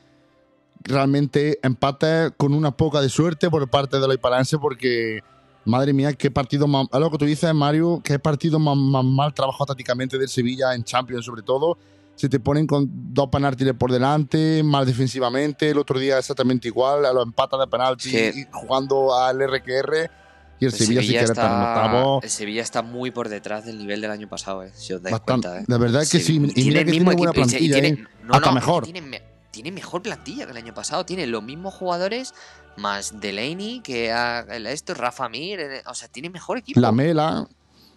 Realmente 0.83 1.59
empate 1.63 2.31
con 2.37 2.55
una 2.55 2.71
poca 2.71 3.01
de 3.01 3.09
suerte 3.11 3.51
por 3.51 3.69
parte 3.69 4.01
de 4.01 4.07
los 4.07 4.15
hipalenses, 4.17 4.59
porque 4.61 5.21
madre 5.67 5.93
mía, 5.93 6.13
qué 6.15 6.31
partido 6.31 6.67
más. 6.67 6.87
Es 6.91 6.99
lo 7.01 7.11
que 7.11 7.19
tú 7.19 7.25
dices, 7.27 7.53
Mario, 7.55 8.01
qué 8.03 8.19
partido 8.19 8.59
más, 8.59 8.77
más 8.77 9.05
mal 9.05 9.35
trabajo 9.35 9.65
tácticamente 9.67 10.19
del 10.19 10.29
Sevilla 10.29 10.75
en 10.75 10.83
Champions, 10.85 11.25
sobre 11.27 11.43
todo. 11.43 11.77
Se 12.21 12.29
te 12.29 12.39
ponen 12.39 12.67
con 12.67 12.87
dos 13.15 13.29
penaltis 13.31 13.73
por 13.79 13.91
delante, 13.91 14.63
mal 14.63 14.85
defensivamente. 14.85 15.71
El 15.71 15.79
otro 15.79 15.99
día 15.99 16.19
exactamente 16.19 16.69
igual, 16.69 17.07
a 17.07 17.15
los 17.15 17.25
empatas 17.25 17.59
de 17.61 17.67
penalti, 17.67 18.11
Sí. 18.11 18.41
y 18.43 18.47
jugando 18.53 19.17
al 19.19 19.41
RQR. 19.41 20.11
Y 20.59 20.67
el, 20.67 20.73
El 20.75 20.79
Sevilla, 20.79 21.23
estar 21.23 21.47
en 21.47 21.53
octavo. 21.67 22.21
el 22.23 22.29
Sevilla 22.29 22.61
está 22.61 22.83
muy 22.83 23.11
por 23.11 23.31
detrás 23.31 23.65
del 23.65 23.79
nivel 23.79 24.03
del 24.03 24.11
año 24.11 24.29
pasado, 24.29 24.63
¿eh? 24.65 24.71
Si 24.75 24.93
os 24.93 25.01
dais 25.03 25.13
Bastante. 25.13 25.49
cuenta, 25.49 25.63
¿eh? 25.63 25.65
La 25.67 25.79
verdad 25.79 26.03
es 26.03 26.11
que 26.11 26.21
sí. 26.21 26.35
Y 26.37 26.53
tiene 26.53 26.69
mira 26.69 26.81
el 26.81 26.85
que 26.87 26.91
mismo 26.93 27.11
tiene 27.13 27.17
buena 27.17 27.31
equipo, 27.33 27.47
y 27.47 27.49
se- 27.49 27.57
y 27.65 27.69
plantilla. 27.71 27.81
tiene- 27.95 28.03
¿eh? 28.03 28.25
no, 28.25 28.35
Hasta 28.35 28.49
no, 28.51 28.55
mejor. 28.57 28.85
Tiene, 28.85 29.01
me- 29.01 29.23
tiene 29.51 29.73
mejor 29.73 30.03
plantilla 30.03 30.45
que 30.45 30.51
el 30.51 30.59
año 30.59 30.75
pasado. 30.75 31.07
Tiene 31.07 31.27
los 31.27 31.43
mismos 31.43 31.73
jugadores, 31.73 32.35
más 32.77 33.19
Delaney, 33.23 33.81
que 33.81 34.11
el 34.51 34.67
esto, 34.67 34.93
Rafa 34.93 35.31
Mir. 35.31 35.61
eh, 35.61 35.83
O 35.87 35.95
sea, 35.95 36.09
tiene 36.09 36.29
mejor 36.29 36.59
equipo. 36.59 36.79
La 36.79 36.93
Mela. 36.93 37.49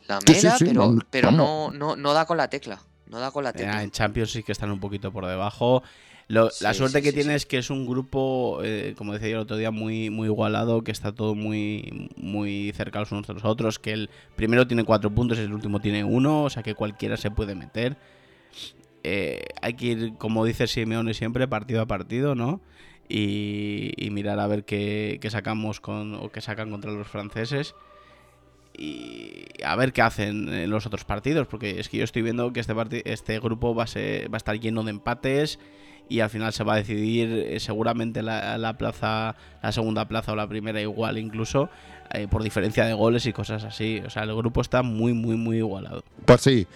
La 0.08 0.20
Sí, 0.26 0.34
sí, 0.36 0.46
Mela, 0.46 0.58
sí, 0.58 0.66
pero, 0.68 0.96
pero 1.10 1.32
no, 1.32 1.72
no, 1.72 1.98
no 1.98 2.14
da 2.14 2.26
con 2.26 2.38
la 2.38 2.48
tecla. 2.50 2.82
No 3.14 3.20
da 3.20 3.32
con 3.32 3.44
la 3.44 3.52
Eh, 3.52 3.54
tecla. 3.54 3.84
en 3.84 3.92
Champions 3.92 4.32
sí 4.32 4.44
que 4.44 4.52
están 4.52 4.72
un 4.72 4.80
poquito 4.80 5.12
por 5.14 5.26
debajo. 5.26 5.84
Lo- 6.28 6.50
la 6.62 6.74
suerte 6.74 6.98
sí, 7.00 7.04
que 7.04 7.10
sí, 7.12 7.16
tiene 7.18 7.36
es 7.36 7.46
que 7.46 7.58
es 7.60 7.70
un 7.70 7.86
grupo, 7.86 8.62
eh, 8.64 8.96
como 8.98 9.14
decía 9.14 9.30
yo 9.30 9.36
el 9.36 9.42
otro 9.44 9.56
día, 9.58 9.72
muy, 9.72 10.10
muy 10.10 10.28
igualado, 10.28 10.82
que 10.84 10.92
está 10.92 11.12
todo 11.14 11.36
muy, 11.36 12.10
muy 12.16 12.72
cerca 12.76 13.00
los 13.00 13.12
unos 13.12 13.28
de 13.28 13.34
los 13.34 13.46
otros, 13.46 13.78
que 13.78 13.92
el 13.92 14.10
primero 14.36 14.66
tiene 14.66 14.84
cuatro 14.84 15.12
puntos 15.12 15.38
y 15.38 15.42
el 15.42 15.54
último 15.54 15.80
tiene 15.80 16.04
uno, 16.04 16.44
o 16.46 16.50
sea 16.50 16.64
que 16.64 16.76
cualquiera 16.76 17.18
se 17.18 17.30
puede 17.30 17.56
meter. 17.56 17.98
Eh, 19.04 19.46
hay 19.62 19.74
que 19.74 19.86
ir, 19.86 20.14
como 20.18 20.46
dice 20.46 20.66
Simeone 20.68 21.14
siempre, 21.14 21.48
partido 21.48 21.82
a 21.82 21.86
partido, 21.86 22.36
¿no? 22.36 22.62
Y, 23.10 23.92
y 23.98 24.10
mirar 24.12 24.40
a 24.40 24.48
ver 24.48 24.64
qué, 24.64 25.20
qué 25.22 25.30
sacamos 25.30 25.82
con, 25.82 26.16
o 26.16 26.30
qué 26.32 26.40
sacan 26.40 26.72
contra 26.72 26.92
los 26.92 27.08
franceses 27.08 27.76
y 28.78 29.46
a 29.64 29.76
ver 29.76 29.94
qué 29.94 30.02
hacen 30.02 30.50
en 30.50 30.70
los 30.70 30.86
otros 30.86 31.04
partidos, 31.06 31.48
porque 31.48 31.80
es 31.80 31.90
que 31.90 31.98
yo 31.98 32.04
estoy 32.04 32.22
viendo 32.22 32.52
que 32.54 32.60
este, 32.60 32.74
este 33.12 33.40
grupo 33.40 33.76
va 33.76 33.84
a, 33.84 33.88
ser- 33.88 34.32
va 34.32 34.36
a 34.36 34.38
estar 34.38 34.60
lleno 34.60 34.84
de 34.84 34.92
empates 34.92 35.60
y 36.10 36.20
al 36.20 36.30
final 36.30 36.52
se 36.54 36.64
va 36.64 36.74
a 36.74 36.78
decidir 36.78 37.32
eh, 37.32 37.60
seguramente 37.60 38.22
la, 38.22 38.58
la 38.58 38.78
plaza, 38.78 39.36
la 39.62 39.72
segunda 39.72 40.06
plaza 40.08 40.34
o 40.34 40.36
la 40.36 40.48
primera 40.48 40.82
igual 40.82 41.18
incluso, 41.18 41.70
eh, 42.12 42.28
por 42.30 42.44
diferencia 42.44 42.86
de 42.86 42.94
goles 42.94 43.26
y 43.26 43.32
cosas 43.32 43.64
así. 43.64 44.02
O 44.06 44.10
sea, 44.10 44.24
el 44.24 44.36
grupo 44.36 44.60
está 44.62 44.84
muy, 44.84 45.14
muy, 45.14 45.38
muy 45.38 45.58
igualado. 45.58 46.04
Pues 46.26 46.42
sí. 46.42 46.68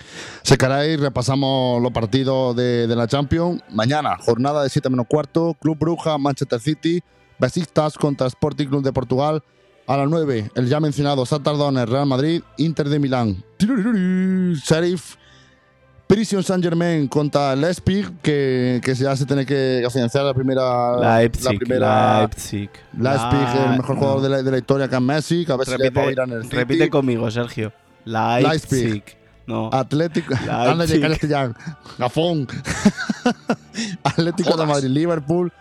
Se 0.44 0.58
queréis, 0.58 1.00
repasamos 1.00 1.82
los 1.82 1.92
partidos 1.92 2.56
de, 2.56 2.88
de 2.88 2.96
la 2.96 3.06
Champions. 3.08 3.62
Mañana, 3.70 4.18
jornada 4.18 4.64
de 4.64 4.70
7 4.70 4.90
menos 4.90 5.08
cuarto. 5.08 5.56
Club 5.60 5.78
Bruja, 5.78 6.18
Manchester 6.18 6.60
City. 6.60 7.02
Besiktas 7.38 7.98
contra 7.98 8.26
Sporting 8.28 8.66
Club 8.68 8.82
de 8.84 8.94
Portugal. 8.94 9.44
A 9.88 9.96
las 9.96 10.10
9, 10.10 10.52
el 10.54 10.68
ya 10.68 10.82
mencionado 10.82 11.26
Satardones, 11.26 11.88
Real 11.88 12.06
Madrid, 12.06 12.42
Inter 12.58 12.90
de 12.90 13.00
Milán. 13.00 13.42
Sheriff. 13.58 15.16
Prison 16.08 16.42
Saint 16.42 16.64
Germain 16.64 17.08
contra 17.08 17.54
Leipzig, 17.56 18.10
que, 18.22 18.82
que 18.84 18.96
ya 18.96 19.16
se 19.16 19.26
tiene 19.26 19.46
que 19.46 19.86
financiar 19.92 20.24
la 20.24 20.34
primera. 20.34 20.98
la 20.98 21.30
primera 21.58 22.20
Leipzig. 22.20 22.70
Leipzig, 22.98 23.62
el 23.72 23.78
mejor 23.78 23.98
jugador 23.98 24.22
de 24.22 24.30
la, 24.30 24.42
de 24.44 24.52
la 24.52 24.58
historia 24.58 24.88
que 24.88 24.96
es 24.96 25.02
Messi, 25.02 25.46
que 25.46 25.52
a 25.52 25.58
ver 25.58 25.68
si 25.68 25.78
le 25.78 25.88
en 25.88 26.32
el 26.32 26.44
City. 26.44 26.56
repite 26.56 26.90
conmigo, 26.90 27.30
Sergio. 27.30 27.74
Leipzig. 28.06 28.72
Leipzig. 28.72 29.04
No. 29.48 29.70
Atlético. 29.72 30.34
Leipzig. 30.78 31.02
Castellán. 31.02 31.56
Gafón. 31.98 32.48
Atlético 34.04 34.56
de. 34.56 34.66
Madrid, 34.66 34.90
Liverpool, 34.90 35.52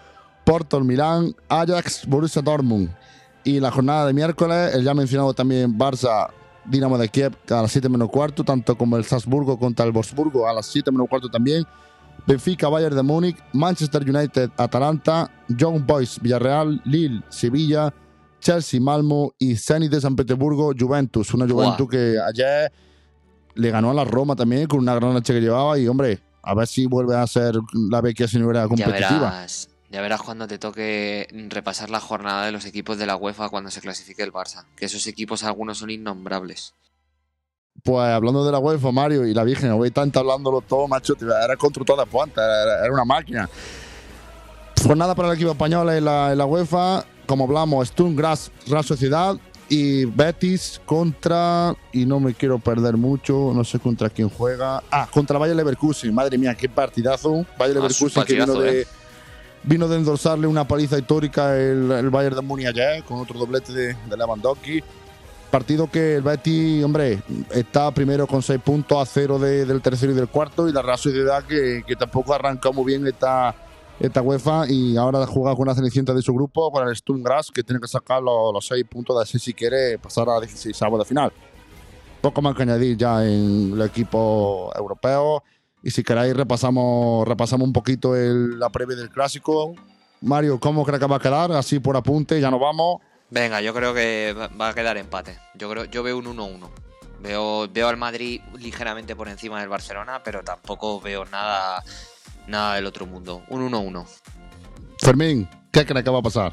Porto, 0.45 0.81
Milán, 0.81 1.35
Ajax, 1.49 2.07
Borussia 2.07 2.41
Dortmund. 2.43 2.91
Y 3.47 3.61
la 3.61 3.71
jornada 3.71 4.09
de 4.09 4.13
miércoles, 4.13 4.75
el 4.75 4.83
ya 4.83 4.93
mencionado 4.93 5.33
también 5.33 5.79
Barça, 5.79 6.31
Dinamo 6.65 6.99
de 6.99 7.09
Kiev 7.09 7.33
a 7.49 7.63
las 7.63 7.71
7 7.71 7.89
menos 7.89 8.09
cuarto, 8.11 8.43
tanto 8.43 8.77
como 8.77 8.97
el 8.97 9.05
Salzburgo 9.05 9.57
contra 9.57 9.87
el 9.87 9.93
Wolfsburgo 9.93 10.49
a 10.49 10.53
las 10.53 10.67
7 10.67 10.91
menos 10.91 11.09
cuarto 11.09 11.29
también. 11.29 11.63
Benfica, 12.27 12.69
Bayern 12.69 12.97
de 12.97 13.05
Múnich, 13.05 13.37
Manchester 13.53 14.03
United, 14.03 14.51
Atalanta, 14.57 15.31
Young 15.47 15.87
Boys, 15.87 16.19
Villarreal, 16.21 16.83
Lille, 16.87 17.23
Sevilla, 17.29 17.95
Chelsea, 18.41 18.81
Malmo 18.81 19.33
y 19.39 19.55
Zenit 19.55 19.93
de 19.93 20.01
San 20.01 20.17
Petersburgo, 20.17 20.73
Juventus. 20.77 21.33
Una. 21.33 21.47
Juventus 21.47 21.89
que 21.89 22.17
ayer 22.19 22.73
le 23.55 23.71
ganó 23.71 23.93
a 23.93 23.95
la 23.95 24.05
Roma 24.05 24.35
también 24.35 24.67
con 24.67 24.81
una 24.81 24.97
gran 24.97 25.13
noche 25.13 25.33
que 25.33 25.41
llevaba 25.41 25.79
y 25.79 25.87
hombre, 25.87 26.19
a 26.43 26.53
ver 26.53 26.67
si 26.67 26.87
vuelve 26.87 27.15
a 27.15 27.25
ser 27.29 27.55
la 27.73 28.01
vecchia 28.01 28.27
señora 28.27 28.63
Ya 28.63 28.69
competitiva. 28.69 29.31
verás, 29.31 29.69
ya 29.91 30.01
verás 30.01 30.23
cuando 30.23 30.47
te 30.49 30.59
toque 30.59 31.29
repasar 31.49 31.91
la 31.91 32.01
jornada 32.01 32.47
de 32.47 32.53
los 32.53 32.65
equipos 32.65 32.99
de 32.99 33.07
la 33.07 33.17
UEFA 33.17 33.49
cuando 33.49 33.71
se 33.71 33.81
clasifique 33.81 34.23
el 34.23 34.33
Barça. 34.33 34.65
Que 34.77 34.87
esos 34.87 35.07
equipos 35.07 35.45
algunos 35.45 35.79
son 35.79 35.91
innombrables. 35.91 36.75
Pues 37.83 38.09
hablando 38.09 38.45
de 38.45 38.53
la 38.53 38.59
UEFA, 38.59 38.91
Mario 38.91 39.27
y 39.27 39.35
la 39.35 39.45
Virgen, 39.45 39.71
hoy 39.73 39.91
tanto 39.91 40.19
hablándolo 40.19 40.61
todo, 40.63 40.89
macho, 40.89 41.15
era 41.21 41.57
contra 41.57 41.85
todas 41.85 42.09
las 42.13 42.29
era, 42.37 42.85
era 42.85 42.93
una 42.93 43.05
máquina. 43.05 43.49
Jornada 44.83 45.15
para 45.15 45.29
el 45.29 45.35
equipo 45.35 45.51
español 45.51 45.89
en 45.91 46.05
la, 46.05 46.33
en 46.33 46.39
la 46.39 46.47
UEFA. 46.47 47.05
Como 47.27 47.45
hablamos, 47.45 47.89
Sturm 47.89 48.15
Graz, 48.15 48.51
Real 48.69 48.85
Sociedad 48.85 49.37
y 49.69 50.05
Betis 50.05 50.81
contra. 50.85 51.75
Y 51.93 52.07
no 52.07 52.21
me 52.21 52.35
quiero 52.35 52.59
perder 52.59 52.97
mucho, 52.97 53.53
no 53.55 53.65
sé 53.65 53.79
contra 53.79 54.11
quién 54.11 54.29
juega. 54.29 54.83
Ah, 54.91 55.09
contra 55.11 55.39
Bayer 55.39 55.57
Leverkusen. 55.57 56.15
Madre 56.15 56.39
mía, 56.39 56.55
qué 56.55 56.69
partidazo. 56.69 57.45
Bayer 57.59 57.77
Ah, 57.79 57.81
Leverkusen 57.81 58.25
que 58.25 58.35
vino 58.35 58.55
de. 58.61 58.83
eh. 58.83 58.87
Vino 59.67 59.89
de 59.89 59.97
endosarle 59.97 60.47
una 60.47 60.67
paliza 60.67 60.97
histórica 60.99 61.57
el, 61.57 61.91
el 61.91 62.09
Bayern 62.11 62.37
de 62.37 62.43
Múnich 62.43 62.67
ayer, 62.69 63.03
con 63.03 63.19
otro 63.21 63.37
doblete 63.39 63.73
de, 63.73 63.95
de 63.95 64.17
Lewandowski. 64.17 64.81
Partido 65.51 65.91
que 65.91 66.17
el 66.17 66.23
Betis, 66.23 66.85
hombre, 66.85 67.21
está 67.51 67.91
primero 67.91 68.27
con 68.29 68.43
seis 68.43 68.61
puntos 68.65 68.97
a 69.01 69.07
cero 69.07 69.39
de- 69.39 69.65
del 69.65 69.81
tercero 69.83 70.13
y 70.13 70.15
del 70.15 70.29
cuarto. 70.29 70.69
Y 70.69 70.73
la 70.73 70.83
Real 70.83 70.99
Sociedad 70.99 71.43
que, 71.45 71.83
que 71.87 71.97
tampoco 71.97 72.33
arrancó 72.35 72.73
muy 72.73 72.85
bien 72.85 73.07
esta, 73.09 73.55
esta 73.99 74.23
UEFA. 74.23 74.67
Y 74.69 74.97
ahora 74.97 75.27
juega 75.27 75.53
con 75.57 75.63
una 75.63 75.75
cenicienta 75.75 76.15
de 76.15 76.23
su 76.23 76.33
grupo, 76.33 76.71
con 76.71 76.87
el 76.87 76.95
Sturm 76.95 77.23
Graz, 77.25 77.51
que 77.51 77.65
tiene 77.65 77.81
que 77.81 77.89
sacar 77.89 78.23
los, 78.23 78.53
los 78.53 78.65
seis 78.67 78.85
puntos 78.89 79.17
de 79.17 79.23
así 79.23 79.39
si 79.41 79.53
quiere 79.53 79.99
pasar 79.99 80.29
a 80.29 80.39
16 80.41 80.79
de 80.99 81.05
final. 81.05 81.33
Poco 82.21 82.41
más 82.43 82.55
que 82.55 82.63
añadir 82.63 82.97
ya 82.97 83.25
en 83.25 83.73
el 83.75 83.83
equipo 83.83 84.73
europeo. 84.77 85.43
Y 85.87 85.93
si 85.93 86.03
queréis, 86.03 86.35
repasamos, 86.37 87.29
repasamos 87.29 87.65
un 87.65 87.73
poquito 87.73 88.17
el- 88.17 88.59
la 88.59 88.71
previa 88.71 88.97
del 88.97 89.09
clásico. 89.09 89.73
Mario, 90.21 90.59
¿cómo 90.59 90.85
crees 90.85 90.99
que 90.99 91.07
va 91.07 91.15
a 91.15 91.21
quedar? 91.21 91.53
Así 91.53 91.79
por 91.79 91.97
apunte, 91.97 92.41
ya 92.41 92.51
nos 92.51 92.59
vamos. 92.59 93.01
Venga, 93.31 93.61
yo 93.61 93.73
creo 93.73 93.95
que 93.95 94.35
va- 94.37 94.69
a 94.71 94.75
quedar 94.75 94.97
empate. 94.97 95.39
Yo 95.55 95.71
creo, 95.71 95.85
yo 95.85 96.03
veo 96.03 96.19
un 96.19 96.27
1-1. 96.27 96.71
Veo, 97.21 97.69
veo 97.73 97.87
al 97.89 97.97
Madrid 97.97 98.41
ligeramente 98.59 99.15
por 99.15 99.29
encima 99.29 99.61
del 99.61 99.69
Barcelona, 99.69 100.23
pero 100.25 100.43
tampoco 100.43 101.01
veo 101.01 101.25
nada, 101.27 101.85
nada 102.49 102.75
del 102.75 102.87
otro 102.87 103.07
mundo. 103.07 103.45
Un 103.49 103.63
1-1. 103.63 104.05
Fermín, 104.99 105.49
¿qué 105.71 105.87
crees 105.87 106.05
que 106.05 106.11
va 106.11 106.19
a 106.19 106.23
pasar? 106.23 106.53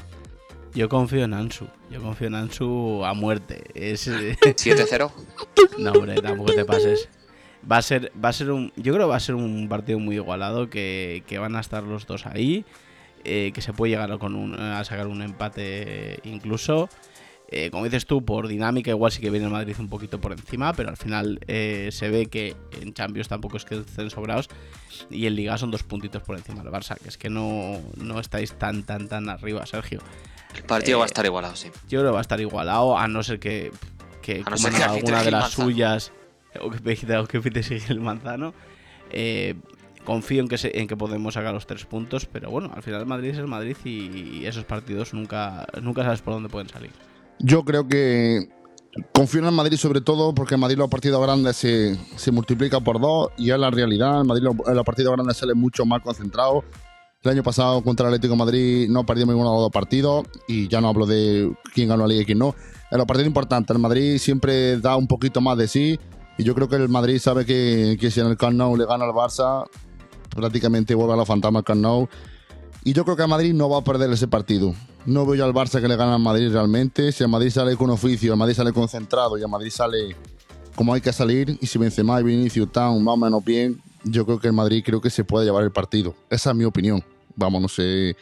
Yo 0.74 0.88
confío 0.88 1.24
en 1.24 1.34
Ansu. 1.34 1.66
Yo 1.90 2.00
confío 2.00 2.28
en 2.28 2.36
Ansu 2.36 3.04
a 3.04 3.14
muerte. 3.14 3.64
Es, 3.74 4.06
eh, 4.06 4.36
7-0. 4.56 5.10
no, 5.78 5.90
hombre, 5.90 6.22
tampoco 6.22 6.52
te 6.52 6.64
pases. 6.64 7.08
Va 7.70 7.78
a 7.78 7.82
ser, 7.82 8.12
va 8.22 8.28
a 8.28 8.32
ser 8.32 8.50
un. 8.50 8.72
Yo 8.76 8.92
creo 8.92 9.06
que 9.06 9.10
va 9.10 9.16
a 9.16 9.20
ser 9.20 9.34
un 9.34 9.68
partido 9.68 9.98
muy 9.98 10.16
igualado. 10.16 10.68
Que, 10.70 11.22
que 11.26 11.38
van 11.38 11.56
a 11.56 11.60
estar 11.60 11.82
los 11.82 12.06
dos 12.06 12.26
ahí. 12.26 12.64
eh, 13.24 13.52
que 13.54 13.62
se 13.62 13.72
puede 13.72 13.90
llegar 13.92 14.18
con 14.18 14.34
un, 14.34 14.54
a 14.54 14.84
sacar 14.84 15.06
un 15.06 15.22
empate 15.22 16.20
incluso. 16.24 16.88
Eh, 17.48 17.70
como 17.70 17.84
dices 17.84 18.04
tú, 18.06 18.24
por 18.24 18.48
dinámica, 18.48 18.90
igual 18.90 19.12
sí 19.12 19.20
que 19.20 19.30
viene 19.30 19.46
el 19.46 19.52
Madrid 19.52 19.76
un 19.78 19.88
poquito 19.88 20.20
por 20.20 20.32
encima, 20.32 20.72
pero 20.72 20.88
al 20.90 20.96
final 20.96 21.38
eh, 21.46 21.90
se 21.92 22.08
ve 22.10 22.26
que 22.26 22.56
en 22.80 22.92
Champions 22.94 23.28
tampoco 23.28 23.56
es 23.58 23.64
que 23.64 23.76
estén 23.76 24.10
sobrados 24.10 24.48
y 25.10 25.26
en 25.26 25.36
Liga 25.36 25.56
son 25.56 25.70
dos 25.70 25.82
puntitos 25.84 26.22
por 26.22 26.36
encima 26.36 26.62
del 26.64 26.72
Barça, 26.72 26.98
que 26.98 27.08
es 27.08 27.16
que 27.16 27.30
no, 27.30 27.80
no 27.96 28.18
estáis 28.18 28.54
tan, 28.58 28.82
tan, 28.82 29.08
tan 29.08 29.28
arriba, 29.28 29.64
Sergio. 29.66 30.00
El 30.56 30.64
partido 30.64 30.96
Eh, 30.96 31.00
va 31.00 31.04
a 31.04 31.06
estar 31.06 31.24
igualado, 31.24 31.54
sí. 31.54 31.68
Yo 31.88 32.00
creo 32.00 32.10
que 32.10 32.14
va 32.14 32.18
a 32.18 32.22
estar 32.22 32.40
igualado, 32.40 32.98
a 32.98 33.06
no 33.08 33.22
ser 33.22 33.38
que, 33.38 33.70
que 34.20 34.42
A 34.44 34.50
no 34.50 34.56
ser 34.56 34.72
que 34.72 34.82
alguna 34.82 35.22
de 35.22 35.30
las 35.30 35.52
suyas 35.52 36.12
o 36.60 36.70
que 36.70 36.78
pite, 36.78 37.16
o 37.16 37.26
que 37.26 37.40
pite 37.40 37.62
Gil 37.62 38.00
Manzano. 38.00 38.54
Eh, 39.10 39.54
confío 40.04 40.42
en 40.42 40.48
que, 40.48 40.56
en 40.74 40.86
que 40.86 40.96
podemos 40.96 41.34
sacar 41.34 41.54
los 41.54 41.66
tres 41.66 41.84
puntos, 41.84 42.26
pero 42.26 42.50
bueno, 42.50 42.70
al 42.74 42.82
final 42.82 43.00
el 43.00 43.06
Madrid 43.06 43.30
es 43.30 43.38
el 43.38 43.46
Madrid 43.46 43.76
y, 43.84 44.44
esos 44.44 44.64
partidos 44.64 45.14
nunca, 45.14 45.66
nunca 45.80 46.02
sabes 46.02 46.20
por 46.20 46.34
dónde 46.34 46.48
pueden 46.48 46.68
salir. 46.68 46.90
Yo 47.40 47.64
creo 47.64 47.88
que 47.88 48.48
confío 49.12 49.40
en 49.40 49.46
el 49.46 49.52
Madrid 49.52 49.76
sobre 49.76 50.00
todo 50.00 50.34
porque 50.34 50.54
el 50.54 50.60
Madrid 50.60 50.76
los 50.76 50.88
partidos 50.88 51.20
grandes 51.22 51.56
se, 51.56 51.96
se 52.16 52.30
multiplica 52.30 52.80
por 52.80 53.00
dos 53.00 53.28
y 53.36 53.50
es 53.50 53.58
la 53.58 53.70
realidad. 53.70 54.20
El 54.20 54.26
Madrid 54.26 54.46
en 54.66 54.74
los 54.76 54.84
partidos 54.84 55.14
grandes 55.14 55.36
sale 55.36 55.54
mucho 55.54 55.84
más 55.84 56.02
concentrado. 56.02 56.64
El 57.22 57.30
año 57.30 57.42
pasado 57.42 57.82
contra 57.82 58.06
el 58.06 58.14
Atlético 58.14 58.36
Madrid 58.36 58.86
no 58.90 59.06
perdimos 59.06 59.34
ninguno 59.34 59.50
de 59.50 59.56
los 59.56 59.64
dos 59.64 59.72
partidos 59.72 60.26
y 60.46 60.68
ya 60.68 60.82
no 60.82 60.88
hablo 60.88 61.06
de 61.06 61.50
quién 61.72 61.88
ganó 61.88 62.02
la 62.02 62.08
liga 62.08 62.22
y 62.22 62.26
quién 62.26 62.38
no. 62.38 62.54
En 62.90 62.98
los 62.98 63.06
partidos 63.06 63.26
importantes 63.26 63.74
el 63.74 63.80
Madrid 63.80 64.18
siempre 64.18 64.78
da 64.78 64.96
un 64.96 65.06
poquito 65.06 65.40
más 65.40 65.56
de 65.56 65.66
sí 65.66 65.98
y 66.38 66.44
yo 66.44 66.54
creo 66.54 66.68
que 66.68 66.76
el 66.76 66.88
Madrid 66.88 67.18
sabe 67.18 67.44
que, 67.44 67.96
que 68.00 68.10
si 68.10 68.20
en 68.20 68.26
el 68.26 68.36
Camp 68.36 68.56
Nou 68.56 68.76
le 68.76 68.86
gana 68.86 69.04
al 69.04 69.12
Barça 69.12 69.64
prácticamente 70.30 70.94
vuelve 70.94 71.14
a 71.14 71.16
los 71.16 71.28
fantasmas 71.28 71.60
al 71.60 71.64
Camp 71.64 71.80
Nou 71.80 72.08
y 72.84 72.92
yo 72.92 73.04
creo 73.04 73.16
que 73.16 73.22
el 73.22 73.28
Madrid 73.28 73.54
no 73.54 73.68
va 73.68 73.78
a 73.78 73.84
perder 73.84 74.10
ese 74.10 74.28
partido. 74.28 74.74
No 75.06 75.24
veo 75.24 75.36
yo 75.36 75.44
al 75.44 75.54
Barça 75.54 75.80
que 75.80 75.88
le 75.88 75.96
gane 75.96 76.12
al 76.12 76.20
Madrid 76.20 76.50
realmente. 76.52 77.12
Si 77.12 77.22
el 77.22 77.30
Madrid 77.30 77.50
sale 77.50 77.76
con 77.76 77.88
oficio, 77.90 78.32
el 78.32 78.38
Madrid 78.38 78.54
sale 78.54 78.72
concentrado 78.72 79.38
y 79.38 79.42
el 79.42 79.48
Madrid 79.48 79.70
sale 79.70 80.16
como 80.74 80.92
hay 80.92 81.00
que 81.00 81.12
salir, 81.12 81.56
y 81.60 81.66
si 81.66 81.78
Benzema 81.78 82.20
y 82.20 82.24
Vinicius 82.24 82.66
están 82.66 83.02
más 83.02 83.14
o 83.14 83.16
menos 83.16 83.44
bien, 83.44 83.80
yo 84.04 84.26
creo 84.26 84.40
que 84.40 84.48
el 84.48 84.52
Madrid 84.52 84.82
creo 84.84 85.00
que 85.00 85.10
se 85.10 85.24
puede 85.24 85.46
llevar 85.46 85.64
el 85.64 85.70
partido. 85.70 86.14
Esa 86.28 86.50
es 86.50 86.56
mi 86.56 86.64
opinión. 86.64 87.02
Vamos, 87.36 87.62
no 87.62 87.68
sé. 87.68 88.16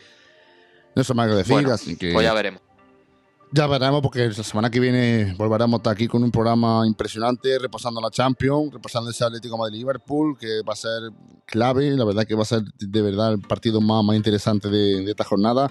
No 0.95 1.03
sé 1.03 1.15
más 1.15 1.29
que 1.29 1.35
decir, 1.35 1.53
Bueno, 1.53 1.73
así 1.73 1.97
que 1.97 2.13
Pues 2.13 2.25
ya 2.25 2.35
veremos. 2.35 2.61
Ya 3.53 3.67
veremos 3.67 4.01
porque 4.01 4.29
la 4.29 4.43
semana 4.43 4.71
que 4.71 4.81
viene 4.81 5.35
volveremos 5.37 5.75
a 5.75 5.77
estar 5.79 5.93
aquí 5.93 6.09
con 6.09 6.23
un 6.23 6.31
programa 6.31 6.87
impresionante, 6.87 7.59
repasando 7.59 8.01
la 8.01 8.11
Champions, 8.11 8.73
repasando 8.73 9.11
ese 9.11 9.25
Atlético 9.25 9.59
Madrid-Liverpool, 9.59 10.39
que 10.39 10.63
va 10.67 10.73
a 10.73 10.77
ser 10.77 11.11
clave, 11.45 11.91
la 11.91 12.05
verdad 12.05 12.25
que 12.27 12.35
va 12.35 12.43
a 12.43 12.47
ser 12.47 12.63
de 12.63 13.03
verdad 13.03 13.35
el 13.35 13.41
partido 13.41 13.81
más, 13.81 14.03
más 14.05 14.17
interesante 14.17 14.69
de, 14.69 15.05
de 15.05 15.11
esta 15.11 15.25
jornada. 15.25 15.71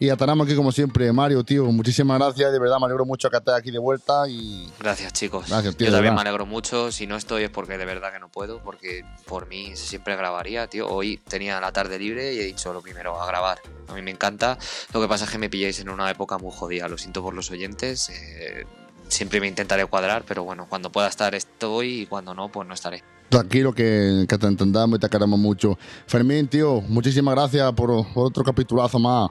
Y 0.00 0.08
estaremos 0.08 0.46
aquí 0.46 0.54
como 0.54 0.70
siempre, 0.70 1.12
Mario, 1.12 1.42
tío, 1.42 1.64
muchísimas 1.66 2.20
gracias, 2.20 2.52
de 2.52 2.60
verdad 2.60 2.78
me 2.78 2.84
alegro 2.86 3.04
mucho 3.04 3.28
que 3.30 3.36
estés 3.36 3.54
aquí 3.54 3.72
de 3.72 3.80
vuelta 3.80 4.28
y 4.28 4.70
Gracias, 4.78 5.12
chicos. 5.12 5.48
Gracias, 5.48 5.74
tío, 5.76 5.86
Yo 5.88 5.92
también 5.92 6.14
verdad. 6.14 6.24
me 6.24 6.28
alegro 6.28 6.46
mucho. 6.46 6.92
Si 6.92 7.08
no 7.08 7.16
estoy 7.16 7.42
es 7.42 7.50
porque 7.50 7.76
de 7.78 7.84
verdad 7.84 8.12
que 8.12 8.20
no 8.20 8.28
puedo, 8.28 8.62
porque 8.62 9.04
por 9.26 9.48
mí 9.48 9.72
siempre 9.74 10.14
grabaría, 10.14 10.68
tío. 10.68 10.88
Hoy 10.88 11.16
tenía 11.28 11.60
la 11.60 11.72
tarde 11.72 11.98
libre 11.98 12.32
y 12.32 12.38
he 12.38 12.44
dicho 12.44 12.72
lo 12.72 12.80
primero, 12.80 13.20
a 13.20 13.26
grabar. 13.26 13.58
A 13.88 13.94
mí 13.94 14.02
me 14.02 14.12
encanta. 14.12 14.56
Lo 14.94 15.00
que 15.00 15.08
pasa 15.08 15.24
es 15.24 15.30
que 15.32 15.38
me 15.38 15.50
pilláis 15.50 15.80
en 15.80 15.88
una 15.88 16.08
época 16.10 16.38
muy 16.38 16.52
jodida. 16.54 16.86
Lo 16.86 16.96
siento 16.96 17.20
por 17.20 17.34
los 17.34 17.50
oyentes. 17.50 18.08
eh, 18.10 18.66
siempre 19.08 19.40
me 19.40 19.48
intentaré 19.48 19.84
cuadrar, 19.86 20.22
pero 20.28 20.44
bueno, 20.44 20.66
cuando 20.68 20.92
pueda 20.92 21.08
estar 21.08 21.34
estoy 21.34 22.02
y 22.02 22.06
cuando 22.06 22.34
no, 22.34 22.50
pues 22.52 22.68
no 22.68 22.74
estaré. 22.74 23.02
tranquilo 23.30 23.72
que, 23.72 24.26
que 24.28 24.38
te 24.38 24.46
entendamos 24.46 24.98
y 24.98 25.00
te 25.00 25.08
queremos 25.08 25.38
mucho. 25.40 25.76
Fermín, 26.06 26.46
tío, 26.46 26.82
muchísimas 26.82 27.34
gracias 27.34 27.72
por, 27.72 28.06
por 28.12 28.26
otro 28.26 28.44
capitulazo 28.44 28.98
más. 29.00 29.30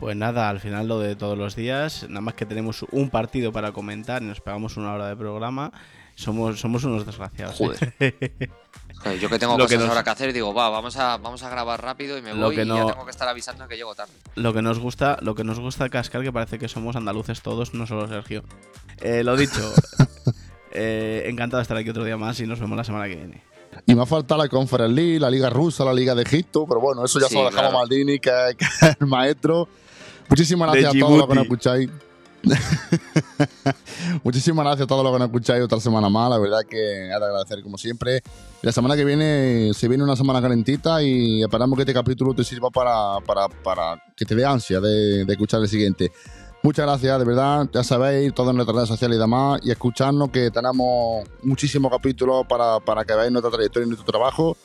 Pues 0.00 0.16
nada, 0.16 0.48
al 0.48 0.60
final 0.60 0.88
lo 0.88 0.98
de 0.98 1.16
todos 1.16 1.38
los 1.38 1.56
días, 1.56 2.06
nada 2.08 2.20
más 2.20 2.34
que 2.34 2.44
tenemos 2.46 2.84
un 2.90 3.10
partido 3.10 3.52
para 3.52 3.72
comentar 3.72 4.22
y 4.22 4.26
nos 4.26 4.40
pegamos 4.40 4.76
una 4.76 4.92
hora 4.92 5.08
de 5.08 5.16
programa, 5.16 5.72
somos, 6.14 6.60
somos 6.60 6.84
unos 6.84 7.06
desgraciados. 7.06 7.60
¿eh? 7.60 7.64
Joder. 9.00 9.18
Yo 9.20 9.28
que 9.28 9.38
tengo 9.38 9.58
Lo 9.58 9.66
que 9.66 9.76
nos- 9.76 9.88
ahora 9.88 10.02
que 10.02 10.10
hacer, 10.10 10.32
digo, 10.32 10.54
va, 10.54 10.68
vamos 10.70 10.96
a, 10.96 11.16
vamos 11.18 11.42
a 11.42 11.50
grabar 11.50 11.82
rápido 11.82 12.16
y 12.18 12.22
me 12.22 12.32
Lo 12.34 12.46
voy 12.46 12.56
que 12.56 12.62
y 12.62 12.66
ya 12.66 12.74
no- 12.74 12.86
tengo 12.86 13.04
que 13.04 13.10
estar 13.10 13.28
avisando 13.28 13.68
que 13.68 13.76
llego 13.76 13.94
tarde. 13.94 14.12
Lo 14.34 14.52
que 14.54 14.62
nos 14.62 14.78
gusta, 14.78 15.18
lo 15.20 15.34
que 15.34 15.44
nos 15.44 15.58
gusta 15.60 15.88
cascar 15.88 16.22
que 16.22 16.32
parece 16.32 16.58
que 16.58 16.68
somos 16.68 16.96
andaluces 16.96 17.42
todos, 17.42 17.74
no 17.74 17.86
solo 17.86 18.08
Sergio. 18.08 18.44
Eh, 19.00 19.22
lo 19.22 19.36
dicho, 19.36 19.60
eh, 20.72 21.24
encantado 21.26 21.58
de 21.58 21.62
estar 21.62 21.76
aquí 21.76 21.90
otro 21.90 22.04
día 22.04 22.16
más 22.16 22.40
y 22.40 22.46
nos 22.46 22.60
vemos 22.60 22.76
la 22.76 22.84
semana 22.84 23.06
que 23.08 23.16
viene. 23.16 23.42
Y 23.86 23.94
me 23.94 24.02
ha 24.02 24.06
faltado 24.06 24.40
la 24.42 24.48
Conference 24.48 24.94
League, 24.94 25.18
la 25.20 25.28
Liga 25.30 25.50
Rusa, 25.50 25.84
la 25.84 25.92
Liga 25.92 26.14
de 26.14 26.22
Egipto, 26.22 26.64
pero 26.66 26.80
bueno, 26.80 27.04
eso 27.04 27.18
ya 27.18 27.26
Sí, 27.26 27.34
se 27.34 27.42
lo 27.42 27.46
dejamos 27.50 27.70
claro. 27.70 27.76
a 27.76 27.80
Maldini, 27.80 28.18
que, 28.20 28.30
que 28.58 28.64
es 28.64 28.96
el 29.00 29.06
maestro. 29.06 29.68
Muchísimas 30.28 30.70
gracias 30.70 30.94
a 30.94 30.98
todos 30.98 31.18
los 31.18 31.28
que 31.28 31.34
nos 31.34 31.44
escucháis. 31.44 31.90
Muchísimas 34.22 34.64
gracias 34.64 34.84
a 34.84 34.86
todos 34.86 35.02
los 35.02 35.12
que 35.12 35.18
nos 35.18 35.28
escucháis 35.28 35.62
otra 35.62 35.80
semana 35.80 36.08
más. 36.08 36.30
La 36.30 36.38
verdad 36.38 36.60
que 36.68 36.76
de 36.76 37.12
agradecer 37.12 37.62
como 37.62 37.78
siempre. 37.78 38.22
La 38.62 38.72
semana 38.72 38.96
que 38.96 39.04
viene 39.04 39.72
se 39.74 39.88
viene 39.88 40.04
una 40.04 40.16
semana 40.16 40.40
calentita 40.42 41.02
y 41.02 41.42
esperamos 41.42 41.76
que 41.76 41.82
este 41.82 41.94
capítulo 41.94 42.34
te 42.34 42.44
sirva 42.44 42.70
para, 42.70 43.20
para, 43.26 43.48
para 43.48 44.02
que 44.16 44.24
te 44.24 44.34
dé 44.34 44.44
ansia 44.44 44.80
de, 44.80 45.24
de 45.24 45.32
escuchar 45.32 45.60
el 45.60 45.68
siguiente. 45.68 46.10
Muchas 46.62 46.86
gracias, 46.86 47.18
de 47.18 47.24
verdad. 47.26 47.68
Ya 47.74 47.84
sabéis, 47.84 48.32
todo 48.32 48.48
en 48.48 48.56
nuestras 48.56 48.74
redes 48.74 48.88
sociales 48.88 49.18
y 49.18 49.20
demás. 49.20 49.60
Y 49.62 49.70
escucharnos 49.70 50.30
que 50.30 50.50
tenemos 50.50 51.28
muchísimos 51.42 51.90
capítulos 51.90 52.46
para, 52.48 52.80
para 52.80 53.04
que 53.04 53.14
veáis 53.14 53.30
nuestra 53.30 53.50
trayectoria 53.50 53.84
y 53.84 53.88
nuestro 53.90 54.10
trabajo. 54.10 54.56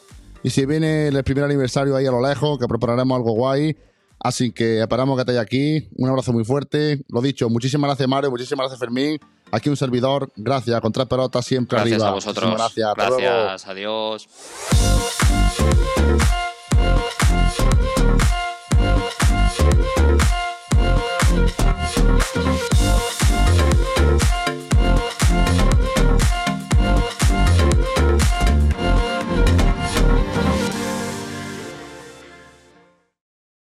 Y 0.42 0.50
si 0.50 0.66
viene 0.66 1.10
el 1.10 1.24
primer 1.26 1.44
aniversario 1.44 1.98
ahí 1.98 2.06
a 2.06 2.12
lo 2.12 2.26
lejos, 2.26 2.58
que 2.58 2.68
prepararemos 2.70 3.18
algo 3.18 3.34
guay. 3.34 3.76
Así 4.20 4.52
que 4.52 4.82
esperamos 4.82 5.16
que 5.16 5.22
estéis 5.22 5.40
aquí. 5.40 5.88
Un 5.96 6.10
abrazo 6.10 6.34
muy 6.34 6.44
fuerte. 6.44 7.02
Lo 7.08 7.22
dicho, 7.22 7.50
muchísimas 7.50 7.90
gracias, 7.90 8.08
Mario. 8.08 8.30
Muchísimas 8.32 8.66
gracias, 8.66 8.80
Fermín. 8.80 9.20
Aquí 9.52 9.70
un 9.70 9.78
servidor. 9.78 10.32
Gracias. 10.36 10.80
Con 10.82 10.92
tres 10.92 11.08
pelotas 11.08 11.46
siempre 11.46 11.78
gracias 11.78 12.02
arriba. 12.02 12.12
Gracias 12.12 12.28
a 12.28 12.30
vosotros. 12.30 12.56
Gracias. 12.56 12.90
Hasta 12.90 13.10
gracias. 13.10 13.68
Adiós. 13.68 14.28